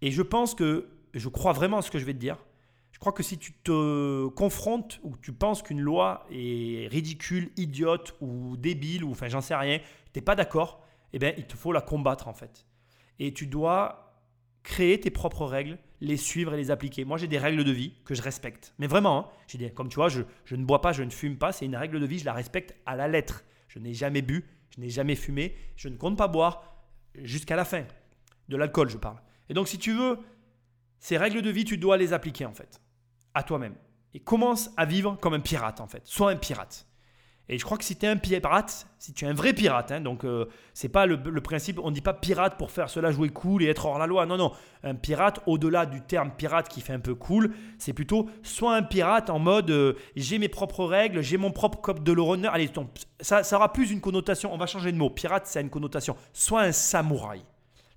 Et 0.00 0.10
je 0.10 0.22
pense 0.22 0.54
que, 0.54 0.88
je 1.14 1.28
crois 1.28 1.52
vraiment 1.52 1.78
à 1.78 1.82
ce 1.82 1.90
que 1.90 1.98
je 1.98 2.04
vais 2.04 2.14
te 2.14 2.18
dire, 2.18 2.44
je 2.90 2.98
crois 2.98 3.12
que 3.12 3.22
si 3.22 3.38
tu 3.38 3.52
te 3.52 4.28
confrontes 4.28 4.98
ou 5.02 5.16
tu 5.16 5.32
penses 5.32 5.62
qu'une 5.62 5.80
loi 5.80 6.26
est 6.30 6.88
ridicule, 6.88 7.52
idiote 7.56 8.16
ou 8.20 8.56
débile, 8.56 9.04
ou 9.04 9.10
enfin 9.10 9.28
j'en 9.28 9.40
sais 9.40 9.54
rien, 9.54 9.78
tu 9.78 10.18
n'es 10.18 10.22
pas 10.22 10.34
d'accord, 10.34 10.84
eh 11.12 11.18
bien 11.18 11.32
il 11.36 11.46
te 11.46 11.56
faut 11.56 11.72
la 11.72 11.80
combattre 11.80 12.28
en 12.28 12.34
fait. 12.34 12.66
Et 13.18 13.32
tu 13.32 13.46
dois 13.46 14.01
créer 14.62 15.00
tes 15.00 15.10
propres 15.10 15.46
règles 15.46 15.78
les 16.02 16.16
suivre 16.16 16.52
et 16.52 16.56
les 16.56 16.72
appliquer. 16.72 17.04
Moi, 17.04 17.16
j'ai 17.16 17.28
des 17.28 17.38
règles 17.38 17.62
de 17.62 17.70
vie 17.70 17.92
que 18.04 18.14
je 18.14 18.22
respecte. 18.22 18.74
Mais 18.78 18.88
vraiment, 18.88 19.30
hein, 19.30 19.68
comme 19.76 19.88
tu 19.88 19.94
vois, 19.94 20.08
je, 20.08 20.22
ne 20.50 20.64
bois 20.64 20.80
pas, 20.80 20.92
je 20.92 21.04
ne 21.04 21.10
fume 21.10 21.38
pas. 21.38 21.52
C'est 21.52 21.64
une 21.64 21.76
règle 21.76 22.00
de 22.00 22.06
vie, 22.06 22.18
je 22.18 22.24
la 22.24 22.32
respecte 22.32 22.74
à 22.86 22.96
la 22.96 23.06
lettre. 23.06 23.44
Je 23.68 23.78
n'ai 23.78 23.94
jamais 23.94 24.20
bu, 24.20 24.44
je 24.74 24.80
n'ai 24.80 24.90
jamais 24.90 25.14
fumé, 25.14 25.54
je 25.76 25.88
ne 25.88 25.96
compte 25.96 26.18
pas 26.18 26.26
boire 26.26 26.84
jusqu'à 27.14 27.54
la 27.54 27.64
fin. 27.64 27.84
De 28.48 28.56
l'alcool, 28.56 28.90
je 28.90 28.96
parle. 28.96 29.16
Et 29.48 29.54
donc, 29.54 29.68
si 29.68 29.78
tu 29.78 29.92
veux, 29.92 30.18
ces 30.98 31.16
règles 31.16 31.40
de 31.40 31.50
vie, 31.50 31.64
tu 31.64 31.78
dois 31.78 31.96
les 31.96 32.12
appliquer 32.12 32.46
en 32.46 32.52
fait, 32.52 32.80
à 33.32 33.44
toi-même. 33.44 33.76
Et 34.12 34.18
commence 34.18 34.70
à 34.76 34.84
vivre 34.84 35.16
comme 35.20 35.34
un 35.34 35.40
pirate 35.40 35.80
en 35.80 35.86
fait. 35.86 36.02
Sois 36.04 36.32
un 36.32 36.36
pirate. 36.36 36.86
Et 37.48 37.58
je 37.58 37.64
crois 37.64 37.76
que 37.76 37.84
si 37.84 37.96
tu 37.96 38.06
es 38.06 38.08
un 38.08 38.16
pirate, 38.16 38.86
si 38.98 39.12
tu 39.12 39.24
es 39.24 39.28
un 39.28 39.34
vrai 39.34 39.52
pirate, 39.52 39.90
hein, 39.90 40.00
donc 40.00 40.24
euh, 40.24 40.46
c'est 40.74 40.88
pas 40.88 41.06
le, 41.06 41.40
principe, 41.40 41.80
on 41.82 41.90
ne 41.90 41.94
dit 41.94 42.00
pas 42.00 42.14
pirate 42.14 42.56
pour 42.56 42.70
faire 42.70 42.88
cela 42.88 43.10
jouer 43.10 43.30
cool 43.30 43.62
et 43.62 43.66
être 43.66 43.84
hors 43.84 43.98
la 43.98 44.06
loi. 44.06 44.26
Non, 44.26 44.36
non. 44.36 44.52
Un 44.84 44.94
pirate, 44.94 45.40
au-delà 45.46 45.84
du 45.84 46.00
terme 46.00 46.30
pirate 46.36 46.68
qui 46.68 46.80
fait 46.80 46.92
un 46.92 47.00
peu 47.00 47.14
cool, 47.14 47.52
c'est 47.78 47.92
plutôt 47.92 48.28
soit 48.42 48.74
un 48.76 48.82
pirate 48.82 49.28
en 49.28 49.40
mode 49.40 49.70
euh, 49.70 49.94
j'ai 50.14 50.38
mes 50.38 50.48
propres 50.48 50.84
règles, 50.84 51.20
j'ai 51.20 51.36
mon 51.36 51.50
propre 51.50 51.80
code 51.80 52.04
de 52.04 52.12
l'honneur. 52.12 52.54
Allez, 52.54 52.70
ça, 53.20 53.42
ça 53.42 53.56
aura 53.56 53.72
plus 53.72 53.90
une 53.90 54.00
connotation, 54.00 54.54
on 54.54 54.58
va 54.58 54.66
changer 54.66 54.92
de 54.92 54.96
mot. 54.96 55.10
Pirate, 55.10 55.46
c'est 55.46 55.60
une 55.60 55.70
connotation. 55.70 56.16
Soit 56.32 56.62
un 56.62 56.72
samouraï. 56.72 57.42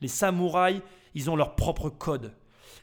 Les 0.02 0.08
samouraïs, 0.08 0.82
ils 1.14 1.30
ont 1.30 1.36
leur 1.36 1.56
propre 1.56 1.90
code 1.90 2.34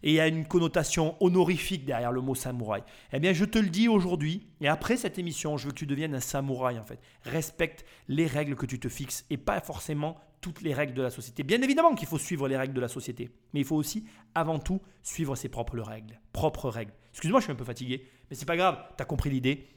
et 0.02 0.10
il 0.10 0.14
y 0.14 0.20
a 0.20 0.28
une 0.28 0.46
connotation 0.46 1.16
honorifique 1.20 1.84
derrière 1.84 2.12
le 2.12 2.20
mot 2.20 2.34
samouraï. 2.34 2.82
Eh 3.12 3.20
bien, 3.20 3.32
je 3.32 3.44
te 3.44 3.58
le 3.58 3.68
dis 3.68 3.88
aujourd'hui, 3.88 4.46
et 4.60 4.68
après 4.68 4.96
cette 4.96 5.18
émission, 5.18 5.56
je 5.56 5.66
veux 5.66 5.72
que 5.72 5.78
tu 5.78 5.86
deviennes 5.86 6.14
un 6.14 6.20
samouraï 6.20 6.78
en 6.78 6.84
fait. 6.84 7.00
Respecte 7.24 7.84
les 8.08 8.26
règles 8.26 8.56
que 8.56 8.66
tu 8.66 8.78
te 8.78 8.88
fixes 8.88 9.24
et 9.30 9.36
pas 9.36 9.60
forcément 9.60 10.18
toutes 10.40 10.62
les 10.62 10.74
règles 10.74 10.94
de 10.94 11.02
la 11.02 11.10
société. 11.10 11.44
Bien 11.44 11.62
évidemment 11.62 11.94
qu'il 11.94 12.08
faut 12.08 12.18
suivre 12.18 12.48
les 12.48 12.56
règles 12.56 12.74
de 12.74 12.80
la 12.80 12.88
société, 12.88 13.30
mais 13.54 13.60
il 13.60 13.66
faut 13.66 13.76
aussi, 13.76 14.04
avant 14.34 14.58
tout, 14.58 14.80
suivre 15.02 15.36
ses 15.36 15.48
propres 15.48 15.78
règles. 15.78 16.20
Propres 16.32 16.68
règles. 16.68 16.92
Excuse-moi, 17.12 17.40
je 17.40 17.44
suis 17.44 17.52
un 17.52 17.56
peu 17.56 17.64
fatigué, 17.64 18.08
mais 18.28 18.36
c'est 18.36 18.46
pas 18.46 18.56
grave, 18.56 18.78
tu 18.96 19.02
as 19.02 19.06
compris 19.06 19.30
l'idée. 19.30 19.68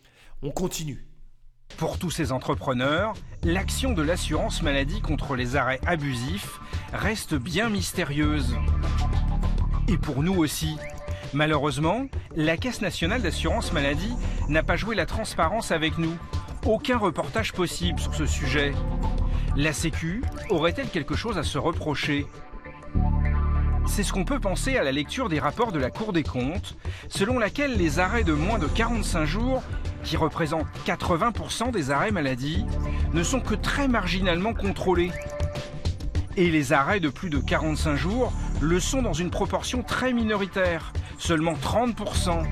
On 0.42 0.52
continue. 0.52 1.06
Pour 1.78 2.00
tous 2.00 2.10
ces 2.10 2.32
entrepreneurs, 2.32 3.14
l'action 3.44 3.94
de 3.94 4.02
l'assurance 4.02 4.62
maladie 4.62 5.02
contre 5.02 5.36
les 5.36 5.56
arrêts 5.56 5.82
abusifs 5.86 6.60
reste 6.94 7.36
bien 7.36 7.70
mystérieuse. 7.70 8.56
Et 9.88 9.98
pour 9.98 10.24
nous 10.24 10.36
aussi. 10.36 10.78
Malheureusement, 11.34 12.08
la 12.36 12.58
Caisse 12.58 12.82
nationale 12.82 13.22
d'assurance 13.22 13.72
maladie 13.72 14.14
n'a 14.50 14.64
pas 14.64 14.76
joué 14.76 14.96
la 14.96 15.06
transparence 15.06 15.72
avec 15.72 15.98
nous. 15.98 16.16
Aucun 16.66 16.98
reportage 16.98 17.54
possible 17.54 18.00
sur 18.00 18.16
ce 18.16 18.26
sujet. 18.26 18.74
La 19.56 19.74
Sécu 19.74 20.24
aurait-elle 20.50 20.90
quelque 20.90 21.16
chose 21.16 21.38
à 21.38 21.44
se 21.44 21.58
reprocher? 21.58 22.26
C'est 23.88 24.02
ce 24.02 24.12
qu'on 24.12 24.26
peut 24.26 24.40
penser 24.40 24.78
à 24.78 24.84
la 24.84 24.92
lecture 24.92 25.30
des 25.30 25.40
rapports 25.40 25.72
de 25.72 25.78
la 25.78 25.92
Cour 25.92 26.12
des 26.12 26.24
comptes, 26.24 26.76
selon 27.08 27.38
laquelle 27.38 27.78
les 27.78 28.00
arrêts 28.00 28.24
de 28.24 28.34
moins 28.34 28.58
de 28.58 28.66
45 28.66 29.26
jours, 29.26 29.62
qui 30.04 30.18
représentent 30.18 30.66
80% 30.88 31.72
des 31.72 31.92
arrêts 31.92 32.12
maladie, 32.12 32.66
ne 33.14 33.22
sont 33.22 33.40
que 33.40 33.54
très 33.54 33.88
marginalement 33.88 34.56
contrôlés. 34.56 35.12
Et 36.38 36.52
les 36.52 36.74
arrêts 36.74 37.00
de 37.00 37.08
plus 37.08 37.30
de 37.30 37.38
45 37.38 37.96
jours 37.96 38.34
le 38.62 38.82
sont 38.82 39.02
dans 39.02 39.14
une 39.14 39.32
proportion 39.32 39.84
très 39.84 40.12
minoritaire, 40.12 40.92
seulement 41.18 41.54
30%. 41.54 42.44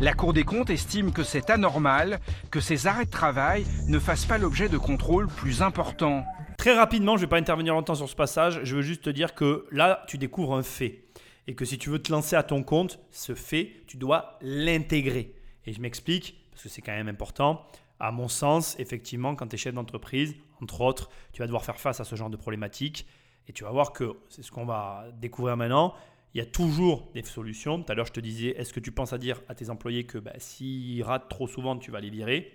La 0.00 0.14
Cour 0.14 0.32
des 0.32 0.44
comptes 0.44 0.70
estime 0.70 1.12
que 1.12 1.22
c'est 1.22 1.50
anormal 1.50 2.18
que 2.50 2.60
ces 2.60 2.86
arrêts 2.86 3.04
de 3.04 3.10
travail 3.10 3.66
ne 3.88 3.98
fassent 3.98 4.24
pas 4.24 4.38
l'objet 4.38 4.70
de 4.70 4.78
contrôles 4.78 5.26
plus 5.26 5.60
importants. 5.60 6.24
Très 6.56 6.74
rapidement, 6.74 7.16
je 7.16 7.22
ne 7.22 7.26
vais 7.26 7.30
pas 7.30 7.36
intervenir 7.36 7.74
longtemps 7.74 7.94
sur 7.94 8.08
ce 8.08 8.16
passage, 8.16 8.60
je 8.62 8.76
veux 8.76 8.82
juste 8.82 9.02
te 9.02 9.10
dire 9.10 9.34
que 9.34 9.66
là, 9.70 10.02
tu 10.08 10.16
découvres 10.16 10.54
un 10.54 10.62
fait. 10.62 11.04
Et 11.46 11.54
que 11.54 11.66
si 11.66 11.76
tu 11.76 11.90
veux 11.90 11.98
te 11.98 12.10
lancer 12.10 12.36
à 12.36 12.42
ton 12.42 12.62
compte, 12.62 13.00
ce 13.10 13.34
fait, 13.34 13.82
tu 13.86 13.98
dois 13.98 14.38
l'intégrer. 14.40 15.34
Et 15.66 15.74
je 15.74 15.80
m'explique, 15.82 16.42
parce 16.52 16.62
que 16.62 16.68
c'est 16.70 16.80
quand 16.80 16.92
même 16.92 17.08
important. 17.08 17.66
À 18.00 18.12
mon 18.12 18.28
sens, 18.28 18.78
effectivement, 18.78 19.34
quand 19.34 19.48
tu 19.48 19.54
es 19.54 19.58
chef 19.58 19.74
d'entreprise, 19.74 20.36
entre 20.62 20.80
autres, 20.80 21.10
tu 21.32 21.40
vas 21.40 21.46
devoir 21.46 21.64
faire 21.64 21.78
face 21.78 22.00
à 22.00 22.04
ce 22.04 22.16
genre 22.16 22.30
de 22.30 22.36
problématiques. 22.36 23.06
Et 23.48 23.52
tu 23.52 23.64
vas 23.64 23.70
voir 23.70 23.92
que 23.92 24.16
c'est 24.28 24.42
ce 24.42 24.52
qu'on 24.52 24.66
va 24.66 25.06
découvrir 25.20 25.56
maintenant. 25.56 25.94
Il 26.34 26.38
y 26.38 26.40
a 26.42 26.46
toujours 26.46 27.10
des 27.14 27.22
solutions. 27.22 27.82
Tout 27.82 27.90
à 27.90 27.94
l'heure, 27.94 28.06
je 28.06 28.12
te 28.12 28.20
disais, 28.20 28.48
est-ce 28.50 28.72
que 28.72 28.80
tu 28.80 28.92
penses 28.92 29.12
à 29.12 29.18
dire 29.18 29.40
à 29.48 29.54
tes 29.54 29.70
employés 29.70 30.04
que 30.04 30.18
bah, 30.18 30.32
s'ils 30.36 31.02
ratent 31.02 31.28
trop 31.28 31.48
souvent, 31.48 31.76
tu 31.76 31.90
vas 31.90 32.00
les 32.00 32.10
virer? 32.10 32.52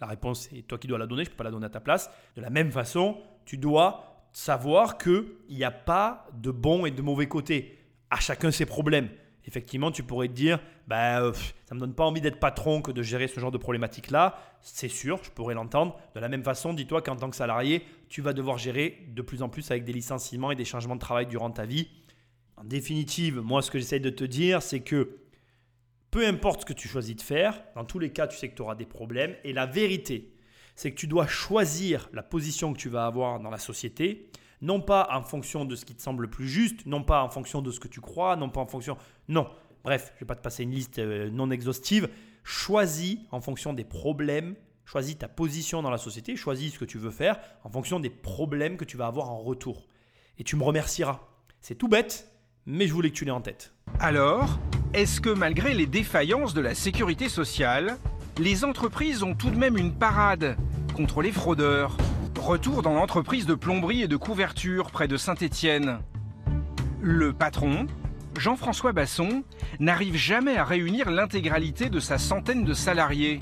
La 0.00 0.06
réponse, 0.06 0.48
c'est 0.50 0.62
toi 0.62 0.78
qui 0.78 0.86
dois 0.86 0.98
la 0.98 1.06
donner, 1.06 1.24
je 1.24 1.30
ne 1.30 1.32
peux 1.32 1.38
pas 1.38 1.44
la 1.44 1.50
donner 1.50 1.66
à 1.66 1.70
ta 1.70 1.80
place. 1.80 2.10
De 2.36 2.42
la 2.42 2.50
même 2.50 2.70
façon, 2.70 3.16
tu 3.46 3.56
dois 3.56 4.28
savoir 4.32 4.98
qu'il 4.98 5.24
n'y 5.48 5.64
a 5.64 5.70
pas 5.70 6.28
de 6.34 6.50
bon 6.50 6.86
et 6.86 6.90
de 6.90 7.02
mauvais 7.02 7.26
côté. 7.26 7.78
À 8.10 8.20
chacun 8.20 8.50
ses 8.50 8.66
problèmes. 8.66 9.08
Effectivement, 9.46 9.90
tu 9.90 10.02
pourrais 10.02 10.28
te 10.28 10.34
dire, 10.34 10.60
bah, 10.88 11.32
ça 11.66 11.74
me 11.74 11.80
donne 11.80 11.92
pas 11.92 12.04
envie 12.04 12.22
d'être 12.22 12.40
patron 12.40 12.80
que 12.80 12.90
de 12.90 13.02
gérer 13.02 13.28
ce 13.28 13.38
genre 13.38 13.50
de 13.50 13.58
problématique-là. 13.58 14.40
C'est 14.62 14.88
sûr, 14.88 15.22
je 15.22 15.30
pourrais 15.30 15.52
l'entendre. 15.52 16.00
De 16.14 16.20
la 16.20 16.30
même 16.30 16.42
façon, 16.42 16.72
dis-toi 16.72 17.02
qu'en 17.02 17.14
tant 17.14 17.28
que 17.28 17.36
salarié, 17.36 17.84
tu 18.08 18.22
vas 18.22 18.32
devoir 18.32 18.56
gérer 18.56 19.06
de 19.08 19.20
plus 19.20 19.42
en 19.42 19.50
plus 19.50 19.70
avec 19.70 19.84
des 19.84 19.92
licenciements 19.92 20.50
et 20.50 20.56
des 20.56 20.64
changements 20.64 20.96
de 20.96 21.00
travail 21.00 21.26
durant 21.26 21.50
ta 21.50 21.66
vie. 21.66 21.88
En 22.56 22.64
définitive, 22.64 23.40
moi, 23.42 23.60
ce 23.60 23.70
que 23.70 23.78
j'essaie 23.78 24.00
de 24.00 24.08
te 24.08 24.24
dire, 24.24 24.62
c'est 24.62 24.80
que 24.80 25.18
peu 26.10 26.26
importe 26.26 26.62
ce 26.62 26.66
que 26.66 26.72
tu 26.72 26.88
choisis 26.88 27.14
de 27.14 27.20
faire, 27.20 27.62
dans 27.74 27.84
tous 27.84 27.98
les 27.98 28.10
cas, 28.10 28.26
tu 28.26 28.38
sais 28.38 28.48
que 28.48 28.56
tu 28.56 28.62
auras 28.62 28.74
des 28.74 28.86
problèmes. 28.86 29.36
Et 29.44 29.52
la 29.52 29.66
vérité, 29.66 30.32
c'est 30.74 30.90
que 30.90 30.96
tu 30.96 31.06
dois 31.06 31.26
choisir 31.26 32.08
la 32.14 32.22
position 32.22 32.72
que 32.72 32.78
tu 32.78 32.88
vas 32.88 33.04
avoir 33.04 33.40
dans 33.40 33.50
la 33.50 33.58
société, 33.58 34.30
non 34.62 34.80
pas 34.80 35.06
en 35.12 35.20
fonction 35.20 35.66
de 35.66 35.76
ce 35.76 35.84
qui 35.84 35.94
te 35.94 36.00
semble 36.00 36.22
le 36.22 36.30
plus 36.30 36.48
juste, 36.48 36.86
non 36.86 37.02
pas 37.02 37.22
en 37.22 37.28
fonction 37.28 37.60
de 37.60 37.70
ce 37.70 37.78
que 37.78 37.88
tu 37.88 38.00
crois, 38.00 38.36
non 38.36 38.48
pas 38.48 38.62
en 38.62 38.66
fonction... 38.66 38.96
Non, 39.28 39.48
bref, 39.88 40.08
je 40.10 40.16
ne 40.16 40.20
vais 40.20 40.26
pas 40.26 40.34
te 40.34 40.42
passer 40.42 40.64
une 40.64 40.72
liste 40.72 40.98
euh, 40.98 41.30
non 41.30 41.50
exhaustive. 41.50 42.10
Choisis 42.44 43.20
en 43.30 43.40
fonction 43.40 43.72
des 43.72 43.84
problèmes, 43.84 44.54
choisis 44.84 45.16
ta 45.16 45.28
position 45.28 45.80
dans 45.80 45.88
la 45.88 45.96
société, 45.96 46.36
choisis 46.36 46.74
ce 46.74 46.78
que 46.78 46.84
tu 46.84 46.98
veux 46.98 47.10
faire 47.10 47.40
en 47.64 47.70
fonction 47.70 47.98
des 47.98 48.10
problèmes 48.10 48.76
que 48.76 48.84
tu 48.84 48.98
vas 48.98 49.06
avoir 49.06 49.30
en 49.30 49.38
retour. 49.38 49.88
Et 50.38 50.44
tu 50.44 50.56
me 50.56 50.62
remercieras. 50.62 51.20
C'est 51.62 51.74
tout 51.74 51.88
bête, 51.88 52.30
mais 52.66 52.86
je 52.86 52.92
voulais 52.92 53.08
que 53.08 53.14
tu 53.14 53.24
l'aies 53.24 53.30
en 53.30 53.40
tête. 53.40 53.72
Alors, 53.98 54.58
est-ce 54.92 55.22
que 55.22 55.30
malgré 55.30 55.72
les 55.72 55.86
défaillances 55.86 56.52
de 56.52 56.60
la 56.60 56.74
sécurité 56.74 57.30
sociale, 57.30 57.96
les 58.38 58.66
entreprises 58.66 59.22
ont 59.22 59.34
tout 59.34 59.48
de 59.48 59.56
même 59.56 59.78
une 59.78 59.94
parade 59.94 60.58
contre 60.94 61.22
les 61.22 61.32
fraudeurs? 61.32 61.96
Retour 62.38 62.82
dans 62.82 62.92
l'entreprise 62.92 63.46
de 63.46 63.54
plomberie 63.54 64.02
et 64.02 64.08
de 64.08 64.16
couverture 64.16 64.90
près 64.90 65.08
de 65.08 65.16
Saint-Étienne. 65.16 66.00
Le 67.00 67.32
patron, 67.32 67.86
Jean-François 68.38 68.92
Basson, 68.92 69.42
n'arrive 69.80 70.14
jamais 70.14 70.56
à 70.56 70.64
réunir 70.64 71.10
l'intégralité 71.10 71.90
de 71.90 71.98
sa 71.98 72.18
centaine 72.18 72.64
de 72.64 72.72
salariés. 72.72 73.40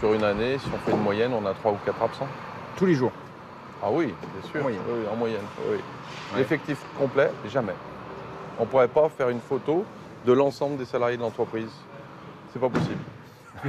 Sur 0.00 0.14
une 0.14 0.24
année, 0.24 0.58
si 0.58 0.66
on 0.74 0.78
fait 0.78 0.96
une 0.96 1.02
moyenne, 1.02 1.32
on 1.34 1.44
a 1.46 1.52
3 1.52 1.72
ou 1.72 1.78
4 1.84 2.02
absents. 2.02 2.28
Tous 2.76 2.86
les 2.86 2.94
jours 2.94 3.12
Ah 3.82 3.90
oui, 3.92 4.06
bien 4.06 4.50
sûr. 4.50 4.60
En 4.60 4.62
moyenne. 4.62 4.82
Oui, 4.88 5.04
en 5.12 5.16
moyenne. 5.16 5.44
oui. 5.70 5.78
L'effectif 6.36 6.78
complet, 6.98 7.30
jamais. 7.52 7.74
On 8.58 8.62
ne 8.62 8.68
pourrait 8.68 8.88
pas 8.88 9.08
faire 9.10 9.28
une 9.28 9.40
photo 9.40 9.84
de 10.26 10.32
l'ensemble 10.32 10.78
des 10.78 10.84
salariés 10.86 11.16
de 11.16 11.22
l'entreprise. 11.22 11.70
C'est 12.52 12.58
pas 12.58 12.70
possible. 12.70 13.00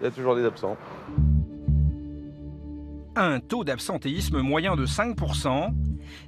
Il 0.00 0.04
y 0.04 0.06
a 0.06 0.10
toujours 0.10 0.34
des 0.34 0.44
absents. 0.44 0.76
Un 3.22 3.38
taux 3.38 3.64
d'absentéisme 3.64 4.40
moyen 4.40 4.76
de 4.76 4.86
5%, 4.86 5.74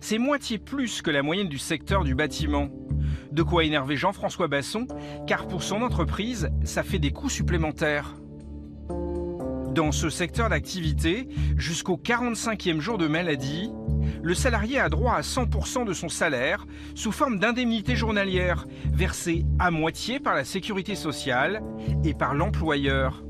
c'est 0.02 0.18
moitié 0.18 0.58
plus 0.58 1.00
que 1.00 1.10
la 1.10 1.22
moyenne 1.22 1.48
du 1.48 1.56
secteur 1.56 2.04
du 2.04 2.14
bâtiment. 2.14 2.68
De 3.30 3.42
quoi 3.42 3.64
énerver 3.64 3.96
Jean-François 3.96 4.46
Basson, 4.46 4.86
car 5.26 5.48
pour 5.48 5.62
son 5.62 5.80
entreprise, 5.80 6.50
ça 6.64 6.82
fait 6.82 6.98
des 6.98 7.10
coûts 7.10 7.30
supplémentaires. 7.30 8.14
Dans 9.70 9.90
ce 9.90 10.10
secteur 10.10 10.50
d'activité, 10.50 11.28
jusqu'au 11.56 11.96
45e 11.96 12.80
jour 12.80 12.98
de 12.98 13.06
maladie, 13.06 13.70
le 14.22 14.34
salarié 14.34 14.78
a 14.78 14.90
droit 14.90 15.14
à 15.14 15.22
100% 15.22 15.86
de 15.86 15.94
son 15.94 16.10
salaire 16.10 16.66
sous 16.94 17.10
forme 17.10 17.38
d'indemnité 17.38 17.96
journalière, 17.96 18.66
versée 18.92 19.46
à 19.58 19.70
moitié 19.70 20.20
par 20.20 20.34
la 20.34 20.44
sécurité 20.44 20.94
sociale 20.94 21.62
et 22.04 22.12
par 22.12 22.34
l'employeur. 22.34 23.24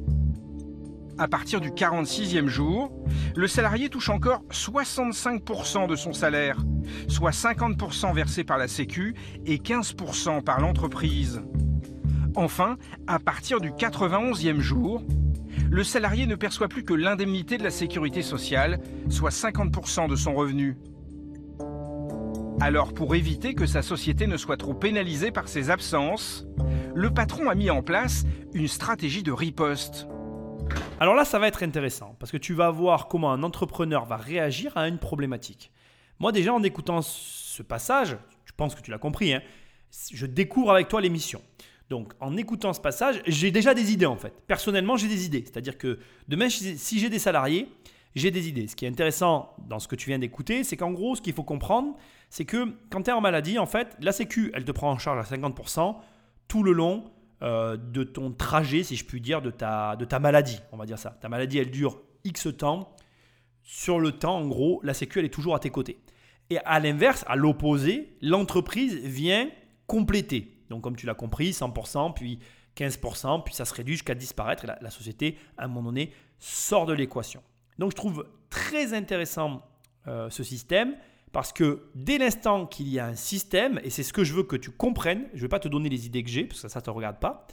À 1.18 1.28
partir 1.28 1.60
du 1.60 1.70
46e 1.70 2.46
jour, 2.46 2.90
le 3.36 3.46
salarié 3.46 3.88
touche 3.88 4.08
encore 4.08 4.42
65% 4.50 5.86
de 5.86 5.94
son 5.94 6.12
salaire, 6.12 6.58
soit 7.06 7.30
50% 7.30 8.14
versé 8.14 8.44
par 8.44 8.56
la 8.56 8.66
Sécu 8.66 9.14
et 9.44 9.58
15% 9.58 10.42
par 10.42 10.60
l'entreprise. 10.60 11.42
Enfin, 12.34 12.76
à 13.06 13.18
partir 13.18 13.60
du 13.60 13.70
91e 13.72 14.60
jour, 14.60 15.02
le 15.70 15.84
salarié 15.84 16.26
ne 16.26 16.34
perçoit 16.34 16.68
plus 16.68 16.82
que 16.82 16.94
l'indemnité 16.94 17.58
de 17.58 17.62
la 17.62 17.70
sécurité 17.70 18.22
sociale, 18.22 18.80
soit 19.10 19.30
50% 19.30 20.08
de 20.08 20.16
son 20.16 20.34
revenu. 20.34 20.78
Alors 22.60 22.94
pour 22.94 23.14
éviter 23.14 23.54
que 23.54 23.66
sa 23.66 23.82
société 23.82 24.26
ne 24.26 24.36
soit 24.36 24.56
trop 24.56 24.74
pénalisée 24.74 25.30
par 25.30 25.48
ses 25.48 25.68
absences, 25.68 26.46
le 26.94 27.10
patron 27.10 27.50
a 27.50 27.54
mis 27.54 27.70
en 27.70 27.82
place 27.82 28.24
une 28.54 28.68
stratégie 28.68 29.22
de 29.22 29.32
riposte. 29.32 30.06
Alors 31.02 31.16
là, 31.16 31.24
ça 31.24 31.40
va 31.40 31.48
être 31.48 31.64
intéressant 31.64 32.14
parce 32.20 32.30
que 32.30 32.36
tu 32.36 32.54
vas 32.54 32.70
voir 32.70 33.08
comment 33.08 33.32
un 33.32 33.42
entrepreneur 33.42 34.04
va 34.04 34.16
réagir 34.16 34.70
à 34.76 34.86
une 34.86 34.98
problématique. 34.98 35.72
Moi 36.20 36.30
déjà, 36.30 36.54
en 36.54 36.62
écoutant 36.62 37.02
ce 37.02 37.64
passage, 37.64 38.16
je 38.44 38.52
pense 38.56 38.76
que 38.76 38.82
tu 38.82 38.92
l'as 38.92 38.98
compris, 38.98 39.34
hein, 39.34 39.42
je 40.12 40.26
découvre 40.26 40.70
avec 40.70 40.86
toi 40.86 41.00
l'émission. 41.00 41.42
Donc 41.90 42.12
en 42.20 42.36
écoutant 42.36 42.72
ce 42.72 42.80
passage, 42.80 43.20
j'ai 43.26 43.50
déjà 43.50 43.74
des 43.74 43.90
idées 43.90 44.06
en 44.06 44.14
fait. 44.14 44.32
Personnellement, 44.46 44.96
j'ai 44.96 45.08
des 45.08 45.26
idées. 45.26 45.42
C'est-à-dire 45.44 45.76
que 45.76 45.98
demain, 46.28 46.48
si 46.48 47.00
j'ai 47.00 47.10
des 47.10 47.18
salariés, 47.18 47.66
j'ai 48.14 48.30
des 48.30 48.46
idées. 48.46 48.68
Ce 48.68 48.76
qui 48.76 48.84
est 48.84 48.88
intéressant 48.88 49.56
dans 49.66 49.80
ce 49.80 49.88
que 49.88 49.96
tu 49.96 50.08
viens 50.08 50.20
d'écouter, 50.20 50.62
c'est 50.62 50.76
qu'en 50.76 50.92
gros, 50.92 51.16
ce 51.16 51.20
qu'il 51.20 51.34
faut 51.34 51.42
comprendre, 51.42 51.96
c'est 52.30 52.44
que 52.44 52.76
quand 52.90 53.02
tu 53.02 53.10
es 53.10 53.12
en 53.12 53.20
maladie, 53.20 53.58
en 53.58 53.66
fait, 53.66 53.96
la 53.98 54.12
Sécu, 54.12 54.52
elle 54.54 54.64
te 54.64 54.70
prend 54.70 54.92
en 54.92 54.98
charge 54.98 55.18
à 55.18 55.36
50% 55.36 55.96
tout 56.46 56.62
le 56.62 56.70
long 56.70 57.10
euh, 57.42 57.76
de 57.76 58.04
ton 58.04 58.30
trajet, 58.30 58.84
si 58.84 58.94
je 58.94 59.04
puis 59.04 59.20
dire, 59.20 59.42
de 59.42 59.50
ta, 59.50 59.96
de 59.96 60.04
ta 60.04 60.20
maladie. 60.20 60.60
On 60.70 60.76
va 60.76 60.86
dire 60.86 60.98
ça. 60.98 61.18
Ta 61.20 61.28
maladie, 61.28 61.58
elle 61.58 61.70
dure 61.72 62.00
X 62.22 62.48
temps. 62.56 62.94
Sur 63.64 63.98
le 63.98 64.12
temps, 64.12 64.36
en 64.36 64.46
gros, 64.46 64.80
la 64.84 64.94
Sécu, 64.94 65.18
elle 65.18 65.24
est 65.24 65.28
toujours 65.34 65.56
à 65.56 65.58
tes 65.58 65.70
côtés. 65.70 65.98
Et 66.50 66.58
à 66.58 66.78
l'inverse, 66.78 67.24
à 67.26 67.34
l'opposé, 67.34 68.16
l'entreprise 68.20 68.94
vient 68.96 69.50
compléter. 69.88 70.64
Donc, 70.70 70.82
comme 70.82 70.94
tu 70.94 71.04
l'as 71.04 71.14
compris, 71.14 71.50
100%, 71.50 72.14
puis 72.14 72.38
15%, 72.76 73.42
puis 73.42 73.54
ça 73.54 73.64
se 73.64 73.74
réduit 73.74 73.94
jusqu'à 73.94 74.14
disparaître. 74.14 74.64
Et 74.64 74.68
la, 74.80 74.90
société, 74.90 75.36
à 75.58 75.64
un 75.64 75.68
moment 75.68 75.90
donné, 75.90 76.12
sort 76.38 76.86
de 76.86 76.92
l'équation. 76.92 77.42
Donc, 77.78 77.90
je 77.90 77.96
trouve 77.96 78.28
très 78.50 78.94
intéressant 78.94 79.62
euh, 80.06 80.30
ce 80.30 80.44
système 80.44 80.94
parce 81.32 81.52
que 81.52 81.88
dès 81.94 82.18
l'instant 82.18 82.66
qu'il 82.66 82.88
y 82.88 82.98
a 82.98 83.06
un 83.06 83.14
système, 83.14 83.80
et 83.82 83.90
c'est 83.90 84.02
ce 84.02 84.12
que 84.12 84.22
je 84.22 84.34
veux 84.34 84.42
que 84.42 84.56
tu 84.56 84.70
comprennes, 84.70 85.26
je 85.32 85.38
ne 85.38 85.42
vais 85.42 85.48
pas 85.48 85.58
te 85.58 85.68
donner 85.68 85.88
les 85.88 86.06
idées 86.06 86.22
que 86.22 86.30
j'ai, 86.30 86.44
parce 86.44 86.60
que 86.60 86.68
ça 86.68 86.80
ne 86.80 86.84
te 86.84 86.90
regarde 86.90 87.18
pas, 87.18 87.46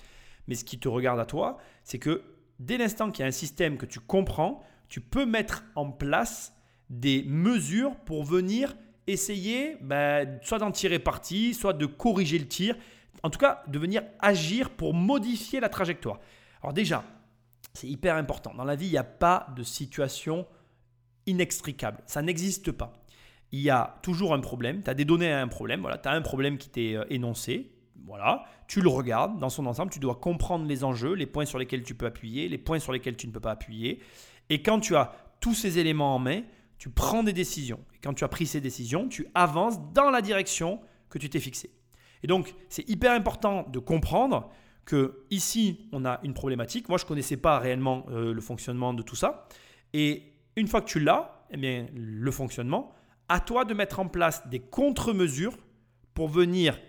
mais 0.47 0.55
ce 0.55 0.65
qui 0.65 0.79
te 0.79 0.89
regarde 0.89 1.19
à 1.19 1.25
toi, 1.25 1.57
c'est 1.83 1.99
que 1.99 2.23
dès 2.59 2.77
l'instant 2.77 3.09
qu'il 3.09 3.23
y 3.23 3.25
a 3.25 3.27
un 3.27 3.31
système 3.31 3.77
que 3.77 3.85
tu 3.85 3.99
comprends, 3.99 4.61
tu 4.89 4.99
peux 4.99 5.25
mettre 5.25 5.63
en 5.75 5.89
place 5.89 6.53
des 6.89 7.23
mesures 7.23 7.95
pour 7.95 8.23
venir 8.23 8.75
essayer 9.07 9.77
ben, 9.81 10.39
soit 10.41 10.59
d'en 10.59 10.71
tirer 10.71 10.99
parti, 10.99 11.53
soit 11.53 11.73
de 11.73 11.85
corriger 11.85 12.37
le 12.37 12.47
tir, 12.47 12.75
en 13.23 13.29
tout 13.29 13.39
cas 13.39 13.63
de 13.67 13.79
venir 13.79 14.03
agir 14.19 14.71
pour 14.71 14.93
modifier 14.93 15.59
la 15.59 15.69
trajectoire. 15.69 16.19
Alors 16.61 16.73
déjà, 16.73 17.03
c'est 17.73 17.87
hyper 17.87 18.15
important. 18.15 18.53
Dans 18.55 18.63
la 18.63 18.75
vie, 18.75 18.87
il 18.87 18.91
n'y 18.91 18.97
a 18.97 19.03
pas 19.03 19.47
de 19.55 19.63
situation 19.63 20.45
inextricable. 21.25 22.01
Ça 22.05 22.21
n'existe 22.21 22.71
pas. 22.71 22.93
Il 23.51 23.61
y 23.61 23.69
a 23.69 23.97
toujours 24.01 24.33
un 24.33 24.39
problème. 24.39 24.81
Tu 24.83 24.89
as 24.89 24.93
des 24.93 25.05
données 25.05 25.31
à 25.31 25.41
un 25.41 25.47
problème. 25.47 25.81
Voilà, 25.81 25.97
tu 25.97 26.07
as 26.07 26.11
un 26.11 26.21
problème 26.21 26.57
qui 26.57 26.69
t'est 26.69 26.95
euh, 26.95 27.05
énoncé. 27.09 27.71
Voilà, 28.05 28.43
tu 28.67 28.81
le 28.81 28.89
regardes 28.89 29.39
dans 29.39 29.49
son 29.49 29.65
ensemble. 29.65 29.91
Tu 29.91 29.99
dois 29.99 30.15
comprendre 30.15 30.65
les 30.65 30.83
enjeux, 30.83 31.13
les 31.13 31.25
points 31.25 31.45
sur 31.45 31.59
lesquels 31.59 31.83
tu 31.83 31.95
peux 31.95 32.05
appuyer, 32.05 32.47
les 32.49 32.57
points 32.57 32.79
sur 32.79 32.91
lesquels 32.91 33.17
tu 33.17 33.27
ne 33.27 33.31
peux 33.31 33.39
pas 33.39 33.51
appuyer. 33.51 33.99
Et 34.49 34.61
quand 34.61 34.79
tu 34.79 34.95
as 34.95 35.11
tous 35.39 35.53
ces 35.53 35.79
éléments 35.79 36.15
en 36.15 36.19
main, 36.19 36.41
tu 36.77 36.89
prends 36.89 37.23
des 37.23 37.33
décisions. 37.33 37.79
Et 37.93 37.97
quand 38.01 38.13
tu 38.13 38.23
as 38.23 38.27
pris 38.27 38.45
ces 38.45 38.61
décisions, 38.61 39.07
tu 39.07 39.27
avances 39.35 39.79
dans 39.93 40.09
la 40.09 40.21
direction 40.21 40.79
que 41.09 41.17
tu 41.17 41.29
t'es 41.29 41.39
fixée. 41.39 41.71
Et 42.23 42.27
donc, 42.27 42.55
c'est 42.69 42.87
hyper 42.89 43.11
important 43.13 43.65
de 43.69 43.79
comprendre 43.79 44.49
que 44.85 45.23
ici, 45.29 45.87
on 45.91 46.05
a 46.05 46.19
une 46.23 46.33
problématique. 46.33 46.89
Moi, 46.89 46.97
je 46.97 47.03
ne 47.03 47.07
connaissais 47.07 47.37
pas 47.37 47.59
réellement 47.59 48.05
euh, 48.09 48.33
le 48.33 48.41
fonctionnement 48.41 48.93
de 48.93 49.03
tout 49.03 49.15
ça. 49.15 49.47
Et 49.93 50.23
une 50.55 50.67
fois 50.67 50.81
que 50.81 50.87
tu 50.87 50.99
l'as, 50.99 51.45
eh 51.51 51.57
bien, 51.57 51.87
le 51.93 52.31
fonctionnement, 52.31 52.91
à 53.29 53.39
toi 53.39 53.63
de 53.63 53.73
mettre 53.73 53.99
en 53.99 54.07
place 54.07 54.47
des 54.47 54.59
contre-mesures 54.59 55.57
pour 56.13 56.27
venir 56.27 56.79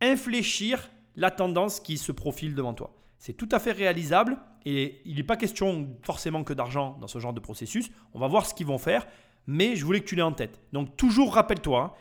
infléchir 0.00 0.90
la 1.16 1.30
tendance 1.30 1.80
qui 1.80 1.98
se 1.98 2.12
profile 2.12 2.54
devant 2.54 2.74
toi. 2.74 2.94
C'est 3.18 3.34
tout 3.34 3.48
à 3.52 3.58
fait 3.58 3.72
réalisable 3.72 4.38
et 4.64 5.00
il 5.04 5.16
n'est 5.16 5.22
pas 5.22 5.36
question 5.36 5.96
forcément 6.02 6.44
que 6.44 6.52
d'argent 6.52 6.96
dans 7.00 7.06
ce 7.06 7.18
genre 7.18 7.32
de 7.32 7.40
processus. 7.40 7.90
On 8.12 8.18
va 8.18 8.28
voir 8.28 8.46
ce 8.46 8.54
qu'ils 8.54 8.66
vont 8.66 8.78
faire, 8.78 9.06
mais 9.46 9.76
je 9.76 9.84
voulais 9.84 10.00
que 10.00 10.06
tu 10.06 10.16
l'aies 10.16 10.22
en 10.22 10.32
tête. 10.32 10.60
Donc 10.72 10.96
toujours 10.96 11.34
rappelle-toi, 11.34 11.96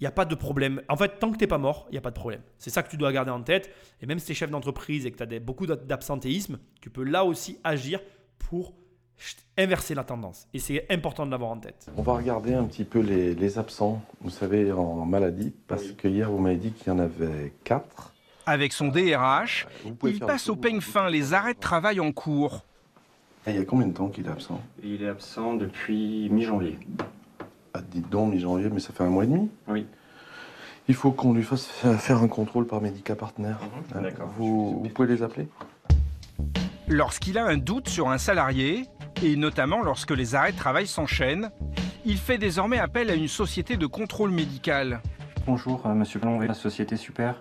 il 0.00 0.04
n'y 0.04 0.08
a 0.08 0.12
pas 0.12 0.24
de 0.24 0.34
problème. 0.34 0.82
En 0.88 0.96
fait, 0.96 1.18
tant 1.18 1.30
que 1.30 1.36
tu 1.36 1.44
n'es 1.44 1.48
pas 1.48 1.58
mort, 1.58 1.86
il 1.90 1.92
n'y 1.92 1.98
a 1.98 2.02
pas 2.02 2.10
de 2.10 2.16
problème. 2.16 2.42
C'est 2.58 2.70
ça 2.70 2.82
que 2.82 2.90
tu 2.90 2.96
dois 2.96 3.12
garder 3.12 3.30
en 3.30 3.42
tête. 3.42 3.70
Et 4.00 4.06
même 4.06 4.18
si 4.18 4.26
tu 4.26 4.32
es 4.32 4.34
chef 4.34 4.50
d'entreprise 4.50 5.06
et 5.06 5.12
que 5.12 5.22
tu 5.22 5.34
as 5.34 5.38
beaucoup 5.38 5.66
d'absentéisme, 5.66 6.58
tu 6.80 6.90
peux 6.90 7.04
là 7.04 7.24
aussi 7.24 7.58
agir 7.62 8.00
pour 8.38 8.74
inverser 9.58 9.94
la 9.94 10.04
tendance. 10.04 10.46
Et 10.54 10.58
c'est 10.58 10.86
important 10.90 11.26
de 11.26 11.30
l'avoir 11.30 11.50
en 11.50 11.58
tête. 11.58 11.90
On 11.96 12.02
va 12.02 12.14
regarder 12.14 12.54
un 12.54 12.64
petit 12.64 12.84
peu 12.84 13.00
les, 13.00 13.58
absents, 13.58 14.02
vous 14.20 14.30
savez, 14.30 14.72
en 14.72 15.04
maladie, 15.04 15.52
parce 15.68 15.92
que 15.92 16.08
hier, 16.08 16.30
vous 16.30 16.38
m'avez 16.38 16.56
dit 16.56 16.72
qu'il 16.72 16.88
y 16.88 16.90
en 16.90 16.98
avait 16.98 17.52
4. 17.64 18.12
Avec 18.46 18.72
son 18.72 18.88
DRH, 18.88 19.66
il 20.04 20.18
passe 20.18 20.48
au 20.48 20.56
peigne 20.56 20.80
fin 20.80 21.08
les 21.08 21.34
arrêts 21.34 21.54
de 21.54 21.60
travail 21.60 22.00
en 22.00 22.12
cours. 22.12 22.64
Et 23.46 23.50
il 23.50 23.56
y 23.56 23.60
a 23.60 23.64
combien 23.64 23.86
de 23.86 23.92
temps 23.92 24.08
qu'il 24.08 24.26
est 24.26 24.30
absent? 24.30 24.60
Il 24.82 25.02
est 25.02 25.08
absent 25.08 25.54
depuis 25.54 26.28
mi-janvier. 26.30 26.78
Ah, 27.74 27.80
dites 27.82 28.08
donc, 28.08 28.32
mi-janvier, 28.32 28.70
mais 28.72 28.80
ça 28.80 28.92
fait 28.92 29.04
un 29.04 29.10
mois 29.10 29.24
et 29.24 29.26
demi? 29.26 29.50
Oui. 29.68 29.86
Il 30.88 30.94
faut 30.94 31.12
qu'on 31.12 31.32
lui 31.32 31.42
fasse 31.42 31.66
faire 31.66 32.22
un 32.22 32.28
contrôle 32.28 32.66
par 32.66 32.80
Médica 32.80 33.14
Partner. 33.14 33.54
Mhm, 33.94 34.02
d'accord. 34.02 34.28
Vous, 34.36 34.82
vous 34.82 34.88
pouvez 34.88 35.08
les 35.08 35.22
appeler? 35.22 35.48
Lorsqu'il 36.88 37.38
a 37.38 37.46
un 37.46 37.56
doute 37.56 37.88
sur 37.88 38.10
un 38.10 38.18
salarié, 38.18 38.86
et 39.22 39.36
notamment 39.36 39.82
lorsque 39.82 40.10
les 40.10 40.34
arrêts 40.34 40.52
de 40.52 40.56
travail 40.56 40.86
s'enchaînent, 40.86 41.50
il 42.04 42.18
fait 42.18 42.38
désormais 42.38 42.78
appel 42.78 43.08
à 43.08 43.14
une 43.14 43.28
société 43.28 43.76
de 43.76 43.86
contrôle 43.86 44.30
médical. 44.30 45.00
Bonjour, 45.46 45.86
euh, 45.86 45.94
monsieur 45.94 46.18
Blond, 46.18 46.40
la 46.40 46.54
société 46.54 46.96
Super. 46.96 47.40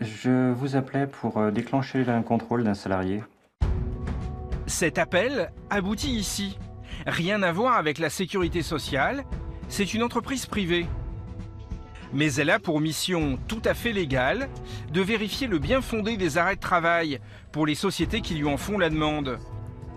Je 0.00 0.52
vous 0.52 0.76
appelais 0.76 1.06
pour 1.06 1.36
euh, 1.38 1.50
déclencher 1.50 2.08
un 2.08 2.22
contrôle 2.22 2.64
d'un 2.64 2.74
salarié. 2.74 3.22
Cet 4.66 4.98
appel 4.98 5.52
aboutit 5.68 6.12
ici. 6.12 6.58
Rien 7.06 7.42
à 7.42 7.52
voir 7.52 7.76
avec 7.76 7.98
la 7.98 8.08
sécurité 8.08 8.62
sociale, 8.62 9.24
c'est 9.68 9.92
une 9.92 10.02
entreprise 10.02 10.46
privée. 10.46 10.86
Mais 12.14 12.32
elle 12.34 12.50
a 12.50 12.58
pour 12.58 12.80
mission 12.80 13.38
tout 13.48 13.62
à 13.64 13.74
fait 13.74 13.92
légale 13.92 14.48
de 14.92 15.00
vérifier 15.02 15.48
le 15.48 15.58
bien 15.58 15.82
fondé 15.82 16.16
des 16.16 16.38
arrêts 16.38 16.56
de 16.56 16.60
travail 16.60 17.18
pour 17.52 17.66
les 17.66 17.74
sociétés 17.74 18.20
qui 18.20 18.34
lui 18.34 18.46
en 18.46 18.56
font 18.56 18.78
la 18.78 18.88
demande. 18.88 19.38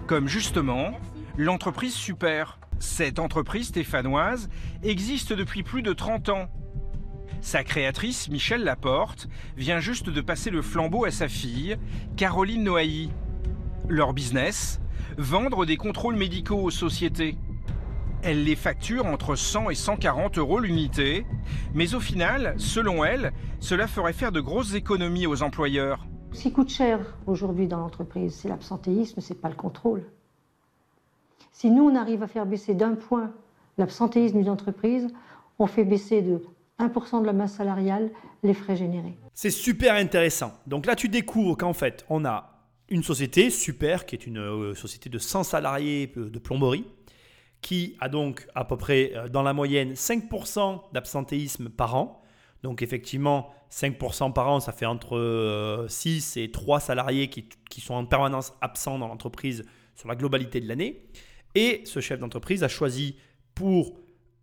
Comme 0.07 0.29
justement 0.29 0.91
l'entreprise 1.37 1.93
Super. 1.93 2.59
Cette 2.79 3.19
entreprise 3.19 3.67
stéphanoise 3.67 4.47
existe 4.81 5.33
depuis 5.33 5.63
plus 5.63 5.81
de 5.81 5.91
30 5.91 6.29
ans. 6.29 6.47
Sa 7.41 7.65
créatrice, 7.65 8.29
Michel 8.29 8.63
Laporte, 8.63 9.27
vient 9.57 9.81
juste 9.81 10.09
de 10.09 10.21
passer 10.21 10.49
le 10.49 10.61
flambeau 10.61 11.03
à 11.03 11.11
sa 11.11 11.27
fille, 11.27 11.75
Caroline 12.15 12.63
Noailly. 12.63 13.11
Leur 13.89 14.13
business 14.13 14.79
Vendre 15.17 15.65
des 15.65 15.75
contrôles 15.75 16.15
médicaux 16.15 16.61
aux 16.61 16.71
sociétés. 16.71 17.37
Elle 18.23 18.45
les 18.45 18.55
facture 18.55 19.07
entre 19.07 19.35
100 19.35 19.71
et 19.71 19.75
140 19.75 20.37
euros 20.37 20.59
l'unité, 20.59 21.25
mais 21.73 21.95
au 21.95 21.99
final, 21.99 22.55
selon 22.57 23.03
elle, 23.03 23.33
cela 23.59 23.87
ferait 23.87 24.13
faire 24.13 24.31
de 24.31 24.39
grosses 24.39 24.73
économies 24.73 25.27
aux 25.27 25.43
employeurs. 25.43 26.07
Ce 26.37 26.43
qui 26.43 26.51
coûte 26.51 26.69
cher 26.69 26.99
aujourd'hui 27.25 27.65
dans 27.65 27.79
l'entreprise, 27.79 28.35
c'est 28.35 28.47
l'absentéisme, 28.47 29.21
c'est 29.21 29.41
pas 29.41 29.49
le 29.49 29.55
contrôle. 29.55 30.03
Si 31.51 31.71
nous, 31.71 31.89
on 31.89 31.95
arrive 31.95 32.21
à 32.21 32.27
faire 32.27 32.45
baisser 32.45 32.75
d'un 32.75 32.93
point 32.93 33.31
l'absentéisme 33.79 34.37
d'une 34.37 34.49
entreprise, 34.51 35.07
on 35.57 35.65
fait 35.65 35.83
baisser 35.83 36.21
de 36.21 36.43
1% 36.79 37.21
de 37.21 37.25
la 37.25 37.33
masse 37.33 37.53
salariale 37.53 38.11
les 38.43 38.53
frais 38.53 38.75
générés. 38.75 39.17
C'est 39.33 39.49
super 39.49 39.95
intéressant. 39.95 40.53
Donc 40.67 40.85
là, 40.85 40.95
tu 40.95 41.09
découvres 41.09 41.57
qu'en 41.57 41.73
fait, 41.73 42.05
on 42.07 42.23
a 42.23 42.61
une 42.89 43.01
société, 43.01 43.49
Super, 43.49 44.05
qui 44.05 44.13
est 44.13 44.27
une 44.27 44.37
euh, 44.37 44.75
société 44.75 45.09
de 45.09 45.17
100 45.17 45.41
salariés 45.43 46.13
euh, 46.17 46.29
de 46.29 46.37
plomberie, 46.37 46.85
qui 47.61 47.97
a 47.99 48.09
donc 48.09 48.47
à 48.53 48.63
peu 48.63 48.77
près 48.77 49.13
euh, 49.15 49.27
dans 49.27 49.41
la 49.41 49.53
moyenne 49.53 49.93
5% 49.93 50.81
d'absentéisme 50.93 51.69
par 51.69 51.95
an. 51.95 52.21
Donc 52.63 52.81
effectivement, 52.81 53.53
5% 53.71 54.33
par 54.33 54.49
an, 54.49 54.59
ça 54.59 54.71
fait 54.71 54.85
entre 54.85 55.85
6 55.89 56.37
euh, 56.37 56.41
et 56.41 56.51
3 56.51 56.79
salariés 56.79 57.29
qui, 57.29 57.81
sont 57.81 57.93
en 57.93 58.05
permanence 58.05 58.53
absents 58.61 58.97
dans 58.97 59.07
l'entreprise 59.07 59.63
sur 59.95 60.07
la 60.07 60.15
globalité 60.15 60.59
de 60.59 60.67
l'année. 60.67 61.07
Et 61.55 61.81
ce 61.85 61.99
chef 61.99 62.19
d'entreprise 62.19 62.63
a 62.63 62.67
choisi 62.67 63.17
pour 63.55 63.97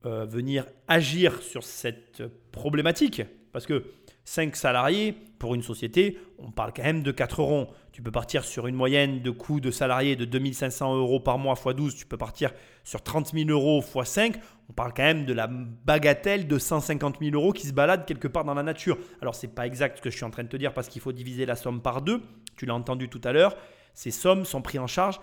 euh, 0.07 0.25
venir 0.27 0.67
agir 0.89 1.43
sur 1.43 1.62
cette 1.62 2.23
problématique, 2.53 3.23
parce 3.53 3.67
que 3.67 3.85
5 4.25 4.57
salariés 4.57 5.14
pour 5.39 5.55
une 5.55 5.62
société, 5.62 6.18
on 6.39 6.51
parle 6.51 6.72
quand 6.75 6.83
même 6.83 7.03
de 7.03 7.12
4 7.12 7.43
ronds. 7.43 7.68
Tu 7.93 8.03
peux 8.03 8.11
partir 8.11 8.45
sur 8.45 8.66
une 8.66 8.75
moyenne 8.75 9.20
de 9.20 9.31
coût 9.31 9.61
de 9.61 9.70
salarié 9.70 10.16
de 10.16 10.25
2500 10.25 10.97
euros 10.97 11.20
par 11.20 11.39
mois 11.39 11.55
x 11.55 11.77
12, 11.77 11.95
tu 11.95 12.07
peux 12.07 12.16
partir 12.16 12.51
sur 12.83 13.03
30 13.03 13.33
000 13.33 13.51
euros 13.51 13.83
x 13.83 14.09
5. 14.09 14.37
On 14.70 14.72
parle 14.72 14.95
quand 14.95 15.03
même 15.03 15.27
de 15.27 15.35
la 15.35 15.47
bagatelle 15.47 16.49
de 16.49 16.59
150 16.59 17.18
000 17.20 17.35
euros 17.35 17.53
qui 17.53 17.66
se 17.66 17.72
balade 17.72 18.07
quelque 18.07 18.29
part 18.29 18.45
dans 18.45 18.55
la 18.55 18.62
nature. 18.62 18.97
Alors, 19.20 19.35
ce 19.35 19.47
n'est 19.47 19.53
pas 19.53 19.66
exact 19.66 19.99
ce 19.99 20.03
que 20.03 20.11
je 20.11 20.16
suis 20.16 20.25
en 20.25 20.31
train 20.31 20.45
de 20.45 20.49
te 20.49 20.57
dire 20.57 20.72
parce 20.72 20.89
qu'il 20.89 21.03
faut 21.03 21.12
diviser 21.12 21.45
la 21.45 21.57
somme 21.57 21.83
par 21.83 22.01
deux. 22.01 22.22
Tu 22.57 22.64
l'as 22.64 22.75
entendu 22.75 23.09
tout 23.11 23.20
à 23.25 23.33
l'heure. 23.33 23.57
Ces 23.93 24.11
sommes 24.11 24.45
sont 24.45 24.62
prises 24.62 24.81
en 24.81 24.87
charge 24.87 25.20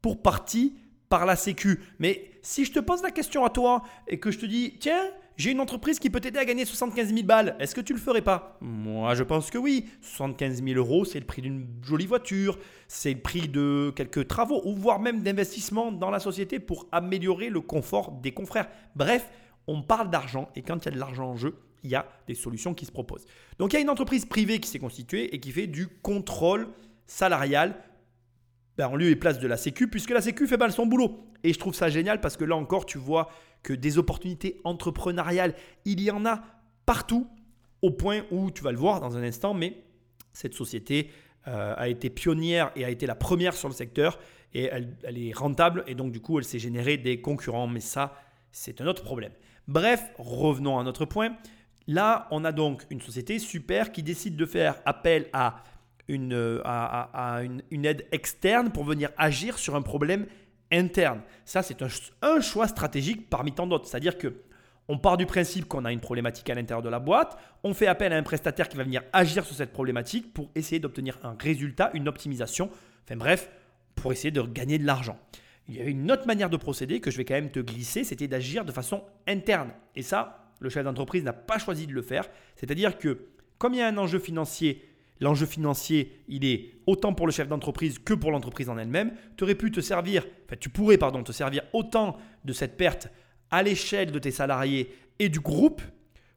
pour 0.00 0.22
partie 0.22 0.76
par 1.08 1.26
la 1.26 1.36
Sécu. 1.36 1.80
Mais 1.98 2.30
si 2.42 2.64
je 2.64 2.72
te 2.72 2.78
pose 2.78 3.02
la 3.02 3.10
question 3.10 3.44
à 3.44 3.50
toi 3.50 3.82
et 4.06 4.18
que 4.18 4.30
je 4.30 4.38
te 4.38 4.46
dis, 4.46 4.76
tiens, 4.78 5.10
j'ai 5.36 5.50
une 5.50 5.60
entreprise 5.60 5.98
qui 5.98 6.10
peut 6.10 6.20
t'aider 6.20 6.38
à 6.38 6.44
gagner 6.44 6.64
75 6.64 7.08
000 7.08 7.26
balles. 7.26 7.56
Est-ce 7.58 7.74
que 7.74 7.80
tu 7.80 7.92
le 7.92 7.98
ferais 7.98 8.22
pas? 8.22 8.56
Moi, 8.60 9.14
je 9.14 9.24
pense 9.24 9.50
que 9.50 9.58
oui. 9.58 9.86
75 10.00 10.62
000 10.62 10.76
euros, 10.76 11.04
c'est 11.04 11.18
le 11.18 11.26
prix 11.26 11.42
d'une 11.42 11.66
jolie 11.82 12.06
voiture, 12.06 12.58
c'est 12.86 13.12
le 13.12 13.20
prix 13.20 13.48
de 13.48 13.92
quelques 13.96 14.28
travaux, 14.28 14.62
ou 14.64 14.76
voire 14.76 15.00
même 15.00 15.22
d'investissement 15.22 15.90
dans 15.90 16.10
la 16.10 16.20
société 16.20 16.60
pour 16.60 16.86
améliorer 16.92 17.50
le 17.50 17.60
confort 17.60 18.12
des 18.12 18.32
confrères. 18.32 18.68
Bref, 18.94 19.28
on 19.66 19.82
parle 19.82 20.10
d'argent, 20.10 20.48
et 20.54 20.62
quand 20.62 20.76
il 20.76 20.84
y 20.84 20.88
a 20.88 20.92
de 20.92 20.98
l'argent 20.98 21.30
en 21.30 21.36
jeu, 21.36 21.56
il 21.82 21.90
y 21.90 21.94
a 21.94 22.06
des 22.26 22.34
solutions 22.34 22.74
qui 22.74 22.86
se 22.86 22.92
proposent. 22.92 23.26
Donc 23.58 23.72
il 23.72 23.76
y 23.76 23.78
a 23.78 23.82
une 23.82 23.90
entreprise 23.90 24.24
privée 24.24 24.58
qui 24.58 24.68
s'est 24.68 24.78
constituée 24.78 25.34
et 25.34 25.40
qui 25.40 25.52
fait 25.52 25.66
du 25.66 25.86
contrôle 25.86 26.68
salarial 27.06 27.76
ben, 28.76 28.88
en 28.88 28.96
lieu 28.96 29.08
et 29.08 29.16
place 29.16 29.38
de 29.38 29.46
la 29.46 29.56
Sécu, 29.56 29.88
puisque 29.88 30.10
la 30.10 30.20
Sécu 30.20 30.46
fait 30.46 30.56
mal 30.56 30.72
son 30.72 30.86
boulot. 30.86 31.26
Et 31.44 31.52
je 31.52 31.58
trouve 31.58 31.74
ça 31.74 31.88
génial 31.88 32.20
parce 32.20 32.36
que 32.36 32.44
là 32.44 32.56
encore, 32.56 32.86
tu 32.86 32.98
vois 32.98 33.28
que 33.64 33.72
des 33.72 33.98
opportunités 33.98 34.60
entrepreneuriales, 34.62 35.54
il 35.84 36.00
y 36.00 36.12
en 36.12 36.24
a 36.24 36.44
partout, 36.86 37.26
au 37.82 37.90
point 37.90 38.22
où 38.30 38.52
tu 38.52 38.62
vas 38.62 38.70
le 38.70 38.78
voir 38.78 39.00
dans 39.00 39.16
un 39.16 39.22
instant, 39.24 39.54
mais 39.54 39.82
cette 40.32 40.54
société 40.54 41.10
euh, 41.48 41.74
a 41.76 41.88
été 41.88 42.10
pionnière 42.10 42.70
et 42.76 42.84
a 42.84 42.90
été 42.90 43.06
la 43.06 43.16
première 43.16 43.54
sur 43.54 43.68
le 43.68 43.74
secteur, 43.74 44.20
et 44.52 44.70
elle, 44.70 45.18
est 45.18 45.32
rentable, 45.32 45.82
et 45.88 45.96
donc 45.96 46.12
du 46.12 46.20
coup, 46.20 46.38
elle 46.38 46.44
s'est 46.44 46.60
générée 46.60 46.96
des 46.96 47.20
concurrents, 47.20 47.66
mais 47.66 47.80
ça, 47.80 48.14
c'est 48.52 48.80
un 48.80 48.86
autre 48.86 49.02
problème. 49.02 49.32
Bref, 49.66 50.04
revenons 50.16 50.78
à 50.78 50.84
notre 50.84 51.06
point. 51.06 51.36
Là, 51.88 52.28
on 52.30 52.44
a 52.44 52.52
donc 52.52 52.84
une 52.90 53.00
société 53.00 53.38
super 53.38 53.90
qui 53.90 54.02
décide 54.02 54.36
de 54.36 54.46
faire 54.46 54.80
appel 54.84 55.28
à 55.32 55.64
une, 56.06 56.60
à, 56.64 57.40
une, 57.70 57.84
aide 57.84 58.06
externe 58.12 58.70
pour 58.70 58.84
venir 58.84 59.10
agir 59.16 59.58
sur 59.58 59.74
un 59.74 59.82
problème 59.82 60.26
interne. 60.72 61.20
Ça, 61.44 61.62
c'est 61.62 61.82
un, 61.82 62.40
choix 62.40 62.68
stratégique 62.68 63.28
parmi 63.28 63.52
tant 63.52 63.66
d'autres. 63.66 63.86
C'est-à-dire 63.86 64.18
que 64.18 64.34
on 64.86 64.98
part 64.98 65.16
du 65.16 65.24
principe 65.24 65.66
qu'on 65.66 65.86
a 65.86 65.92
une 65.92 66.00
problématique 66.00 66.50
à 66.50 66.54
l'intérieur 66.54 66.82
de 66.82 66.90
la 66.90 66.98
boîte, 66.98 67.38
on 67.62 67.72
fait 67.72 67.86
appel 67.86 68.12
à 68.12 68.16
un 68.16 68.22
prestataire 68.22 68.68
qui 68.68 68.76
va 68.76 68.84
venir 68.84 69.02
agir 69.14 69.46
sur 69.46 69.56
cette 69.56 69.72
problématique 69.72 70.34
pour 70.34 70.50
essayer 70.54 70.78
d'obtenir 70.78 71.18
un 71.22 71.36
résultat, 71.40 71.90
une 71.94 72.06
optimisation, 72.06 72.68
enfin 73.04 73.16
bref, 73.16 73.48
pour 73.94 74.12
essayer 74.12 74.30
de 74.30 74.42
gagner 74.42 74.78
de 74.78 74.84
l'argent. 74.84 75.18
il 75.68 75.76
y 75.76 75.80
avait 75.80 75.92
une 75.92 76.12
autre 76.12 76.26
manière 76.26 76.50
de 76.50 76.58
procéder 76.58 77.00
que 77.00 77.10
je 77.10 77.16
vais 77.16 77.24
quand 77.24 77.34
même 77.34 77.50
te 77.50 77.60
glisser, 77.60 78.04
c'était 78.04 78.28
d'agir 78.28 78.66
de 78.66 78.72
façon 78.72 79.04
interne. 79.26 79.70
Et 79.96 80.02
ça, 80.02 80.50
le 80.60 80.68
chef 80.68 80.84
d'entreprise 80.84 81.24
n'a 81.24 81.32
pas 81.32 81.58
choisi 81.58 81.86
de 81.86 81.92
le 81.92 82.02
faire. 82.02 82.28
C'est-à-dire 82.56 82.98
que 82.98 83.28
comme 83.58 83.72
il 83.72 83.78
y 83.78 83.82
a 83.82 83.88
un 83.88 83.96
enjeu 83.96 84.18
financier, 84.18 84.84
l'enjeu 85.24 85.46
financier, 85.46 86.22
il 86.28 86.44
est 86.44 86.70
autant 86.86 87.12
pour 87.14 87.26
le 87.26 87.32
chef 87.32 87.48
d'entreprise 87.48 87.98
que 87.98 88.14
pour 88.14 88.30
l'entreprise 88.30 88.68
en 88.68 88.78
elle-même. 88.78 89.12
Tu 89.36 89.44
aurais 89.44 89.54
pu 89.54 89.70
te 89.70 89.80
servir, 89.80 90.24
enfin 90.44 90.56
tu 90.58 90.68
pourrais 90.68 90.98
pardon, 90.98 91.22
te 91.22 91.32
servir 91.32 91.62
autant 91.72 92.16
de 92.44 92.52
cette 92.52 92.76
perte 92.76 93.08
à 93.50 93.62
l'échelle 93.62 94.12
de 94.12 94.18
tes 94.18 94.30
salariés 94.30 94.90
et 95.18 95.28
du 95.28 95.40
groupe 95.40 95.82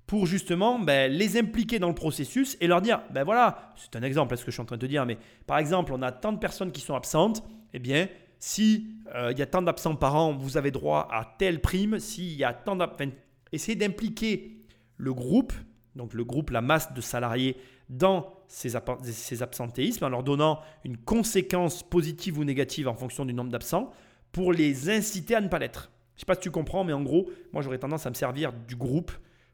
pour 0.08 0.26
justement 0.26 0.80
ben, 0.80 1.12
les 1.12 1.38
impliquer 1.38 1.80
dans 1.80 1.90
le 1.90 1.96
processus 1.96 2.58
et 2.62 2.68
leur 2.68 2.82
dire, 2.82 3.02
ben 3.12 3.24
voilà, 3.24 3.74
c'est 3.76 3.96
un 3.98 4.04
exemple, 4.04 4.34
à 4.34 4.38
ce 4.38 4.46
que 4.46 4.52
je 4.52 4.56
suis 4.56 4.62
en 4.62 4.66
train 4.66 4.78
de 4.78 4.82
te 4.82 4.86
dire, 4.86 5.06
mais 5.06 5.18
par 5.46 5.58
exemple, 5.58 5.92
on 5.94 6.02
a 6.02 6.14
tant 6.14 6.32
de 6.32 6.40
personnes 6.40 6.72
qui 6.72 6.80
sont 6.80 6.96
absentes, 6.96 7.44
eh 7.74 7.80
bien, 7.80 8.08
si 8.40 8.88
euh, 9.16 9.32
il 9.34 9.40
y 9.40 9.42
a 9.42 9.46
tant 9.46 9.62
d'absents 9.62 9.96
par 9.96 10.16
an, 10.16 10.34
vous 10.34 10.58
avez 10.58 10.72
droit 10.72 11.08
à 11.12 11.36
telle 11.38 11.60
prime. 11.60 12.00
S'il 12.00 12.34
y 12.34 12.44
a 12.44 12.54
tant 12.54 12.76
d'absents, 12.76 13.12
essayez 13.52 13.76
d'impliquer 13.76 14.64
le 14.96 15.14
groupe, 15.14 15.54
donc 15.96 16.14
le 16.14 16.24
groupe, 16.24 16.52
la 16.52 16.62
masse 16.62 16.94
de 16.94 17.02
salariés, 17.02 17.58
dans 17.90 18.37
ces, 18.48 18.72
ces 19.04 19.44
absentéismes, 19.44 20.06
en 20.06 20.10
leur 20.10 20.24
donnant 20.24 20.62
une 20.84 20.98
conséquence 20.98 21.84
positive 21.84 22.40
ou 22.40 22.44
négative 22.44 22.88
en 22.88 22.96
fonction 22.96 23.26
du 23.26 23.34
nombre 23.34 23.52
d'absents, 23.52 23.92
pour 24.32 24.54
les 24.54 24.90
inciter 24.90 25.36
à 25.36 25.42
ne 25.42 25.48
pas 25.48 25.60
l'être. 25.60 25.92
Je 26.16 26.18
ne 26.18 26.20
sais 26.22 26.26
pas 26.26 26.36
si 26.36 26.42
tu 26.42 26.52
comprends, 26.52 26.84
mais 26.84 26.94
en 26.94 27.04
gros, 27.04 27.30
moi 27.54 27.62
j'aurais 27.62 27.78
tendance 27.78 28.06
à 28.06 28.10
me 28.10 28.16
servir 28.16 28.52
du 28.54 28.76
groupe 28.76 29.12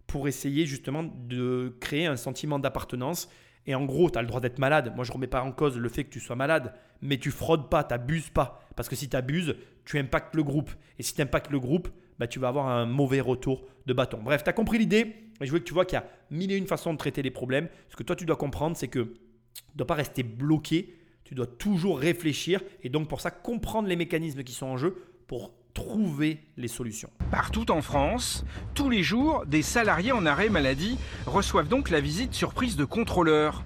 pour 0.07 0.27
essayer 0.27 0.65
justement 0.65 1.03
de 1.03 1.75
créer 1.79 2.05
un 2.05 2.17
sentiment 2.17 2.59
d'appartenance 2.59 3.29
et 3.65 3.75
en 3.75 3.85
gros, 3.85 4.09
tu 4.09 4.17
as 4.17 4.21
le 4.21 4.27
droit 4.27 4.41
d'être 4.41 4.59
malade. 4.59 4.93
Moi, 4.95 5.05
je 5.05 5.11
ne 5.11 5.13
remets 5.13 5.27
pas 5.27 5.41
en 5.41 5.51
cause 5.51 5.77
le 5.77 5.89
fait 5.89 6.03
que 6.03 6.09
tu 6.09 6.19
sois 6.19 6.35
malade, 6.35 6.73
mais 7.01 7.17
tu 7.17 7.31
fraudes 7.31 7.69
pas, 7.69 7.83
tu 7.83 7.93
n'abuses 7.93 8.29
pas. 8.29 8.61
Parce 8.75 8.89
que 8.89 8.95
si 8.95 9.09
tu 9.09 9.15
abuses, 9.15 9.55
tu 9.85 9.97
impactes 9.97 10.35
le 10.35 10.43
groupe. 10.43 10.71
Et 10.99 11.03
si 11.03 11.15
tu 11.15 11.21
impactes 11.21 11.51
le 11.51 11.59
groupe, 11.59 11.89
bah, 12.19 12.27
tu 12.27 12.39
vas 12.39 12.47
avoir 12.47 12.67
un 12.67 12.85
mauvais 12.85 13.21
retour 13.21 13.63
de 13.85 13.93
bâton. 13.93 14.19
Bref, 14.23 14.43
tu 14.43 14.49
as 14.49 14.53
compris 14.53 14.77
l'idée. 14.77 15.15
Je 15.41 15.51
veux 15.51 15.59
que 15.59 15.63
tu 15.63 15.73
vois 15.73 15.85
qu'il 15.85 15.97
y 15.97 16.01
a 16.01 16.07
mille 16.31 16.51
et 16.51 16.55
une 16.55 16.67
façons 16.67 16.93
de 16.93 16.97
traiter 16.97 17.21
les 17.21 17.31
problèmes. 17.31 17.67
Ce 17.89 17.95
que 17.95 18.03
toi, 18.03 18.15
tu 18.15 18.25
dois 18.25 18.35
comprendre, 18.35 18.77
c'est 18.77 18.87
que 18.87 18.99
tu 18.99 19.61
ne 19.73 19.77
dois 19.77 19.87
pas 19.87 19.95
rester 19.95 20.23
bloqué. 20.23 20.97
Tu 21.23 21.35
dois 21.35 21.47
toujours 21.47 21.99
réfléchir. 21.99 22.61
Et 22.83 22.89
donc, 22.89 23.07
pour 23.07 23.21
ça, 23.21 23.31
comprendre 23.31 23.87
les 23.87 23.95
mécanismes 23.95 24.43
qui 24.43 24.53
sont 24.53 24.67
en 24.67 24.77
jeu 24.77 24.95
pour 25.27 25.53
trouver 25.73 26.39
les 26.57 26.67
solutions. 26.67 27.09
Partout 27.31 27.71
en 27.71 27.81
France, 27.81 28.45
tous 28.75 28.89
les 28.89 29.03
jours, 29.03 29.45
des 29.45 29.63
salariés 29.63 30.11
en 30.11 30.25
arrêt 30.25 30.49
maladie 30.49 30.97
reçoivent 31.25 31.67
donc 31.67 31.89
la 31.89 31.99
visite 31.99 32.33
surprise 32.33 32.75
de 32.75 32.85
contrôleurs, 32.85 33.63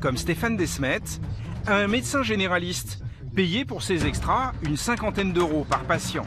comme 0.00 0.16
Stéphane 0.16 0.56
Desmet, 0.56 1.00
un 1.66 1.86
médecin 1.86 2.22
généraliste, 2.22 3.02
payé 3.34 3.64
pour 3.64 3.82
ses 3.82 4.06
extras 4.06 4.52
une 4.62 4.76
cinquantaine 4.76 5.32
d'euros 5.32 5.64
par 5.68 5.84
patient. 5.84 6.26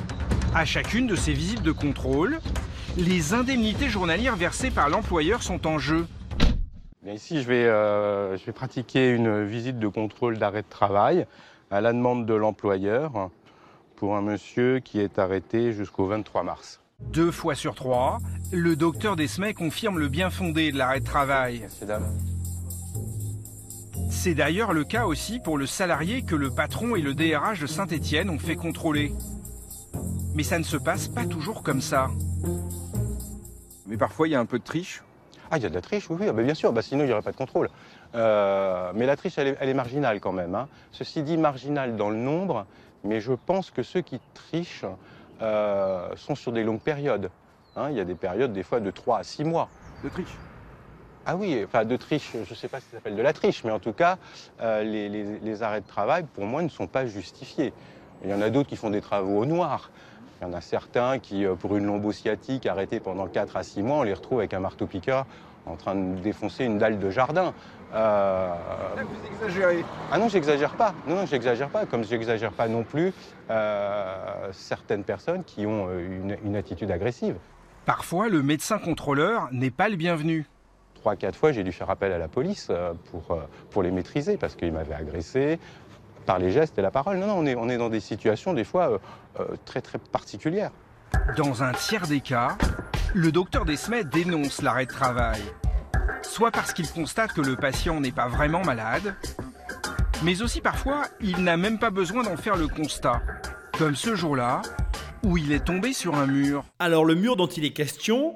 À 0.55 0.65
chacune 0.65 1.07
de 1.07 1.15
ces 1.15 1.33
visites 1.33 1.61
de 1.61 1.71
contrôle, 1.71 2.39
les 2.97 3.33
indemnités 3.33 3.89
journalières 3.89 4.35
versées 4.35 4.71
par 4.71 4.89
l'employeur 4.89 5.43
sont 5.43 5.67
en 5.67 5.77
jeu. 5.77 6.07
Ici, 7.05 7.41
je 7.41 7.47
vais, 7.47 7.65
euh, 7.65 8.37
je 8.37 8.45
vais 8.45 8.51
pratiquer 8.51 9.11
une 9.11 9.45
visite 9.45 9.79
de 9.79 9.87
contrôle 9.87 10.37
d'arrêt 10.37 10.63
de 10.63 10.69
travail 10.69 11.25
à 11.71 11.79
la 11.79 11.93
demande 11.93 12.25
de 12.25 12.33
l'employeur 12.33 13.29
pour 13.95 14.15
un 14.15 14.21
monsieur 14.21 14.79
qui 14.79 14.99
est 14.99 15.19
arrêté 15.19 15.73
jusqu'au 15.73 16.05
23 16.05 16.43
mars. 16.43 16.81
Deux 16.99 17.31
fois 17.31 17.53
sur 17.53 17.75
trois, 17.75 18.17
le 18.51 18.75
docteur 18.75 19.15
Desmet 19.15 19.53
confirme 19.53 19.99
le 19.99 20.07
bien 20.07 20.29
fondé 20.29 20.71
de 20.71 20.77
l'arrêt 20.77 20.99
de 20.99 21.05
travail. 21.05 21.67
C'est 24.09 24.33
d'ailleurs 24.33 24.73
le 24.73 24.83
cas 24.83 25.05
aussi 25.05 25.39
pour 25.39 25.57
le 25.57 25.67
salarié 25.67 26.23
que 26.23 26.35
le 26.35 26.49
patron 26.49 26.95
et 26.95 27.01
le 27.01 27.13
DRH 27.13 27.61
de 27.61 27.67
Saint-Étienne 27.67 28.29
ont 28.29 28.39
fait 28.39 28.55
contrôler. 28.55 29.13
Mais 30.38 30.43
ça 30.43 30.59
ne 30.59 30.63
se 30.63 30.77
passe 30.77 31.07
pas 31.07 31.25
toujours 31.25 31.63
comme 31.63 31.81
ça. 31.81 32.11
Mais 33.88 33.97
parfois, 33.97 34.27
il 34.27 34.31
y 34.31 34.35
a 34.35 34.39
un 34.39 34.45
peu 34.45 34.59
de 34.59 34.63
triche. 34.63 35.01
Ah, 35.49 35.57
il 35.57 35.63
y 35.63 35.65
a 35.65 35.69
de 35.69 35.73
la 35.73 35.81
triche, 35.81 36.11
oui, 36.11 36.17
oui. 36.19 36.27
Ah, 36.29 36.31
bien 36.31 36.53
sûr, 36.53 36.71
bah, 36.71 36.83
sinon 36.83 37.05
il 37.05 37.07
n'y 37.07 37.11
aurait 37.11 37.23
pas 37.23 37.31
de 37.31 37.38
contrôle. 37.38 37.71
Euh, 38.13 38.91
mais 38.93 39.07
la 39.07 39.15
triche, 39.15 39.39
elle 39.39 39.57
est, 39.59 39.73
marginale 39.73 40.19
quand 40.19 40.33
même. 40.33 40.53
Hein. 40.53 40.67
Ceci 40.91 41.23
dit, 41.23 41.38
marginale 41.38 41.95
dans 41.95 42.11
le 42.11 42.17
nombre, 42.17 42.67
mais 43.03 43.19
je 43.19 43.33
pense 43.33 43.71
que 43.71 43.81
ceux 43.81 44.01
qui 44.01 44.21
trichent 44.35 44.85
euh, 45.41 46.15
sont 46.15 46.35
sur 46.35 46.51
des 46.51 46.63
longues 46.63 46.81
périodes. 46.81 47.31
Hein. 47.75 47.88
il 47.89 47.97
y 47.97 47.99
a 47.99 48.05
des 48.05 48.13
périodes, 48.13 48.53
des 48.53 48.63
fois, 48.63 48.79
de 48.79 48.91
3 48.91 49.17
à 49.17 49.23
6 49.23 49.43
mois. 49.43 49.69
De 50.03 50.09
triche 50.09 50.38
ah 51.29 51.35
oui, 51.35 51.61
enfin 51.65 51.83
de 51.83 51.97
triche, 51.97 52.31
je 52.31 52.49
ne 52.49 52.55
sais 52.55 52.69
pas 52.69 52.79
si 52.79 52.85
ça 52.85 52.97
s'appelle 52.97 53.17
de 53.17 53.21
la 53.21 53.33
triche, 53.33 53.65
mais 53.65 53.71
en 53.71 53.79
tout 53.79 53.91
cas, 53.91 54.17
euh, 54.61 54.81
les, 54.81 55.61
arrêts 55.61 55.81
de 55.81 55.85
travail, 55.85 56.23
pour 56.23 56.45
moi, 56.45 56.61
ne 56.61 56.69
sont 56.69 56.88
pas 56.88 57.05
justifiés. 57.05 57.73
Il 58.23 58.29
y 58.29 58.33
en 58.33 58.41
a 58.41 58.49
d'autres 58.49 58.69
qui 58.69 58.77
font 58.77 58.91
des 58.91 59.01
travaux 59.01 59.39
au 59.39 59.45
noir. 59.45 59.91
Il 60.39 60.47
y 60.47 60.49
en 60.49 60.53
a 60.53 60.61
certains 60.61 61.17
qui, 61.19 61.45
euh, 61.45 61.55
pour 61.55 61.75
une 61.75 61.85
lombosciatique 61.85 62.65
arrêtés 62.67 62.99
pendant 62.99 63.27
4 63.27 63.57
à 63.57 63.63
6 63.63 63.81
mois, 63.81 63.97
on 63.97 64.03
les 64.03 64.13
retrouve 64.13 64.39
avec 64.39 64.53
un 64.53 64.59
marteau-piqueur 64.59 65.25
en 65.65 65.75
train 65.75 65.95
de 65.95 66.19
défoncer 66.19 66.63
une 66.63 66.77
dalle 66.77 66.99
de 66.99 67.09
jardin. 67.09 67.53
Euh... 67.93 68.53
vous 68.95 69.45
exagérez. 69.45 69.83
Ah 70.11 70.17
non, 70.17 70.29
j'exagère 70.29 70.75
pas. 70.75 70.93
Non, 71.07 71.15
non, 71.15 71.25
j'exagère 71.25 71.69
pas. 71.69 71.85
Comme 71.85 72.03
j'exagère 72.03 72.51
pas 72.51 72.67
non 72.67 72.83
plus 72.83 73.13
euh, 73.49 74.49
certaines 74.51 75.03
personnes 75.03 75.43
qui 75.43 75.65
ont 75.65 75.89
une, 75.99 76.38
une 76.45 76.55
attitude 76.55 76.91
agressive. 76.91 77.35
Parfois, 77.85 78.29
le 78.29 78.43
médecin 78.43 78.77
contrôleur 78.77 79.49
n'est 79.51 79.71
pas 79.71 79.89
le 79.89 79.95
bienvenu 79.95 80.45
trois, 80.95 81.15
quatre 81.15 81.38
fois, 81.38 81.51
j'ai 81.51 81.63
dû 81.63 81.71
faire 81.71 81.89
appel 81.91 82.11
à 82.11 82.17
la 82.17 82.27
police 82.27 82.71
pour, 83.11 83.38
pour 83.69 83.83
les 83.83 83.91
maîtriser 83.91 84.35
parce 84.35 84.55
qu'ils 84.55 84.73
m'avaient 84.73 84.95
agressé 84.95 85.59
par 86.28 86.38
les 86.38 86.51
gestes 86.51 86.78
et 86.78 86.84
la 86.84 86.91
parole. 86.91 87.17
Non, 87.17 87.25
non, 87.25 87.39
on 87.39 87.45
est, 87.47 87.55
on 87.55 87.69
est 87.69 87.78
dans 87.78 87.89
des 87.89 87.99
situations 87.99 88.53
des 88.53 88.63
fois 88.63 88.99
euh, 89.39 89.45
très, 89.65 89.82
très 89.82 89.97
particulières. 89.97 90.71
Dans 91.36 91.63
un 91.63 91.71
tiers 91.71 92.05
des 92.05 92.19
cas, 92.19 92.57
le 93.15 93.32
docteur 93.32 93.65
Desmet 93.65 94.03
dénonce 94.03 94.61
l'arrêt 94.61 94.86
de 94.86 94.91
travail. 94.91 95.41
Soit 96.21 96.51
parce 96.51 96.73
qu'il 96.73 96.88
constate 96.89 97.34
que 97.34 97.41
le 97.41 97.55
patient 97.55 97.99
n'est 97.99 98.11
pas 98.11 98.28
vraiment 98.28 98.61
malade, 98.61 99.15
mais 100.23 100.41
aussi 100.41 100.61
parfois, 100.61 101.03
il 101.21 101.43
n'a 101.43 101.57
même 101.57 101.80
pas 101.80 101.89
besoin 101.89 102.23
d'en 102.23 102.38
faire 102.38 102.57
le 102.57 102.67
constat. 102.67 103.21
Comme 103.78 103.95
ce 103.95 104.15
jour-là, 104.15 104.61
où 105.23 105.38
il 105.38 105.51
est 105.51 105.63
tombé 105.63 105.93
sur 105.93 106.15
un 106.15 106.28
mur. 106.28 106.65
Alors 106.80 107.05
le 107.05 107.15
mur 107.15 107.36
dont 107.36 107.47
il 107.47 107.63
est 107.63 107.73
question, 107.73 108.36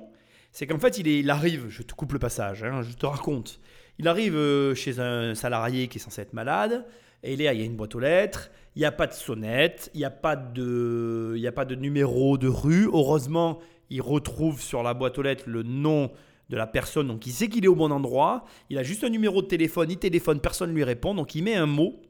c'est 0.52 0.68
qu'en 0.68 0.80
fait, 0.80 0.98
il, 0.98 1.30
arrive, 1.30 1.68
je 1.70 1.82
te 1.84 1.94
coupe 1.94 2.14
le 2.14 2.20
passage, 2.20 2.64
hein, 2.64 2.82
je 2.82 2.94
te 2.94 3.06
raconte. 3.06 3.60
Il 3.98 4.08
arrive 4.08 4.36
euh, 4.36 4.76
chez 4.76 5.00
un 5.00 5.36
salarié 5.36 5.88
qui 5.88 5.98
est 5.98 6.02
censé 6.02 6.22
être 6.22 6.34
malade, 6.34 6.86
et 7.24 7.34
est, 7.34 7.38
il 7.38 7.42
y 7.42 7.48
a 7.48 7.52
une 7.66 7.76
boîte 7.76 7.96
aux 7.96 8.00
lettres, 8.00 8.52
il 8.76 8.80
n'y 8.80 8.86
a 8.86 8.92
pas 8.92 9.08
de 9.08 9.14
sonnette, 9.14 9.92
il 9.94 10.00
n'y 10.00 10.06
a, 10.06 10.10
pas 10.10 10.36
de, 10.36 11.40
a 11.46 11.52
pas 11.52 11.66
de 11.66 11.76
numéro 11.76 12.38
de 12.38 12.48
rue. 12.48 12.86
Heureusement, 12.86 13.60
il 13.90 14.02
retrouve 14.02 14.62
sur 14.62 14.82
la 14.84 14.94
boîte 14.94 15.18
aux 15.18 15.22
lettres 15.22 15.44
le 15.48 15.64
nom 15.64 16.12
de 16.50 16.58
la 16.58 16.68
personne, 16.68 17.08
donc 17.08 17.26
il 17.28 17.32
sait 17.32 17.48
qu'il 17.48 17.64
est 17.64 17.70
au 17.70 17.76
bon 17.76 17.92
endroit. 17.92 18.46
Il 18.70 18.78
a 18.78 18.84
juste 18.84 19.04
un 19.04 19.10
numéro 19.10 19.42
de 19.42 19.48
téléphone, 19.48 19.90
il 19.90 19.98
téléphone, 19.98 20.40
personne 20.40 20.72
ne 20.72 20.76
lui 20.76 20.84
répond, 20.84 21.14
donc 21.16 21.36
il 21.36 21.44
met 21.44 21.56
un 21.56 21.66
mot. 21.66 22.02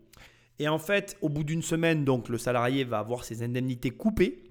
Et 0.60 0.68
en 0.68 0.80
fait, 0.80 1.18
au 1.22 1.30
bout 1.30 1.44
d'une 1.44 1.62
semaine, 1.62 2.06
donc 2.06 2.30
le 2.30 2.38
salarié 2.38 2.84
va 2.84 3.00
avoir 3.00 3.24
ses 3.24 3.44
indemnités 3.44 3.92
coupées 3.92 4.44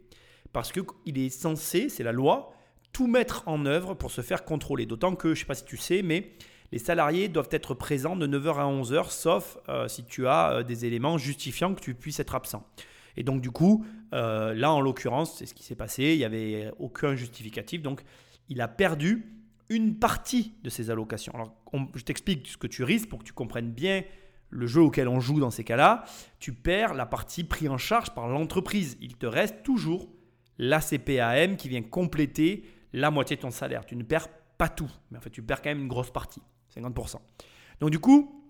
parce 0.52 0.72
qu'il 0.72 1.18
est 1.18 1.30
censé, 1.30 1.88
c'est 1.88 2.02
la 2.02 2.12
loi, 2.12 2.52
tout 2.92 3.06
mettre 3.06 3.44
en 3.46 3.66
œuvre 3.66 3.94
pour 3.94 4.10
se 4.10 4.20
faire 4.20 4.44
contrôler. 4.44 4.86
D'autant 4.86 5.14
que, 5.14 5.28
je 5.28 5.32
ne 5.32 5.36
sais 5.36 5.44
pas 5.44 5.54
si 5.54 5.64
tu 5.64 5.76
sais, 5.76 6.02
mais 6.02 6.32
les 6.72 6.78
salariés 6.78 7.28
doivent 7.28 7.48
être 7.50 7.74
présents 7.74 8.16
de 8.16 8.26
9h 8.26 8.54
à 8.56 8.64
11h, 8.64 9.10
sauf 9.10 9.58
euh, 9.68 9.88
si 9.88 10.04
tu 10.04 10.26
as 10.26 10.52
euh, 10.52 10.62
des 10.62 10.84
éléments 10.84 11.18
justifiant 11.18 11.74
que 11.74 11.80
tu 11.80 11.94
puisses 11.94 12.20
être 12.20 12.34
absent. 12.34 12.64
Et 13.16 13.24
donc 13.24 13.40
du 13.40 13.50
coup, 13.50 13.84
euh, 14.14 14.54
là 14.54 14.72
en 14.72 14.80
l'occurrence, 14.80 15.36
c'est 15.36 15.46
ce 15.46 15.54
qui 15.54 15.64
s'est 15.64 15.74
passé, 15.74 16.12
il 16.12 16.18
n'y 16.18 16.24
avait 16.24 16.70
aucun 16.78 17.14
justificatif, 17.16 17.82
donc 17.82 18.02
il 18.48 18.60
a 18.60 18.68
perdu 18.68 19.26
une 19.68 19.96
partie 19.96 20.54
de 20.62 20.70
ses 20.70 20.90
allocations. 20.90 21.32
Alors 21.34 21.54
je 21.94 22.02
t'explique 22.02 22.46
ce 22.46 22.56
que 22.56 22.66
tu 22.66 22.84
risques 22.84 23.08
pour 23.08 23.20
que 23.20 23.24
tu 23.24 23.32
comprennes 23.32 23.70
bien 23.70 24.04
le 24.50 24.66
jeu 24.66 24.80
auquel 24.80 25.08
on 25.08 25.20
joue 25.20 25.40
dans 25.40 25.50
ces 25.50 25.64
cas-là. 25.64 26.04
Tu 26.40 26.52
perds 26.52 26.94
la 26.94 27.06
partie 27.06 27.44
prise 27.44 27.68
en 27.68 27.78
charge 27.78 28.10
par 28.10 28.28
l'entreprise. 28.28 28.96
Il 29.00 29.16
te 29.16 29.26
reste 29.26 29.62
toujours 29.62 30.08
la 30.58 30.80
CPAM 30.80 31.56
qui 31.56 31.68
vient 31.68 31.82
compléter 31.82 32.64
la 32.92 33.10
moitié 33.10 33.36
de 33.36 33.42
ton 33.42 33.50
salaire. 33.50 33.86
Tu 33.86 33.96
ne 33.96 34.02
perds 34.02 34.28
pas 34.58 34.68
tout, 34.68 34.90
mais 35.10 35.18
en 35.18 35.20
fait, 35.20 35.30
tu 35.30 35.42
perds 35.42 35.62
quand 35.62 35.70
même 35.70 35.80
une 35.80 35.88
grosse 35.88 36.10
partie, 36.10 36.42
50%. 36.76 37.16
Donc, 37.80 37.90
du 37.90 37.98
coup, 37.98 38.44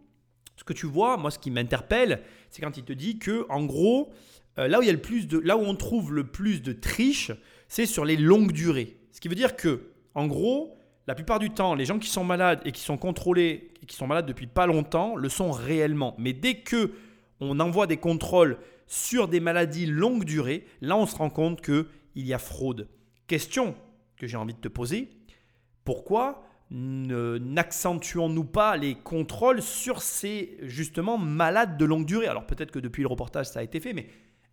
ce 0.56 0.64
que 0.64 0.72
tu 0.72 0.86
vois, 0.86 1.16
moi, 1.16 1.30
ce 1.30 1.38
qui 1.38 1.50
m'interpelle, 1.50 2.22
c'est 2.50 2.60
quand 2.60 2.76
il 2.76 2.84
te 2.84 2.92
dit 2.92 3.18
que, 3.18 3.46
en 3.48 3.64
gros, 3.64 4.12
euh, 4.58 4.68
là 4.68 4.78
où 4.78 4.82
il 4.82 4.86
y 4.86 4.90
a 4.90 4.92
le 4.92 5.00
plus 5.00 5.26
de, 5.26 5.38
là 5.38 5.56
on 5.56 5.74
trouve 5.74 6.12
le 6.12 6.24
plus 6.24 6.62
de 6.62 6.72
triche, 6.72 7.32
c'est 7.68 7.86
sur 7.86 8.04
les 8.04 8.16
longues 8.16 8.52
durées. 8.52 8.96
Ce 9.12 9.20
qui 9.20 9.28
veut 9.28 9.34
dire 9.34 9.56
que, 9.56 9.90
en 10.14 10.26
gros, 10.26 10.76
la 11.06 11.14
plupart 11.14 11.38
du 11.38 11.50
temps, 11.50 11.74
les 11.74 11.86
gens 11.86 11.98
qui 11.98 12.08
sont 12.08 12.24
malades 12.24 12.60
et 12.64 12.72
qui 12.72 12.82
sont 12.82 12.98
contrôlés 12.98 13.72
et 13.82 13.86
qui 13.86 13.96
sont 13.96 14.06
malades 14.06 14.26
depuis 14.26 14.46
pas 14.46 14.66
longtemps 14.66 15.16
le 15.16 15.28
sont 15.28 15.50
réellement. 15.50 16.14
Mais 16.18 16.32
dès 16.32 16.56
que 16.56 16.92
on 17.40 17.58
envoie 17.58 17.86
des 17.86 17.96
contrôles 17.96 18.58
sur 18.86 19.28
des 19.28 19.40
maladies 19.40 19.86
longue 19.86 20.24
durée, 20.24 20.66
là 20.82 20.96
on 20.96 21.06
se 21.06 21.16
rend 21.16 21.30
compte 21.30 21.62
qu'il 21.62 21.86
y 22.16 22.34
a 22.34 22.38
fraude. 22.38 22.88
Question 23.28 23.74
que 24.16 24.26
j'ai 24.26 24.36
envie 24.36 24.54
de 24.54 24.60
te 24.60 24.68
poser. 24.68 25.08
Pourquoi 25.84 26.44
n'accentuons-nous 26.70 28.44
pas 28.44 28.76
les 28.76 28.94
contrôles 28.94 29.60
sur 29.60 30.02
ces 30.02 30.56
justement 30.62 31.18
malades 31.18 31.76
de 31.76 31.84
longue 31.84 32.06
durée? 32.06 32.28
Alors 32.28 32.46
peut-être 32.46 32.70
que 32.70 32.78
depuis 32.78 33.02
le 33.02 33.08
reportage 33.08 33.46
ça 33.46 33.60
a 33.60 33.62
été 33.62 33.80
fait, 33.80 33.92
mais 33.92 34.08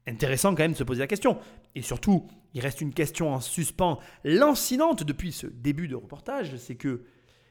intéressant 0.07 0.51
quand 0.51 0.63
même 0.63 0.71
de 0.71 0.77
se 0.77 0.83
poser 0.83 1.01
la 1.01 1.07
question. 1.07 1.37
Et 1.75 1.81
surtout, 1.81 2.27
il 2.53 2.61
reste 2.61 2.81
une 2.81 2.93
question 2.93 3.33
en 3.33 3.39
suspens 3.39 3.99
lancinante 4.23 5.03
depuis 5.03 5.31
ce 5.31 5.47
début 5.47 5.87
de 5.87 5.95
reportage, 5.95 6.55
c'est 6.57 6.75
que 6.75 7.03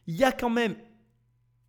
il 0.06 0.16
y 0.16 0.24
a 0.24 0.32
quand 0.32 0.50
même 0.50 0.76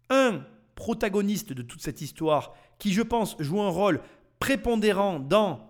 un 0.10 0.44
protagoniste 0.76 1.54
de 1.54 1.62
toute 1.64 1.82
cette 1.82 2.02
histoire 2.02 2.54
qui, 2.80 2.94
je 2.94 3.02
pense, 3.02 3.36
joue 3.40 3.62
un 3.62 3.70
rôle 3.70 4.02
prépondérant 4.40 5.20
dans 5.20 5.68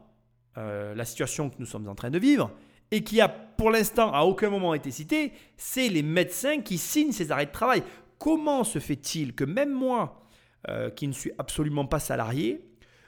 euh, 0.57 0.93
la 0.93 1.05
situation 1.05 1.49
que 1.49 1.55
nous 1.59 1.65
sommes 1.65 1.87
en 1.87 1.95
train 1.95 2.09
de 2.09 2.19
vivre 2.19 2.51
et 2.91 3.03
qui 3.03 3.21
a 3.21 3.46
pour 3.57 3.71
l'instant 3.71 4.13
à 4.13 4.21
aucun 4.21 4.49
moment 4.49 4.73
été 4.73 4.91
cité, 4.91 5.33
c'est 5.57 5.89
les 5.89 6.03
médecins 6.03 6.61
qui 6.61 6.77
signent 6.77 7.11
ces 7.11 7.31
arrêts 7.31 7.47
de 7.47 7.51
travail. 7.51 7.83
Comment 8.19 8.63
se 8.63 8.79
fait-il 8.79 9.33
que 9.33 9.43
même 9.43 9.73
moi, 9.73 10.21
euh, 10.69 10.89
qui 10.89 11.07
ne 11.07 11.13
suis 11.13 11.31
absolument 11.37 11.85
pas 11.85 11.99
salarié, 11.99 12.63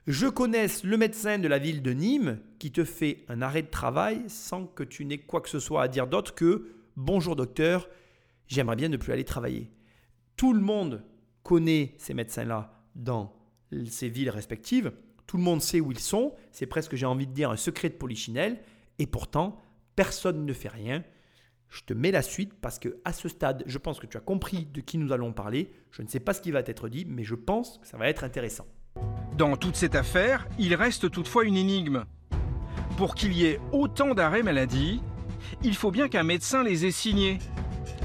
je 0.07 0.27
connaisse 0.27 0.83
le 0.83 0.97
médecin 0.97 1.37
de 1.37 1.47
la 1.47 1.59
ville 1.59 1.81
de 1.81 1.91
Nîmes 1.91 2.39
qui 2.57 2.71
te 2.71 2.83
fait 2.83 3.25
un 3.27 3.41
arrêt 3.41 3.61
de 3.61 3.69
travail 3.69 4.23
sans 4.27 4.65
que 4.65 4.83
tu 4.83 5.05
n'aies 5.05 5.19
quoi 5.19 5.41
que 5.41 5.49
ce 5.49 5.59
soit 5.59 5.83
à 5.83 5.87
dire 5.87 6.07
d'autre 6.07 6.33
que 6.33 6.69
Bonjour 6.95 7.37
docteur, 7.37 7.87
j'aimerais 8.47 8.75
bien 8.75 8.89
ne 8.89 8.97
plus 8.97 9.13
aller 9.13 9.23
travailler. 9.23 9.71
Tout 10.35 10.51
le 10.53 10.59
monde 10.59 11.03
connaît 11.43 11.95
ces 11.97 12.13
médecins-là 12.13 12.83
dans 12.95 13.33
ces 13.87 14.09
villes 14.09 14.29
respectives. 14.29 14.91
Tout 15.25 15.37
le 15.37 15.43
monde 15.43 15.61
sait 15.61 15.79
où 15.79 15.91
ils 15.91 15.99
sont. 15.99 16.33
C'est 16.51 16.65
presque, 16.65 16.95
j'ai 16.95 17.05
envie 17.05 17.27
de 17.27 17.31
dire, 17.31 17.51
un 17.51 17.55
secret 17.55 17.87
de 17.87 17.93
polichinelle. 17.93 18.59
Et 18.97 19.07
pourtant, 19.07 19.61
personne 19.99 20.45
ne 20.45 20.53
fait 20.53 20.69
rien. 20.69 21.03
Je 21.67 21.81
te 21.81 21.93
mets 21.93 22.11
la 22.11 22.21
suite 22.21 22.53
parce 22.53 22.79
que 22.79 23.01
à 23.03 23.11
ce 23.11 23.27
stade, 23.27 23.63
je 23.65 23.77
pense 23.77 23.99
que 23.99 24.07
tu 24.07 24.15
as 24.15 24.21
compris 24.21 24.65
de 24.73 24.79
qui 24.79 24.97
nous 24.97 25.11
allons 25.11 25.33
parler. 25.33 25.73
Je 25.91 26.01
ne 26.01 26.07
sais 26.07 26.21
pas 26.21 26.33
ce 26.33 26.39
qui 26.39 26.51
va 26.51 26.61
être 26.61 26.87
dit, 26.87 27.05
mais 27.05 27.25
je 27.25 27.35
pense 27.35 27.79
que 27.79 27.85
ça 27.85 27.97
va 27.97 28.07
être 28.07 28.23
intéressant. 28.23 28.65
Dans 29.35 29.57
toute 29.57 29.75
cette 29.75 29.95
affaire, 29.95 30.47
il 30.57 30.73
reste 30.73 31.11
toutefois 31.11 31.43
une 31.43 31.57
énigme. 31.57 32.05
Pour 32.95 33.13
qu'il 33.13 33.33
y 33.33 33.45
ait 33.45 33.59
autant 33.73 34.13
d'arrêts 34.13 34.41
maladie, 34.41 35.01
il 35.63 35.75
faut 35.75 35.91
bien 35.91 36.07
qu'un 36.07 36.23
médecin 36.23 36.63
les 36.63 36.85
ait 36.85 36.91
signés. 36.91 37.39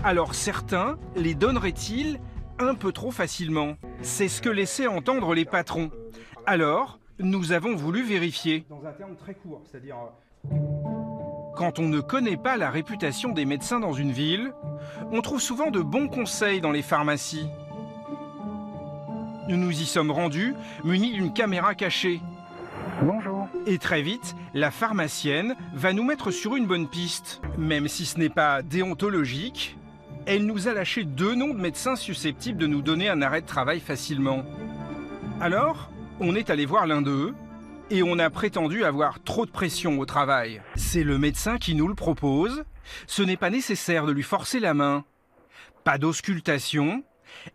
Alors 0.02 0.34
certains 0.34 0.98
les 1.14 1.36
donneraient-ils 1.36 2.18
un 2.58 2.74
peu 2.74 2.90
trop 2.90 3.12
facilement? 3.12 3.76
C'est 4.02 4.26
ce 4.26 4.42
que 4.42 4.48
laissaient 4.48 4.88
entendre 4.88 5.32
les 5.32 5.44
patrons. 5.44 5.92
Alors, 6.44 6.98
nous 7.20 7.52
avons 7.52 7.76
voulu 7.76 8.02
vérifier. 8.02 8.66
Dans 8.68 8.84
un 8.84 8.92
terme 8.94 9.14
très 9.14 9.34
court, 9.34 9.62
c'est-à-dire 9.70 9.94
Quand 11.56 11.78
on 11.78 11.88
ne 11.88 12.00
connaît 12.00 12.36
pas 12.36 12.56
la 12.56 12.68
réputation 12.68 13.30
des 13.30 13.44
médecins 13.44 13.78
dans 13.78 13.92
une 13.92 14.10
ville, 14.10 14.52
on 15.12 15.22
trouve 15.22 15.40
souvent 15.40 15.70
de 15.70 15.80
bons 15.80 16.08
conseils 16.08 16.60
dans 16.60 16.72
les 16.72 16.82
pharmacies. 16.82 17.48
Nous 19.48 19.56
nous 19.56 19.70
y 19.70 19.84
sommes 19.84 20.10
rendus 20.10 20.54
munis 20.82 21.12
d'une 21.12 21.32
caméra 21.32 21.76
cachée. 21.76 22.20
Bonjour. 23.02 23.46
Et 23.66 23.78
très 23.78 24.02
vite, 24.02 24.34
la 24.52 24.72
pharmacienne 24.72 25.54
va 25.74 25.92
nous 25.92 26.02
mettre 26.02 26.32
sur 26.32 26.56
une 26.56 26.66
bonne 26.66 26.88
piste. 26.88 27.40
Même 27.56 27.86
si 27.86 28.04
ce 28.04 28.18
n'est 28.18 28.28
pas 28.28 28.62
déontologique, 28.62 29.76
elle 30.26 30.46
nous 30.46 30.66
a 30.66 30.74
lâché 30.74 31.04
deux 31.04 31.36
noms 31.36 31.54
de 31.54 31.60
médecins 31.60 31.94
susceptibles 31.96 32.58
de 32.58 32.66
nous 32.66 32.82
donner 32.82 33.08
un 33.08 33.22
arrêt 33.22 33.42
de 33.42 33.46
travail 33.46 33.78
facilement. 33.78 34.42
Alors, 35.40 35.88
on 36.18 36.34
est 36.34 36.50
allé 36.50 36.66
voir 36.66 36.86
l'un 36.88 37.02
d'eux 37.02 37.32
et 37.90 38.02
on 38.02 38.18
a 38.18 38.30
prétendu 38.30 38.84
avoir 38.84 39.22
trop 39.22 39.46
de 39.46 39.50
pression 39.50 39.98
au 39.98 40.06
travail. 40.06 40.62
C'est 40.74 41.04
le 41.04 41.18
médecin 41.18 41.58
qui 41.58 41.74
nous 41.74 41.88
le 41.88 41.94
propose. 41.94 42.64
Ce 43.06 43.22
n'est 43.22 43.36
pas 43.36 43.50
nécessaire 43.50 44.06
de 44.06 44.12
lui 44.12 44.22
forcer 44.22 44.60
la 44.60 44.74
main. 44.74 45.04
Pas 45.84 45.98
d'auscultation. 45.98 47.04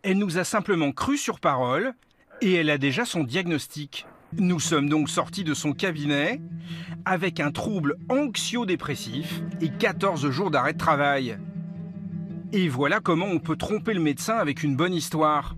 Elle 0.03 0.17
nous 0.17 0.37
a 0.37 0.43
simplement 0.43 0.91
cru 0.91 1.17
sur 1.17 1.39
parole 1.39 1.93
et 2.41 2.53
elle 2.53 2.69
a 2.69 2.77
déjà 2.77 3.05
son 3.05 3.23
diagnostic. 3.23 4.05
Nous 4.37 4.59
sommes 4.59 4.89
donc 4.89 5.09
sortis 5.09 5.43
de 5.43 5.55
son 5.55 5.73
cabinet 5.73 6.39
avec 7.05 7.39
un 7.39 7.51
trouble 7.51 7.97
anxio-dépressif 8.09 9.41
et 9.61 9.69
14 9.69 10.29
jours 10.29 10.51
d'arrêt 10.51 10.73
de 10.73 10.77
travail. 10.77 11.37
Et 12.53 12.67
voilà 12.67 12.99
comment 12.99 13.25
on 13.25 13.39
peut 13.39 13.55
tromper 13.55 13.93
le 13.93 13.99
médecin 13.99 14.35
avec 14.35 14.63
une 14.63 14.75
bonne 14.75 14.93
histoire. 14.93 15.55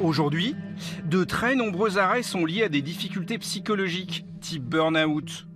Aujourd'hui, 0.00 0.56
de 1.04 1.24
très 1.24 1.54
nombreux 1.54 1.98
arrêts 1.98 2.22
sont 2.22 2.44
liés 2.44 2.64
à 2.64 2.68
des 2.68 2.82
difficultés 2.82 3.38
psychologiques, 3.38 4.24
type 4.40 4.64
burn-out. 4.64 5.46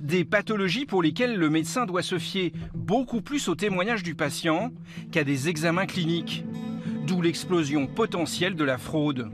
Des 0.00 0.24
pathologies 0.24 0.86
pour 0.86 1.02
lesquelles 1.02 1.36
le 1.36 1.50
médecin 1.50 1.84
doit 1.86 2.02
se 2.02 2.18
fier 2.18 2.52
beaucoup 2.74 3.20
plus 3.20 3.48
au 3.48 3.54
témoignage 3.54 4.02
du 4.02 4.14
patient 4.14 4.72
qu'à 5.12 5.24
des 5.24 5.48
examens 5.48 5.86
cliniques. 5.86 6.44
D'où 7.06 7.20
l'explosion 7.22 7.86
potentielle 7.86 8.54
de 8.54 8.64
la 8.64 8.78
fraude. 8.78 9.30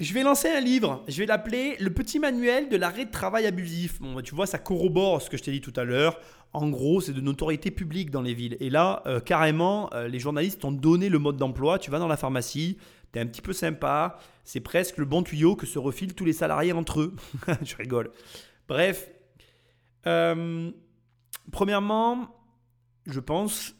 Je 0.00 0.14
vais 0.14 0.22
lancer 0.22 0.48
un 0.48 0.60
livre, 0.60 1.02
je 1.08 1.18
vais 1.18 1.26
l'appeler 1.26 1.74
Le 1.80 1.90
petit 1.90 2.20
manuel 2.20 2.68
de 2.68 2.76
l'arrêt 2.76 3.04
de 3.04 3.10
travail 3.10 3.46
abusif. 3.46 3.98
Tu 4.22 4.32
vois, 4.32 4.46
ça 4.46 4.58
corrobore 4.58 5.20
ce 5.20 5.28
que 5.28 5.36
je 5.36 5.42
t'ai 5.42 5.50
dit 5.50 5.60
tout 5.60 5.72
à 5.74 5.82
l'heure. 5.82 6.20
En 6.52 6.68
gros, 6.68 7.00
c'est 7.00 7.12
de 7.12 7.20
notoriété 7.20 7.72
publique 7.72 8.10
dans 8.10 8.22
les 8.22 8.32
villes. 8.32 8.56
Et 8.60 8.70
là, 8.70 9.02
euh, 9.06 9.18
carrément, 9.18 9.90
euh, 9.92 10.06
les 10.06 10.20
journalistes 10.20 10.60
t'ont 10.60 10.70
donné 10.70 11.08
le 11.08 11.18
mode 11.18 11.36
d'emploi. 11.36 11.80
Tu 11.80 11.90
vas 11.90 11.98
dans 11.98 12.06
la 12.06 12.16
pharmacie, 12.16 12.78
tu 13.12 13.18
es 13.18 13.22
un 13.22 13.26
petit 13.26 13.42
peu 13.42 13.52
sympa. 13.52 14.18
C'est 14.44 14.60
presque 14.60 14.98
le 14.98 15.04
bon 15.04 15.22
tuyau 15.22 15.56
que 15.56 15.66
se 15.66 15.78
refilent 15.78 16.14
tous 16.14 16.24
les 16.24 16.32
salariés 16.32 16.72
entre 16.72 17.00
eux. 17.00 17.16
je 17.62 17.76
rigole. 17.76 18.10
Bref. 18.68 19.10
Euh, 20.06 20.70
premièrement, 21.52 22.34
je 23.06 23.20
pense 23.20 23.74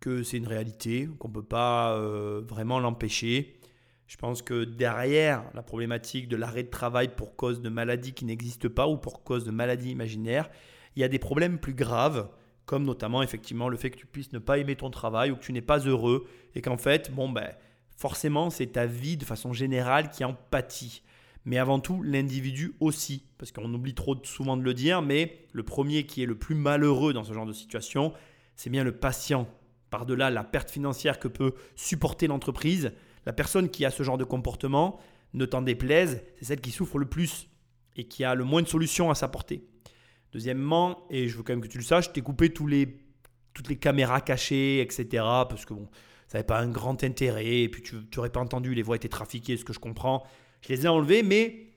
que 0.00 0.22
c'est 0.22 0.36
une 0.36 0.46
réalité, 0.46 1.08
qu'on 1.18 1.28
ne 1.28 1.34
peut 1.34 1.42
pas 1.42 1.98
vraiment 2.46 2.78
l'empêcher. 2.78 3.58
Je 4.06 4.16
pense 4.16 4.42
que 4.42 4.64
derrière 4.64 5.44
la 5.54 5.62
problématique 5.62 6.28
de 6.28 6.36
l'arrêt 6.36 6.62
de 6.62 6.70
travail 6.70 7.08
pour 7.16 7.36
cause 7.36 7.60
de 7.60 7.68
maladie 7.68 8.12
qui 8.12 8.24
n'existe 8.24 8.68
pas 8.68 8.86
ou 8.86 8.96
pour 8.96 9.24
cause 9.24 9.44
de 9.44 9.50
maladie 9.50 9.90
imaginaire, 9.90 10.50
il 10.94 11.00
y 11.00 11.04
a 11.04 11.08
des 11.08 11.18
problèmes 11.18 11.58
plus 11.58 11.74
graves, 11.74 12.28
comme 12.66 12.84
notamment 12.84 13.22
effectivement 13.22 13.68
le 13.68 13.76
fait 13.76 13.90
que 13.90 13.96
tu 13.96 14.06
puisses 14.06 14.32
ne 14.32 14.38
pas 14.38 14.58
aimer 14.58 14.76
ton 14.76 14.90
travail 14.90 15.30
ou 15.30 15.36
que 15.36 15.42
tu 15.42 15.52
n'es 15.52 15.62
pas 15.62 15.78
heureux 15.78 16.26
et 16.54 16.60
qu'en 16.60 16.76
fait, 16.76 17.12
bon 17.12 17.28
ben, 17.28 17.50
forcément, 17.96 18.50
c'est 18.50 18.66
ta 18.66 18.86
vie 18.86 19.16
de 19.16 19.24
façon 19.24 19.52
générale 19.52 20.10
qui 20.10 20.24
en 20.24 20.34
pâtit. 20.34 21.02
Mais 21.44 21.58
avant 21.58 21.78
tout, 21.78 22.02
l'individu 22.02 22.74
aussi, 22.80 23.24
parce 23.38 23.52
qu'on 23.52 23.72
oublie 23.74 23.94
trop 23.94 24.16
souvent 24.24 24.56
de 24.56 24.62
le 24.62 24.72
dire, 24.72 25.02
mais 25.02 25.46
le 25.52 25.62
premier 25.62 26.06
qui 26.06 26.22
est 26.22 26.26
le 26.26 26.38
plus 26.38 26.54
malheureux 26.54 27.12
dans 27.12 27.24
ce 27.24 27.32
genre 27.32 27.46
de 27.46 27.52
situation, 27.52 28.12
c'est 28.56 28.70
bien 28.70 28.84
le 28.84 28.96
patient. 28.96 29.46
Par-delà 29.90 30.30
la 30.30 30.42
perte 30.42 30.70
financière 30.70 31.18
que 31.18 31.28
peut 31.28 31.54
supporter 31.76 32.26
l'entreprise, 32.26 32.92
la 33.26 33.32
personne 33.32 33.68
qui 33.68 33.84
a 33.84 33.90
ce 33.90 34.02
genre 34.02 34.18
de 34.18 34.24
comportement, 34.24 34.98
ne 35.34 35.44
t'en 35.44 35.62
déplaise, 35.62 36.24
c'est 36.36 36.46
celle 36.46 36.60
qui 36.60 36.70
souffre 36.70 36.98
le 36.98 37.06
plus 37.06 37.48
et 37.96 38.04
qui 38.04 38.24
a 38.24 38.34
le 38.34 38.44
moins 38.44 38.62
de 38.62 38.68
solutions 38.68 39.10
à 39.10 39.14
s'apporter. 39.14 39.66
Deuxièmement, 40.32 41.06
et 41.10 41.28
je 41.28 41.36
veux 41.36 41.42
quand 41.42 41.52
même 41.52 41.60
que 41.60 41.68
tu 41.68 41.78
le 41.78 41.84
saches, 41.84 42.12
t'ai 42.12 42.22
coupé 42.22 42.50
tous 42.50 42.66
les, 42.66 42.98
toutes 43.52 43.68
les 43.68 43.76
caméras 43.76 44.20
cachées, 44.20 44.80
etc. 44.80 45.06
Parce 45.48 45.64
que 45.64 45.74
bon, 45.74 45.88
ça 46.34 46.38
n'avait 46.38 46.46
pas 46.48 46.58
un 46.58 46.68
grand 46.68 47.04
intérêt, 47.04 47.60
et 47.60 47.68
puis 47.68 47.80
tu 47.80 47.94
n'aurais 48.16 48.28
pas 48.28 48.40
entendu, 48.40 48.74
les 48.74 48.82
voix 48.82 48.96
étaient 48.96 49.08
trafiquées, 49.08 49.56
ce 49.56 49.64
que 49.64 49.72
je 49.72 49.78
comprends. 49.78 50.24
Je 50.62 50.70
les 50.70 50.84
ai 50.84 50.88
enlevées, 50.88 51.22
mais 51.22 51.68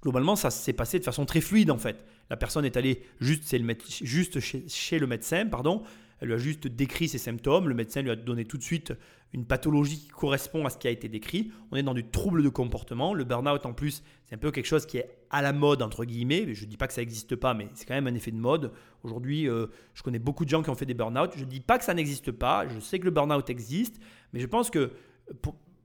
globalement, 0.00 0.36
ça 0.36 0.52
s'est 0.52 0.72
passé 0.72 1.00
de 1.00 1.04
façon 1.04 1.26
très 1.26 1.40
fluide 1.40 1.72
en 1.72 1.76
fait. 1.76 2.04
La 2.30 2.36
personne 2.36 2.64
est 2.64 2.76
allée 2.76 3.02
juste, 3.20 3.52
le, 3.52 3.76
juste 4.02 4.38
chez, 4.38 4.62
chez, 4.68 5.00
le 5.00 5.08
médecin, 5.08 5.44
pardon, 5.46 5.82
elle 6.20 6.28
lui 6.28 6.34
a 6.34 6.38
juste 6.38 6.68
décrit 6.68 7.08
ses 7.08 7.18
symptômes. 7.18 7.68
Le 7.68 7.74
médecin 7.74 8.00
lui 8.02 8.10
a 8.12 8.14
donné 8.14 8.44
tout 8.44 8.58
de 8.58 8.62
suite 8.62 8.92
une 9.32 9.44
pathologie 9.44 9.98
qui 9.98 10.08
correspond 10.08 10.66
à 10.66 10.70
ce 10.70 10.78
qui 10.78 10.88
a 10.88 10.90
été 10.90 11.08
décrit. 11.08 11.52
On 11.70 11.76
est 11.76 11.82
dans 11.82 11.94
du 11.94 12.04
trouble 12.04 12.42
de 12.42 12.48
comportement. 12.48 13.14
Le 13.14 13.24
burn-out, 13.24 13.64
en 13.64 13.72
plus, 13.72 14.02
c'est 14.26 14.34
un 14.34 14.38
peu 14.38 14.50
quelque 14.50 14.66
chose 14.66 14.86
qui 14.86 14.98
est 14.98 15.08
à 15.30 15.40
la 15.40 15.52
mode, 15.52 15.82
entre 15.82 16.04
guillemets. 16.04 16.52
Je 16.52 16.64
ne 16.64 16.70
dis 16.70 16.76
pas 16.76 16.88
que 16.88 16.92
ça 16.92 17.00
n'existe 17.00 17.36
pas, 17.36 17.54
mais 17.54 17.68
c'est 17.74 17.86
quand 17.86 17.94
même 17.94 18.08
un 18.08 18.14
effet 18.14 18.32
de 18.32 18.36
mode. 18.36 18.72
Aujourd'hui, 19.04 19.48
euh, 19.48 19.66
je 19.94 20.02
connais 20.02 20.18
beaucoup 20.18 20.44
de 20.44 20.50
gens 20.50 20.62
qui 20.62 20.70
ont 20.70 20.74
fait 20.74 20.86
des 20.86 20.94
burn-out. 20.94 21.30
Je 21.36 21.44
ne 21.44 21.50
dis 21.50 21.60
pas 21.60 21.78
que 21.78 21.84
ça 21.84 21.94
n'existe 21.94 22.32
pas. 22.32 22.66
Je 22.68 22.80
sais 22.80 22.98
que 22.98 23.04
le 23.04 23.12
burn-out 23.12 23.48
existe. 23.50 24.00
Mais 24.32 24.40
je 24.40 24.46
pense 24.46 24.68
que 24.68 24.90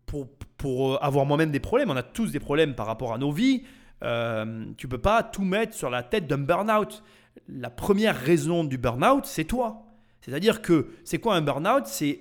pour, 0.08 0.94
euh, 0.94 0.98
avoir 1.02 1.26
moi-même 1.26 1.52
des 1.52 1.60
problèmes, 1.60 1.92
on 1.92 1.96
a 1.96 2.04
tous 2.04 2.32
des 2.32 2.40
problèmes 2.40 2.74
par 2.74 2.88
rapport 2.88 3.14
à 3.14 3.20
nos 3.20 3.32
vies. 3.32 3.64
Euh, 4.04 4.66
tu 4.78 4.88
peux 4.88 4.98
pas 4.98 5.22
tout 5.22 5.44
mettre 5.44 5.76
sur 5.76 5.92
la 5.92 6.02
tête 6.02 6.26
d'un 6.26 6.40
burn-out. 6.40 7.04
La 7.48 7.70
première 7.70 8.18
raison 8.18 8.64
du 8.64 8.78
burn-out, 8.80 9.26
c'est 9.26 9.46
toi. 9.46 9.85
C'est-à-dire 10.26 10.64
que 10.64 10.88
c'est 11.04 11.20
quoi 11.20 11.36
un 11.36 11.42
burn-out? 11.42 11.86
C'est, 11.86 12.18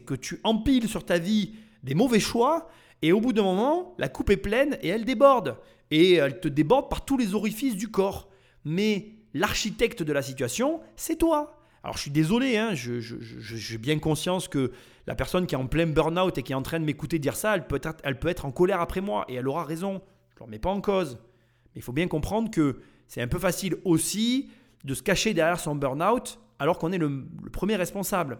que 0.00 0.14
tu 0.14 0.40
empiles 0.42 0.88
sur 0.88 1.04
ta 1.04 1.18
vie 1.18 1.54
des 1.84 1.94
mauvais 1.94 2.18
choix 2.18 2.68
et 3.00 3.12
au 3.12 3.20
bout 3.20 3.32
d'un 3.32 3.44
moment, 3.44 3.94
la 3.98 4.08
coupe 4.08 4.30
est 4.30 4.36
pleine 4.36 4.76
et 4.82 4.88
elle 4.88 5.04
déborde. 5.04 5.56
Et 5.92 6.14
elle 6.14 6.40
te 6.40 6.48
déborde 6.48 6.90
par 6.90 7.04
tous 7.04 7.16
les 7.16 7.34
orifices 7.34 7.76
du 7.76 7.92
corps. 7.92 8.28
Mais 8.64 9.12
l'architecte 9.34 10.02
de 10.02 10.12
la 10.12 10.20
situation, 10.20 10.80
c'est 10.96 11.14
toi. 11.14 11.60
Alors 11.84 11.96
je 11.96 12.02
suis 12.02 12.10
désolé, 12.10 12.56
hein, 12.56 12.70
j'ai 12.74 13.78
bien 13.78 14.00
conscience 14.00 14.48
que 14.48 14.72
la 15.06 15.14
personne 15.14 15.46
qui 15.46 15.54
est 15.54 15.58
en 15.58 15.66
plein 15.68 15.86
burn-out 15.86 16.38
et 16.38 16.42
qui 16.42 16.52
est 16.52 16.56
en 16.56 16.62
train 16.62 16.80
de 16.80 16.84
m'écouter 16.84 17.20
dire 17.20 17.36
ça, 17.36 17.54
elle 17.54 17.68
peut, 17.68 17.80
être, 17.82 18.00
elle 18.02 18.18
peut 18.18 18.28
être 18.28 18.46
en 18.46 18.50
colère 18.50 18.80
après 18.80 19.00
moi 19.00 19.26
et 19.28 19.34
elle 19.34 19.46
aura 19.46 19.64
raison. 19.64 20.02
Je 20.30 20.34
ne 20.34 20.38
le 20.40 20.44
remets 20.46 20.58
pas 20.58 20.70
en 20.70 20.80
cause. 20.80 21.18
Mais 21.66 21.80
il 21.80 21.82
faut 21.82 21.92
bien 21.92 22.08
comprendre 22.08 22.50
que 22.50 22.80
c'est 23.06 23.22
un 23.22 23.28
peu 23.28 23.38
facile 23.38 23.76
aussi 23.84 24.50
de 24.82 24.94
se 24.94 25.04
cacher 25.04 25.34
derrière 25.34 25.60
son 25.60 25.76
burn-out 25.76 26.40
alors 26.62 26.78
qu'on 26.78 26.92
est 26.92 26.98
le, 26.98 27.26
premier 27.50 27.74
responsable. 27.74 28.38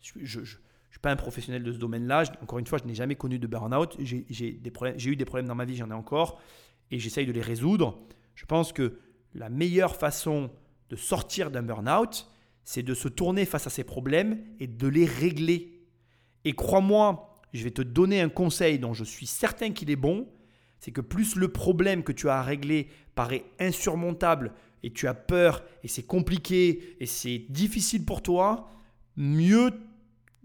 Je 0.00 0.40
ne 0.40 0.44
suis 0.44 0.98
pas 1.00 1.12
un 1.12 1.16
professionnel 1.16 1.62
de 1.62 1.70
ce 1.70 1.78
domaine-là. 1.78 2.24
Encore 2.42 2.58
une 2.58 2.66
fois, 2.66 2.78
je 2.82 2.84
n'ai 2.84 2.96
jamais 2.96 3.14
connu 3.14 3.38
de 3.38 3.46
burn-out. 3.46 3.96
J'ai 4.00 4.26
eu 5.06 5.16
des 5.16 5.24
problèmes 5.24 5.46
dans 5.46 5.54
ma 5.54 5.64
vie, 5.64 5.76
j'en 5.76 5.88
ai 5.88 5.94
encore. 5.94 6.40
et 6.90 6.98
j'essaye 6.98 7.26
de 7.26 7.32
les 7.32 7.40
résoudre. 7.40 8.00
Je 8.34 8.44
pense 8.44 8.72
que 8.72 8.98
la 9.34 9.50
meilleure 9.50 9.94
façon 9.94 10.50
de 10.88 10.96
sortir 10.96 11.52
d'un 11.52 11.62
burn-out, 11.62 12.28
c'est 12.64 12.82
de 12.82 12.92
se 12.92 13.06
tourner 13.06 13.44
face 13.44 13.68
à 13.68 13.70
ces 13.70 13.84
problèmes 13.84 14.42
et 14.58 14.66
de 14.66 14.88
les 14.88 15.06
régler. 15.06 15.80
Et 16.44 16.54
crois-moi, 16.54 17.38
je 17.52 17.62
vais 17.62 17.70
te 17.70 17.82
donner 17.82 18.20
un 18.20 18.30
conseil 18.30 18.80
dont 18.80 18.94
je 18.94 19.04
suis 19.04 19.26
certain 19.26 19.70
qu'il 19.70 19.92
est 19.92 19.96
bon, 19.96 20.26
c'est 20.80 20.90
que 20.90 21.00
plus 21.00 21.36
le 21.36 21.46
problème 21.46 22.02
que 22.02 22.10
tu 22.10 22.28
as 22.28 22.40
à 22.40 22.42
régler 22.42 22.88
paraît 23.14 23.44
insurmontable 23.60 24.54
et 24.82 24.92
tu 24.92 25.06
as 25.06 25.14
peur 25.14 25.62
et 25.82 25.88
c'est 25.88 26.02
compliqué 26.02 26.96
et 27.00 27.06
c'est 27.06 27.46
difficile 27.50 28.04
pour 28.04 28.22
toi, 28.22 28.70
mieux, 29.16 29.72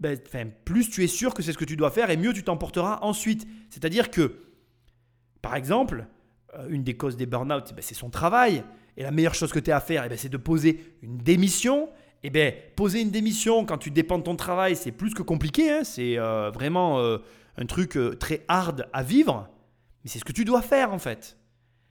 ben, 0.00 0.18
plus 0.64 0.90
tu 0.90 1.04
es 1.04 1.06
sûr 1.06 1.34
que 1.34 1.42
c'est 1.42 1.52
ce 1.52 1.58
que 1.58 1.64
tu 1.64 1.76
dois 1.76 1.90
faire 1.90 2.10
et 2.10 2.16
mieux 2.16 2.32
tu 2.32 2.42
t'emporteras 2.42 2.98
ensuite. 3.02 3.46
C'est-à-dire 3.70 4.10
que, 4.10 4.36
par 5.42 5.56
exemple, 5.56 6.06
euh, 6.54 6.68
une 6.68 6.84
des 6.84 6.96
causes 6.96 7.16
des 7.16 7.26
burn-out, 7.26 7.72
ben, 7.74 7.82
c'est 7.82 7.94
son 7.94 8.10
travail. 8.10 8.62
Et 8.96 9.02
la 9.02 9.10
meilleure 9.10 9.34
chose 9.34 9.52
que 9.52 9.58
tu 9.58 9.70
as 9.70 9.76
à 9.76 9.80
faire, 9.80 10.04
eh 10.04 10.08
ben, 10.08 10.18
c'est 10.18 10.28
de 10.28 10.36
poser 10.36 10.96
une 11.02 11.18
démission. 11.18 11.88
Et 12.22 12.30
bien, 12.30 12.52
poser 12.76 13.00
une 13.00 13.10
démission 13.10 13.64
quand 13.64 13.78
tu 13.78 13.90
dépends 13.90 14.18
de 14.18 14.24
ton 14.24 14.36
travail, 14.36 14.76
c'est 14.76 14.92
plus 14.92 15.14
que 15.14 15.22
compliqué. 15.22 15.70
hein. 15.70 15.84
C'est 15.84 16.18
euh, 16.18 16.50
vraiment 16.50 16.98
euh, 16.98 17.18
un 17.56 17.66
truc 17.66 17.98
très 18.18 18.44
hard 18.48 18.88
à 18.92 19.02
vivre. 19.02 19.48
Mais 20.04 20.10
c'est 20.10 20.18
ce 20.18 20.24
que 20.24 20.32
tu 20.32 20.44
dois 20.44 20.62
faire 20.62 20.92
en 20.92 20.98
fait. 20.98 21.36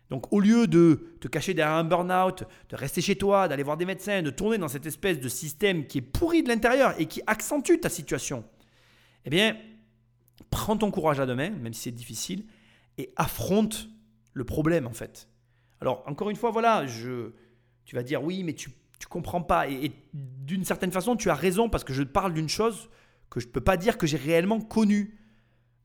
Donc 0.09 0.31
au 0.31 0.39
lieu 0.39 0.67
de 0.67 1.15
te 1.19 1.27
cacher 1.27 1.53
derrière 1.53 1.75
un 1.75 1.83
burn-out, 1.83 2.43
de 2.69 2.75
rester 2.75 3.01
chez 3.01 3.15
toi, 3.15 3.47
d'aller 3.47 3.63
voir 3.63 3.77
des 3.77 3.85
médecins, 3.85 4.21
de 4.21 4.29
tourner 4.29 4.57
dans 4.57 4.67
cette 4.67 4.85
espèce 4.85 5.19
de 5.19 5.29
système 5.29 5.87
qui 5.87 5.99
est 5.99 6.01
pourri 6.01 6.43
de 6.43 6.49
l'intérieur 6.49 6.93
et 6.99 7.07
qui 7.07 7.21
accentue 7.25 7.79
ta 7.79 7.89
situation, 7.89 8.43
eh 9.25 9.29
bien, 9.29 9.57
prends 10.49 10.77
ton 10.77 10.91
courage 10.91 11.19
à 11.19 11.25
deux 11.25 11.35
mains, 11.35 11.49
même 11.49 11.73
si 11.73 11.81
c'est 11.81 11.91
difficile, 11.91 12.45
et 12.97 13.11
affronte 13.15 13.89
le 14.33 14.43
problème 14.43 14.85
en 14.85 14.93
fait. 14.93 15.27
Alors 15.81 16.03
encore 16.05 16.29
une 16.29 16.35
fois, 16.35 16.51
voilà, 16.51 16.85
je, 16.85 17.31
tu 17.85 17.95
vas 17.95 18.03
dire 18.03 18.23
oui, 18.23 18.43
mais 18.43 18.53
tu 18.53 18.71
tu 18.99 19.07
comprends 19.07 19.41
pas. 19.41 19.69
Et, 19.69 19.85
et 19.85 19.91
d'une 20.13 20.63
certaine 20.63 20.91
façon, 20.91 21.15
tu 21.15 21.29
as 21.29 21.35
raison 21.35 21.69
parce 21.69 21.83
que 21.83 21.93
je 21.93 22.03
parle 22.03 22.33
d'une 22.33 22.49
chose 22.49 22.89
que 23.29 23.39
je 23.39 23.47
ne 23.47 23.51
peux 23.51 23.61
pas 23.61 23.77
dire 23.77 23.97
que 23.97 24.07
j'ai 24.07 24.17
réellement 24.17 24.61
connue. 24.61 25.19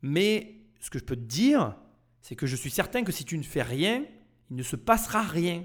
Mais 0.03 0.61
ce 0.81 0.91
que 0.91 0.99
je 0.99 1.05
peux 1.05 1.17
te 1.17 1.21
dire, 1.21 1.77
c'est 2.21 2.37
que 2.37 2.47
je 2.47 2.57
suis 2.57 2.71
certain 2.71 3.03
que 3.03 3.13
si 3.13 3.25
tu 3.25 3.39
ne 3.39 3.43
fais 3.43 3.63
rien, 3.63 4.05
il 4.51 4.57
ne 4.57 4.63
se 4.63 4.77
passera 4.77 5.23
rien. 5.23 5.65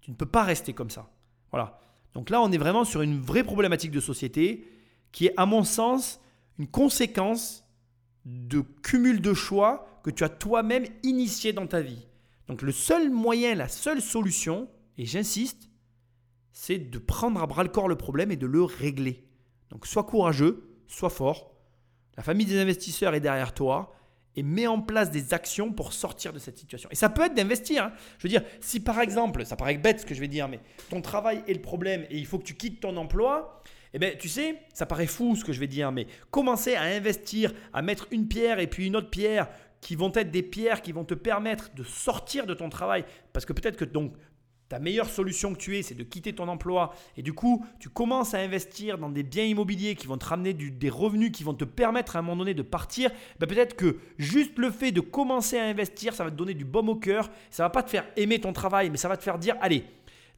Tu 0.00 0.10
ne 0.10 0.16
peux 0.16 0.26
pas 0.26 0.42
rester 0.42 0.72
comme 0.72 0.90
ça. 0.90 1.10
Voilà. 1.50 1.80
Donc 2.14 2.30
là, 2.30 2.42
on 2.42 2.52
est 2.52 2.58
vraiment 2.58 2.84
sur 2.84 3.02
une 3.02 3.20
vraie 3.20 3.44
problématique 3.44 3.90
de 3.90 4.00
société 4.00 4.68
qui 5.12 5.26
est, 5.26 5.34
à 5.36 5.46
mon 5.46 5.64
sens, 5.64 6.20
une 6.58 6.66
conséquence 6.66 7.64
de 8.24 8.60
cumul 8.82 9.20
de 9.20 9.34
choix 9.34 9.86
que 10.02 10.10
tu 10.10 10.24
as 10.24 10.28
toi-même 10.28 10.86
initié 11.02 11.52
dans 11.52 11.66
ta 11.66 11.80
vie. 11.80 12.06
Donc 12.48 12.62
le 12.62 12.72
seul 12.72 13.10
moyen, 13.10 13.54
la 13.54 13.68
seule 13.68 14.02
solution, 14.02 14.68
et 14.98 15.06
j'insiste, 15.06 15.70
c'est 16.52 16.78
de 16.78 16.98
prendre 16.98 17.40
à 17.42 17.46
bras 17.46 17.62
le 17.62 17.70
corps 17.70 17.88
le 17.88 17.96
problème 17.96 18.30
et 18.30 18.36
de 18.36 18.46
le 18.46 18.62
régler. 18.62 19.24
Donc 19.70 19.86
sois 19.86 20.04
courageux, 20.04 20.76
sois 20.86 21.10
fort. 21.10 21.54
La 22.16 22.22
famille 22.22 22.46
des 22.46 22.60
investisseurs 22.60 23.14
est 23.14 23.20
derrière 23.20 23.54
toi 23.54 23.94
et 24.36 24.42
mets 24.42 24.66
en 24.66 24.80
place 24.80 25.10
des 25.10 25.34
actions 25.34 25.72
pour 25.72 25.92
sortir 25.92 26.32
de 26.32 26.38
cette 26.38 26.58
situation. 26.58 26.88
Et 26.90 26.94
ça 26.94 27.08
peut 27.08 27.22
être 27.22 27.34
d'investir. 27.34 27.84
hein. 27.84 27.92
Je 28.18 28.24
veux 28.24 28.28
dire, 28.28 28.42
si 28.60 28.80
par 28.80 29.00
exemple, 29.00 29.44
ça 29.44 29.56
paraît 29.56 29.76
bête 29.76 30.00
ce 30.00 30.06
que 30.06 30.14
je 30.14 30.20
vais 30.20 30.28
dire, 30.28 30.48
mais 30.48 30.60
ton 30.90 31.00
travail 31.00 31.42
est 31.46 31.54
le 31.54 31.60
problème 31.60 32.06
et 32.10 32.18
il 32.18 32.26
faut 32.26 32.38
que 32.38 32.44
tu 32.44 32.54
quittes 32.54 32.80
ton 32.80 32.96
emploi, 32.96 33.62
eh 33.94 33.98
bien, 33.98 34.12
tu 34.18 34.28
sais, 34.28 34.56
ça 34.72 34.86
paraît 34.86 35.06
fou 35.06 35.36
ce 35.36 35.44
que 35.44 35.52
je 35.52 35.60
vais 35.60 35.66
dire, 35.66 35.92
mais 35.92 36.06
commencer 36.30 36.74
à 36.74 36.82
investir, 36.82 37.52
à 37.74 37.82
mettre 37.82 38.06
une 38.10 38.26
pierre 38.26 38.58
et 38.58 38.66
puis 38.66 38.86
une 38.86 38.96
autre 38.96 39.10
pierre 39.10 39.48
qui 39.82 39.96
vont 39.96 40.12
être 40.14 40.30
des 40.30 40.42
pierres 40.42 40.80
qui 40.80 40.92
vont 40.92 41.04
te 41.04 41.14
permettre 41.14 41.74
de 41.74 41.82
sortir 41.82 42.46
de 42.46 42.54
ton 42.54 42.70
travail. 42.70 43.04
Parce 43.32 43.44
que 43.44 43.52
peut-être 43.52 43.76
que 43.76 43.84
donc 43.84 44.14
ta 44.72 44.78
meilleure 44.78 45.10
solution 45.10 45.52
que 45.52 45.58
tu 45.58 45.76
aies, 45.76 45.82
c'est 45.82 45.94
de 45.94 46.02
quitter 46.02 46.34
ton 46.34 46.48
emploi. 46.48 46.94
Et 47.18 47.22
du 47.22 47.34
coup, 47.34 47.62
tu 47.78 47.90
commences 47.90 48.32
à 48.32 48.38
investir 48.38 48.96
dans 48.96 49.10
des 49.10 49.22
biens 49.22 49.44
immobiliers 49.44 49.94
qui 49.96 50.06
vont 50.06 50.16
te 50.16 50.24
ramener 50.24 50.54
du- 50.54 50.70
des 50.70 50.88
revenus, 50.88 51.30
qui 51.30 51.44
vont 51.44 51.52
te 51.52 51.66
permettre 51.66 52.16
à 52.16 52.20
un 52.20 52.22
moment 52.22 52.38
donné 52.38 52.54
de 52.54 52.62
partir. 52.62 53.10
Ben, 53.38 53.46
peut-être 53.46 53.76
que 53.76 53.98
juste 54.16 54.56
le 54.56 54.70
fait 54.70 54.90
de 54.90 55.02
commencer 55.02 55.58
à 55.58 55.64
investir, 55.64 56.14
ça 56.14 56.24
va 56.24 56.30
te 56.30 56.36
donner 56.36 56.54
du 56.54 56.64
baume 56.64 56.88
au 56.88 56.96
cœur. 56.96 57.28
Ça 57.50 57.64
va 57.64 57.68
pas 57.68 57.82
te 57.82 57.90
faire 57.90 58.06
aimer 58.16 58.40
ton 58.40 58.54
travail, 58.54 58.88
mais 58.88 58.96
ça 58.96 59.10
va 59.10 59.18
te 59.18 59.22
faire 59.22 59.38
dire, 59.38 59.56
allez, 59.60 59.84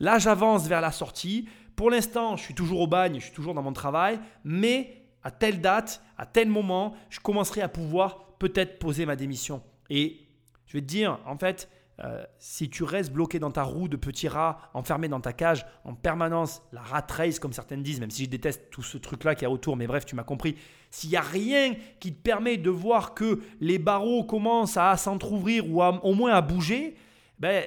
là 0.00 0.18
j'avance 0.18 0.66
vers 0.66 0.80
la 0.80 0.90
sortie. 0.90 1.48
Pour 1.76 1.90
l'instant, 1.90 2.36
je 2.36 2.42
suis 2.42 2.54
toujours 2.54 2.80
au 2.80 2.88
bagne, 2.88 3.20
je 3.20 3.26
suis 3.26 3.32
toujours 3.34 3.54
dans 3.54 3.62
mon 3.62 3.72
travail, 3.72 4.18
mais 4.42 4.96
à 5.22 5.30
telle 5.30 5.60
date, 5.60 6.02
à 6.18 6.26
tel 6.26 6.48
moment, 6.48 6.96
je 7.08 7.20
commencerai 7.20 7.60
à 7.60 7.68
pouvoir 7.68 8.34
peut-être 8.40 8.80
poser 8.80 9.06
ma 9.06 9.14
démission. 9.14 9.62
Et 9.90 10.26
je 10.66 10.72
vais 10.72 10.80
te 10.80 10.86
dire, 10.86 11.20
en 11.24 11.38
fait, 11.38 11.68
euh, 12.02 12.24
si 12.38 12.68
tu 12.70 12.82
restes 12.82 13.12
bloqué 13.12 13.38
dans 13.38 13.50
ta 13.52 13.62
roue 13.62 13.86
de 13.86 13.96
petit 13.96 14.26
rat, 14.26 14.58
enfermé 14.74 15.06
dans 15.08 15.20
ta 15.20 15.32
cage 15.32 15.64
en 15.84 15.94
permanence, 15.94 16.62
la 16.72 16.82
rat 16.82 17.06
race 17.08 17.38
comme 17.38 17.52
certaines 17.52 17.82
disent, 17.82 18.00
même 18.00 18.10
si 18.10 18.24
je 18.24 18.30
déteste 18.30 18.70
tout 18.70 18.82
ce 18.82 18.98
truc-là 18.98 19.34
qui 19.34 19.44
est 19.44 19.48
autour, 19.48 19.76
mais 19.76 19.86
bref, 19.86 20.04
tu 20.04 20.16
m'as 20.16 20.24
compris. 20.24 20.56
S'il 20.90 21.10
n'y 21.10 21.16
a 21.16 21.20
rien 21.22 21.74
qui 22.00 22.12
te 22.12 22.20
permet 22.20 22.56
de 22.56 22.70
voir 22.70 23.14
que 23.14 23.40
les 23.60 23.78
barreaux 23.78 24.24
commencent 24.24 24.76
à 24.76 24.96
s'entr'ouvrir 24.96 25.70
ou 25.70 25.82
à- 25.82 26.04
au 26.04 26.14
moins 26.14 26.32
à 26.32 26.40
bouger, 26.40 26.96
ben, 27.38 27.64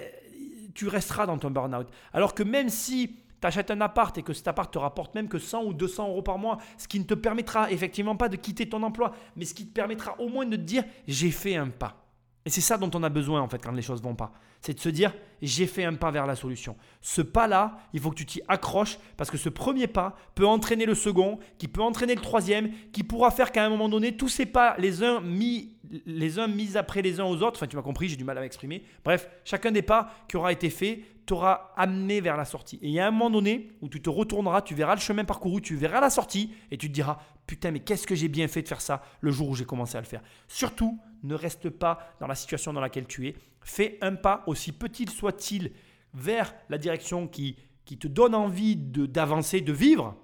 tu 0.75 0.88
resteras 0.88 1.25
dans 1.25 1.38
ton 1.38 1.49
burn-out. 1.51 1.88
Alors 2.13 2.34
que 2.36 2.43
même 2.43 2.69
si 2.69 3.15
tu 3.41 3.47
achètes 3.47 3.71
un 3.71 3.82
appart 3.82 4.17
et 4.17 4.23
que 4.23 4.34
cet 4.34 4.47
appart 4.47 4.71
te 4.73 4.78
rapporte 4.78 5.13
même 5.15 5.28
que 5.30 5.39
100 5.39 5.63
ou 5.63 5.73
200 5.73 6.09
euros 6.09 6.21
par 6.21 6.38
mois, 6.38 6.57
ce 6.78 6.88
qui 6.88 6.99
ne 6.99 7.05
te 7.05 7.13
permettra 7.13 7.71
effectivement 7.71 8.15
pas 8.15 8.30
de 8.30 8.36
quitter 8.36 8.67
ton 8.67 8.82
emploi, 8.84 9.13
mais 9.36 9.45
ce 9.45 9.53
qui 9.53 9.67
te 9.67 9.73
permettra 9.73 10.19
au 10.19 10.28
moins 10.28 10.45
de 10.45 10.55
te 10.55 10.61
dire 10.61 10.84
j'ai 11.07 11.32
fait 11.32 11.55
un 11.55 11.69
pas. 11.69 12.06
Et 12.47 12.49
c'est 12.49 12.61
ça 12.61 12.77
dont 12.77 12.89
on 12.93 13.03
a 13.03 13.09
besoin 13.09 13.41
en 13.41 13.49
fait 13.49 13.61
quand 13.61 13.73
les 13.73 13.81
choses 13.81 14.01
vont 14.01 14.15
pas. 14.15 14.31
C'est 14.61 14.73
de 14.73 14.79
se 14.79 14.87
dire 14.87 15.13
j'ai 15.41 15.67
fait 15.67 15.83
un 15.83 15.93
pas 15.93 16.11
vers 16.11 16.25
la 16.25 16.35
solution. 16.35 16.75
Ce 17.01 17.21
pas-là, 17.21 17.77
il 17.93 17.99
faut 17.99 18.09
que 18.09 18.15
tu 18.15 18.25
t'y 18.25 18.41
accroches 18.47 18.97
parce 19.17 19.29
que 19.29 19.38
ce 19.38 19.49
premier 19.49 19.88
pas 19.88 20.15
peut 20.35 20.45
entraîner 20.45 20.85
le 20.85 20.95
second, 20.95 21.39
qui 21.57 21.67
peut 21.67 21.81
entraîner 21.81 22.15
le 22.15 22.21
troisième, 22.21 22.71
qui 22.91 23.03
pourra 23.03 23.31
faire 23.31 23.51
qu'à 23.51 23.65
un 23.65 23.69
moment 23.69 23.89
donné, 23.89 24.17
tous 24.17 24.29
ces 24.29 24.45
pas, 24.45 24.75
les 24.77 25.03
uns 25.03 25.21
mis, 25.21 25.75
les 26.05 26.39
uns 26.39 26.47
mis 26.47 26.77
après 26.77 27.01
les 27.01 27.19
uns 27.19 27.25
aux 27.25 27.41
autres, 27.43 27.57
enfin 27.57 27.67
tu 27.67 27.75
m'as 27.75 27.81
compris, 27.81 28.09
j'ai 28.09 28.15
du 28.15 28.23
mal 28.23 28.38
à 28.38 28.41
m'exprimer. 28.41 28.83
Bref, 29.03 29.29
chacun 29.43 29.71
des 29.71 29.81
pas 29.81 30.11
qui 30.27 30.38
aura 30.38 30.51
été 30.51 30.69
fait 30.69 31.03
t'aura 31.27 31.73
amené 31.75 32.21
vers 32.21 32.38
la 32.38 32.45
sortie. 32.45 32.79
Et 32.81 32.88
il 32.88 32.93
y 32.93 32.99
a 32.99 33.05
un 33.05 33.11
moment 33.11 33.29
donné 33.29 33.73
où 33.81 33.89
tu 33.89 34.01
te 34.01 34.09
retourneras, 34.09 34.61
tu 34.61 34.73
verras 34.73 34.95
le 34.95 35.01
chemin 35.01 35.25
parcouru, 35.25 35.61
tu 35.61 35.75
verras 35.75 35.99
la 35.99 36.09
sortie 36.09 36.53
et 36.71 36.77
tu 36.77 36.88
te 36.88 36.93
diras 36.93 37.19
putain 37.45 37.71
mais 37.71 37.79
qu'est-ce 37.81 38.07
que 38.07 38.15
j'ai 38.15 38.29
bien 38.29 38.47
fait 38.47 38.61
de 38.61 38.67
faire 38.67 38.81
ça 38.81 39.03
le 39.19 39.31
jour 39.31 39.49
où 39.49 39.55
j'ai 39.55 39.65
commencé 39.65 39.97
à 39.97 40.01
le 40.01 40.07
faire. 40.07 40.21
Surtout, 40.47 40.99
ne 41.23 41.35
reste 41.35 41.69
pas 41.69 42.15
dans 42.19 42.27
la 42.27 42.35
situation 42.35 42.73
dans 42.73 42.81
laquelle 42.81 43.07
tu 43.07 43.27
es. 43.27 43.35
Fais 43.70 43.97
un 44.01 44.15
pas, 44.15 44.43
aussi 44.47 44.72
petit 44.72 45.05
soit-il, 45.07 45.74
vers 46.13 46.55
la 46.70 46.78
direction 46.78 47.28
qui, 47.28 47.57
qui 47.84 47.97
te 47.97 48.07
donne 48.07 48.34
envie 48.34 48.78
de- 48.78 49.05
d'avancer, 49.05 49.59
de, 49.59 49.74
vivre, 49.74 50.15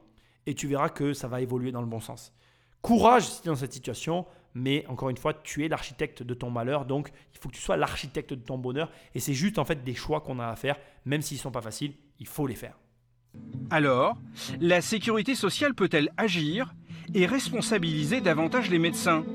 et 0.46 0.56
tu 0.56 0.66
verras 0.66 0.88
que 0.88 1.12
ça 1.12 1.28
va 1.28 1.42
évoluer 1.42 1.74
dans 1.74 1.82
le 1.82 1.88
bon 1.88 2.00
sens. 2.00 2.34
Courage 2.82 3.24
si 3.28 3.42
tu 3.42 3.50
es 3.50 3.52
dans 3.52 3.58
cette 3.58 3.74
situation, 3.74 4.26
mais 4.54 4.86
encore 4.88 5.10
une 5.10 5.18
fois, 5.18 5.34
tu 5.34 5.66
es 5.66 5.68
l'architecte 5.68 6.24
de 6.24 6.34
ton 6.34 6.52
malheur, 6.52 6.86
donc 6.86 7.12
il 7.34 7.40
faut 7.40 7.50
que 7.50 7.56
tu 7.56 7.62
sois 7.62 7.76
l'architecte 7.76 8.34
de 8.34 8.42
ton 8.42 8.58
bonheur, 8.58 8.90
et 9.14 9.20
c'est 9.20 9.34
juste 9.34 9.60
en 9.60 9.66
fait 9.66 9.84
des 9.84 9.94
choix 9.94 10.22
qu'on 10.22 10.40
a 10.40 10.48
à 10.48 10.56
faire, 10.56 10.78
même 11.04 11.22
s'ils 11.22 11.38
ne 11.38 11.42
sont 11.42 11.52
pas 11.52 11.62
faciles, 11.62 11.94
il 12.20 12.28
faut 12.28 12.48
les 12.48 12.56
faire. 12.56 12.80
Alors, 13.70 14.18
la 14.62 14.80
sécurité 14.80 15.36
sociale 15.36 15.74
peut-elle 15.74 16.14
agir 16.16 16.74
et 17.14 17.26
responsabiliser 17.26 18.22
davantage 18.22 18.70
les 18.70 18.80
médecins? 18.80 19.26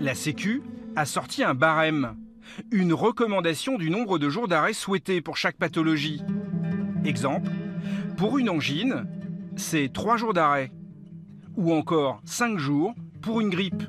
La 0.00 0.14
Sécu 0.14 0.62
a 0.96 1.06
sorti 1.06 1.42
un 1.42 1.54
barème, 1.54 2.16
une 2.70 2.92
recommandation 2.92 3.78
du 3.78 3.90
nombre 3.90 4.18
de 4.18 4.28
jours 4.28 4.48
d'arrêt 4.48 4.72
souhaités 4.72 5.20
pour 5.20 5.36
chaque 5.36 5.56
pathologie. 5.56 6.22
Exemple, 7.04 7.50
pour 8.16 8.38
une 8.38 8.50
angine, 8.50 9.06
c'est 9.56 9.92
3 9.92 10.16
jours 10.16 10.34
d'arrêt, 10.34 10.70
ou 11.56 11.72
encore 11.72 12.20
5 12.24 12.58
jours 12.58 12.94
pour 13.22 13.40
une 13.40 13.50
grippe. 13.50 13.82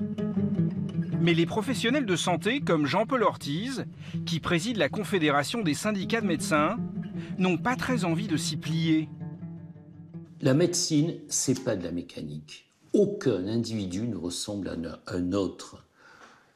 Mais 1.19 1.33
les 1.33 1.45
professionnels 1.45 2.05
de 2.05 2.15
santé, 2.15 2.61
comme 2.61 2.87
Jean-Paul 2.87 3.23
Ortiz, 3.23 3.85
qui 4.25 4.39
préside 4.39 4.77
la 4.77 4.89
Confédération 4.89 5.61
des 5.61 5.75
syndicats 5.75 6.21
de 6.21 6.25
médecins, 6.25 6.77
n'ont 7.37 7.57
pas 7.57 7.75
très 7.75 8.05
envie 8.05 8.27
de 8.27 8.37
s'y 8.37 8.57
plier. 8.57 9.07
La 10.41 10.55
médecine, 10.55 11.13
c'est 11.27 11.63
pas 11.63 11.75
de 11.75 11.83
la 11.83 11.91
mécanique. 11.91 12.71
Aucun 12.93 13.47
individu 13.47 14.07
ne 14.07 14.15
ressemble 14.15 14.69
à 14.69 14.75
un 15.13 15.33
autre. 15.33 15.85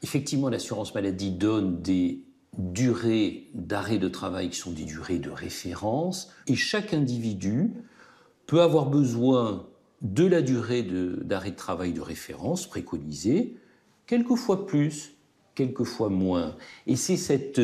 Effectivement, 0.05 0.49
l'assurance 0.49 0.93
maladie 0.93 1.31
donne 1.31 1.81
des 1.81 2.21
durées 2.59 3.49
d'arrêt 3.55 3.97
de 3.97 4.07
travail 4.07 4.51
qui 4.51 4.59
sont 4.59 4.69
des 4.69 4.83
durées 4.83 5.17
de 5.17 5.31
référence, 5.31 6.29
et 6.45 6.55
chaque 6.55 6.93
individu 6.93 7.73
peut 8.45 8.61
avoir 8.61 8.91
besoin 8.91 9.65
de 10.03 10.27
la 10.27 10.43
durée 10.43 10.83
d'arrêt 10.83 11.49
de, 11.49 11.55
travail 11.55 11.91
de 11.91 12.01
référence 12.01 12.67
préconisée, 12.67 13.57
quelquefois 14.05 14.67
plus, 14.67 15.15
quelquefois 15.55 16.09
moins. 16.09 16.55
Et 16.85 16.97
c'est 16.97 17.17
cette 17.17 17.59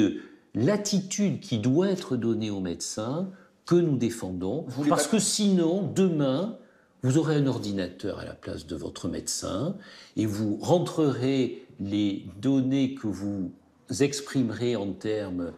latitude 0.55 1.41
qui 1.41 1.59
doit 1.59 1.91
être 1.91 2.15
donnée 2.17 2.49
aux 2.49 2.59
médecins 2.59 3.29
que 3.67 3.75
nous 3.75 3.97
défendons, 3.97 4.65
parce 4.89 5.05
que 5.05 5.19
sinon, 5.19 5.83
demain, 5.93 6.57
vous 7.03 7.19
aurez 7.19 7.35
un 7.35 7.45
ordinateur 7.45 8.17
à 8.17 8.25
la 8.25 8.33
place 8.33 8.65
de 8.65 8.75
votre 8.75 9.07
médecin 9.07 9.75
et 10.17 10.25
vous 10.25 10.57
rentrerez 10.57 11.67
les 11.81 12.25
données 12.39 12.95
que 12.95 13.07
vous 13.07 13.51
exprimerez 13.99 14.75
en 14.75 14.93
termes 14.93 15.51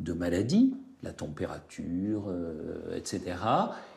de 0.00 0.12
maladie, 0.12 0.74
la 1.02 1.12
température, 1.12 2.24
euh, 2.28 2.96
etc. 2.96 3.36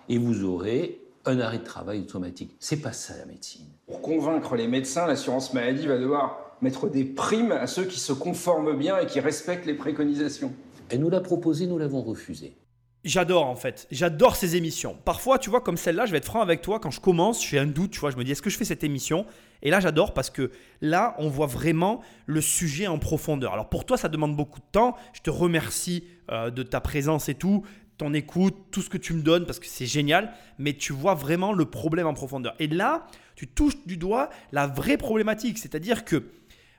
Et 0.10 0.18
vous 0.18 0.44
aurez 0.44 1.02
un 1.26 1.40
arrêt 1.40 1.60
de 1.60 1.64
travail 1.64 2.00
automatique. 2.00 2.56
C'est 2.60 2.82
pas 2.82 2.94
ça 2.94 3.18
la 3.18 3.26
médecine. 3.26 3.66
Pour 3.88 4.02
convaincre 4.02 4.56
les 4.56 4.68
médecins, 4.68 5.08
l'assurance 5.08 5.54
maladie 5.54 5.88
va 5.88 5.98
devoir 5.98 6.58
mettre 6.62 6.90
des 6.90 7.06
primes 7.06 7.52
à 7.52 7.68
ceux 7.68 7.86
qui 7.86 8.00
se 8.00 8.14
conforment 8.14 8.78
bien 8.78 8.98
et 9.00 9.06
qui 9.06 9.20
respectent 9.20 9.66
les 9.66 9.74
préconisations. 9.74 10.52
Elle 10.90 11.00
nous 11.00 11.10
l'a 11.10 11.22
proposé, 11.22 11.68
nous 11.68 11.78
l'avons 11.78 12.02
refusé. 12.02 12.56
J'adore 13.06 13.46
en 13.46 13.56
fait, 13.56 13.88
j'adore 13.92 14.36
ces 14.36 14.58
émissions. 14.58 14.98
Parfois, 15.06 15.40
tu 15.40 15.50
vois, 15.50 15.62
comme 15.62 15.78
celle-là, 15.78 16.06
je 16.06 16.12
vais 16.12 16.18
être 16.18 16.26
franc 16.26 16.42
avec 16.42 16.62
toi, 16.62 16.82
quand 16.82 16.92
je 16.92 17.00
commence, 17.00 17.46
j'ai 17.46 17.58
un 17.58 17.66
doute, 17.66 17.92
tu 17.92 18.00
vois, 18.02 18.12
je 18.12 18.18
me 18.18 18.26
dis, 18.26 18.34
est-ce 18.34 18.42
que 18.42 18.50
je 18.50 18.58
fais 18.58 18.66
cette 18.66 18.84
émission? 18.84 19.26
Et 19.62 19.70
là, 19.70 19.80
j'adore 19.80 20.14
parce 20.14 20.30
que 20.30 20.52
là, 20.82 21.16
on 21.18 21.30
voit 21.30 21.48
vraiment 21.48 22.02
le 22.26 22.42
sujet 22.42 22.88
en 22.88 23.00
profondeur. 23.00 23.54
Alors 23.54 23.70
pour 23.70 23.86
toi, 23.86 23.96
ça 23.96 24.10
demande 24.10 24.36
beaucoup 24.36 24.60
de 24.60 24.66
temps. 24.72 24.98
Je 25.14 25.22
te 25.22 25.30
remercie 25.30 26.04
euh, 26.30 26.50
de 26.52 26.62
ta 26.62 26.82
présence 26.82 27.30
et 27.30 27.36
tout, 27.36 27.64
ton 27.98 28.14
écoute, 28.14 28.56
tout 28.70 28.82
ce 28.82 28.90
que 28.90 28.98
tu 28.98 29.14
me 29.14 29.22
donnes 29.22 29.46
parce 29.46 29.60
que 29.60 29.68
c'est 29.68 29.86
génial, 29.86 30.34
mais 30.58 30.74
tu 30.74 30.92
vois 30.92 31.14
vraiment 31.14 31.54
le 31.54 31.66
problème 31.66 32.06
en 32.06 32.14
profondeur. 32.14 32.54
Et 32.60 32.68
là, 32.68 33.08
tu 33.36 33.48
touches 33.48 33.78
du 33.86 33.96
doigt 33.96 34.30
la 34.52 34.68
vraie 34.68 34.98
problématique, 34.98 35.58
c'est-à-dire 35.58 36.04
que, 36.04 36.26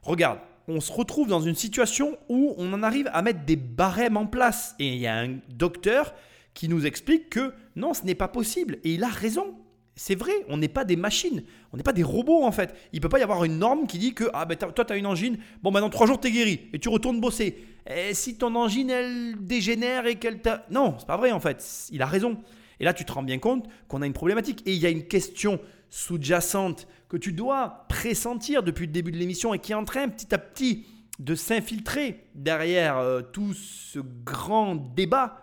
regarde, 0.02 0.38
on 0.70 0.80
se 0.80 0.92
retrouve 0.92 1.28
dans 1.28 1.40
une 1.40 1.54
situation 1.54 2.16
où 2.28 2.54
on 2.56 2.72
en 2.72 2.82
arrive 2.82 3.10
à 3.12 3.22
mettre 3.22 3.44
des 3.44 3.56
barèmes 3.56 4.16
en 4.16 4.26
place. 4.26 4.74
Et 4.78 4.88
il 4.88 4.98
y 4.98 5.06
a 5.06 5.18
un 5.18 5.38
docteur 5.48 6.14
qui 6.54 6.68
nous 6.68 6.86
explique 6.86 7.30
que 7.30 7.52
non, 7.76 7.94
ce 7.94 8.04
n'est 8.04 8.14
pas 8.14 8.28
possible. 8.28 8.78
Et 8.84 8.94
il 8.94 9.04
a 9.04 9.08
raison. 9.08 9.56
C'est 9.96 10.14
vrai, 10.14 10.32
on 10.48 10.56
n'est 10.56 10.68
pas 10.68 10.84
des 10.84 10.96
machines, 10.96 11.42
on 11.72 11.76
n'est 11.76 11.82
pas 11.82 11.92
des 11.92 12.02
robots 12.02 12.42
en 12.44 12.52
fait. 12.52 12.74
Il 12.92 12.96
ne 12.96 13.02
peut 13.02 13.10
pas 13.10 13.18
y 13.18 13.22
avoir 13.22 13.44
une 13.44 13.58
norme 13.58 13.86
qui 13.86 13.98
dit 13.98 14.14
que 14.14 14.24
ah 14.32 14.46
ben 14.46 14.56
toi 14.56 14.84
tu 14.84 14.92
as 14.92 14.96
une 14.96 15.04
angine, 15.04 15.36
bon 15.62 15.72
dans 15.72 15.90
trois 15.90 16.06
jours 16.06 16.18
tu 16.18 16.28
es 16.28 16.30
guéri 16.30 16.70
et 16.72 16.78
tu 16.78 16.88
retournes 16.88 17.20
bosser. 17.20 17.66
Et 17.86 18.14
si 18.14 18.38
ton 18.38 18.54
angine 18.54 18.88
elle 18.88 19.34
dégénère 19.40 20.06
et 20.06 20.14
qu'elle 20.14 20.40
t'a... 20.40 20.64
Non, 20.70 20.94
c'est 20.98 21.06
pas 21.06 21.18
vrai 21.18 21.32
en 21.32 21.40
fait, 21.40 21.88
il 21.90 22.00
a 22.00 22.06
raison. 22.06 22.38
Et 22.78 22.84
là 22.84 22.94
tu 22.94 23.04
te 23.04 23.12
rends 23.12 23.22
bien 23.22 23.38
compte 23.38 23.68
qu'on 23.88 24.00
a 24.00 24.06
une 24.06 24.14
problématique. 24.14 24.62
Et 24.64 24.72
il 24.72 24.78
y 24.78 24.86
a 24.86 24.90
une 24.90 25.06
question 25.06 25.60
sous-jacente 25.90 26.86
que 27.10 27.16
tu 27.16 27.32
dois 27.32 27.86
pressentir 27.88 28.62
depuis 28.62 28.86
le 28.86 28.92
début 28.92 29.10
de 29.10 29.18
l'émission 29.18 29.52
et 29.52 29.58
qui 29.58 29.72
est 29.72 29.74
en 29.74 29.84
train 29.84 30.08
petit 30.08 30.32
à 30.32 30.38
petit 30.38 30.86
de 31.18 31.34
s'infiltrer 31.34 32.24
derrière 32.34 32.96
euh, 32.98 33.20
tout 33.20 33.52
ce 33.52 33.98
grand 33.98 34.76
débat 34.76 35.42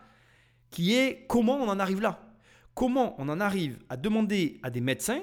qui 0.71 0.95
est 0.95 1.25
comment 1.27 1.57
on 1.57 1.67
en 1.67 1.77
arrive 1.77 2.01
là. 2.01 2.21
Comment 2.73 3.15
on 3.19 3.27
en 3.27 3.41
arrive 3.41 3.77
à 3.89 3.97
demander 3.97 4.59
à 4.63 4.69
des 4.69 4.79
médecins 4.79 5.19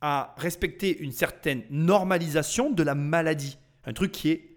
à 0.00 0.34
respecter 0.38 0.98
une 0.98 1.12
certaine 1.12 1.62
normalisation 1.70 2.70
de 2.70 2.82
la 2.82 2.94
maladie. 2.94 3.58
Un 3.84 3.92
truc 3.92 4.10
qui 4.10 4.30
est 4.30 4.56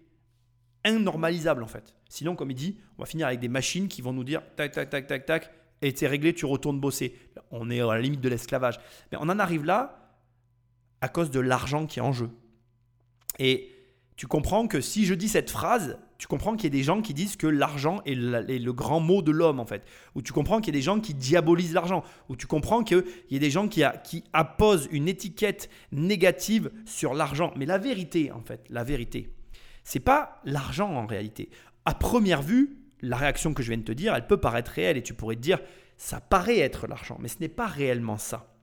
innormalisable 0.85 1.61
en 1.61 1.67
fait. 1.67 1.93
Sinon, 2.07 2.35
comme 2.35 2.51
il 2.51 2.55
dit, 2.55 2.77
on 2.97 3.03
va 3.03 3.05
finir 3.05 3.27
avec 3.27 3.41
des 3.41 3.49
machines 3.49 3.89
qui 3.89 4.01
vont 4.01 4.13
nous 4.13 4.23
dire 4.23 4.41
tac, 4.55 4.71
tac, 4.71 4.89
tac, 4.89 5.07
tac, 5.07 5.25
tac, 5.25 5.51
et 5.81 5.93
c'est 5.93 6.07
réglé, 6.07 6.33
tu 6.33 6.45
retournes 6.45 6.79
bosser. 6.79 7.15
On 7.51 7.69
est 7.69 7.81
à 7.81 7.85
la 7.85 7.99
limite 7.99 8.21
de 8.21 8.29
l'esclavage. 8.29 8.79
Mais 9.11 9.17
on 9.19 9.29
en 9.29 9.39
arrive 9.39 9.65
là 9.65 10.06
à 11.01 11.09
cause 11.09 11.31
de 11.31 11.39
l'argent 11.39 11.85
qui 11.85 11.99
est 11.99 12.01
en 12.01 12.13
jeu. 12.13 12.29
Et 13.39 13.71
tu 14.15 14.27
comprends 14.27 14.67
que 14.67 14.81
si 14.81 15.05
je 15.05 15.13
dis 15.13 15.27
cette 15.27 15.51
phrase, 15.51 15.99
tu 16.17 16.25
comprends 16.25 16.55
qu'il 16.55 16.65
y 16.65 16.75
a 16.75 16.77
des 16.77 16.83
gens 16.83 17.01
qui 17.01 17.13
disent 17.13 17.35
que 17.35 17.45
l'argent 17.45 18.01
est, 18.05 18.15
le 18.15 18.71
grand 18.71 18.99
mot 18.99 19.21
de 19.21 19.31
l'homme 19.31 19.59
en 19.59 19.65
fait. 19.65 19.83
Ou 20.15 20.23
tu 20.23 20.33
comprends 20.33 20.59
qu'il 20.59 20.73
y 20.73 20.77
a 20.77 20.79
des 20.79 20.83
gens 20.83 20.99
qui 20.99 21.13
diabolisent 21.13 21.73
l'argent. 21.73 22.03
Ou 22.27 22.35
tu 22.35 22.47
comprends 22.47 22.83
qu'il 22.83 23.03
y 23.29 23.35
a 23.35 23.39
des 23.39 23.51
gens 23.51 23.67
qui, 23.67 23.83
qui 24.03 24.23
apposent 24.33 24.89
une 24.91 25.07
étiquette 25.07 25.69
négative 25.91 26.71
sur 26.85 27.13
l'argent. 27.13 27.53
Mais 27.55 27.67
la 27.67 27.77
vérité 27.77 28.31
en 28.31 28.41
fait, 28.41 28.65
la 28.69 28.83
vérité, 28.83 29.31
c'est 29.83 29.99
pas 29.99 30.41
l'argent 30.43 30.91
en 30.91 31.05
réalité. 31.05 31.49
À 31.85 31.93
première 31.93 32.41
vue, 32.41 32.79
la 33.01 33.17
réaction 33.17 33.53
que 33.53 33.61
je 33.61 33.69
viens 33.69 33.77
de 33.77 33.83
te 33.83 33.91
dire, 33.91 34.15
elle 34.15 34.25
peut 34.25 34.37
paraître 34.39 34.71
réelle 34.71 34.97
et 34.97 35.03
tu 35.03 35.13
pourrais 35.13 35.35
te 35.35 35.41
dire, 35.41 35.59
ça 35.97 36.19
paraît 36.19 36.59
être 36.59 36.87
l'argent, 36.87 37.17
mais 37.21 37.27
ce 37.27 37.39
n'est 37.39 37.47
pas 37.49 37.67
réellement 37.67 38.17
ça. 38.17 38.56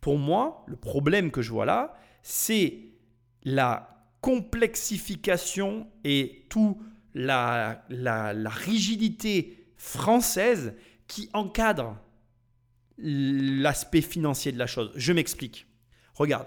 Pour 0.00 0.18
moi, 0.18 0.64
le 0.66 0.76
problème 0.76 1.30
que 1.30 1.42
je 1.42 1.50
vois 1.50 1.66
là, 1.66 1.94
c'est 2.22 2.78
la 3.42 4.04
complexification 4.20 5.86
et 6.04 6.46
tout 6.48 6.82
la, 7.14 7.84
la, 7.88 8.32
la 8.32 8.50
rigidité 8.50 9.66
française 9.76 10.74
qui 11.06 11.28
encadre 11.32 11.96
l'aspect 12.98 14.02
financier 14.02 14.52
de 14.52 14.58
la 14.58 14.66
chose. 14.66 14.92
Je 14.94 15.12
m'explique. 15.12 15.66
Regarde, 16.14 16.46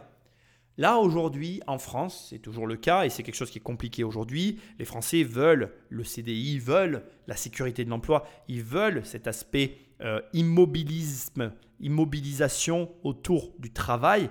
Là, 0.77 0.97
aujourd'hui, 0.97 1.61
en 1.67 1.77
France, 1.77 2.27
c'est 2.29 2.39
toujours 2.39 2.65
le 2.65 2.77
cas 2.77 3.05
et 3.05 3.09
c'est 3.09 3.21
quelque 3.21 3.35
chose 3.35 3.51
qui 3.51 3.59
est 3.59 3.61
compliqué 3.61 4.03
aujourd'hui. 4.03 4.59
Les 4.79 4.85
Français 4.85 5.23
veulent 5.23 5.71
le 5.89 6.03
CDI, 6.03 6.57
veulent 6.57 7.03
la 7.27 7.35
sécurité 7.35 7.85
de 7.85 7.91
l'emploi, 7.91 8.27
ils 8.47 8.63
veulent 8.63 9.05
cet 9.05 9.27
aspect 9.27 9.77
euh, 10.03 10.21
immobilisme, 10.33 11.53
immobilisation 11.79 12.91
autour 13.03 13.53
du 13.59 13.71
travail 13.71 14.29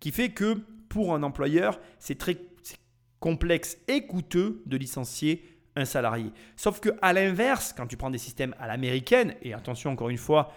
qui 0.00 0.12
fait 0.12 0.30
que 0.30 0.58
pour 0.88 1.14
un 1.14 1.22
employeur, 1.22 1.78
c'est 1.98 2.18
très 2.18 2.36
complexe 3.20 3.76
et 3.86 4.06
coûteux 4.06 4.62
de 4.66 4.76
licencier 4.76 5.44
un 5.76 5.84
salarié. 5.84 6.32
Sauf 6.56 6.80
que 6.80 6.90
à 7.02 7.12
l'inverse, 7.12 7.74
quand 7.76 7.86
tu 7.86 7.96
prends 7.96 8.10
des 8.10 8.18
systèmes 8.18 8.54
à 8.58 8.66
l'américaine, 8.66 9.34
et 9.42 9.52
attention 9.54 9.90
encore 9.90 10.08
une 10.08 10.16
fois, 10.18 10.52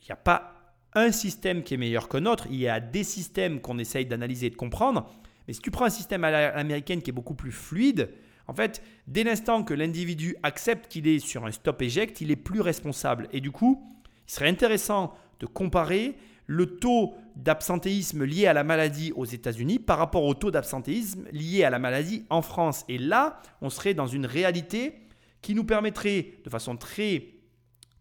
il 0.00 0.04
n'y 0.06 0.12
a 0.12 0.16
pas 0.16 0.54
un 0.94 1.10
système 1.10 1.62
qui 1.62 1.74
est 1.74 1.76
meilleur 1.76 2.08
qu'un 2.08 2.24
autre, 2.26 2.46
il 2.50 2.56
y 2.56 2.68
a 2.68 2.80
des 2.80 3.04
systèmes 3.04 3.60
qu'on 3.60 3.78
essaye 3.78 4.06
d'analyser 4.06 4.46
et 4.46 4.50
de 4.50 4.56
comprendre, 4.56 5.10
mais 5.46 5.54
si 5.54 5.60
tu 5.60 5.70
prends 5.70 5.84
un 5.84 5.90
système 5.90 6.24
à 6.24 6.30
l'américaine 6.30 7.02
qui 7.02 7.10
est 7.10 7.12
beaucoup 7.12 7.34
plus 7.34 7.52
fluide, 7.52 8.10
en 8.46 8.54
fait, 8.54 8.82
dès 9.06 9.24
l'instant 9.24 9.62
que 9.62 9.74
l'individu 9.74 10.36
accepte 10.42 10.88
qu'il 10.88 11.06
est 11.08 11.18
sur 11.18 11.46
un 11.46 11.50
stop-éject, 11.50 12.20
il 12.20 12.30
est 12.30 12.36
plus 12.36 12.60
responsable. 12.60 13.28
Et 13.32 13.40
du 13.40 13.50
coup, 13.50 13.90
il 14.26 14.32
serait 14.32 14.48
intéressant 14.48 15.14
de 15.40 15.46
comparer 15.46 16.16
le 16.46 16.76
taux 16.76 17.14
d'absentéisme 17.36 18.24
lié 18.24 18.46
à 18.46 18.52
la 18.52 18.64
maladie 18.64 19.12
aux 19.12 19.24
États-Unis 19.24 19.78
par 19.78 19.98
rapport 19.98 20.24
au 20.24 20.34
taux 20.34 20.50
d'absentéisme 20.50 21.24
lié 21.32 21.64
à 21.64 21.70
la 21.70 21.78
maladie 21.78 22.24
en 22.30 22.42
France. 22.42 22.84
Et 22.88 22.98
là, 22.98 23.40
on 23.60 23.70
serait 23.70 23.94
dans 23.94 24.06
une 24.06 24.26
réalité 24.26 24.94
qui 25.42 25.54
nous 25.54 25.64
permettrait 25.64 26.34
de 26.44 26.50
façon 26.50 26.76
très 26.76 27.34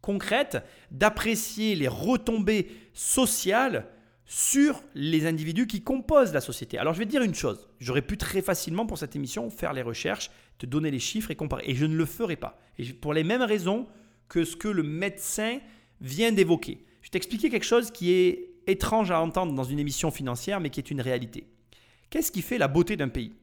concrète 0.01 0.63
d'apprécier 0.91 1.75
les 1.75 1.87
retombées 1.87 2.67
sociales 2.93 3.87
sur 4.25 4.81
les 4.95 5.25
individus 5.25 5.67
qui 5.67 5.81
composent 5.81 6.33
la 6.33 6.41
société. 6.41 6.77
Alors 6.77 6.93
je 6.93 6.99
vais 6.99 7.05
te 7.05 7.11
dire 7.11 7.21
une 7.21 7.35
chose, 7.35 7.67
j'aurais 7.79 8.01
pu 8.01 8.17
très 8.17 8.41
facilement 8.41 8.85
pour 8.85 8.97
cette 8.97 9.15
émission 9.15 9.49
faire 9.49 9.73
les 9.73 9.81
recherches, 9.81 10.31
te 10.57 10.65
donner 10.65 10.91
les 10.91 10.99
chiffres 10.99 11.31
et 11.31 11.35
comparer, 11.35 11.63
et 11.67 11.75
je 11.75 11.85
ne 11.85 11.95
le 11.95 12.05
ferai 12.05 12.35
pas. 12.35 12.59
Et 12.77 12.85
pour 12.93 13.13
les 13.13 13.23
mêmes 13.23 13.41
raisons 13.41 13.87
que 14.29 14.45
ce 14.45 14.55
que 14.55 14.67
le 14.67 14.83
médecin 14.83 15.59
vient 16.03 16.31
d'évoquer. 16.31 16.85
Je 17.01 17.07
vais 17.07 17.11
t'expliquer 17.11 17.49
quelque 17.49 17.65
chose 17.65 17.89
qui 17.89 18.11
est 18.11 18.51
étrange 18.67 19.09
à 19.09 19.19
entendre 19.19 19.53
dans 19.53 19.63
une 19.63 19.79
émission 19.79 20.11
financière, 20.11 20.59
mais 20.59 20.69
qui 20.69 20.79
est 20.79 20.91
une 20.91 21.01
réalité. 21.01 21.47
Qu'est-ce 22.09 22.31
qui 22.31 22.43
fait 22.43 22.59
la 22.59 22.67
beauté 22.67 22.95
d'un 22.95 23.09
pays? 23.09 23.33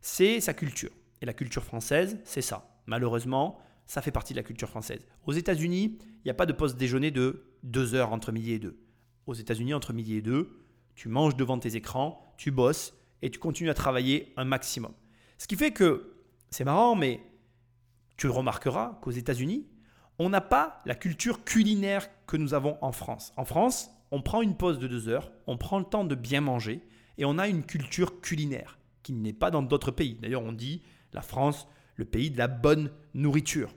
C'est 0.00 0.40
sa 0.40 0.54
culture. 0.54 0.90
Et 1.20 1.26
la 1.26 1.34
culture 1.34 1.64
française, 1.64 2.18
c'est 2.24 2.42
ça. 2.42 2.80
Malheureusement, 2.86 3.58
ça 3.86 4.02
fait 4.02 4.10
partie 4.10 4.32
de 4.32 4.38
la 4.38 4.42
culture 4.42 4.68
française. 4.68 5.06
Aux 5.26 5.32
États-Unis, 5.32 5.98
il 6.00 6.22
n'y 6.24 6.30
a 6.30 6.34
pas 6.34 6.46
de 6.46 6.52
poste 6.52 6.76
déjeuner 6.76 7.10
de 7.10 7.44
2 7.64 7.94
heures 7.94 8.12
entre 8.12 8.32
midi 8.32 8.52
et 8.52 8.58
2. 8.58 8.78
Aux 9.26 9.34
États-Unis, 9.34 9.74
entre 9.74 9.92
midi 9.92 10.14
et 10.16 10.22
2, 10.22 10.50
tu 10.94 11.08
manges 11.08 11.36
devant 11.36 11.58
tes 11.58 11.76
écrans, 11.76 12.34
tu 12.36 12.50
bosses 12.50 12.94
et 13.22 13.30
tu 13.30 13.38
continues 13.38 13.70
à 13.70 13.74
travailler 13.74 14.32
un 14.36 14.44
maximum. 14.44 14.92
Ce 15.38 15.46
qui 15.46 15.56
fait 15.56 15.72
que, 15.72 16.14
c'est 16.50 16.64
marrant, 16.64 16.94
mais 16.94 17.20
tu 18.16 18.28
remarqueras 18.28 18.98
qu'aux 19.02 19.10
États-Unis, 19.10 19.66
on 20.18 20.28
n'a 20.28 20.40
pas 20.40 20.82
la 20.86 20.94
culture 20.94 21.44
culinaire 21.44 22.08
que 22.26 22.36
nous 22.36 22.54
avons 22.54 22.78
en 22.80 22.92
France. 22.92 23.32
En 23.36 23.44
France, 23.44 23.90
on 24.10 24.22
prend 24.22 24.42
une 24.42 24.56
pause 24.56 24.78
de 24.78 24.86
2 24.86 25.08
heures, 25.08 25.32
on 25.46 25.56
prend 25.56 25.78
le 25.78 25.84
temps 25.84 26.04
de 26.04 26.14
bien 26.14 26.40
manger 26.40 26.80
et 27.18 27.24
on 27.24 27.38
a 27.38 27.48
une 27.48 27.64
culture 27.64 28.20
culinaire 28.20 28.78
qui 29.02 29.12
n'est 29.12 29.32
pas 29.32 29.50
dans 29.50 29.62
d'autres 29.62 29.90
pays. 29.90 30.18
D'ailleurs, 30.20 30.42
on 30.42 30.52
dit 30.52 30.82
la 31.12 31.22
France, 31.22 31.68
le 31.96 32.04
pays 32.04 32.30
de 32.30 32.38
la 32.38 32.48
bonne 32.48 32.90
nourriture. 33.14 33.74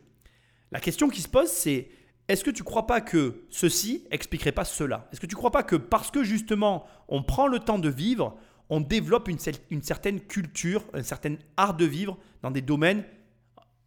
La 0.72 0.80
question 0.80 1.10
qui 1.10 1.22
se 1.22 1.28
pose, 1.28 1.50
c'est 1.50 1.90
est-ce 2.28 2.44
que 2.44 2.52
tu 2.52 2.62
ne 2.62 2.66
crois 2.66 2.86
pas 2.86 3.02
que 3.02 3.46
ceci 3.50 4.06
expliquerait 4.12 4.52
pas 4.52 4.66
cela? 4.66 5.08
Est-ce 5.12 5.20
que 5.20 5.26
tu 5.26 5.36
ne 5.36 5.40
crois 5.40 5.52
pas 5.52 5.64
que 5.64 5.76
parce 5.76 6.12
que 6.12 6.24
justement 6.24 6.86
on 7.08 7.24
prend 7.24 7.48
le 7.48 7.60
temps 7.60 7.80
de 7.80 7.90
vivre, 7.90 8.38
on 8.70 8.82
développe 8.82 9.30
une, 9.30 9.40
une 9.72 9.82
certaine 9.82 10.22
culture, 10.22 10.84
un 10.94 11.02
certain 11.02 11.38
art 11.58 11.76
de 11.76 11.86
vivre 11.86 12.20
dans 12.44 12.52
des 12.52 12.62
domaines 12.62 13.04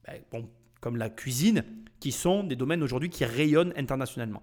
ben, 0.04 0.46
comme 0.80 0.96
la 0.96 1.08
cuisine, 1.08 1.64
qui 2.02 2.10
sont 2.10 2.42
des 2.42 2.56
domaines 2.56 2.82
aujourd'hui 2.82 3.10
qui 3.10 3.24
rayonnent 3.24 3.72
internationalement 3.76 4.42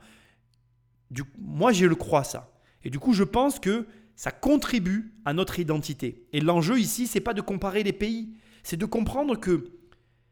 du, 1.12 1.24
Moi, 1.38 1.74
je 1.74 1.86
le 1.86 1.96
crois 1.96 2.24
ça. 2.24 2.54
Et 2.86 2.90
du 2.90 3.00
coup, 3.00 3.12
je 3.12 3.26
pense 3.26 3.60
que 3.60 3.86
ça 4.16 4.32
contribue 4.32 5.14
à 5.26 5.34
notre 5.34 5.60
identité. 5.60 6.26
Et 6.32 6.40
l'enjeu 6.40 6.80
ici, 6.80 7.06
c'est 7.06 7.20
pas 7.20 7.34
de 7.34 7.42
comparer 7.42 7.84
les 7.84 7.92
pays, 7.92 8.30
c'est 8.64 8.78
de 8.78 8.86
comprendre 8.86 9.38
que 9.38 9.74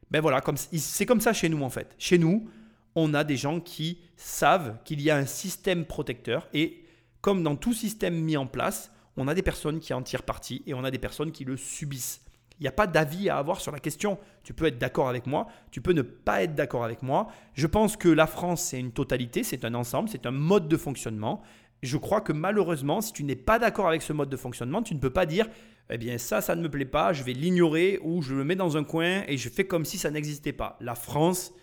ben 0.10 0.22
voilà, 0.22 0.42
c'est 0.72 1.06
comme 1.06 1.20
ça 1.20 1.34
chez 1.34 1.50
nous 1.50 1.62
en 1.64 1.70
fait. 1.70 1.94
Chez 1.98 2.18
nous, 2.18 2.50
on 2.96 3.14
a 3.14 3.26
des 3.26 3.36
gens 3.36 3.60
qui 3.60 4.00
savent 4.16 4.78
qu'il 4.86 5.02
y 5.02 5.10
a 5.10 5.18
un 5.18 5.26
système 5.26 5.84
protecteur 5.84 6.48
et 6.54 6.86
comme 7.20 7.44
dans 7.44 7.58
tout 7.58 7.74
système 7.74 8.16
mis 8.16 8.38
en 8.38 8.48
place, 8.48 8.90
on 9.18 9.28
a 9.28 9.34
des 9.34 9.42
personnes 9.42 9.82
qui 9.82 9.94
en 9.94 10.02
tirent 10.02 10.24
parti 10.24 10.64
et 10.66 10.74
on 10.74 10.86
a 10.86 10.92
des 10.92 10.98
personnes 10.98 11.34
qui 11.34 11.44
le 11.44 11.58
subissent. 11.58 12.22
Il 12.60 12.64
n'y 12.64 12.68
a 12.68 12.72
pas 12.72 12.88
d'avis 12.88 13.30
à 13.30 13.38
avoir 13.38 13.62
sur 13.62 13.72
la 13.72 13.80
question. 13.80 14.18
Tu 14.44 14.54
peux 14.54 14.66
être 14.66 14.78
d'accord 14.78 15.10
avec 15.10 15.28
moi, 15.28 15.48
tu 15.72 15.82
peux 15.82 15.94
ne 15.94 16.02
pas 16.02 16.44
être 16.44 16.56
d'accord 16.56 16.84
avec 16.84 17.04
moi. 17.04 17.28
Je 17.54 17.68
pense 17.68 17.98
que 17.98 18.10
la 18.10 18.28
France, 18.28 18.64
c'est 18.64 18.80
une 18.80 18.92
totalité, 18.92 19.44
c'est 19.44 19.64
un 19.66 19.74
ensemble, 19.74 20.10
c'est 20.10 20.26
un 20.26 20.32
mode 20.32 20.68
de 20.68 20.78
fonctionnement. 20.78 21.44
Je 21.84 21.98
crois 21.98 22.22
que 22.22 22.34
malheureusement, 22.34 23.02
si 23.02 23.14
tu 23.14 23.24
n'es 23.24 23.36
pas 23.36 23.60
d'accord 23.60 23.88
avec 23.88 24.02
ce 24.02 24.14
mode 24.14 24.30
de 24.30 24.38
fonctionnement, 24.38 24.82
tu 24.82 24.96
ne 24.96 25.00
peux 25.00 25.12
pas 25.12 25.28
dire, 25.28 25.48
eh 25.92 25.98
bien 25.98 26.18
ça, 26.18 26.42
ça 26.42 26.56
ne 26.56 26.62
me 26.62 26.70
plaît 26.70 26.86
pas, 26.86 27.14
je 27.14 27.24
vais 27.24 27.34
l'ignorer 27.34 28.00
ou 28.02 28.24
je 28.24 28.34
le 28.34 28.44
mets 28.44 28.56
dans 28.56 28.78
un 28.78 28.84
coin 28.84 29.24
et 29.28 29.38
je 29.38 29.50
fais 29.50 29.66
comme 29.66 29.86
si 29.86 30.00
ça 30.00 30.10
n'existait 30.10 30.54
pas. 30.54 30.78
La 30.82 30.96
France, 30.96 31.54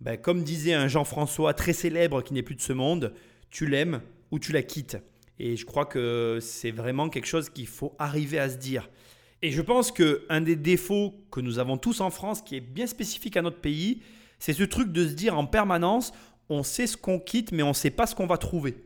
ben, 0.00 0.18
comme 0.18 0.42
disait 0.42 0.74
un 0.74 0.88
Jean-François 0.88 1.54
très 1.54 1.72
célèbre 1.72 2.22
qui 2.22 2.34
n'est 2.34 2.42
plus 2.42 2.54
de 2.54 2.60
ce 2.60 2.74
monde, 2.74 3.14
tu 3.50 3.66
l'aimes 3.66 4.02
ou 4.30 4.38
tu 4.38 4.52
la 4.52 4.62
quittes. 4.62 4.98
Et 5.38 5.56
je 5.56 5.64
crois 5.64 5.86
que 5.86 6.38
c'est 6.40 6.70
vraiment 6.70 7.08
quelque 7.08 7.26
chose 7.26 7.48
qu'il 7.48 7.66
faut 7.66 7.94
arriver 7.98 8.38
à 8.38 8.50
se 8.50 8.56
dire. 8.56 8.90
Et 9.42 9.50
je 9.52 9.62
pense 9.62 9.92
qu'un 9.92 10.40
des 10.40 10.56
défauts 10.56 11.14
que 11.30 11.40
nous 11.40 11.58
avons 11.58 11.78
tous 11.78 12.00
en 12.00 12.10
France, 12.10 12.42
qui 12.42 12.56
est 12.56 12.60
bien 12.60 12.86
spécifique 12.86 13.36
à 13.36 13.42
notre 13.42 13.60
pays, 13.60 14.02
c'est 14.38 14.52
ce 14.52 14.64
truc 14.64 14.92
de 14.92 15.06
se 15.06 15.12
dire 15.12 15.38
en 15.38 15.46
permanence, 15.46 16.12
on 16.48 16.62
sait 16.62 16.86
ce 16.86 16.96
qu'on 16.96 17.20
quitte, 17.20 17.52
mais 17.52 17.62
on 17.62 17.68
ne 17.68 17.74
sait 17.74 17.90
pas 17.90 18.06
ce 18.06 18.14
qu'on 18.14 18.26
va 18.26 18.38
trouver. 18.38 18.76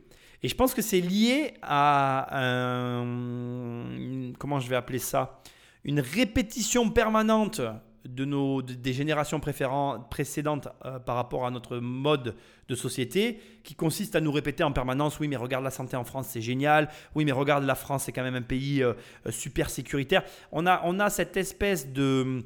Et 0.43 0.47
je 0.47 0.55
pense 0.55 0.73
que 0.73 0.81
c'est 0.81 0.99
lié 0.99 1.53
à 1.61 2.27
un, 2.37 4.33
comment 4.37 4.59
je 4.59 4.69
vais 4.69 4.75
appeler 4.75 4.99
ça, 4.99 5.41
une 5.83 5.99
répétition 5.99 6.89
permanente 6.89 7.61
de 8.05 8.25
nos, 8.25 8.61
des 8.61 8.93
générations 8.93 9.39
précédentes 9.39 10.67
euh, 10.85 10.99
par 10.99 11.15
rapport 11.15 11.45
à 11.45 11.51
notre 11.51 11.77
mode 11.77 12.35
de 12.67 12.75
société, 12.75 13.39
qui 13.63 13.75
consiste 13.75 14.15
à 14.15 14.21
nous 14.21 14.31
répéter 14.31 14.63
en 14.63 14.71
permanence, 14.71 15.19
oui 15.19 15.27
mais 15.27 15.35
regarde 15.35 15.63
la 15.63 15.71
santé 15.71 15.95
en 15.95 16.03
France, 16.03 16.27
c'est 16.29 16.41
génial, 16.41 16.89
oui 17.15 17.25
mais 17.25 17.31
regarde 17.31 17.63
la 17.63 17.75
France, 17.75 18.03
c'est 18.03 18.11
quand 18.11 18.23
même 18.23 18.35
un 18.35 18.41
pays 18.41 18.83
euh, 18.83 18.93
euh, 19.25 19.31
super 19.31 19.69
sécuritaire. 19.69 20.23
On 20.51 20.65
a, 20.65 20.81
on 20.83 20.99
a 20.99 21.09
cette 21.09 21.37
espèce 21.37 21.91
de 21.91 22.43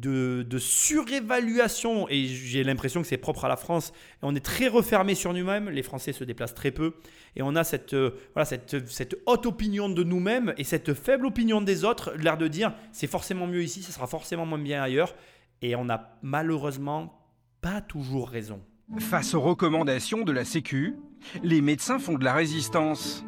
de, 0.00 0.58
surévaluation, 0.58 2.08
et 2.08 2.26
j'ai 2.26 2.64
l'impression 2.64 3.02
que 3.02 3.06
c'est 3.06 3.18
propre 3.18 3.44
à 3.44 3.48
la 3.48 3.56
France, 3.56 3.92
on 4.22 4.34
est 4.34 4.44
très 4.44 4.68
refermé 4.68 5.14
sur 5.14 5.32
nous-mêmes, 5.32 5.68
les 5.68 5.82
Français 5.82 6.12
se 6.12 6.24
déplacent 6.24 6.54
très 6.54 6.70
peu, 6.70 6.94
et 7.36 7.42
on 7.42 7.54
a 7.56 7.64
cette, 7.64 7.94
euh, 7.94 8.10
voilà, 8.34 8.44
cette, 8.44 8.88
cette 8.88 9.16
haute 9.26 9.46
opinion 9.46 9.88
de 9.88 10.02
nous-mêmes 10.02 10.54
et 10.56 10.64
cette 10.64 10.94
faible 10.94 11.26
opinion 11.26 11.60
des 11.60 11.84
autres, 11.84 12.12
l'air 12.16 12.38
de 12.38 12.48
dire 12.48 12.74
c'est 12.92 13.06
forcément 13.06 13.46
mieux 13.46 13.62
ici, 13.62 13.82
ça 13.82 13.92
sera 13.92 14.06
forcément 14.06 14.46
moins 14.46 14.58
bien 14.58 14.82
ailleurs, 14.82 15.14
et 15.60 15.76
on 15.76 15.84
n'a 15.84 16.18
malheureusement 16.22 17.18
pas 17.60 17.80
toujours 17.80 18.28
raison. 18.28 18.60
Face 18.98 19.34
aux 19.34 19.40
recommandations 19.40 20.22
de 20.22 20.32
la 20.32 20.44
Sécu, 20.44 20.96
les 21.42 21.60
médecins 21.60 21.98
font 21.98 22.18
de 22.18 22.24
la 22.24 22.34
résistance. 22.34 23.24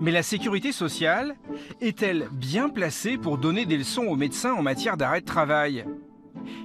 Mais 0.00 0.12
la 0.12 0.22
sécurité 0.22 0.70
sociale 0.70 1.34
est-elle 1.80 2.28
bien 2.30 2.68
placée 2.68 3.18
pour 3.18 3.36
donner 3.36 3.66
des 3.66 3.76
leçons 3.76 4.04
aux 4.04 4.14
médecins 4.14 4.52
en 4.52 4.62
matière 4.62 4.96
d'arrêt 4.96 5.22
de 5.22 5.26
travail? 5.26 5.84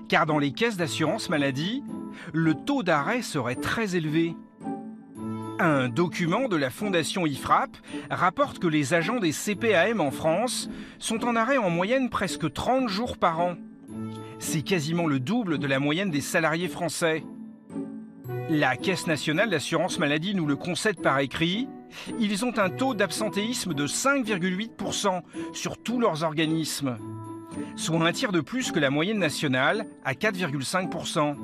Car 0.08 0.26
dans 0.26 0.40
les 0.40 0.52
caisses 0.52 0.78
d'assurance 0.78 1.30
maladie, 1.30 1.84
le 2.34 2.54
taux 2.54 2.84
d'arrêt 2.84 3.22
serait 3.22 3.56
très 3.56 3.96
élevé. 3.96 4.36
Un 5.60 5.88
document 5.88 6.48
de 6.48 6.56
la 6.56 6.70
fondation 6.70 7.26
IFRAP 7.26 7.78
rapporte 8.10 8.60
que 8.60 8.68
les 8.68 8.94
agents 8.94 9.20
des 9.20 9.32
CPAM 9.32 10.02
en 10.02 10.12
France 10.12 10.70
sont 11.00 11.24
en 11.26 11.36
arrêt 11.36 11.58
en 11.58 11.70
moyenne 11.70 12.10
presque 12.10 12.52
30 12.52 12.90
jours 12.90 13.18
par 13.18 13.40
an. 13.40 13.56
C'est 14.40 14.64
quasiment 14.64 15.08
le 15.08 15.20
double 15.20 15.60
de 15.60 15.68
la 15.68 15.80
moyenne 15.80 16.10
des 16.10 16.22
salariés 16.22 16.68
français. 16.68 17.24
La 18.50 18.76
Caisse 18.76 19.08
nationale 19.08 19.50
d'assurance 19.50 20.00
maladie 20.00 20.36
nous 20.36 20.46
le 20.46 20.56
concède 20.56 21.00
par 21.02 21.20
écrit. 21.20 21.68
Ils 22.20 22.44
ont 22.44 22.58
un 22.58 22.70
taux 22.70 22.94
d'absentéisme 22.94 23.74
de 23.74 23.88
5,8% 23.88 25.22
sur 25.54 25.78
tous 25.78 26.00
leurs 26.00 26.24
organismes 26.24 26.98
soit 27.76 28.06
un 28.06 28.12
tiers 28.12 28.32
de 28.32 28.42
plus 28.42 28.72
que 28.72 28.80
la 28.80 28.90
moyenne 28.90 29.20
nationale, 29.20 29.86
à 30.06 30.14
4,5%. 30.14 31.36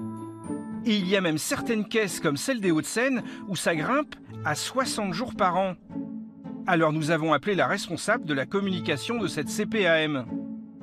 Et 0.85 0.95
il 0.95 1.07
y 1.07 1.15
a 1.15 1.21
même 1.21 1.37
certaines 1.37 1.85
caisses 1.87 2.19
comme 2.19 2.37
celle 2.37 2.61
des 2.61 2.71
Hauts-de-Seine 2.71 3.23
où 3.47 3.55
ça 3.55 3.75
grimpe 3.75 4.15
à 4.45 4.55
60 4.55 5.13
jours 5.13 5.35
par 5.35 5.57
an. 5.57 5.75
Alors 6.67 6.93
nous 6.93 7.11
avons 7.11 7.33
appelé 7.33 7.55
la 7.55 7.67
responsable 7.67 8.25
de 8.25 8.33
la 8.33 8.45
communication 8.45 9.17
de 9.17 9.27
cette 9.27 9.49
CPAM. 9.49 10.25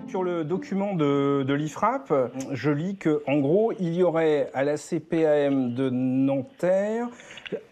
Sur 0.09 0.23
le 0.23 0.45
document 0.45 0.95
de, 0.95 1.53
l'IFRAP, 1.53 2.13
je 2.53 2.71
lis 2.71 2.97
qu'en 2.97 3.39
gros, 3.39 3.73
il 3.81 3.95
y 3.95 4.03
aurait 4.05 4.51
à 4.55 4.63
la 4.63 4.77
CPAM 4.77 5.75
de 5.75 5.91
Nanterre 5.91 7.09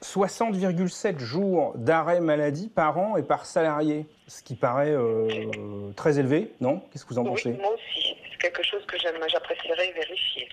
60,7 0.03 1.19
jours 1.19 1.75
d'arrêt 1.77 2.21
maladie 2.21 2.69
par 2.69 2.99
an 2.99 3.17
et 3.17 3.23
par 3.23 3.47
salarié, 3.47 4.07
ce 4.27 4.43
qui 4.43 4.55
paraît 4.55 4.93
euh, 4.93 5.93
très 5.97 6.19
élevé, 6.19 6.53
non? 6.61 6.83
Qu'est-ce 6.91 7.05
que 7.05 7.11
vous 7.11 7.19
en 7.19 7.25
pensez? 7.25 7.53
Moi 7.53 7.75
aussi, 7.75 8.17
c'est 8.31 8.39
quelque 8.39 8.63
chose 8.63 8.85
que 8.87 8.97
j'apprécierais 8.99 9.93
vérifier. 9.93 10.49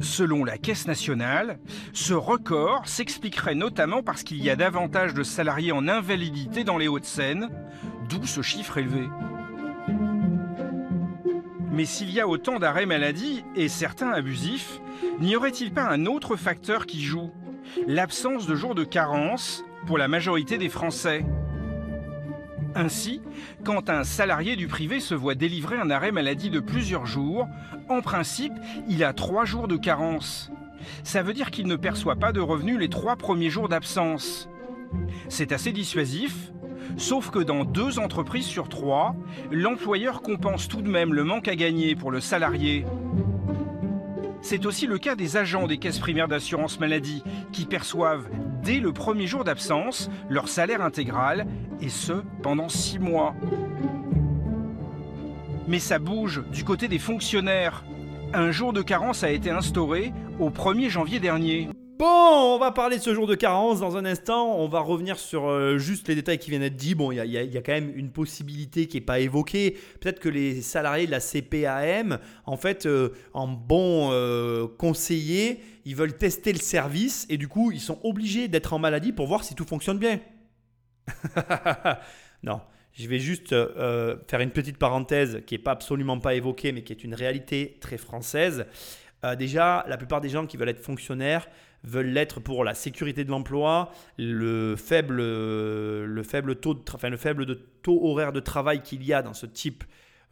Selon 0.00 0.44
la 0.44 0.56
Caisse 0.56 0.86
nationale, 0.86 1.58
ce 1.92 2.14
record 2.14 2.88
s'expliquerait 2.88 3.54
notamment 3.54 4.02
parce 4.02 4.22
qu'il 4.22 4.42
y 4.42 4.48
a 4.48 4.56
davantage 4.56 5.12
de 5.12 5.22
salariés 5.22 5.72
en 5.72 5.88
invalidité 5.88 6.64
dans 6.64 6.78
les 6.78 6.88
Hauts-de-Seine, 6.88 7.50
d'où 8.08 8.24
ce 8.24 8.40
chiffre 8.40 8.78
élevé. 8.78 9.06
Mais 11.72 11.84
s'il 11.84 12.10
y 12.10 12.20
a 12.20 12.26
autant 12.26 12.58
d'arrêts 12.58 12.86
maladie, 12.86 13.44
et 13.56 13.68
certains 13.68 14.10
abusifs, 14.10 14.80
n'y 15.20 15.36
aurait-il 15.36 15.72
pas 15.72 15.84
un 15.84 16.06
autre 16.06 16.36
facteur 16.36 16.86
qui 16.86 17.02
joue? 17.02 17.30
L'absence 17.86 18.46
de 18.46 18.54
jours 18.54 18.74
de 18.74 18.84
carence 18.84 19.64
pour 19.86 19.98
la 19.98 20.08
majorité 20.08 20.56
des 20.56 20.68
Français. 20.68 21.24
Ainsi, 22.74 23.20
quand 23.64 23.90
un 23.90 24.04
salarié 24.04 24.56
du 24.56 24.68
privé 24.68 25.00
se 25.00 25.14
voit 25.14 25.34
délivrer 25.34 25.76
un 25.76 25.90
arrêt 25.90 26.12
maladie 26.12 26.50
de 26.50 26.60
plusieurs 26.60 27.06
jours, 27.06 27.48
en 27.88 28.00
principe, 28.00 28.52
il 28.88 29.02
a 29.02 29.12
trois 29.12 29.44
jours 29.44 29.68
de 29.68 29.76
carence. 29.76 30.50
Ça 31.02 31.22
veut 31.22 31.34
dire 31.34 31.50
qu'il 31.50 31.66
ne 31.66 31.76
perçoit 31.76 32.16
pas 32.16 32.32
de 32.32 32.40
revenus 32.40 32.78
les 32.78 32.88
trois 32.88 33.16
premiers 33.16 33.50
jours 33.50 33.68
d'absence. 33.68 34.48
C'est 35.28 35.52
assez 35.52 35.72
dissuasif, 35.72 36.52
Sauf 36.96 37.30
que 37.30 37.38
dans 37.38 37.64
deux 37.64 37.98
entreprises 37.98 38.46
sur 38.46 38.68
trois, 38.68 39.14
l'employeur 39.50 40.22
compense 40.22 40.68
tout 40.68 40.82
de 40.82 40.88
même 40.88 41.14
le 41.14 41.24
manque 41.24 41.48
à 41.48 41.56
gagner 41.56 41.94
pour 41.94 42.10
le 42.10 42.20
salarié. 42.20 42.84
C'est 44.42 44.64
aussi 44.64 44.86
le 44.86 44.98
cas 44.98 45.16
des 45.16 45.36
agents 45.36 45.66
des 45.66 45.78
caisses 45.78 45.98
primaires 45.98 46.28
d'assurance 46.28 46.80
maladie 46.80 47.22
qui 47.52 47.66
perçoivent 47.66 48.28
dès 48.62 48.80
le 48.80 48.92
premier 48.92 49.26
jour 49.26 49.44
d'absence 49.44 50.10
leur 50.28 50.48
salaire 50.48 50.82
intégral 50.82 51.46
et 51.80 51.88
ce 51.88 52.24
pendant 52.42 52.68
six 52.68 52.98
mois. 52.98 53.34
Mais 55.68 55.78
ça 55.78 55.98
bouge 55.98 56.42
du 56.52 56.64
côté 56.64 56.88
des 56.88 56.98
fonctionnaires. 56.98 57.84
Un 58.32 58.50
jour 58.50 58.72
de 58.72 58.82
carence 58.82 59.24
a 59.24 59.30
été 59.30 59.50
instauré 59.50 60.12
au 60.38 60.50
1er 60.50 60.88
janvier 60.88 61.20
dernier. 61.20 61.68
Bon, 62.00 62.54
on 62.54 62.58
va 62.58 62.70
parler 62.70 62.96
de 62.96 63.02
ce 63.02 63.12
jour 63.12 63.26
de 63.26 63.34
carence 63.34 63.80
dans 63.80 63.98
un 63.98 64.06
instant. 64.06 64.58
On 64.58 64.68
va 64.68 64.80
revenir 64.80 65.18
sur 65.18 65.50
euh, 65.50 65.76
juste 65.76 66.08
les 66.08 66.14
détails 66.14 66.38
qui 66.38 66.48
viennent 66.48 66.62
d'être 66.62 66.74
dit. 66.74 66.94
Bon, 66.94 67.12
il 67.12 67.18
y, 67.18 67.36
a 67.36 67.60
quand 67.60 67.72
même 67.72 67.92
une 67.94 68.10
possibilité 68.10 68.86
qui 68.86 68.96
n'est 68.96 69.04
pas 69.04 69.20
évoquée. 69.20 69.76
Peut-être 70.00 70.18
que 70.18 70.30
les 70.30 70.62
salariés 70.62 71.04
de 71.04 71.10
la 71.10 71.20
CPAM, 71.20 72.18
en 72.46 72.56
fait, 72.56 72.86
euh, 72.86 73.10
en 73.34 73.48
bon 73.48 74.08
euh, 74.12 74.66
conseiller, 74.78 75.60
ils 75.84 75.94
veulent 75.94 76.16
tester 76.16 76.54
le 76.54 76.58
service 76.58 77.26
et 77.28 77.36
du 77.36 77.48
coup, 77.48 77.70
ils 77.70 77.80
sont 77.80 78.00
obligés 78.02 78.48
d'être 78.48 78.72
en 78.72 78.78
maladie 78.78 79.12
pour 79.12 79.26
voir 79.26 79.44
si 79.44 79.54
tout 79.54 79.66
fonctionne 79.66 79.98
bien. 79.98 80.20
non. 82.42 82.62
Je 82.94 83.08
vais 83.08 83.18
juste 83.18 83.50
faire 83.50 84.40
une 84.40 84.52
petite 84.52 84.78
parenthèse 84.78 85.42
qui 85.46 85.54
n'est 85.54 85.62
pas 85.62 85.72
absolument 85.72 86.18
pas 86.18 86.32
évoquée, 86.34 86.72
mais 86.72 86.82
qui 86.82 86.94
est 86.94 87.04
une 87.04 87.14
réalité 87.14 87.76
très 87.82 87.98
française. 87.98 88.64
déjà, 89.38 89.84
la 89.86 89.98
plupart 89.98 90.22
des 90.22 90.30
gens 90.30 90.46
qui 90.46 90.56
veulent 90.56 90.70
être 90.70 90.82
fonctionnaires 90.82 91.46
veulent 91.82 92.10
l'être 92.10 92.40
pour 92.40 92.64
la 92.64 92.74
sécurité 92.74 93.24
de 93.24 93.30
l'emploi, 93.30 93.90
le 94.18 94.76
faible, 94.76 95.16
le 95.16 96.22
faible 96.22 96.56
taux, 96.56 96.74
de, 96.74 96.80
enfin, 96.92 97.08
le 97.08 97.16
faible 97.16 97.46
taux 97.82 98.04
horaire 98.04 98.32
de 98.32 98.40
travail 98.40 98.82
qu'il 98.82 99.04
y 99.04 99.12
a 99.12 99.22
dans 99.22 99.34
ce 99.34 99.46
type 99.46 99.84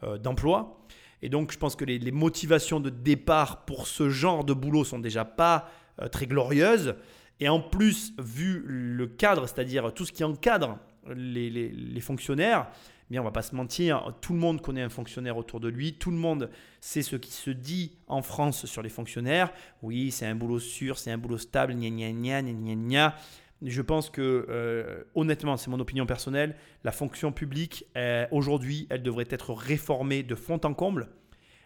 euh, 0.03 0.17
d'emploi. 0.17 0.79
Et 1.21 1.29
donc, 1.29 1.51
je 1.51 1.57
pense 1.57 1.75
que 1.75 1.85
les, 1.85 2.11
motivations 2.11 2.79
de 2.79 2.89
départ 2.89 3.65
pour 3.65 3.87
ce 3.87 4.09
genre 4.09 4.45
de 4.45 4.53
boulot 4.53 4.83
sont 4.83 4.99
déjà 4.99 5.25
pas 5.25 5.69
euh, 6.01 6.07
très 6.07 6.27
glorieuses. 6.27 6.95
Et 7.41 7.49
en 7.49 7.59
plus, 7.59 8.13
vu 8.19 8.63
le 8.65 9.07
cadre, 9.07 9.47
c'est-à-dire 9.47 9.93
tout 9.93 10.05
ce 10.05 10.11
qui 10.11 10.23
encadre 10.23 10.77
les, 11.13 11.49
les 11.49 12.01
fonctionnaires, 12.01 12.67
bien, 13.09 13.21
on 13.21 13.23
va 13.23 13.31
pas 13.31 13.41
se 13.41 13.55
mentir, 13.55 14.13
tout 14.21 14.33
le 14.33 14.39
monde 14.39 14.61
connaît 14.61 14.81
un 14.81 14.89
fonctionnaire 14.89 15.37
autour 15.37 15.59
de 15.59 15.67
lui, 15.67 15.93
tout 15.93 16.11
le 16.11 16.17
monde 16.17 16.49
sait 16.79 17.01
ce 17.01 17.15
qui 17.15 17.31
se 17.31 17.49
dit 17.49 17.97
en 18.07 18.21
France 18.21 18.65
sur 18.65 18.81
les 18.81 18.89
fonctionnaires. 18.89 19.51
Oui, 19.81 20.11
c'est 20.11 20.25
un 20.25 20.35
boulot 20.35 20.59
sûr, 20.59 20.97
c'est 20.97 21.11
un 21.11 21.17
boulot 21.17 21.37
stable, 21.37 21.73
gna 21.73 21.89
gna 21.89 22.11
gna 22.11 22.41
gna 22.41 22.75
gna. 22.75 23.15
Je 23.61 23.81
pense 23.81 24.09
que, 24.09 24.45
euh, 24.49 25.03
honnêtement, 25.15 25.57
c'est 25.57 25.69
mon 25.69 25.79
opinion 25.79 26.05
personnelle, 26.05 26.55
la 26.83 26.91
fonction 26.91 27.31
publique, 27.31 27.85
euh, 27.97 28.25
aujourd'hui, 28.31 28.87
elle 28.89 29.03
devrait 29.03 29.27
être 29.29 29.53
réformée 29.53 30.23
de 30.23 30.35
fond 30.35 30.61
en 30.63 30.73
comble, 30.73 31.09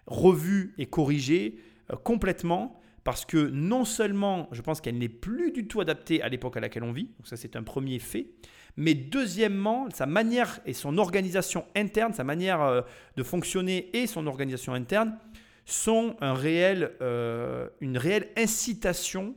revue 0.08 0.74
et 0.78 0.88
corrigée 0.88 1.60
euh, 1.92 1.96
complètement 1.96 2.80
parce 3.04 3.26
que 3.26 3.50
non 3.50 3.86
seulement 3.86 4.48
je 4.52 4.62
pense 4.62 4.80
qu'elle 4.82 4.98
n'est 4.98 5.10
plus 5.10 5.52
du 5.52 5.68
tout 5.68 5.82
adaptée 5.82 6.22
à 6.22 6.30
l'époque 6.30 6.58
à 6.58 6.60
laquelle 6.62 6.84
on 6.84 6.94
vit, 6.94 7.06
donc 7.18 7.28
ça 7.28 7.36
c'est 7.36 7.56
un 7.56 7.64
premier 7.64 8.00
fait, 8.00 8.28
Mais 8.76 8.96
deuxièmement, 8.96 9.88
sa 9.92 10.06
manière 10.06 10.60
et 10.66 10.74
son 10.74 10.98
organisation 10.98 11.66
interne, 11.76 12.14
sa 12.14 12.24
manière 12.24 12.62
euh, 12.62 12.82
de 13.16 13.24
fonctionner 13.24 13.96
et 13.96 14.08
son 14.08 14.26
organisation 14.26 14.74
interne 14.74 15.18
sont 15.66 16.16
euh, 16.22 17.70
une 17.82 17.98
réelle 17.98 18.30
incitation 18.36 19.36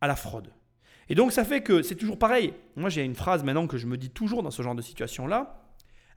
à 0.00 0.06
la 0.06 0.16
fraude. 0.16 0.52
Et 1.08 1.14
donc 1.14 1.32
ça 1.32 1.44
fait 1.44 1.62
que 1.62 1.82
c'est 1.82 1.94
toujours 1.94 2.18
pareil. 2.18 2.54
Moi 2.76 2.90
j'ai 2.90 3.04
une 3.04 3.14
phrase 3.14 3.42
maintenant 3.42 3.66
que 3.66 3.78
je 3.78 3.86
me 3.86 3.96
dis 3.96 4.10
toujours 4.10 4.42
dans 4.42 4.50
ce 4.50 4.62
genre 4.62 4.74
de 4.74 4.82
situation-là. 4.82 5.58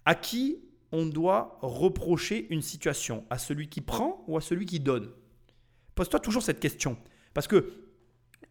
À 0.05 0.13
qui 0.13 0.59
on 0.91 1.05
doit 1.05 1.57
reprocher 1.61 2.47
une 2.49 2.61
situation? 2.61 3.25
À 3.29 3.37
celui 3.37 3.67
qui 3.67 3.81
prend 3.81 4.23
ou 4.27 4.37
à 4.37 4.41
celui 4.41 4.65
qui 4.65 4.79
donne? 4.79 5.09
Pose-toi 5.95 6.19
toujours 6.19 6.43
cette 6.43 6.59
question. 6.59 6.97
Parce 7.33 7.47
que 7.47 7.73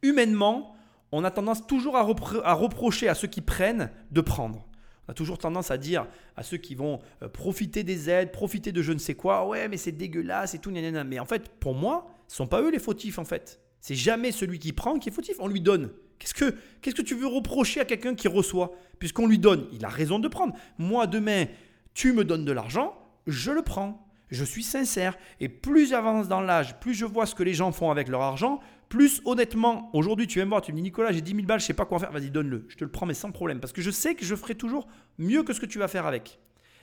humainement, 0.02 0.74
on 1.16 1.22
a 1.24 1.30
tendance 1.30 1.66
toujours 1.66 1.96
à, 1.96 2.02
reprocher 2.02 3.08
à 3.08 3.14
ceux 3.14 3.28
qui 3.28 3.40
prennent 3.40 3.90
de 4.10 4.20
prendre. 4.20 4.66
On 5.06 5.12
a 5.12 5.14
toujours 5.14 5.38
tendance 5.38 5.70
à 5.70 5.78
dire 5.78 6.06
à 6.36 6.42
ceux 6.42 6.56
qui 6.56 6.74
vont 6.74 6.98
euh, 7.22 7.28
profiter 7.28 7.84
des 7.84 8.10
aides, 8.10 8.32
profiter 8.32 8.72
de 8.72 8.82
je 8.82 8.92
ne 8.92 8.98
sais 8.98 9.14
quoi, 9.14 9.46
ouais, 9.46 9.68
mais 9.68 9.76
c'est 9.76 9.92
dégueulasse 9.92 10.54
et 10.54 10.58
tout, 10.58 10.72
nanana. 10.72 11.04
Mais 11.04 11.20
en 11.20 11.24
fait, 11.24 11.48
pour 11.60 11.74
moi, 11.74 12.06
ce 12.26 12.36
sont 12.36 12.48
pas 12.48 12.62
eux 12.62 12.70
les 12.70 12.80
fautifs 12.80 13.18
en 13.18 13.24
fait. 13.24 13.60
C'est 13.80 13.94
jamais 13.94 14.32
celui 14.32 14.58
qui 14.58 14.72
prend 14.72 14.98
qui 14.98 15.10
est 15.10 15.12
fautif, 15.12 15.36
on 15.38 15.46
lui 15.46 15.60
donne. 15.60 15.90
Qu'est-ce 16.18 16.34
que, 16.34 16.56
qu'est-ce 16.80 16.96
que 16.96 17.02
tu 17.02 17.14
veux 17.14 17.26
reprocher 17.26 17.80
à 17.80 17.84
quelqu'un 17.84 18.14
qui 18.14 18.26
reçoit? 18.26 18.72
Puisqu'on 18.98 19.28
lui 19.28 19.38
donne, 19.38 19.68
il 19.72 19.84
a 19.84 19.88
raison 19.88 20.18
de 20.18 20.26
prendre. 20.26 20.54
Moi, 20.78 21.06
demain, 21.06 21.44
tu 21.92 22.12
me 22.12 22.24
donnes 22.24 22.44
de 22.44 22.52
l'argent, 22.52 22.96
je 23.26 23.52
le 23.52 23.62
prends. 23.62 24.04
Je 24.30 24.44
suis 24.44 24.62
sincère. 24.62 25.16
Et 25.38 25.48
plus 25.48 25.86
j'avance 25.86 26.26
dans 26.26 26.40
l'âge, 26.40 26.80
plus 26.80 26.94
je 26.94 27.04
vois 27.04 27.26
ce 27.26 27.34
que 27.34 27.42
les 27.42 27.54
gens 27.54 27.70
font 27.72 27.90
avec 27.90 28.08
leur 28.08 28.22
argent, 28.22 28.60
plus 28.88 29.20
honnêtement, 29.24 29.90
aujourd'hui 29.92 30.26
tu 30.26 30.38
viens 30.38 30.44
me 30.44 30.50
voir, 30.50 30.62
tu 30.62 30.72
me 30.72 30.76
dis 30.76 30.82
Nicolas, 30.82 31.12
j'ai 31.12 31.20
10 31.20 31.32
000 31.32 31.46
balles, 31.46 31.60
je 31.60 31.66
sais 31.66 31.74
pas 31.74 31.86
quoi 31.86 31.98
faire, 31.98 32.12
vas-y 32.12 32.30
donne-le. 32.30 32.66
Je 32.68 32.76
te 32.76 32.84
le 32.84 32.90
prends 32.90 33.06
mais 33.06 33.14
sans 33.14 33.30
problème. 33.30 33.60
Parce 33.60 33.72
que 33.72 33.82
je 33.82 33.90
sais 33.90 34.14
que 34.14 34.24
je 34.24 34.34
ferai 34.34 34.54
toujours 34.54 34.86
mieux 35.18 35.42
que 35.42 35.52
ce 35.52 35.60
que 35.60 35.66
tu 35.66 35.78
vas 35.78 35.88
faire 35.88 36.06
avec. 36.06 36.38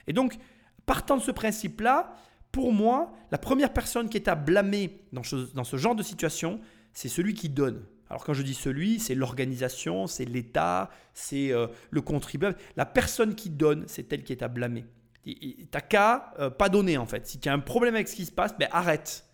Et 0.08 0.14
donc, 0.14 0.38
partant 0.86 1.18
de 1.18 1.22
ce 1.22 1.32
principe-là, 1.32 2.16
pour 2.52 2.74
moi, 2.74 3.14
la 3.32 3.38
première 3.38 3.72
personne 3.72 4.10
qui 4.10 4.18
est 4.18 4.28
à 4.28 4.36
blâmer 4.36 5.02
dans 5.14 5.24
ce, 5.24 5.54
dans 5.54 5.64
ce 5.64 5.78
genre 5.78 5.96
de 5.96 6.04
situation, 6.04 6.60
c'est 6.94 7.10
celui 7.10 7.34
qui 7.34 7.50
donne. 7.50 7.84
Alors 8.10 8.26
quand 8.26 8.34
je 8.34 8.44
dis 8.44 8.54
celui, 8.54 9.00
c'est 9.00 9.16
l'organisation, 9.16 10.06
c'est 10.06 10.26
l'État, 10.26 10.90
c'est 11.14 11.54
euh, 11.54 11.68
le 11.92 12.02
contribuable. 12.02 12.58
La 12.76 12.86
personne 12.86 13.36
qui 13.36 13.50
donne, 13.50 13.86
c'est 13.88 14.12
elle 14.12 14.24
qui 14.24 14.34
est 14.34 14.44
à 14.44 14.50
blâmer. 14.50 14.86
T'as 15.72 15.80
qu'à 15.80 16.34
euh, 16.40 16.50
pas 16.50 16.68
donner 16.68 16.98
en 16.98 17.06
fait. 17.06 17.26
Si 17.26 17.40
tu 17.40 17.48
as 17.48 17.54
un 17.54 17.60
problème 17.60 17.96
avec 17.96 18.10
ce 18.10 18.16
qui 18.16 18.26
se 18.26 18.32
passe, 18.32 18.58
ben 18.58 18.68
arrête. 18.72 19.26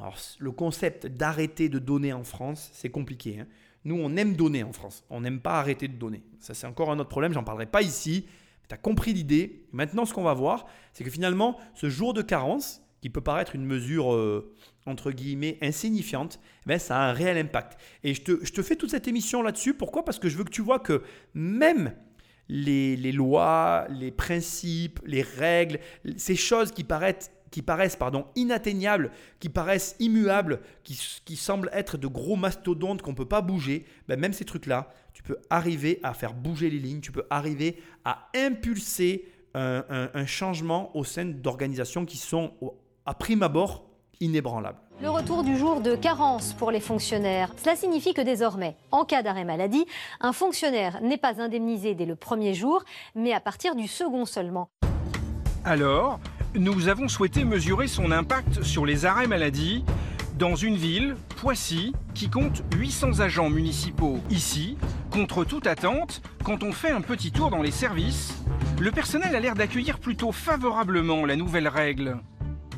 Alors, 0.00 0.18
le 0.38 0.50
concept 0.50 1.06
d'arrêter 1.06 1.68
de 1.68 1.78
donner 1.78 2.12
en 2.12 2.24
France, 2.24 2.70
c'est 2.72 2.90
compliqué. 2.90 3.40
Hein. 3.40 3.46
Nous, 3.84 3.96
on 3.96 4.16
aime 4.16 4.34
donner 4.34 4.62
en 4.62 4.72
France. 4.72 5.04
On 5.10 5.20
n'aime 5.20 5.40
pas 5.40 5.58
arrêter 5.58 5.88
de 5.88 5.94
donner. 5.94 6.22
Ça, 6.40 6.54
c'est 6.54 6.66
encore 6.66 6.90
un 6.90 6.98
autre 6.98 7.08
problème. 7.08 7.32
J'en 7.32 7.44
parlerai 7.44 7.66
pas 7.66 7.82
ici. 7.82 8.26
Tu 8.68 8.74
as 8.74 8.78
compris 8.78 9.12
l'idée. 9.12 9.66
Maintenant, 9.72 10.04
ce 10.04 10.14
qu'on 10.14 10.22
va 10.22 10.34
voir, 10.34 10.66
c'est 10.92 11.04
que 11.04 11.10
finalement, 11.10 11.58
ce 11.74 11.88
jour 11.88 12.14
de 12.14 12.22
carence, 12.22 12.82
qui 13.00 13.10
peut 13.10 13.20
paraître 13.20 13.56
une 13.56 13.66
mesure 13.66 14.14
euh, 14.14 14.54
entre 14.86 15.10
guillemets 15.10 15.58
insignifiante, 15.60 16.38
eh 16.64 16.68
ben, 16.68 16.78
ça 16.78 16.96
a 16.98 17.10
un 17.10 17.12
réel 17.12 17.36
impact. 17.36 17.76
Et 18.04 18.14
je 18.14 18.22
te, 18.22 18.44
je 18.44 18.52
te 18.52 18.62
fais 18.62 18.76
toute 18.76 18.90
cette 18.90 19.08
émission 19.08 19.42
là-dessus. 19.42 19.74
Pourquoi? 19.74 20.04
Parce 20.04 20.20
que 20.20 20.28
je 20.28 20.36
veux 20.36 20.44
que 20.44 20.50
tu 20.50 20.62
vois 20.62 20.78
que 20.78 21.02
même 21.34 21.92
les, 22.48 23.12
lois, 23.12 23.86
les 23.90 24.12
principes, 24.12 25.00
les 25.04 25.22
règles, 25.22 25.80
ces 26.16 26.36
choses 26.36 26.70
qui 26.70 26.84
paraissent, 26.84 27.31
qui 27.52 27.62
paraissent 27.62 27.94
pardon, 27.94 28.26
inatteignables, 28.34 29.12
qui 29.38 29.48
paraissent 29.48 29.94
immuables, 30.00 30.58
qui, 30.82 30.98
qui 31.24 31.36
semblent 31.36 31.70
être 31.72 31.96
de 31.96 32.08
gros 32.08 32.34
mastodontes 32.34 33.02
qu'on 33.02 33.12
ne 33.12 33.16
peut 33.16 33.28
pas 33.28 33.42
bouger, 33.42 33.84
ben 34.08 34.18
même 34.18 34.32
ces 34.32 34.44
trucs-là, 34.44 34.88
tu 35.12 35.22
peux 35.22 35.36
arriver 35.50 36.00
à 36.02 36.14
faire 36.14 36.34
bouger 36.34 36.68
les 36.68 36.80
lignes, 36.80 37.00
tu 37.00 37.12
peux 37.12 37.26
arriver 37.30 37.80
à 38.04 38.28
impulser 38.34 39.28
un, 39.54 39.84
un, 39.88 40.10
un 40.12 40.26
changement 40.26 40.96
au 40.96 41.04
sein 41.04 41.26
d'organisations 41.26 42.04
qui 42.06 42.16
sont 42.16 42.52
à 43.06 43.14
prime 43.14 43.42
abord 43.42 43.84
inébranlable. 44.20 44.78
Le 45.00 45.10
retour 45.10 45.42
du 45.42 45.58
jour 45.58 45.80
de 45.80 45.96
carence 45.96 46.52
pour 46.52 46.70
les 46.70 46.78
fonctionnaires. 46.80 47.52
Cela 47.56 47.74
signifie 47.74 48.14
que 48.14 48.20
désormais, 48.20 48.76
en 48.92 49.04
cas 49.04 49.22
d'arrêt 49.22 49.44
maladie, 49.44 49.84
un 50.20 50.32
fonctionnaire 50.32 51.00
n'est 51.02 51.18
pas 51.18 51.42
indemnisé 51.42 51.94
dès 51.94 52.06
le 52.06 52.14
premier 52.14 52.54
jour, 52.54 52.84
mais 53.14 53.32
à 53.32 53.40
partir 53.40 53.74
du 53.74 53.88
second 53.88 54.24
seulement. 54.24 54.68
Alors, 55.64 56.20
nous 56.54 56.88
avons 56.88 57.08
souhaité 57.08 57.44
mesurer 57.44 57.86
son 57.88 58.10
impact 58.10 58.62
sur 58.62 58.84
les 58.84 59.06
arrêts 59.06 59.26
maladie 59.26 59.84
dans 60.38 60.54
une 60.54 60.76
ville, 60.76 61.16
Poissy, 61.36 61.94
qui 62.14 62.28
compte 62.28 62.62
800 62.76 63.20
agents 63.20 63.48
municipaux. 63.48 64.18
Ici, 64.30 64.76
contre 65.10 65.44
toute 65.44 65.66
attente, 65.66 66.22
quand 66.44 66.62
on 66.62 66.72
fait 66.72 66.90
un 66.90 67.00
petit 67.00 67.32
tour 67.32 67.50
dans 67.50 67.62
les 67.62 67.70
services, 67.70 68.34
le 68.80 68.90
personnel 68.90 69.34
a 69.34 69.40
l'air 69.40 69.54
d'accueillir 69.54 69.98
plutôt 69.98 70.32
favorablement 70.32 71.24
la 71.26 71.36
nouvelle 71.36 71.68
règle. 71.68 72.18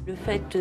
Le 0.07 0.15
fait 0.15 0.59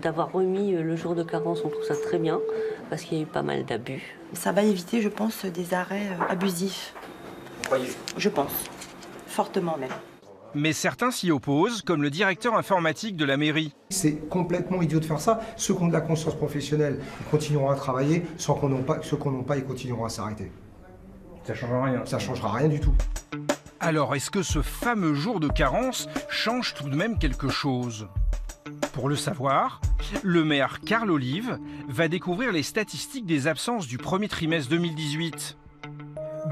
d'avoir 0.00 0.32
remis 0.32 0.72
le 0.72 0.96
jour 0.96 1.14
de 1.14 1.22
carence, 1.22 1.60
on 1.64 1.68
trouve 1.68 1.84
ça 1.84 1.94
très 1.94 2.18
bien, 2.18 2.40
parce 2.88 3.02
qu'il 3.02 3.18
y 3.18 3.20
a 3.20 3.24
eu 3.24 3.26
pas 3.26 3.42
mal 3.42 3.64
d'abus. 3.64 4.16
Ça 4.32 4.52
va 4.52 4.62
éviter, 4.62 5.02
je 5.02 5.08
pense, 5.08 5.44
des 5.44 5.74
arrêts 5.74 6.08
euh, 6.12 6.32
abusifs. 6.32 6.94
Voyez. 7.68 7.88
Je 8.16 8.28
pense. 8.28 8.64
Fortement 9.26 9.76
même. 9.76 9.90
Mais 10.54 10.72
certains 10.72 11.10
s'y 11.10 11.30
opposent, 11.30 11.82
comme 11.82 12.02
le 12.02 12.10
directeur 12.10 12.54
informatique 12.56 13.16
de 13.16 13.24
la 13.24 13.36
mairie. 13.36 13.74
C'est 13.90 14.28
complètement 14.28 14.80
idiot 14.82 15.00
de 15.00 15.04
faire 15.04 15.20
ça. 15.20 15.40
Ceux 15.56 15.74
qui 15.74 15.82
ont 15.82 15.88
de 15.88 15.92
la 15.92 16.00
conscience 16.00 16.34
professionnelle, 16.34 17.00
ils 17.20 17.26
continueront 17.30 17.70
à 17.70 17.76
travailler. 17.76 18.24
Sans 18.38 18.54
qu'on 18.54 18.68
n'ont 18.68 18.82
pas, 18.82 19.00
ceux 19.02 19.16
qui 19.16 19.28
n'ont 19.28 19.42
pas, 19.42 19.56
ils 19.56 19.64
continueront 19.64 20.04
à 20.04 20.08
s'arrêter. 20.08 20.50
Ça 21.44 21.54
changera 21.54 21.84
rien. 21.84 22.06
Ça 22.06 22.18
changera 22.18 22.52
rien 22.52 22.68
du 22.68 22.80
tout. 22.80 22.94
Alors, 23.80 24.14
est-ce 24.14 24.30
que 24.30 24.42
ce 24.42 24.60
fameux 24.60 25.14
jour 25.14 25.38
de 25.38 25.48
carence 25.48 26.08
change 26.28 26.74
tout 26.74 26.88
de 26.88 26.96
même 26.96 27.18
quelque 27.18 27.48
chose? 27.48 28.08
Pour 28.92 29.08
le 29.08 29.16
savoir, 29.16 29.80
le 30.22 30.44
maire 30.44 30.80
Carl 30.84 31.10
Olive 31.10 31.58
va 31.88 32.08
découvrir 32.08 32.52
les 32.52 32.62
statistiques 32.62 33.26
des 33.26 33.46
absences 33.46 33.86
du 33.86 33.98
premier 33.98 34.28
trimestre 34.28 34.70
2018 34.70 35.56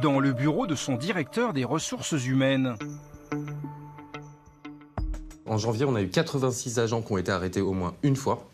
dans 0.00 0.20
le 0.20 0.32
bureau 0.32 0.66
de 0.66 0.74
son 0.74 0.94
directeur 0.94 1.52
des 1.52 1.64
ressources 1.64 2.26
humaines. 2.26 2.76
En 5.46 5.58
janvier, 5.58 5.84
on 5.84 5.94
a 5.94 6.02
eu 6.02 6.08
86 6.08 6.78
agents 6.78 7.02
qui 7.02 7.12
ont 7.12 7.18
été 7.18 7.30
arrêtés 7.30 7.60
au 7.60 7.72
moins 7.72 7.94
une 8.02 8.16
fois. 8.16 8.48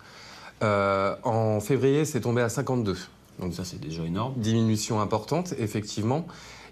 Euh, 0.63 1.15
en 1.25 1.61
février, 1.61 2.05
c'est 2.05 2.21
tombé 2.21 2.43
à 2.43 2.49
52. 2.49 2.97
Donc 3.39 3.55
ça, 3.55 3.65
c'est 3.65 3.81
déjà 3.81 4.05
énorme. 4.05 4.35
Diminution 4.37 5.01
importante, 5.01 5.55
effectivement. 5.59 6.27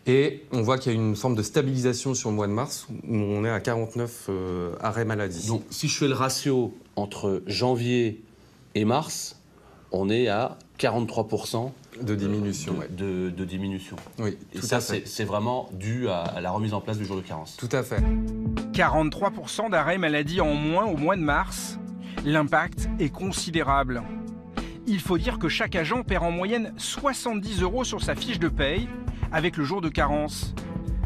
Et 0.06 0.44
on 0.52 0.62
voit 0.62 0.78
qu'il 0.78 0.92
y 0.92 0.94
a 0.94 0.98
une 0.98 1.16
forme 1.16 1.34
de 1.34 1.42
stabilisation 1.42 2.14
sur 2.14 2.30
le 2.30 2.36
mois 2.36 2.46
de 2.46 2.52
mars, 2.52 2.86
où 2.90 3.14
on 3.14 3.44
est 3.44 3.50
à 3.50 3.60
49 3.60 4.26
euh, 4.28 4.72
arrêts 4.80 5.04
maladie. 5.04 5.46
Donc 5.46 5.62
si 5.70 5.88
je 5.88 5.96
fais 5.96 6.08
le 6.08 6.14
ratio 6.14 6.74
entre 6.96 7.42
janvier 7.46 8.22
et 8.74 8.84
mars, 8.84 9.36
on 9.92 10.08
est 10.08 10.28
à 10.28 10.56
43% 10.78 11.70
de 12.02 12.14
diminution. 12.14 12.74
De, 12.90 13.30
de, 13.30 13.44
diminution. 13.44 13.96
Oui, 14.18 14.36
et 14.52 14.60
ça, 14.60 14.80
c'est 14.80 15.24
vraiment 15.24 15.68
dû 15.72 16.08
à, 16.08 16.40
la 16.40 16.50
remise 16.50 16.74
en 16.74 16.80
place 16.80 16.98
du 16.98 17.04
jour 17.04 17.16
de 17.16 17.22
carence. 17.22 17.56
Tout 17.56 17.68
à 17.72 17.82
fait. 17.82 18.02
43% 18.72 19.70
d'arrêts 19.70 19.98
maladie 19.98 20.40
en 20.40 20.54
moins 20.54 20.84
au 20.84 20.96
mois 20.96 21.16
de 21.16 21.22
mars. 21.22 21.78
L'impact 22.24 22.88
est 22.98 23.10
considérable. 23.10 24.02
Il 24.86 25.00
faut 25.00 25.18
dire 25.18 25.38
que 25.38 25.48
chaque 25.48 25.76
agent 25.76 26.02
perd 26.02 26.24
en 26.24 26.30
moyenne 26.30 26.72
70 26.76 27.62
euros 27.62 27.84
sur 27.84 28.02
sa 28.02 28.14
fiche 28.14 28.38
de 28.38 28.48
paye 28.48 28.88
avec 29.32 29.56
le 29.56 29.64
jour 29.64 29.80
de 29.80 29.88
carence. 29.88 30.54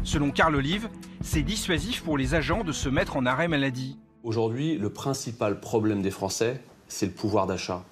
Selon 0.03 0.31
Carl 0.31 0.55
Olive, 0.55 0.89
c'est 1.21 1.41
dissuasif 1.41 2.03
pour 2.03 2.17
les 2.17 2.35
agents 2.35 2.63
de 2.63 2.71
se 2.71 2.89
mettre 2.89 3.17
en 3.17 3.25
arrêt 3.25 3.47
maladie. 3.47 3.97
Aujourd'hui, 4.23 4.77
le 4.77 4.89
principal 4.89 5.59
problème 5.59 6.01
des 6.01 6.11
Français, 6.11 6.61
c'est 6.87 7.05
le 7.05 7.11
pouvoir 7.11 7.47
d'achat. 7.47 7.83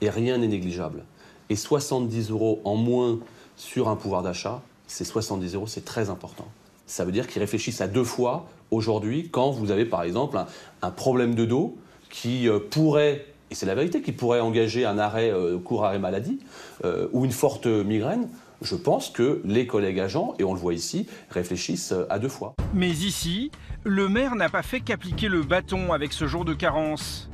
Et 0.00 0.10
rien 0.10 0.38
n'est 0.38 0.48
négligeable. 0.48 1.04
Et 1.50 1.56
70 1.56 2.30
euros 2.30 2.60
en 2.64 2.76
moins 2.76 3.18
sur 3.56 3.88
un 3.88 3.96
pouvoir 3.96 4.22
d'achat, 4.22 4.62
c'est 4.86 5.04
70 5.04 5.54
euros, 5.54 5.66
c'est 5.66 5.84
très 5.84 6.10
important. 6.10 6.46
Ça 6.86 7.04
veut 7.04 7.12
dire 7.12 7.26
qu'ils 7.26 7.40
réfléchissent 7.40 7.80
à 7.80 7.88
deux 7.88 8.04
fois 8.04 8.46
aujourd'hui 8.70 9.28
quand 9.30 9.50
vous 9.50 9.70
avez 9.70 9.84
par 9.84 10.02
exemple 10.02 10.38
un, 10.82 10.90
problème 10.90 11.34
de 11.34 11.44
dos 11.44 11.76
qui 12.10 12.48
euh, 12.48 12.58
pourrait, 12.58 13.26
et 13.50 13.54
c'est 13.54 13.66
la 13.66 13.74
vérité, 13.74 14.02
qui 14.02 14.12
pourrait 14.12 14.40
engager 14.40 14.84
un 14.84 14.98
arrêt, 14.98 15.30
euh, 15.30 15.58
court 15.58 15.84
arrêt 15.84 15.98
maladie 15.98 16.38
euh, 16.84 17.08
ou 17.12 17.24
une 17.24 17.32
forte 17.32 17.66
migraine 17.66 18.28
je 18.62 18.76
pense 18.76 19.10
que 19.10 19.42
les 19.44 19.66
collègues 19.66 20.00
agents, 20.00 20.34
et 20.38 20.44
on 20.44 20.54
le 20.54 20.60
voit 20.60 20.72
ici, 20.72 21.06
réfléchissent 21.28 21.92
à 22.08 22.18
deux 22.18 22.28
fois. 22.28 22.54
Mais 22.72 22.88
ici, 22.88 23.50
le 23.84 24.08
maire 24.08 24.36
n'a 24.36 24.48
pas 24.48 24.62
fait 24.62 24.80
qu'appliquer 24.80 25.28
le 25.28 25.42
bâton 25.42 25.92
avec 25.92 26.12
ce 26.12 26.26
jour 26.26 26.44
de 26.44 26.54
carence. 26.54 27.28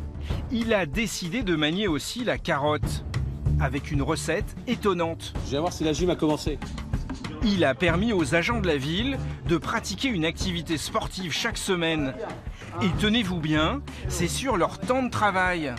Il 0.51 0.75
a 0.75 0.87
décidé 0.87 1.43
de 1.43 1.55
manier 1.55 1.87
aussi 1.87 2.25
la 2.25 2.39
carotte, 2.39 3.05
avec 3.61 3.91
une 3.91 4.03
recette 4.03 4.57
étonnante. 4.67 5.35
Je 5.47 5.53
vais 5.53 5.59
voir 5.59 5.73
si 5.73 5.85
la 5.85 5.93
gym 5.93 6.11
a 6.11 6.17
commencé. 6.17 6.59
Il 7.43 7.65
a 7.65 7.75
permis 7.75 8.13
aux 8.13 8.35
agents 8.35 8.61
de 8.61 8.67
la 8.67 8.77
ville 8.77 9.19
de 9.47 9.57
pratiquer 9.57 10.09
une 10.09 10.25
activité 10.25 10.77
sportive 10.77 11.33
chaque 11.33 11.59
semaine. 11.59 12.15
Et 12.83 12.89
tenez-vous 13.01 13.41
bien, 13.41 13.83
c'est 14.09 14.29
sur 14.29 14.57
leur 14.57 14.79
temps 14.79 15.03
de 15.03 15.11
travail. 15.11 15.75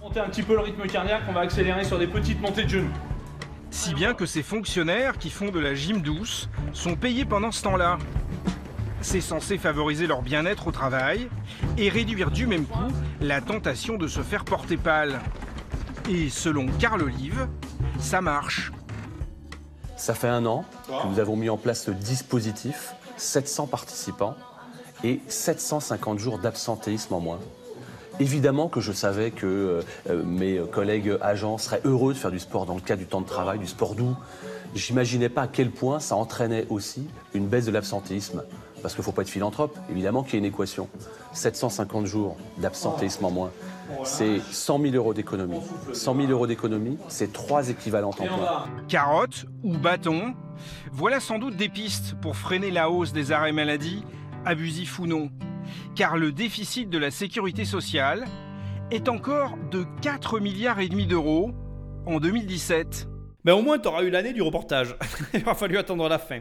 Monter 0.00 0.20
un 0.20 0.28
petit 0.28 0.42
peu 0.42 0.54
le 0.54 0.60
rythme 0.60 0.86
cardiaque, 0.86 1.22
on 1.28 1.32
va 1.32 1.40
accélérer 1.40 1.84
sur 1.84 1.98
des 1.98 2.06
petites 2.06 2.40
montées 2.40 2.64
de 2.64 2.68
genoux. 2.68 2.90
Si 3.70 3.92
bien 3.92 4.14
que 4.14 4.26
ces 4.26 4.42
fonctionnaires 4.42 5.18
qui 5.18 5.30
font 5.30 5.50
de 5.50 5.58
la 5.58 5.74
gym 5.74 6.00
douce 6.00 6.48
sont 6.72 6.94
payés 6.94 7.24
pendant 7.24 7.50
ce 7.50 7.62
temps-là. 7.64 7.98
C'est 9.00 9.20
censé 9.20 9.58
favoriser 9.58 10.06
leur 10.06 10.22
bien-être 10.22 10.68
au 10.68 10.72
travail 10.72 11.28
et 11.76 11.88
réduire 11.88 12.30
du 12.30 12.46
même 12.46 12.64
coup 12.64 12.92
la 13.20 13.40
tentation 13.40 13.96
de 13.96 14.06
se 14.06 14.20
faire 14.20 14.44
porter 14.44 14.76
pâle. 14.76 15.20
Et 16.10 16.28
selon 16.28 16.66
Carl 16.78 17.02
Olive, 17.02 17.48
ça 17.98 18.20
marche. 18.20 18.72
Ça 19.96 20.12
fait 20.12 20.28
un 20.28 20.44
an 20.44 20.66
que 20.86 21.08
nous 21.08 21.18
avons 21.18 21.34
mis 21.34 21.48
en 21.48 21.56
place 21.56 21.84
ce 21.84 21.90
dispositif, 21.90 22.94
700 23.16 23.68
participants 23.68 24.36
et 25.02 25.20
750 25.28 26.18
jours 26.18 26.38
d'absentéisme 26.38 27.14
en 27.14 27.20
moins. 27.20 27.38
Évidemment 28.20 28.68
que 28.68 28.80
je 28.80 28.92
savais 28.92 29.30
que 29.30 29.82
euh, 30.10 30.22
mes 30.24 30.60
collègues 30.70 31.16
agents 31.22 31.56
seraient 31.56 31.80
heureux 31.84 32.12
de 32.12 32.18
faire 32.18 32.30
du 32.30 32.38
sport 32.38 32.66
dans 32.66 32.74
le 32.74 32.82
cadre 32.82 33.00
du 33.00 33.08
temps 33.08 33.22
de 33.22 33.26
travail, 33.26 33.58
du 33.58 33.66
sport 33.66 33.94
doux. 33.94 34.14
J'imaginais 34.74 35.30
pas 35.30 35.42
à 35.42 35.48
quel 35.48 35.70
point 35.70 36.00
ça 36.00 36.16
entraînait 36.16 36.66
aussi 36.68 37.08
une 37.32 37.46
baisse 37.46 37.64
de 37.64 37.72
l'absentéisme. 37.72 38.42
Parce 38.84 38.92
qu'il 38.92 39.00
ne 39.00 39.04
faut 39.06 39.12
pas 39.12 39.22
être 39.22 39.30
philanthrope, 39.30 39.78
évidemment 39.90 40.22
qu'il 40.22 40.34
y 40.34 40.36
a 40.36 40.40
une 40.40 40.44
équation. 40.44 40.90
750 41.32 42.04
jours 42.04 42.36
d'absentéisme 42.58 43.24
en 43.24 43.30
moins, 43.30 43.50
c'est 44.04 44.40
100 44.40 44.78
000 44.78 44.94
euros 44.94 45.14
d'économie. 45.14 45.56
100 45.94 46.14
000 46.14 46.28
euros 46.30 46.46
d'économie, 46.46 46.98
c'est 47.08 47.32
trois 47.32 47.70
équivalents 47.70 48.12
temps 48.12 48.26
plein. 48.26 48.66
Carotte 48.86 49.46
ou 49.62 49.78
bâton, 49.78 50.34
voilà 50.92 51.18
sans 51.18 51.38
doute 51.38 51.56
des 51.56 51.70
pistes 51.70 52.14
pour 52.20 52.36
freiner 52.36 52.70
la 52.70 52.90
hausse 52.90 53.14
des 53.14 53.32
arrêts 53.32 53.52
maladie, 53.52 54.04
abusifs 54.44 54.98
ou 54.98 55.06
non. 55.06 55.30
Car 55.94 56.18
le 56.18 56.30
déficit 56.30 56.90
de 56.90 56.98
la 56.98 57.10
sécurité 57.10 57.64
sociale 57.64 58.26
est 58.90 59.08
encore 59.08 59.54
de 59.70 59.86
4 60.02 60.40
milliards 60.40 60.80
et 60.80 60.90
demi 60.90 61.06
d'euros 61.06 61.52
en 62.04 62.20
2017. 62.20 63.08
Mais 63.44 63.52
au 63.52 63.62
moins, 63.62 63.78
tu 63.78 63.88
auras 63.88 64.02
eu 64.02 64.10
l'année 64.10 64.34
du 64.34 64.42
reportage. 64.42 64.94
Il 65.32 65.42
va 65.42 65.54
fallu 65.54 65.78
attendre 65.78 66.06
la 66.06 66.18
fin. 66.18 66.40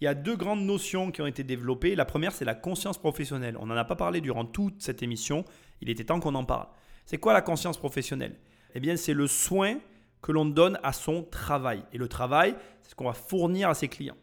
Il 0.00 0.04
y 0.04 0.08
a 0.08 0.14
deux 0.14 0.36
grandes 0.36 0.64
notions 0.64 1.10
qui 1.10 1.20
ont 1.20 1.26
été 1.26 1.44
développées. 1.44 1.94
La 1.94 2.06
première, 2.06 2.32
c'est 2.32 2.46
la 2.46 2.54
conscience 2.54 2.96
professionnelle. 2.96 3.56
On 3.60 3.66
n'en 3.66 3.76
a 3.76 3.84
pas 3.84 3.96
parlé 3.96 4.22
durant 4.22 4.46
toute 4.46 4.80
cette 4.80 5.02
émission. 5.02 5.44
Il 5.82 5.90
était 5.90 6.04
temps 6.04 6.20
qu'on 6.20 6.34
en 6.34 6.44
parle. 6.44 6.68
C'est 7.04 7.18
quoi 7.18 7.34
la 7.34 7.42
conscience 7.42 7.76
professionnelle? 7.76 8.38
Eh 8.74 8.80
bien, 8.80 8.96
c'est 8.96 9.12
le 9.12 9.26
soin 9.26 9.78
que 10.22 10.32
l'on 10.32 10.46
donne 10.46 10.78
à 10.82 10.92
son 10.92 11.22
travail. 11.24 11.84
Et 11.92 11.98
le 11.98 12.08
travail, 12.08 12.54
c'est 12.82 12.90
ce 12.90 12.94
qu'on 12.94 13.04
va 13.04 13.12
fournir 13.12 13.68
à 13.68 13.74
ses 13.74 13.88
clients. 13.88 14.16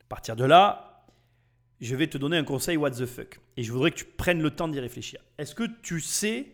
À 0.00 0.08
partir 0.08 0.36
de 0.36 0.44
là, 0.44 1.06
je 1.80 1.94
vais 1.94 2.06
te 2.06 2.16
donner 2.16 2.38
un 2.38 2.44
conseil 2.44 2.78
what 2.78 2.92
the 2.92 3.06
fuck. 3.06 3.40
Et 3.58 3.62
je 3.62 3.72
voudrais 3.72 3.90
que 3.90 3.96
tu 3.96 4.04
prennes 4.04 4.40
le 4.40 4.50
temps 4.50 4.68
d'y 4.68 4.80
réfléchir. 4.80 5.20
Est-ce 5.36 5.54
que 5.54 5.64
tu 5.82 6.00
sais 6.00 6.46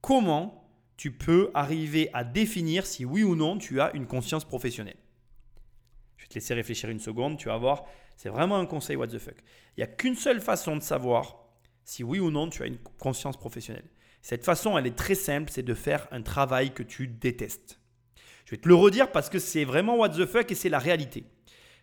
comment 0.00 0.64
tu 0.96 1.10
peux 1.10 1.50
arriver 1.54 2.08
à 2.12 2.22
définir 2.22 2.86
si 2.86 3.04
oui 3.04 3.24
ou 3.24 3.34
non 3.34 3.58
tu 3.58 3.80
as 3.80 3.94
une 3.96 4.06
conscience 4.06 4.44
professionnelle? 4.44 4.96
Te 6.30 6.34
laisser 6.36 6.54
réfléchir 6.54 6.88
une 6.88 7.00
seconde, 7.00 7.36
tu 7.36 7.48
vas 7.48 7.58
voir. 7.58 7.84
C'est 8.16 8.30
vraiment 8.30 8.58
un 8.58 8.66
conseil 8.66 8.96
what 8.96 9.08
the 9.08 9.18
fuck. 9.18 9.36
Il 9.76 9.80
n'y 9.80 9.84
a 9.84 9.88
qu'une 9.88 10.14
seule 10.14 10.40
façon 10.40 10.76
de 10.76 10.82
savoir 10.82 11.36
si 11.84 12.04
oui 12.04 12.20
ou 12.20 12.30
non 12.30 12.48
tu 12.48 12.62
as 12.62 12.66
une 12.66 12.78
conscience 12.98 13.36
professionnelle. 13.36 13.88
Cette 14.22 14.44
façon, 14.44 14.78
elle 14.78 14.86
est 14.86 14.96
très 14.96 15.14
simple, 15.14 15.50
c'est 15.50 15.62
de 15.62 15.74
faire 15.74 16.06
un 16.10 16.22
travail 16.22 16.72
que 16.72 16.82
tu 16.82 17.08
détestes. 17.08 17.80
Je 18.44 18.52
vais 18.52 18.58
te 18.58 18.68
le 18.68 18.74
redire 18.74 19.10
parce 19.12 19.28
que 19.28 19.38
c'est 19.38 19.64
vraiment 19.64 19.96
what 19.96 20.10
the 20.10 20.26
fuck 20.26 20.50
et 20.50 20.54
c'est 20.54 20.68
la 20.68 20.78
réalité. 20.78 21.24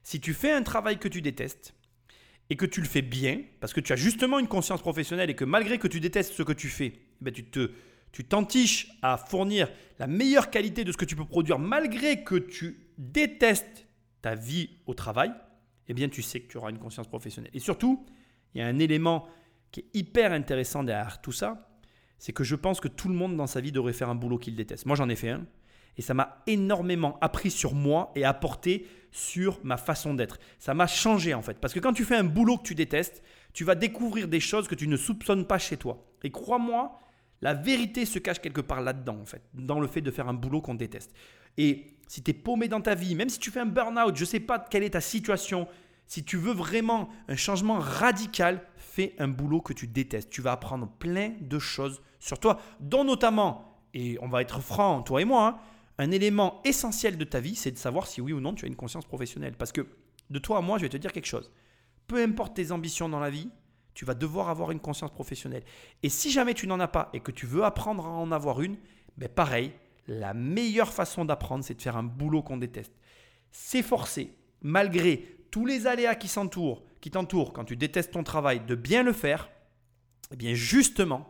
Si 0.03 0.19
tu 0.21 0.33
fais 0.33 0.51
un 0.51 0.63
travail 0.63 0.97
que 0.97 1.07
tu 1.07 1.21
détestes 1.21 1.73
et 2.49 2.55
que 2.55 2.65
tu 2.65 2.79
le 2.79 2.87
fais 2.87 3.01
bien, 3.01 3.41
parce 3.59 3.73
que 3.73 3.81
tu 3.81 3.91
as 3.91 3.97
justement 3.97 4.39
une 4.39 4.47
conscience 4.47 4.81
professionnelle 4.81 5.29
et 5.29 5.35
que 5.35 5.45
malgré 5.45 5.77
que 5.77 5.87
tu 5.87 5.99
détestes 5.99 6.33
ce 6.33 6.43
que 6.43 6.53
tu 6.53 6.69
fais, 6.69 6.93
eh 6.95 7.01
ben 7.21 7.33
tu 7.33 7.43
te 7.43 7.71
tu 8.13 8.23
t'entiches 8.23 8.87
à 9.01 9.17
fournir 9.17 9.69
la 9.99 10.07
meilleure 10.07 10.49
qualité 10.49 10.85
de 10.85 10.91
ce 10.91 10.97
que 10.97 11.05
tu 11.05 11.15
peux 11.15 11.25
produire 11.25 11.59
malgré 11.59 12.23
que 12.23 12.35
tu 12.35 12.87
détestes 12.97 13.86
ta 14.27 14.35
vie 14.35 14.71
au 14.87 14.93
travail, 14.93 15.31
eh 15.87 15.93
bien 15.93 16.09
tu 16.09 16.21
sais 16.21 16.41
que 16.41 16.51
tu 16.51 16.57
auras 16.57 16.69
une 16.69 16.79
conscience 16.79 17.07
professionnelle. 17.07 17.51
Et 17.53 17.59
surtout, 17.59 18.05
il 18.53 18.59
y 18.59 18.61
a 18.61 18.67
un 18.67 18.77
élément 18.77 19.25
qui 19.71 19.79
est 19.79 19.85
hyper 19.93 20.33
intéressant 20.33 20.83
derrière 20.83 21.21
tout 21.21 21.31
ça, 21.31 21.69
c'est 22.17 22.33
que 22.33 22.43
je 22.43 22.55
pense 22.55 22.81
que 22.81 22.89
tout 22.89 23.07
le 23.07 23.13
monde 23.13 23.37
dans 23.37 23.47
sa 23.47 23.61
vie 23.61 23.71
devrait 23.71 23.93
faire 23.93 24.09
un 24.09 24.15
boulot 24.15 24.37
qu'il 24.37 24.57
déteste. 24.57 24.85
Moi 24.85 24.97
j'en 24.97 25.07
ai 25.07 25.15
fait 25.15 25.29
un, 25.29 25.45
et 25.95 26.01
ça 26.01 26.13
m'a 26.13 26.43
énormément 26.45 27.17
appris 27.21 27.49
sur 27.49 27.73
moi 27.73 28.11
et 28.15 28.25
apporté 28.25 28.85
sur 29.11 29.61
ma 29.63 29.77
façon 29.77 30.13
d'être. 30.13 30.39
Ça 30.59 30.73
m'a 30.73 30.87
changé 30.87 31.33
en 31.33 31.41
fait. 31.41 31.57
Parce 31.57 31.73
que 31.73 31.79
quand 31.79 31.93
tu 31.93 32.03
fais 32.03 32.17
un 32.17 32.25
boulot 32.25 32.57
que 32.57 32.63
tu 32.63 32.75
détestes, 32.75 33.23
tu 33.53 33.63
vas 33.63 33.75
découvrir 33.75 34.27
des 34.27 34.41
choses 34.41 34.67
que 34.67 34.75
tu 34.75 34.89
ne 34.89 34.97
soupçonnes 34.97 35.47
pas 35.47 35.57
chez 35.57 35.77
toi. 35.77 36.05
Et 36.23 36.31
crois-moi, 36.31 36.99
la 37.39 37.53
vérité 37.53 38.03
se 38.05 38.19
cache 38.19 38.41
quelque 38.41 38.61
part 38.61 38.81
là-dedans 38.81 39.19
en 39.21 39.25
fait, 39.25 39.43
dans 39.53 39.79
le 39.79 39.87
fait 39.87 40.01
de 40.01 40.11
faire 40.11 40.27
un 40.27 40.33
boulot 40.33 40.59
qu'on 40.59 40.75
déteste. 40.75 41.13
Et 41.57 41.96
si 42.07 42.23
tu 42.23 42.31
es 42.31 42.33
paumé 42.33 42.67
dans 42.67 42.81
ta 42.81 42.95
vie, 42.95 43.15
même 43.15 43.29
si 43.29 43.39
tu 43.39 43.51
fais 43.51 43.59
un 43.59 43.65
burn-out, 43.65 44.15
je 44.15 44.21
ne 44.21 44.25
sais 44.25 44.39
pas 44.39 44.59
quelle 44.59 44.83
est 44.83 44.91
ta 44.91 45.01
situation, 45.01 45.67
si 46.07 46.23
tu 46.23 46.37
veux 46.37 46.53
vraiment 46.53 47.09
un 47.27 47.35
changement 47.35 47.79
radical, 47.79 48.61
fais 48.77 49.13
un 49.19 49.27
boulot 49.27 49.61
que 49.61 49.73
tu 49.73 49.87
détestes. 49.87 50.29
Tu 50.29 50.41
vas 50.41 50.53
apprendre 50.53 50.87
plein 50.87 51.33
de 51.41 51.59
choses 51.59 52.01
sur 52.19 52.39
toi, 52.39 52.59
dont 52.79 53.03
notamment, 53.03 53.81
et 53.93 54.17
on 54.21 54.27
va 54.29 54.41
être 54.41 54.61
franc, 54.61 55.01
toi 55.03 55.21
et 55.21 55.25
moi, 55.25 55.47
hein, 55.47 55.59
un 55.97 56.11
élément 56.11 56.61
essentiel 56.63 57.17
de 57.17 57.23
ta 57.25 57.39
vie, 57.39 57.55
c'est 57.55 57.71
de 57.71 57.77
savoir 57.77 58.07
si 58.07 58.21
oui 58.21 58.31
ou 58.31 58.39
non 58.39 58.53
tu 58.53 58.65
as 58.65 58.67
une 58.67 58.75
conscience 58.75 59.05
professionnelle. 59.05 59.55
Parce 59.57 59.71
que 59.71 59.85
de 60.29 60.39
toi 60.39 60.59
à 60.59 60.61
moi, 60.61 60.77
je 60.77 60.83
vais 60.83 60.89
te 60.89 60.97
dire 60.97 61.11
quelque 61.11 61.25
chose. 61.25 61.51
Peu 62.07 62.21
importe 62.23 62.55
tes 62.55 62.71
ambitions 62.71 63.09
dans 63.09 63.19
la 63.19 63.29
vie, 63.29 63.49
tu 63.93 64.05
vas 64.05 64.13
devoir 64.13 64.49
avoir 64.49 64.71
une 64.71 64.79
conscience 64.79 65.11
professionnelle. 65.11 65.63
Et 66.03 66.09
si 66.09 66.31
jamais 66.31 66.53
tu 66.53 66.67
n'en 66.67 66.79
as 66.79 66.87
pas 66.87 67.09
et 67.13 67.19
que 67.19 67.31
tu 67.31 67.47
veux 67.47 67.63
apprendre 67.63 68.05
à 68.05 68.09
en 68.09 68.31
avoir 68.31 68.61
une, 68.61 68.77
ben 69.17 69.27
pareil, 69.27 69.73
la 70.07 70.33
meilleure 70.33 70.93
façon 70.93 71.25
d'apprendre, 71.25 71.63
c'est 71.63 71.75
de 71.75 71.81
faire 71.81 71.97
un 71.97 72.03
boulot 72.03 72.41
qu'on 72.41 72.57
déteste. 72.57 72.93
S'efforcer, 73.51 74.33
malgré 74.61 75.37
tous 75.51 75.65
les 75.65 75.87
aléas 75.87 76.15
qui 76.15 76.27
s'entourent, 76.27 76.83
qui 77.01 77.11
t'entourent 77.11 77.53
quand 77.53 77.65
tu 77.65 77.75
détestes 77.75 78.11
ton 78.11 78.23
travail, 78.23 78.61
de 78.65 78.75
bien 78.75 79.03
le 79.03 79.13
faire, 79.13 79.49
eh 80.31 80.35
bien 80.35 80.53
justement, 80.53 81.29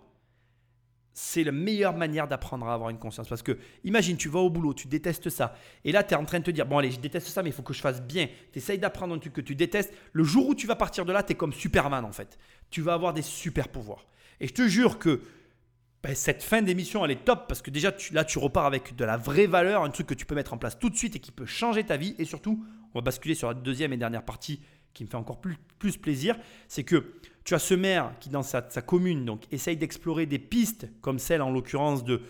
c'est 1.19 1.43
la 1.43 1.51
meilleure 1.51 1.97
manière 1.97 2.27
d'apprendre 2.27 2.67
à 2.67 2.75
avoir 2.75 2.91
une 2.91 2.99
conscience. 2.99 3.27
Parce 3.27 3.41
que 3.41 3.57
imagine, 3.83 4.17
tu 4.17 4.29
vas 4.29 4.39
au 4.39 4.51
boulot, 4.51 4.75
tu 4.75 4.87
détestes 4.87 5.29
ça. 5.29 5.55
Et 5.83 5.91
là, 5.91 6.03
tu 6.03 6.13
es 6.13 6.17
en 6.17 6.25
train 6.25 6.37
de 6.37 6.43
te 6.43 6.51
dire, 6.51 6.67
bon 6.67 6.77
allez, 6.77 6.91
je 6.91 6.99
déteste 6.99 7.27
ça, 7.27 7.41
mais 7.41 7.49
il 7.49 7.53
faut 7.53 7.63
que 7.63 7.73
je 7.73 7.81
fasse 7.81 8.03
bien. 8.03 8.27
Tu 8.51 8.59
essayes 8.59 8.77
d'apprendre 8.77 9.15
un 9.15 9.17
truc 9.17 9.33
que 9.33 9.41
tu 9.41 9.55
détestes. 9.55 9.91
Le 10.13 10.23
jour 10.23 10.47
où 10.47 10.53
tu 10.53 10.67
vas 10.67 10.75
partir 10.75 11.05
de 11.05 11.11
là, 11.11 11.23
tu 11.23 11.31
es 11.31 11.35
comme 11.35 11.53
Superman 11.53 12.05
en 12.05 12.11
fait. 12.11 12.37
Tu 12.69 12.83
vas 12.83 12.93
avoir 12.93 13.13
des 13.13 13.23
super 13.23 13.69
pouvoirs. 13.69 14.05
Et 14.39 14.47
je 14.47 14.53
te 14.53 14.67
jure 14.67 14.99
que 14.99 15.23
ben, 16.03 16.13
cette 16.15 16.43
fin 16.43 16.61
d'émission, 16.61 17.03
elle 17.03 17.11
est 17.11 17.25
top 17.25 17.47
parce 17.47 17.61
que 17.61 17.71
déjà, 17.71 17.91
là, 18.11 18.23
tu 18.23 18.39
repars 18.39 18.65
avec 18.65 18.95
de 18.95 19.03
la 19.03 19.17
vraie 19.17 19.47
valeur, 19.47 19.83
un 19.83 19.89
truc 19.89 20.07
que 20.07 20.13
tu 20.13 20.25
peux 20.25 20.35
mettre 20.35 20.53
en 20.53 20.57
place 20.57 20.77
tout 20.77 20.89
de 20.89 20.95
suite 20.95 21.15
et 21.15 21.19
qui 21.19 21.31
peut 21.31 21.45
changer 21.45 21.83
ta 21.83 21.97
vie. 21.97 22.15
Et 22.19 22.25
surtout, 22.25 22.63
on 22.93 22.99
va 22.99 23.03
basculer 23.03 23.35
sur 23.35 23.47
la 23.47 23.53
deuxième 23.53 23.93
et 23.93 23.97
dernière 23.97 24.23
partie 24.23 24.61
qui 24.93 25.03
me 25.03 25.09
fait 25.09 25.15
encore 25.15 25.39
plus, 25.39 25.57
plaisir. 25.97 26.35
C'est 26.67 26.83
que 26.83 27.13
tu 27.43 27.53
as 27.53 27.59
ce 27.59 27.73
maire 27.73 28.13
qui, 28.19 28.29
dans 28.29 28.43
sa, 28.43 28.61
commune, 28.81 29.25
donc, 29.25 29.43
essaye 29.51 29.77
d'explorer 29.77 30.25
des 30.25 30.39
pistes, 30.39 30.87
comme 31.01 31.19
celle 31.19 31.41
en 31.41 31.51
l'occurrence 31.51 32.03
de, 32.03 32.21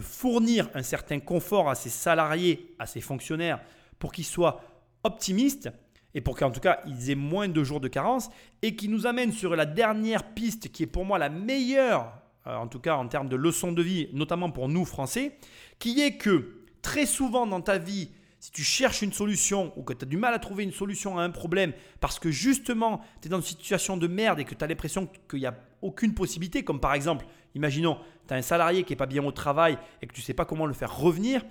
fournir 0.00 0.70
un 0.74 0.82
certain 0.82 1.20
confort 1.20 1.68
à 1.68 1.74
ses 1.74 1.90
salariés, 1.90 2.74
à 2.78 2.86
ses 2.86 3.02
fonctionnaires, 3.02 3.60
pour 3.98 4.12
qu'ils 4.12 4.24
soient 4.24 4.62
optimistes 5.04 5.68
et 6.14 6.22
pour 6.22 6.36
qu'en 6.36 6.50
tout 6.50 6.60
cas 6.60 6.80
ils 6.86 7.10
aient 7.10 7.14
moins 7.14 7.48
de 7.48 7.62
jours 7.62 7.80
de 7.80 7.88
carence, 7.88 8.30
et 8.62 8.74
qui 8.74 8.88
nous 8.88 9.06
amène 9.06 9.32
sur 9.32 9.54
la 9.54 9.66
dernière 9.66 10.32
piste 10.32 10.70
qui 10.72 10.84
est 10.84 10.86
pour 10.86 11.04
moi 11.04 11.18
la 11.18 11.28
meilleure, 11.28 12.21
en 12.44 12.66
tout 12.68 12.80
cas 12.80 12.96
en 12.96 13.08
termes 13.08 13.28
de 13.28 13.36
leçon 13.36 13.72
de 13.72 13.82
vie, 13.82 14.08
notamment 14.12 14.50
pour 14.50 14.68
nous 14.68 14.84
Français, 14.84 15.38
qui 15.78 16.00
est 16.00 16.16
que 16.16 16.62
très 16.82 17.06
souvent 17.06 17.46
dans 17.46 17.60
ta 17.60 17.78
vie, 17.78 18.10
si 18.42 18.50
tu 18.50 18.64
cherches 18.64 19.02
une 19.02 19.12
solution 19.12 19.72
ou 19.76 19.84
que 19.84 19.92
tu 19.92 20.04
as 20.04 20.08
du 20.08 20.16
mal 20.16 20.34
à 20.34 20.40
trouver 20.40 20.64
une 20.64 20.72
solution 20.72 21.16
à 21.16 21.22
un 21.22 21.30
problème 21.30 21.72
parce 22.00 22.18
que 22.18 22.32
justement 22.32 23.00
tu 23.20 23.28
es 23.28 23.30
dans 23.30 23.36
une 23.36 23.44
situation 23.44 23.96
de 23.96 24.08
merde 24.08 24.40
et 24.40 24.44
que 24.44 24.56
tu 24.56 24.64
as 24.64 24.66
l'impression 24.66 25.08
qu'il 25.30 25.38
n'y 25.38 25.46
a 25.46 25.56
aucune 25.80 26.12
possibilité, 26.12 26.64
comme 26.64 26.80
par 26.80 26.94
exemple, 26.94 27.24
imaginons, 27.54 27.98
tu 28.26 28.34
as 28.34 28.36
un 28.36 28.42
salarié 28.42 28.82
qui 28.82 28.92
n'est 28.92 28.96
pas 28.96 29.06
bien 29.06 29.24
au 29.24 29.30
travail 29.30 29.78
et 30.00 30.08
que 30.08 30.12
tu 30.12 30.20
ne 30.20 30.24
sais 30.24 30.34
pas 30.34 30.44
comment 30.44 30.66
le 30.66 30.72
faire 30.72 30.96
revenir, 30.96 31.44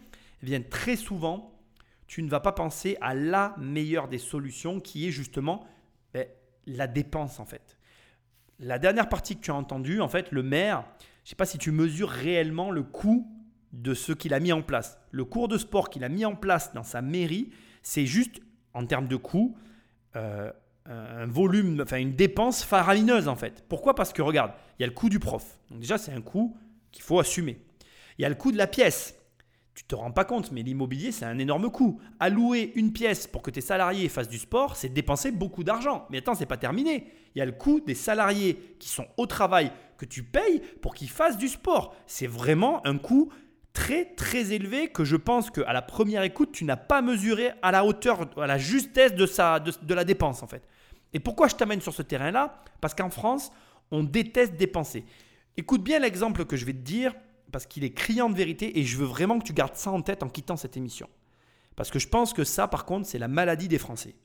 eh 0.44 0.46
bien 0.46 0.62
très 0.62 0.98
souvent, 0.98 1.58
tu 2.08 2.24
ne 2.24 2.30
vas 2.30 2.42
pas 2.42 2.52
penser 2.52 2.98
à 3.00 3.14
la 3.14 3.56
meilleure 3.58 4.10
des 4.10 4.18
solutions 4.18 4.82
qui 4.82 5.08
est 5.08 5.12
justement 5.12 5.66
ben, 6.14 6.28
la 6.68 6.88
dépense 6.88 7.40
en 7.40 7.46
fait. 7.46 7.78
La 8.62 8.78
dernière 8.78 9.10
partie 9.10 9.36
que 9.36 9.42
tu 9.42 9.50
as 9.50 9.56
entendue, 9.56 10.02
en 10.02 10.08
fait, 10.08 10.32
le 10.32 10.44
maire, 10.44 10.86
je 11.00 11.28
ne 11.28 11.30
sais 11.30 11.36
pas 11.36 11.46
si 11.48 11.58
tu 11.58 11.72
mesures 11.72 12.10
réellement 12.10 12.70
le 12.70 12.84
coût 12.84 13.28
de 13.74 13.96
ce 13.96 14.12
qu'il 14.12 14.36
a 14.36 14.40
mis 14.40 14.54
en 14.54 14.62
place. 14.62 15.00
Le 15.10 15.26
cours 15.26 15.48
de 15.48 15.58
sport 15.58 15.90
qu'il 15.90 16.04
a 16.04 16.10
mis 16.10 16.26
en 16.26 16.36
place 16.36 16.72
dans 16.74 16.84
sa 16.84 17.02
mairie, 17.02 17.50
c'est 17.82 18.06
juste, 18.06 18.40
en 18.76 18.86
termes 18.86 19.08
de 19.08 19.16
coût, 19.16 19.58
euh, 20.16 20.52
un 20.86 21.26
volume, 21.26 21.82
enfin 21.82 21.98
une 21.98 22.16
dépense 22.16 22.64
faramineuse 22.64 23.28
en 23.28 23.36
fait. 23.36 23.64
Pourquoi? 23.68 23.96
Parce 23.96 24.14
que 24.14 24.22
regarde, 24.22 24.52
il 24.78 24.84
y 24.84 24.86
a 24.86 24.88
le 24.88 24.94
coût 24.94 25.10
du 25.10 25.20
prof. 25.20 25.58
Donc 25.70 25.80
déjà, 25.80 25.98
c'est 25.98 26.14
un 26.14 26.22
coût 26.22 26.56
qu'il 26.92 27.04
faut 27.04 27.20
assumer. 27.20 27.60
Il 28.18 28.22
y 28.22 28.26
a 28.26 28.30
le 28.30 28.36
coût 28.36 28.52
de 28.52 28.58
la 28.58 28.68
pièce. 28.68 29.16
Tu 29.82 29.88
te 29.88 29.96
rends 29.96 30.12
pas 30.12 30.26
compte, 30.26 30.52
mais 30.52 30.62
l'immobilier, 30.62 31.12
c'est 31.12 31.26
un 31.26 31.40
énorme 31.40 31.72
coût. 31.72 32.00
Allouer 32.20 32.72
une 32.76 32.94
pièce 32.94 33.26
pour 33.26 33.42
que 33.42 33.50
tes 33.50 33.62
salariés 33.62 34.08
fassent 34.10 34.30
du 34.30 34.38
sport, 34.38 34.76
c'est 34.76 34.90
dépenser 34.90 35.32
beaucoup 35.32 35.64
d'argent. 35.64 36.06
Mais 36.12 36.20
attends, 36.20 36.36
c'est 36.36 36.46
pas 36.46 36.56
terminé. 36.56 37.08
Il 37.34 37.40
y 37.40 37.42
a 37.42 37.46
le 37.46 37.52
coût 37.52 37.80
des 37.80 37.96
salariés 37.96 38.76
qui 38.80 38.90
sont 38.90 39.08
au 39.18 39.26
travail 39.26 39.72
que 39.98 40.06
tu 40.06 40.24
payes 40.24 40.62
pour 40.82 40.94
qu'ils 40.94 41.10
fassent 41.10 41.38
du 41.38 41.48
sport. 41.48 41.96
C'est 42.06 42.28
vraiment 42.28 42.86
un 42.86 43.00
coût 43.00 43.34
très 43.74 44.06
très 44.06 44.54
élevé 44.54 44.90
que 44.90 45.04
je 45.04 45.16
pense 45.16 45.50
qu'à 45.50 45.74
la 45.74 45.82
première 45.82 46.24
écoute, 46.24 46.52
tu 46.52 46.64
n'as 46.64 46.78
pas 46.78 47.02
mesuré 47.02 47.52
à 47.62 47.72
la 47.72 47.84
hauteur, 47.84 48.30
à 48.38 48.48
la 48.48 48.58
justesse 48.58 49.16
de, 49.16 49.26
de 49.86 49.94
la 49.94 50.04
dépense 50.04 50.44
en 50.44 50.48
fait. 50.48 50.64
Et 51.14 51.20
pourquoi 51.20 51.48
je 51.48 51.56
t'amène 51.56 51.82
sur 51.82 51.94
ce 51.94 52.02
terrain-là? 52.02 52.62
Parce 52.80 52.94
qu'en 52.94 53.10
France, 53.10 53.52
on 53.92 54.04
déteste 54.04 54.56
dépenser. 54.56 55.06
Écoute 55.58 55.84
bien 55.84 56.00
l'exemple 56.00 56.46
que 56.46 56.56
je 56.56 56.66
vais 56.66 56.74
te 56.74 56.78
dire, 56.78 57.14
parce 57.52 57.66
qu'il 57.66 57.84
est 57.84 57.94
criant 57.94 58.30
de 58.30 58.36
vérité, 58.36 58.80
et 58.80 58.84
je 58.84 58.98
veux 58.98 59.06
vraiment 59.06 59.40
que 59.40 59.46
tu 59.46 59.54
gardes 59.54 59.76
ça 59.76 59.92
en 59.92 60.02
tête 60.02 60.24
en 60.24 60.30
quittant 60.30 60.58
cette 60.58 60.78
émission. 60.78 61.10
Parce 61.76 61.92
que 61.92 62.00
je 62.00 62.08
pense 62.08 62.34
que 62.34 62.44
ça, 62.44 62.68
par 62.68 62.86
contre, 62.86 63.08
c'est 63.08 63.20
la 63.20 63.28
maladie 63.28 63.68
des 63.68 63.78
Français. 63.78 64.16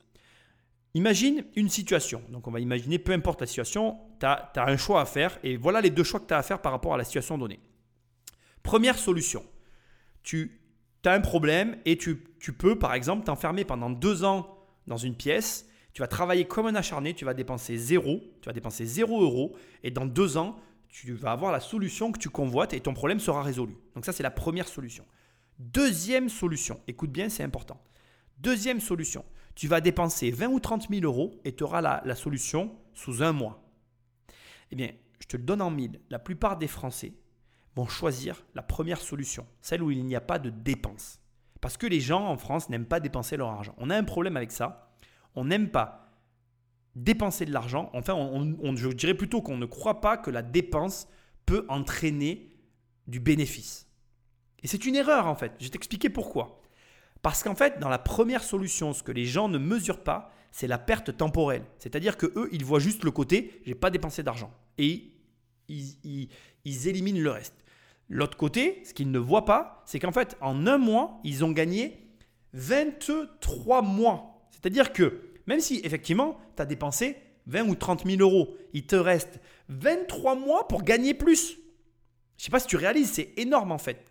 Imagine 0.93 1.45
une 1.55 1.69
situation. 1.69 2.21
Donc 2.29 2.47
on 2.47 2.51
va 2.51 2.59
imaginer, 2.59 2.99
peu 2.99 3.11
importe 3.11 3.41
la 3.41 3.47
situation, 3.47 3.97
tu 4.19 4.25
as, 4.25 4.51
un 4.55 4.77
choix 4.77 5.01
à 5.01 5.05
faire, 5.05 5.37
et 5.43 5.57
voilà 5.57 5.81
les 5.81 5.89
deux 5.89 6.03
choix 6.03 6.19
que 6.19 6.27
tu 6.27 6.33
as 6.33 6.37
à 6.37 6.43
faire 6.43 6.61
par 6.61 6.71
rapport 6.71 6.93
à 6.93 6.97
la 6.97 7.03
situation 7.03 7.37
donnée. 7.37 7.59
Première 8.63 8.97
solution, 8.97 9.43
tu 10.23 10.59
as 11.05 11.13
un 11.13 11.21
problème 11.21 11.77
et 11.85 11.97
tu, 11.97 12.23
tu 12.39 12.53
peux, 12.53 12.77
par 12.77 12.93
exemple, 12.93 13.25
t'enfermer 13.25 13.63
pendant 13.63 13.89
deux 13.89 14.23
ans 14.23 14.57
dans 14.87 14.97
une 14.97 15.15
pièce 15.15 15.67
tu 15.97 16.03
vas 16.03 16.07
travailler 16.07 16.45
comme 16.45 16.67
un 16.67 16.75
acharné, 16.75 17.15
tu 17.15 17.25
vas 17.25 17.33
dépenser 17.33 17.75
zéro, 17.75 18.21
tu 18.39 18.45
vas 18.45 18.53
dépenser 18.53 18.85
zéro 18.85 19.23
euro, 19.23 19.55
et 19.81 19.89
dans 19.89 20.05
deux 20.05 20.37
ans, 20.37 20.59
tu 20.89 21.13
vas 21.13 21.31
avoir 21.31 21.51
la 21.51 21.59
solution 21.59 22.11
que 22.11 22.19
tu 22.19 22.29
convoites 22.29 22.73
et 22.73 22.81
ton 22.81 22.93
problème 22.93 23.19
sera 23.19 23.43
résolu. 23.43 23.75
Donc 23.95 24.05
ça, 24.05 24.13
c'est 24.13 24.23
la 24.23 24.31
première 24.31 24.67
solution. 24.67 25.05
Deuxième 25.59 26.29
solution, 26.29 26.79
écoute 26.87 27.11
bien, 27.11 27.29
c'est 27.29 27.43
important. 27.43 27.81
Deuxième 28.39 28.79
solution, 28.79 29.25
tu 29.55 29.67
vas 29.67 29.81
dépenser 29.81 30.31
20 30.31 30.47
ou 30.47 30.59
30 30.59 30.89
000 30.89 31.01
euros 31.03 31.39
et 31.43 31.55
tu 31.55 31.63
auras 31.63 31.81
la, 31.81 32.15
solution 32.15 32.75
sous 32.93 33.23
un 33.23 33.31
mois. 33.31 33.63
Eh 34.71 34.75
bien, 34.75 34.91
je 35.19 35.27
te 35.27 35.37
le 35.37 35.43
donne 35.43 35.61
en 35.61 35.71
mille. 35.71 35.99
La 36.09 36.19
plupart 36.19 36.57
des 36.57 36.67
Français 36.67 37.13
vont 37.75 37.87
choisir 37.87 38.45
la 38.53 38.61
première 38.61 38.99
solution, 38.99 39.47
celle 39.61 39.81
où 39.81 39.91
il 39.91 40.05
n'y 40.05 40.15
a 40.15 40.21
pas 40.21 40.39
de 40.39 40.49
dépenses. 40.49 41.19
Parce 41.61 41.77
que 41.77 41.87
les 41.87 41.99
gens 41.99 42.27
en 42.27 42.37
France 42.37 42.69
n'aiment 42.69 42.85
pas 42.85 42.99
dépenser 42.99 43.35
leur 43.37 43.49
argent. 43.49 43.73
On 43.77 43.89
a 43.89 43.97
un 43.97 44.03
problème 44.03 44.37
avec 44.37 44.51
ça 44.51 44.87
on 45.37 45.45
n'aime 45.45 45.69
pas 45.69 46.06
dépenser 46.97 47.45
de 47.45 47.53
l'argent. 47.53 47.89
Enfin, 47.93 48.13
on, 48.15 48.75
je 48.75 48.89
dirais 48.89 49.13
plutôt 49.13 49.41
qu'on 49.41 49.57
ne 49.57 49.65
croit 49.65 50.01
pas 50.01 50.17
que 50.17 50.31
la 50.31 50.41
dépense 50.41 51.07
peut 51.45 51.65
entraîner 51.69 52.49
du 53.05 53.19
bénéfice. 53.19 53.87
Et 54.63 54.67
c'est 54.67 54.85
une 54.85 54.95
erreur 54.95 55.27
en 55.27 55.35
fait. 55.35 55.53
Je 55.59 55.65
vais 55.65 55.69
t'expliquer 55.69 56.09
pourquoi. 56.09 56.61
Parce 57.21 57.43
qu'en 57.43 57.55
fait, 57.55 57.79
dans 57.79 57.89
la 57.89 57.99
première 57.99 58.43
solution, 58.43 58.93
ce 58.93 59.03
que 59.03 59.11
les 59.11 59.25
gens 59.25 59.47
ne 59.47 59.57
mesurent 59.57 60.03
pas, 60.03 60.31
c'est 60.51 60.67
la 60.67 60.79
perte 60.79 61.15
temporelle. 61.15 61.63
C'est-à-dire 61.77 62.17
que 62.17 62.25
eux, 62.35 62.49
ils 62.51 62.65
voient 62.65 62.79
juste 62.79 63.03
le 63.03 63.11
côté, 63.11 63.61
j'ai 63.65 63.75
pas 63.75 63.91
dépensé 63.91 64.23
d'argent. 64.23 64.51
Et 64.77 65.11
ils, 65.67 66.29
ils 66.65 66.87
éliminent 66.87 67.21
le 67.21 67.31
reste. 67.31 67.53
L'autre 68.09 68.37
côté, 68.37 68.81
ce 68.85 68.93
qu'ils 68.93 69.11
ne 69.11 69.19
voient 69.19 69.45
pas, 69.45 69.83
c'est 69.85 69.99
qu'en 69.99 70.11
fait, 70.11 70.35
en 70.41 70.65
un 70.65 70.77
mois, 70.77 71.19
ils 71.23 71.43
ont 71.43 71.51
gagné 71.51 72.07
23 72.53 73.81
mois. 73.83 74.47
C'est-à-dire 74.51 74.93
que 74.93 75.26
même 75.47 75.59
si 75.59 75.81
effectivement 75.83 76.39
tu 76.55 76.61
as 76.61 76.65
dépensé 76.65 77.17
20 77.47 77.69
ou 77.69 77.75
30 77.75 78.05
000 78.05 78.21
euros, 78.21 78.55
il 78.73 78.85
te 78.85 78.95
reste 78.95 79.39
23 79.69 80.35
mois 80.35 80.67
pour 80.67 80.83
gagner 80.83 81.13
plus. 81.13 81.53
Je 82.37 82.41
ne 82.41 82.45
sais 82.45 82.51
pas 82.51 82.59
si 82.59 82.67
tu 82.67 82.75
réalises, 82.75 83.11
c'est 83.11 83.33
énorme 83.37 83.71
en 83.71 83.77
fait. 83.77 84.05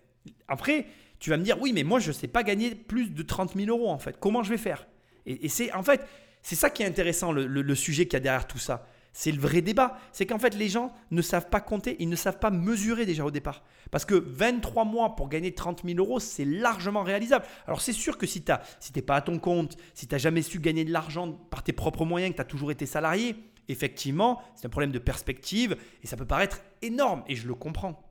Après, 0.48 0.86
tu 1.18 1.30
vas 1.30 1.36
me 1.36 1.44
dire, 1.44 1.60
oui, 1.60 1.72
mais 1.72 1.84
moi 1.84 2.00
je 2.00 2.08
ne 2.08 2.12
sais 2.12 2.28
pas 2.28 2.42
gagner 2.42 2.74
plus 2.74 3.10
de 3.10 3.22
30 3.22 3.54
000 3.54 3.68
euros 3.68 3.90
en 3.90 3.98
fait. 3.98 4.16
Comment 4.18 4.42
je 4.42 4.50
vais 4.50 4.58
faire? 4.58 4.86
Et, 5.26 5.48
c'est 5.48 5.72
en 5.72 5.82
fait, 5.82 6.06
c'est 6.42 6.54
ça 6.54 6.70
qui 6.70 6.82
est 6.82 6.86
intéressant, 6.86 7.32
le, 7.32 7.74
sujet 7.74 8.06
qu'il 8.06 8.14
y 8.14 8.16
a 8.16 8.20
derrière 8.20 8.46
tout 8.46 8.58
ça. 8.58 8.86
C'est 9.18 9.32
le 9.32 9.40
vrai 9.40 9.62
débat. 9.62 9.98
C'est 10.12 10.26
qu'en 10.26 10.38
fait, 10.38 10.54
les 10.54 10.68
gens 10.68 10.92
ne 11.10 11.22
savent 11.22 11.48
pas 11.48 11.62
compter, 11.62 11.96
ils 12.00 12.08
ne 12.10 12.16
savent 12.16 12.38
pas 12.38 12.50
mesurer 12.50 13.06
déjà 13.06 13.24
au 13.24 13.30
départ. 13.30 13.64
Parce 13.90 14.04
que 14.04 14.14
23 14.14 14.84
mois 14.84 15.16
pour 15.16 15.30
gagner 15.30 15.54
30 15.54 15.84
000 15.86 15.98
euros, 15.98 16.20
c'est 16.20 16.44
largement 16.44 17.02
réalisable. 17.02 17.46
Alors, 17.66 17.80
c'est 17.80 17.94
sûr 17.94 18.18
que 18.18 18.26
si 18.26 18.42
tu 18.42 18.52
si 18.78 18.92
pas 18.92 19.16
à 19.16 19.22
ton 19.22 19.38
compte, 19.38 19.78
si 19.94 20.06
tu 20.06 20.14
n'as 20.14 20.18
jamais 20.18 20.42
su 20.42 20.60
gagner 20.60 20.84
de 20.84 20.92
l'argent 20.92 21.32
par 21.32 21.62
tes 21.62 21.72
propres 21.72 22.04
moyens, 22.04 22.32
que 22.32 22.36
tu 22.36 22.42
as 22.42 22.44
toujours 22.44 22.70
été 22.70 22.84
salarié, 22.84 23.36
effectivement, 23.68 24.42
c'est 24.54 24.66
un 24.66 24.70
problème 24.70 24.92
de 24.92 24.98
perspective 24.98 25.78
et 26.04 26.06
ça 26.06 26.18
peut 26.18 26.26
paraître 26.26 26.60
énorme 26.82 27.24
et 27.26 27.36
je 27.36 27.48
le 27.48 27.54
comprends. 27.54 28.02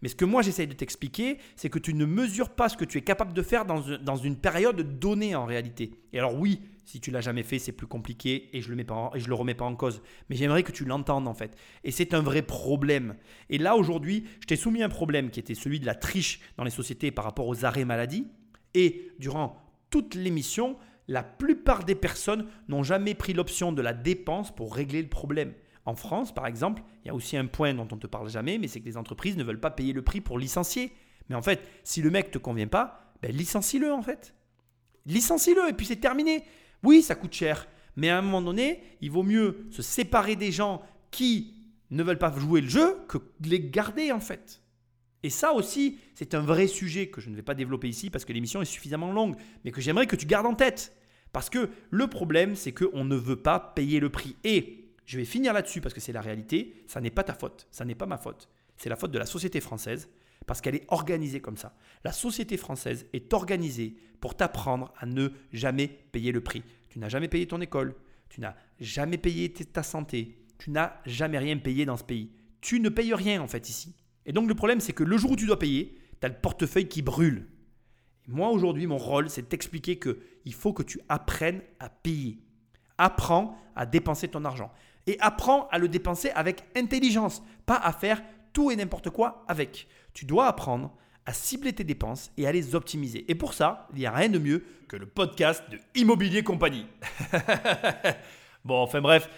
Mais 0.00 0.08
ce 0.08 0.14
que 0.14 0.24
moi 0.24 0.40
j'essaye 0.40 0.66
de 0.66 0.72
t'expliquer, 0.72 1.36
c'est 1.56 1.68
que 1.68 1.78
tu 1.78 1.92
ne 1.92 2.06
mesures 2.06 2.48
pas 2.48 2.70
ce 2.70 2.78
que 2.78 2.86
tu 2.86 2.96
es 2.96 3.02
capable 3.02 3.34
de 3.34 3.42
faire 3.42 3.66
dans 3.66 4.16
une 4.16 4.36
période 4.36 4.98
donnée 4.98 5.34
en 5.34 5.44
réalité. 5.44 5.90
Et 6.14 6.18
alors 6.18 6.34
oui, 6.34 6.62
si 6.86 7.00
tu 7.00 7.10
l'as 7.10 7.20
jamais 7.20 7.42
fait, 7.42 7.58
c'est 7.58 7.72
plus 7.72 7.88
compliqué 7.88 8.48
et 8.56 8.62
je 8.62 8.70
le 8.70 8.76
mets 8.76 8.84
pas 8.84 9.10
et 9.14 9.20
je 9.20 9.28
le 9.28 9.34
remets 9.34 9.54
pas 9.54 9.64
en 9.64 9.74
cause. 9.74 10.00
Mais 10.30 10.36
j'aimerais 10.36 10.62
que 10.62 10.70
tu 10.72 10.84
l'entendes 10.84 11.26
en 11.26 11.34
fait. 11.34 11.56
Et 11.82 11.90
c'est 11.90 12.14
un 12.14 12.22
vrai 12.22 12.42
problème. 12.42 13.16
Et 13.50 13.58
là 13.58 13.76
aujourd'hui, 13.76 14.24
je 14.40 14.46
t'ai 14.46 14.56
soumis 14.56 14.84
un 14.84 14.88
problème 14.88 15.30
qui 15.30 15.40
était 15.40 15.56
celui 15.56 15.80
de 15.80 15.86
la 15.86 15.96
triche 15.96 16.40
dans 16.56 16.64
les 16.64 16.70
sociétés 16.70 17.10
par 17.10 17.24
rapport 17.24 17.48
aux 17.48 17.64
arrêts 17.64 17.84
maladie. 17.84 18.28
Et 18.74 19.10
durant 19.18 19.60
toute 19.90 20.14
l'émission, 20.14 20.76
la 21.08 21.24
plupart 21.24 21.84
des 21.84 21.96
personnes 21.96 22.46
n'ont 22.68 22.84
jamais 22.84 23.14
pris 23.14 23.32
l'option 23.32 23.72
de 23.72 23.82
la 23.82 23.92
dépense 23.92 24.54
pour 24.54 24.74
régler 24.74 25.02
le 25.02 25.08
problème. 25.08 25.54
En 25.86 25.96
France, 25.96 26.32
par 26.32 26.46
exemple, 26.46 26.82
il 27.04 27.08
y 27.08 27.10
a 27.10 27.14
aussi 27.14 27.36
un 27.36 27.46
point 27.46 27.74
dont 27.74 27.88
on 27.90 27.96
ne 27.96 28.00
te 28.00 28.06
parle 28.06 28.28
jamais, 28.28 28.58
mais 28.58 28.68
c'est 28.68 28.80
que 28.80 28.86
les 28.86 28.96
entreprises 28.96 29.36
ne 29.36 29.44
veulent 29.44 29.60
pas 29.60 29.70
payer 29.70 29.92
le 29.92 30.02
prix 30.02 30.20
pour 30.20 30.38
licencier. 30.38 30.92
Mais 31.28 31.34
en 31.34 31.42
fait, 31.42 31.66
si 31.82 32.00
le 32.00 32.10
mec 32.10 32.30
te 32.30 32.38
convient 32.38 32.68
pas, 32.68 33.12
ben 33.22 33.32
licencie-le 33.32 33.92
en 33.92 34.02
fait. 34.02 34.34
Licencie-le 35.06 35.68
et 35.68 35.72
puis 35.72 35.86
c'est 35.86 35.96
terminé. 35.96 36.44
Oui, 36.86 37.02
ça 37.02 37.16
coûte 37.16 37.32
cher, 37.32 37.66
mais 37.96 38.10
à 38.10 38.18
un 38.18 38.22
moment 38.22 38.40
donné, 38.40 38.80
il 39.00 39.10
vaut 39.10 39.24
mieux 39.24 39.66
se 39.72 39.82
séparer 39.82 40.36
des 40.36 40.52
gens 40.52 40.82
qui 41.10 41.52
ne 41.90 42.04
veulent 42.04 42.16
pas 42.16 42.32
jouer 42.38 42.60
le 42.60 42.68
jeu 42.68 42.96
que 43.08 43.18
les 43.44 43.58
garder 43.58 44.12
en 44.12 44.20
fait. 44.20 44.62
Et 45.24 45.30
ça 45.30 45.52
aussi, 45.52 45.98
c'est 46.14 46.34
un 46.34 46.42
vrai 46.42 46.68
sujet 46.68 47.08
que 47.08 47.20
je 47.20 47.28
ne 47.28 47.34
vais 47.34 47.42
pas 47.42 47.54
développer 47.54 47.88
ici 47.88 48.08
parce 48.08 48.24
que 48.24 48.32
l'émission 48.32 48.62
est 48.62 48.66
suffisamment 48.66 49.10
longue, 49.10 49.34
mais 49.64 49.72
que 49.72 49.80
j'aimerais 49.80 50.06
que 50.06 50.14
tu 50.14 50.26
gardes 50.26 50.46
en 50.46 50.54
tête. 50.54 50.96
Parce 51.32 51.50
que 51.50 51.70
le 51.90 52.06
problème, 52.06 52.54
c'est 52.54 52.70
qu'on 52.70 53.04
ne 53.04 53.16
veut 53.16 53.42
pas 53.42 53.58
payer 53.58 53.98
le 53.98 54.10
prix. 54.10 54.36
Et 54.44 54.92
je 55.06 55.16
vais 55.16 55.24
finir 55.24 55.52
là-dessus 55.54 55.80
parce 55.80 55.92
que 55.92 56.00
c'est 56.00 56.12
la 56.12 56.20
réalité, 56.20 56.84
ça 56.86 57.00
n'est 57.00 57.10
pas 57.10 57.24
ta 57.24 57.34
faute, 57.34 57.66
ça 57.72 57.84
n'est 57.84 57.96
pas 57.96 58.06
ma 58.06 58.16
faute. 58.16 58.48
C'est 58.76 58.90
la 58.90 58.96
faute 58.96 59.10
de 59.10 59.18
la 59.18 59.26
société 59.26 59.60
française 59.60 60.08
parce 60.46 60.60
qu'elle 60.60 60.76
est 60.76 60.86
organisée 60.88 61.40
comme 61.40 61.56
ça. 61.56 61.74
La 62.04 62.12
société 62.12 62.56
française 62.56 63.06
est 63.12 63.32
organisée 63.34 63.96
pour 64.20 64.36
t'apprendre 64.36 64.92
à 64.98 65.06
ne 65.06 65.28
jamais 65.52 65.88
payer 65.88 66.32
le 66.32 66.40
prix. 66.40 66.62
Tu 66.88 66.98
n'as 66.98 67.08
jamais 67.08 67.28
payé 67.28 67.46
ton 67.46 67.60
école, 67.60 67.94
tu 68.28 68.40
n'as 68.40 68.54
jamais 68.80 69.18
payé 69.18 69.52
ta 69.52 69.82
santé, 69.82 70.38
tu 70.58 70.70
n'as 70.70 70.94
jamais 71.04 71.38
rien 71.38 71.58
payé 71.58 71.84
dans 71.84 71.96
ce 71.96 72.04
pays. 72.04 72.30
Tu 72.60 72.80
ne 72.80 72.88
payes 72.88 73.14
rien 73.14 73.42
en 73.42 73.46
fait 73.46 73.68
ici. 73.68 73.94
Et 74.24 74.32
donc 74.32 74.48
le 74.48 74.54
problème 74.54 74.80
c'est 74.80 74.92
que 74.92 75.04
le 75.04 75.18
jour 75.18 75.32
où 75.32 75.36
tu 75.36 75.46
dois 75.46 75.58
payer, 75.58 75.98
tu 76.20 76.26
as 76.26 76.28
le 76.28 76.36
portefeuille 76.36 76.88
qui 76.88 77.02
brûle. 77.02 77.46
moi 78.28 78.50
aujourd'hui 78.50 78.86
mon 78.86 78.98
rôle 78.98 79.28
c'est 79.30 79.42
de 79.42 79.46
t'expliquer 79.46 79.98
qu'il 79.98 80.54
faut 80.54 80.72
que 80.72 80.82
tu 80.82 81.00
apprennes 81.08 81.62
à 81.80 81.88
payer. 81.88 82.38
Apprends 82.98 83.58
à 83.74 83.84
dépenser 83.84 84.28
ton 84.28 84.44
argent. 84.44 84.72
Et 85.06 85.16
apprends 85.20 85.68
à 85.68 85.78
le 85.78 85.86
dépenser 85.86 86.30
avec 86.30 86.64
intelligence, 86.74 87.42
pas 87.66 87.76
à 87.76 87.92
faire 87.92 88.22
tout 88.56 88.70
et 88.70 88.76
n'importe 88.76 89.10
quoi 89.10 89.44
avec 89.48 89.86
tu 90.14 90.24
dois 90.24 90.46
apprendre 90.46 90.90
à 91.26 91.34
cibler 91.34 91.74
tes 91.74 91.84
dépenses 91.84 92.32
et 92.38 92.46
à 92.46 92.52
les 92.52 92.74
optimiser. 92.74 93.30
Et 93.30 93.34
pour 93.34 93.52
ça, 93.52 93.86
il 93.92 93.98
n'y 93.98 94.06
a 94.06 94.10
rien 94.10 94.30
de 94.30 94.38
mieux 94.38 94.64
que 94.88 94.96
le 94.96 95.04
podcast 95.04 95.62
de 95.70 95.78
Immobilier 95.94 96.42
Compagnie. 96.42 96.86
bon, 98.64 98.78
enfin 98.80 99.02
bref, 99.02 99.28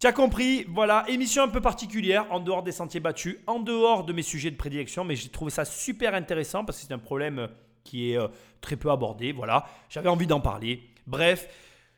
tu 0.00 0.08
as 0.08 0.12
compris, 0.12 0.66
voilà, 0.68 1.04
émission 1.06 1.44
un 1.44 1.48
peu 1.48 1.60
particulière, 1.60 2.26
en 2.32 2.40
dehors 2.40 2.64
des 2.64 2.72
sentiers 2.72 2.98
battus, 2.98 3.36
en 3.46 3.60
dehors 3.60 4.02
de 4.02 4.12
mes 4.12 4.22
sujets 4.22 4.50
de 4.50 4.56
prédilection, 4.56 5.04
mais 5.04 5.14
j'ai 5.14 5.28
trouvé 5.28 5.52
ça 5.52 5.64
super 5.64 6.12
intéressant 6.12 6.64
parce 6.64 6.80
que 6.80 6.86
c'est 6.88 6.94
un 6.94 6.98
problème 6.98 7.46
qui 7.84 8.10
est 8.10 8.18
euh, 8.18 8.26
très 8.60 8.74
peu 8.74 8.90
abordé, 8.90 9.30
voilà, 9.30 9.66
j'avais 9.88 10.08
envie 10.08 10.26
d'en 10.26 10.40
parler. 10.40 10.82
Bref, 11.06 11.46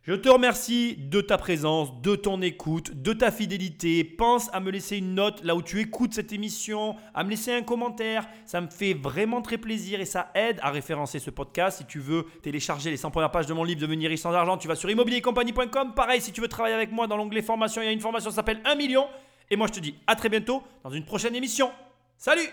je 0.06 0.14
te 0.14 0.28
remercie 0.28 0.96
de 0.96 1.20
ta 1.20 1.36
présence, 1.36 2.00
de 2.00 2.14
ton 2.14 2.40
écoute, 2.40 3.02
de 3.02 3.12
ta 3.12 3.32
fidélité. 3.32 4.04
Pense 4.04 4.48
à 4.52 4.60
me 4.60 4.70
laisser 4.70 4.98
une 4.98 5.16
note 5.16 5.42
là 5.42 5.56
où 5.56 5.62
tu 5.62 5.80
écoutes 5.80 6.14
cette 6.14 6.32
émission, 6.32 6.94
à 7.12 7.24
me 7.24 7.30
laisser 7.30 7.52
un 7.52 7.62
commentaire. 7.62 8.28
Ça 8.44 8.60
me 8.60 8.68
fait 8.68 8.94
vraiment 8.94 9.42
très 9.42 9.58
plaisir 9.58 10.00
et 10.00 10.04
ça 10.04 10.30
aide 10.36 10.60
à 10.62 10.70
référencer 10.70 11.18
ce 11.18 11.30
podcast. 11.30 11.78
Si 11.78 11.86
tu 11.86 11.98
veux 11.98 12.24
télécharger 12.40 12.90
les 12.90 12.96
100 12.96 13.10
premières 13.10 13.32
pages 13.32 13.46
de 13.46 13.52
mon 13.52 13.64
livre 13.64 13.80
Devenir 13.80 14.08
riche 14.08 14.20
sans 14.20 14.32
argent, 14.32 14.56
tu 14.56 14.68
vas 14.68 14.76
sur 14.76 14.88
immobiliercompagnie.com. 14.88 15.94
Pareil, 15.94 16.20
si 16.20 16.30
tu 16.30 16.40
veux 16.40 16.48
travailler 16.48 16.76
avec 16.76 16.92
moi 16.92 17.08
dans 17.08 17.16
l'onglet 17.16 17.42
formation, 17.42 17.82
il 17.82 17.86
y 17.86 17.88
a 17.88 17.92
une 17.92 17.98
formation 17.98 18.30
qui 18.30 18.36
s'appelle 18.36 18.60
1 18.64 18.76
million. 18.76 19.08
Et 19.50 19.56
moi, 19.56 19.66
je 19.66 19.72
te 19.72 19.80
dis 19.80 19.96
à 20.06 20.14
très 20.14 20.28
bientôt 20.28 20.62
dans 20.84 20.90
une 20.90 21.04
prochaine 21.04 21.34
émission. 21.34 21.72
Salut 22.16 22.48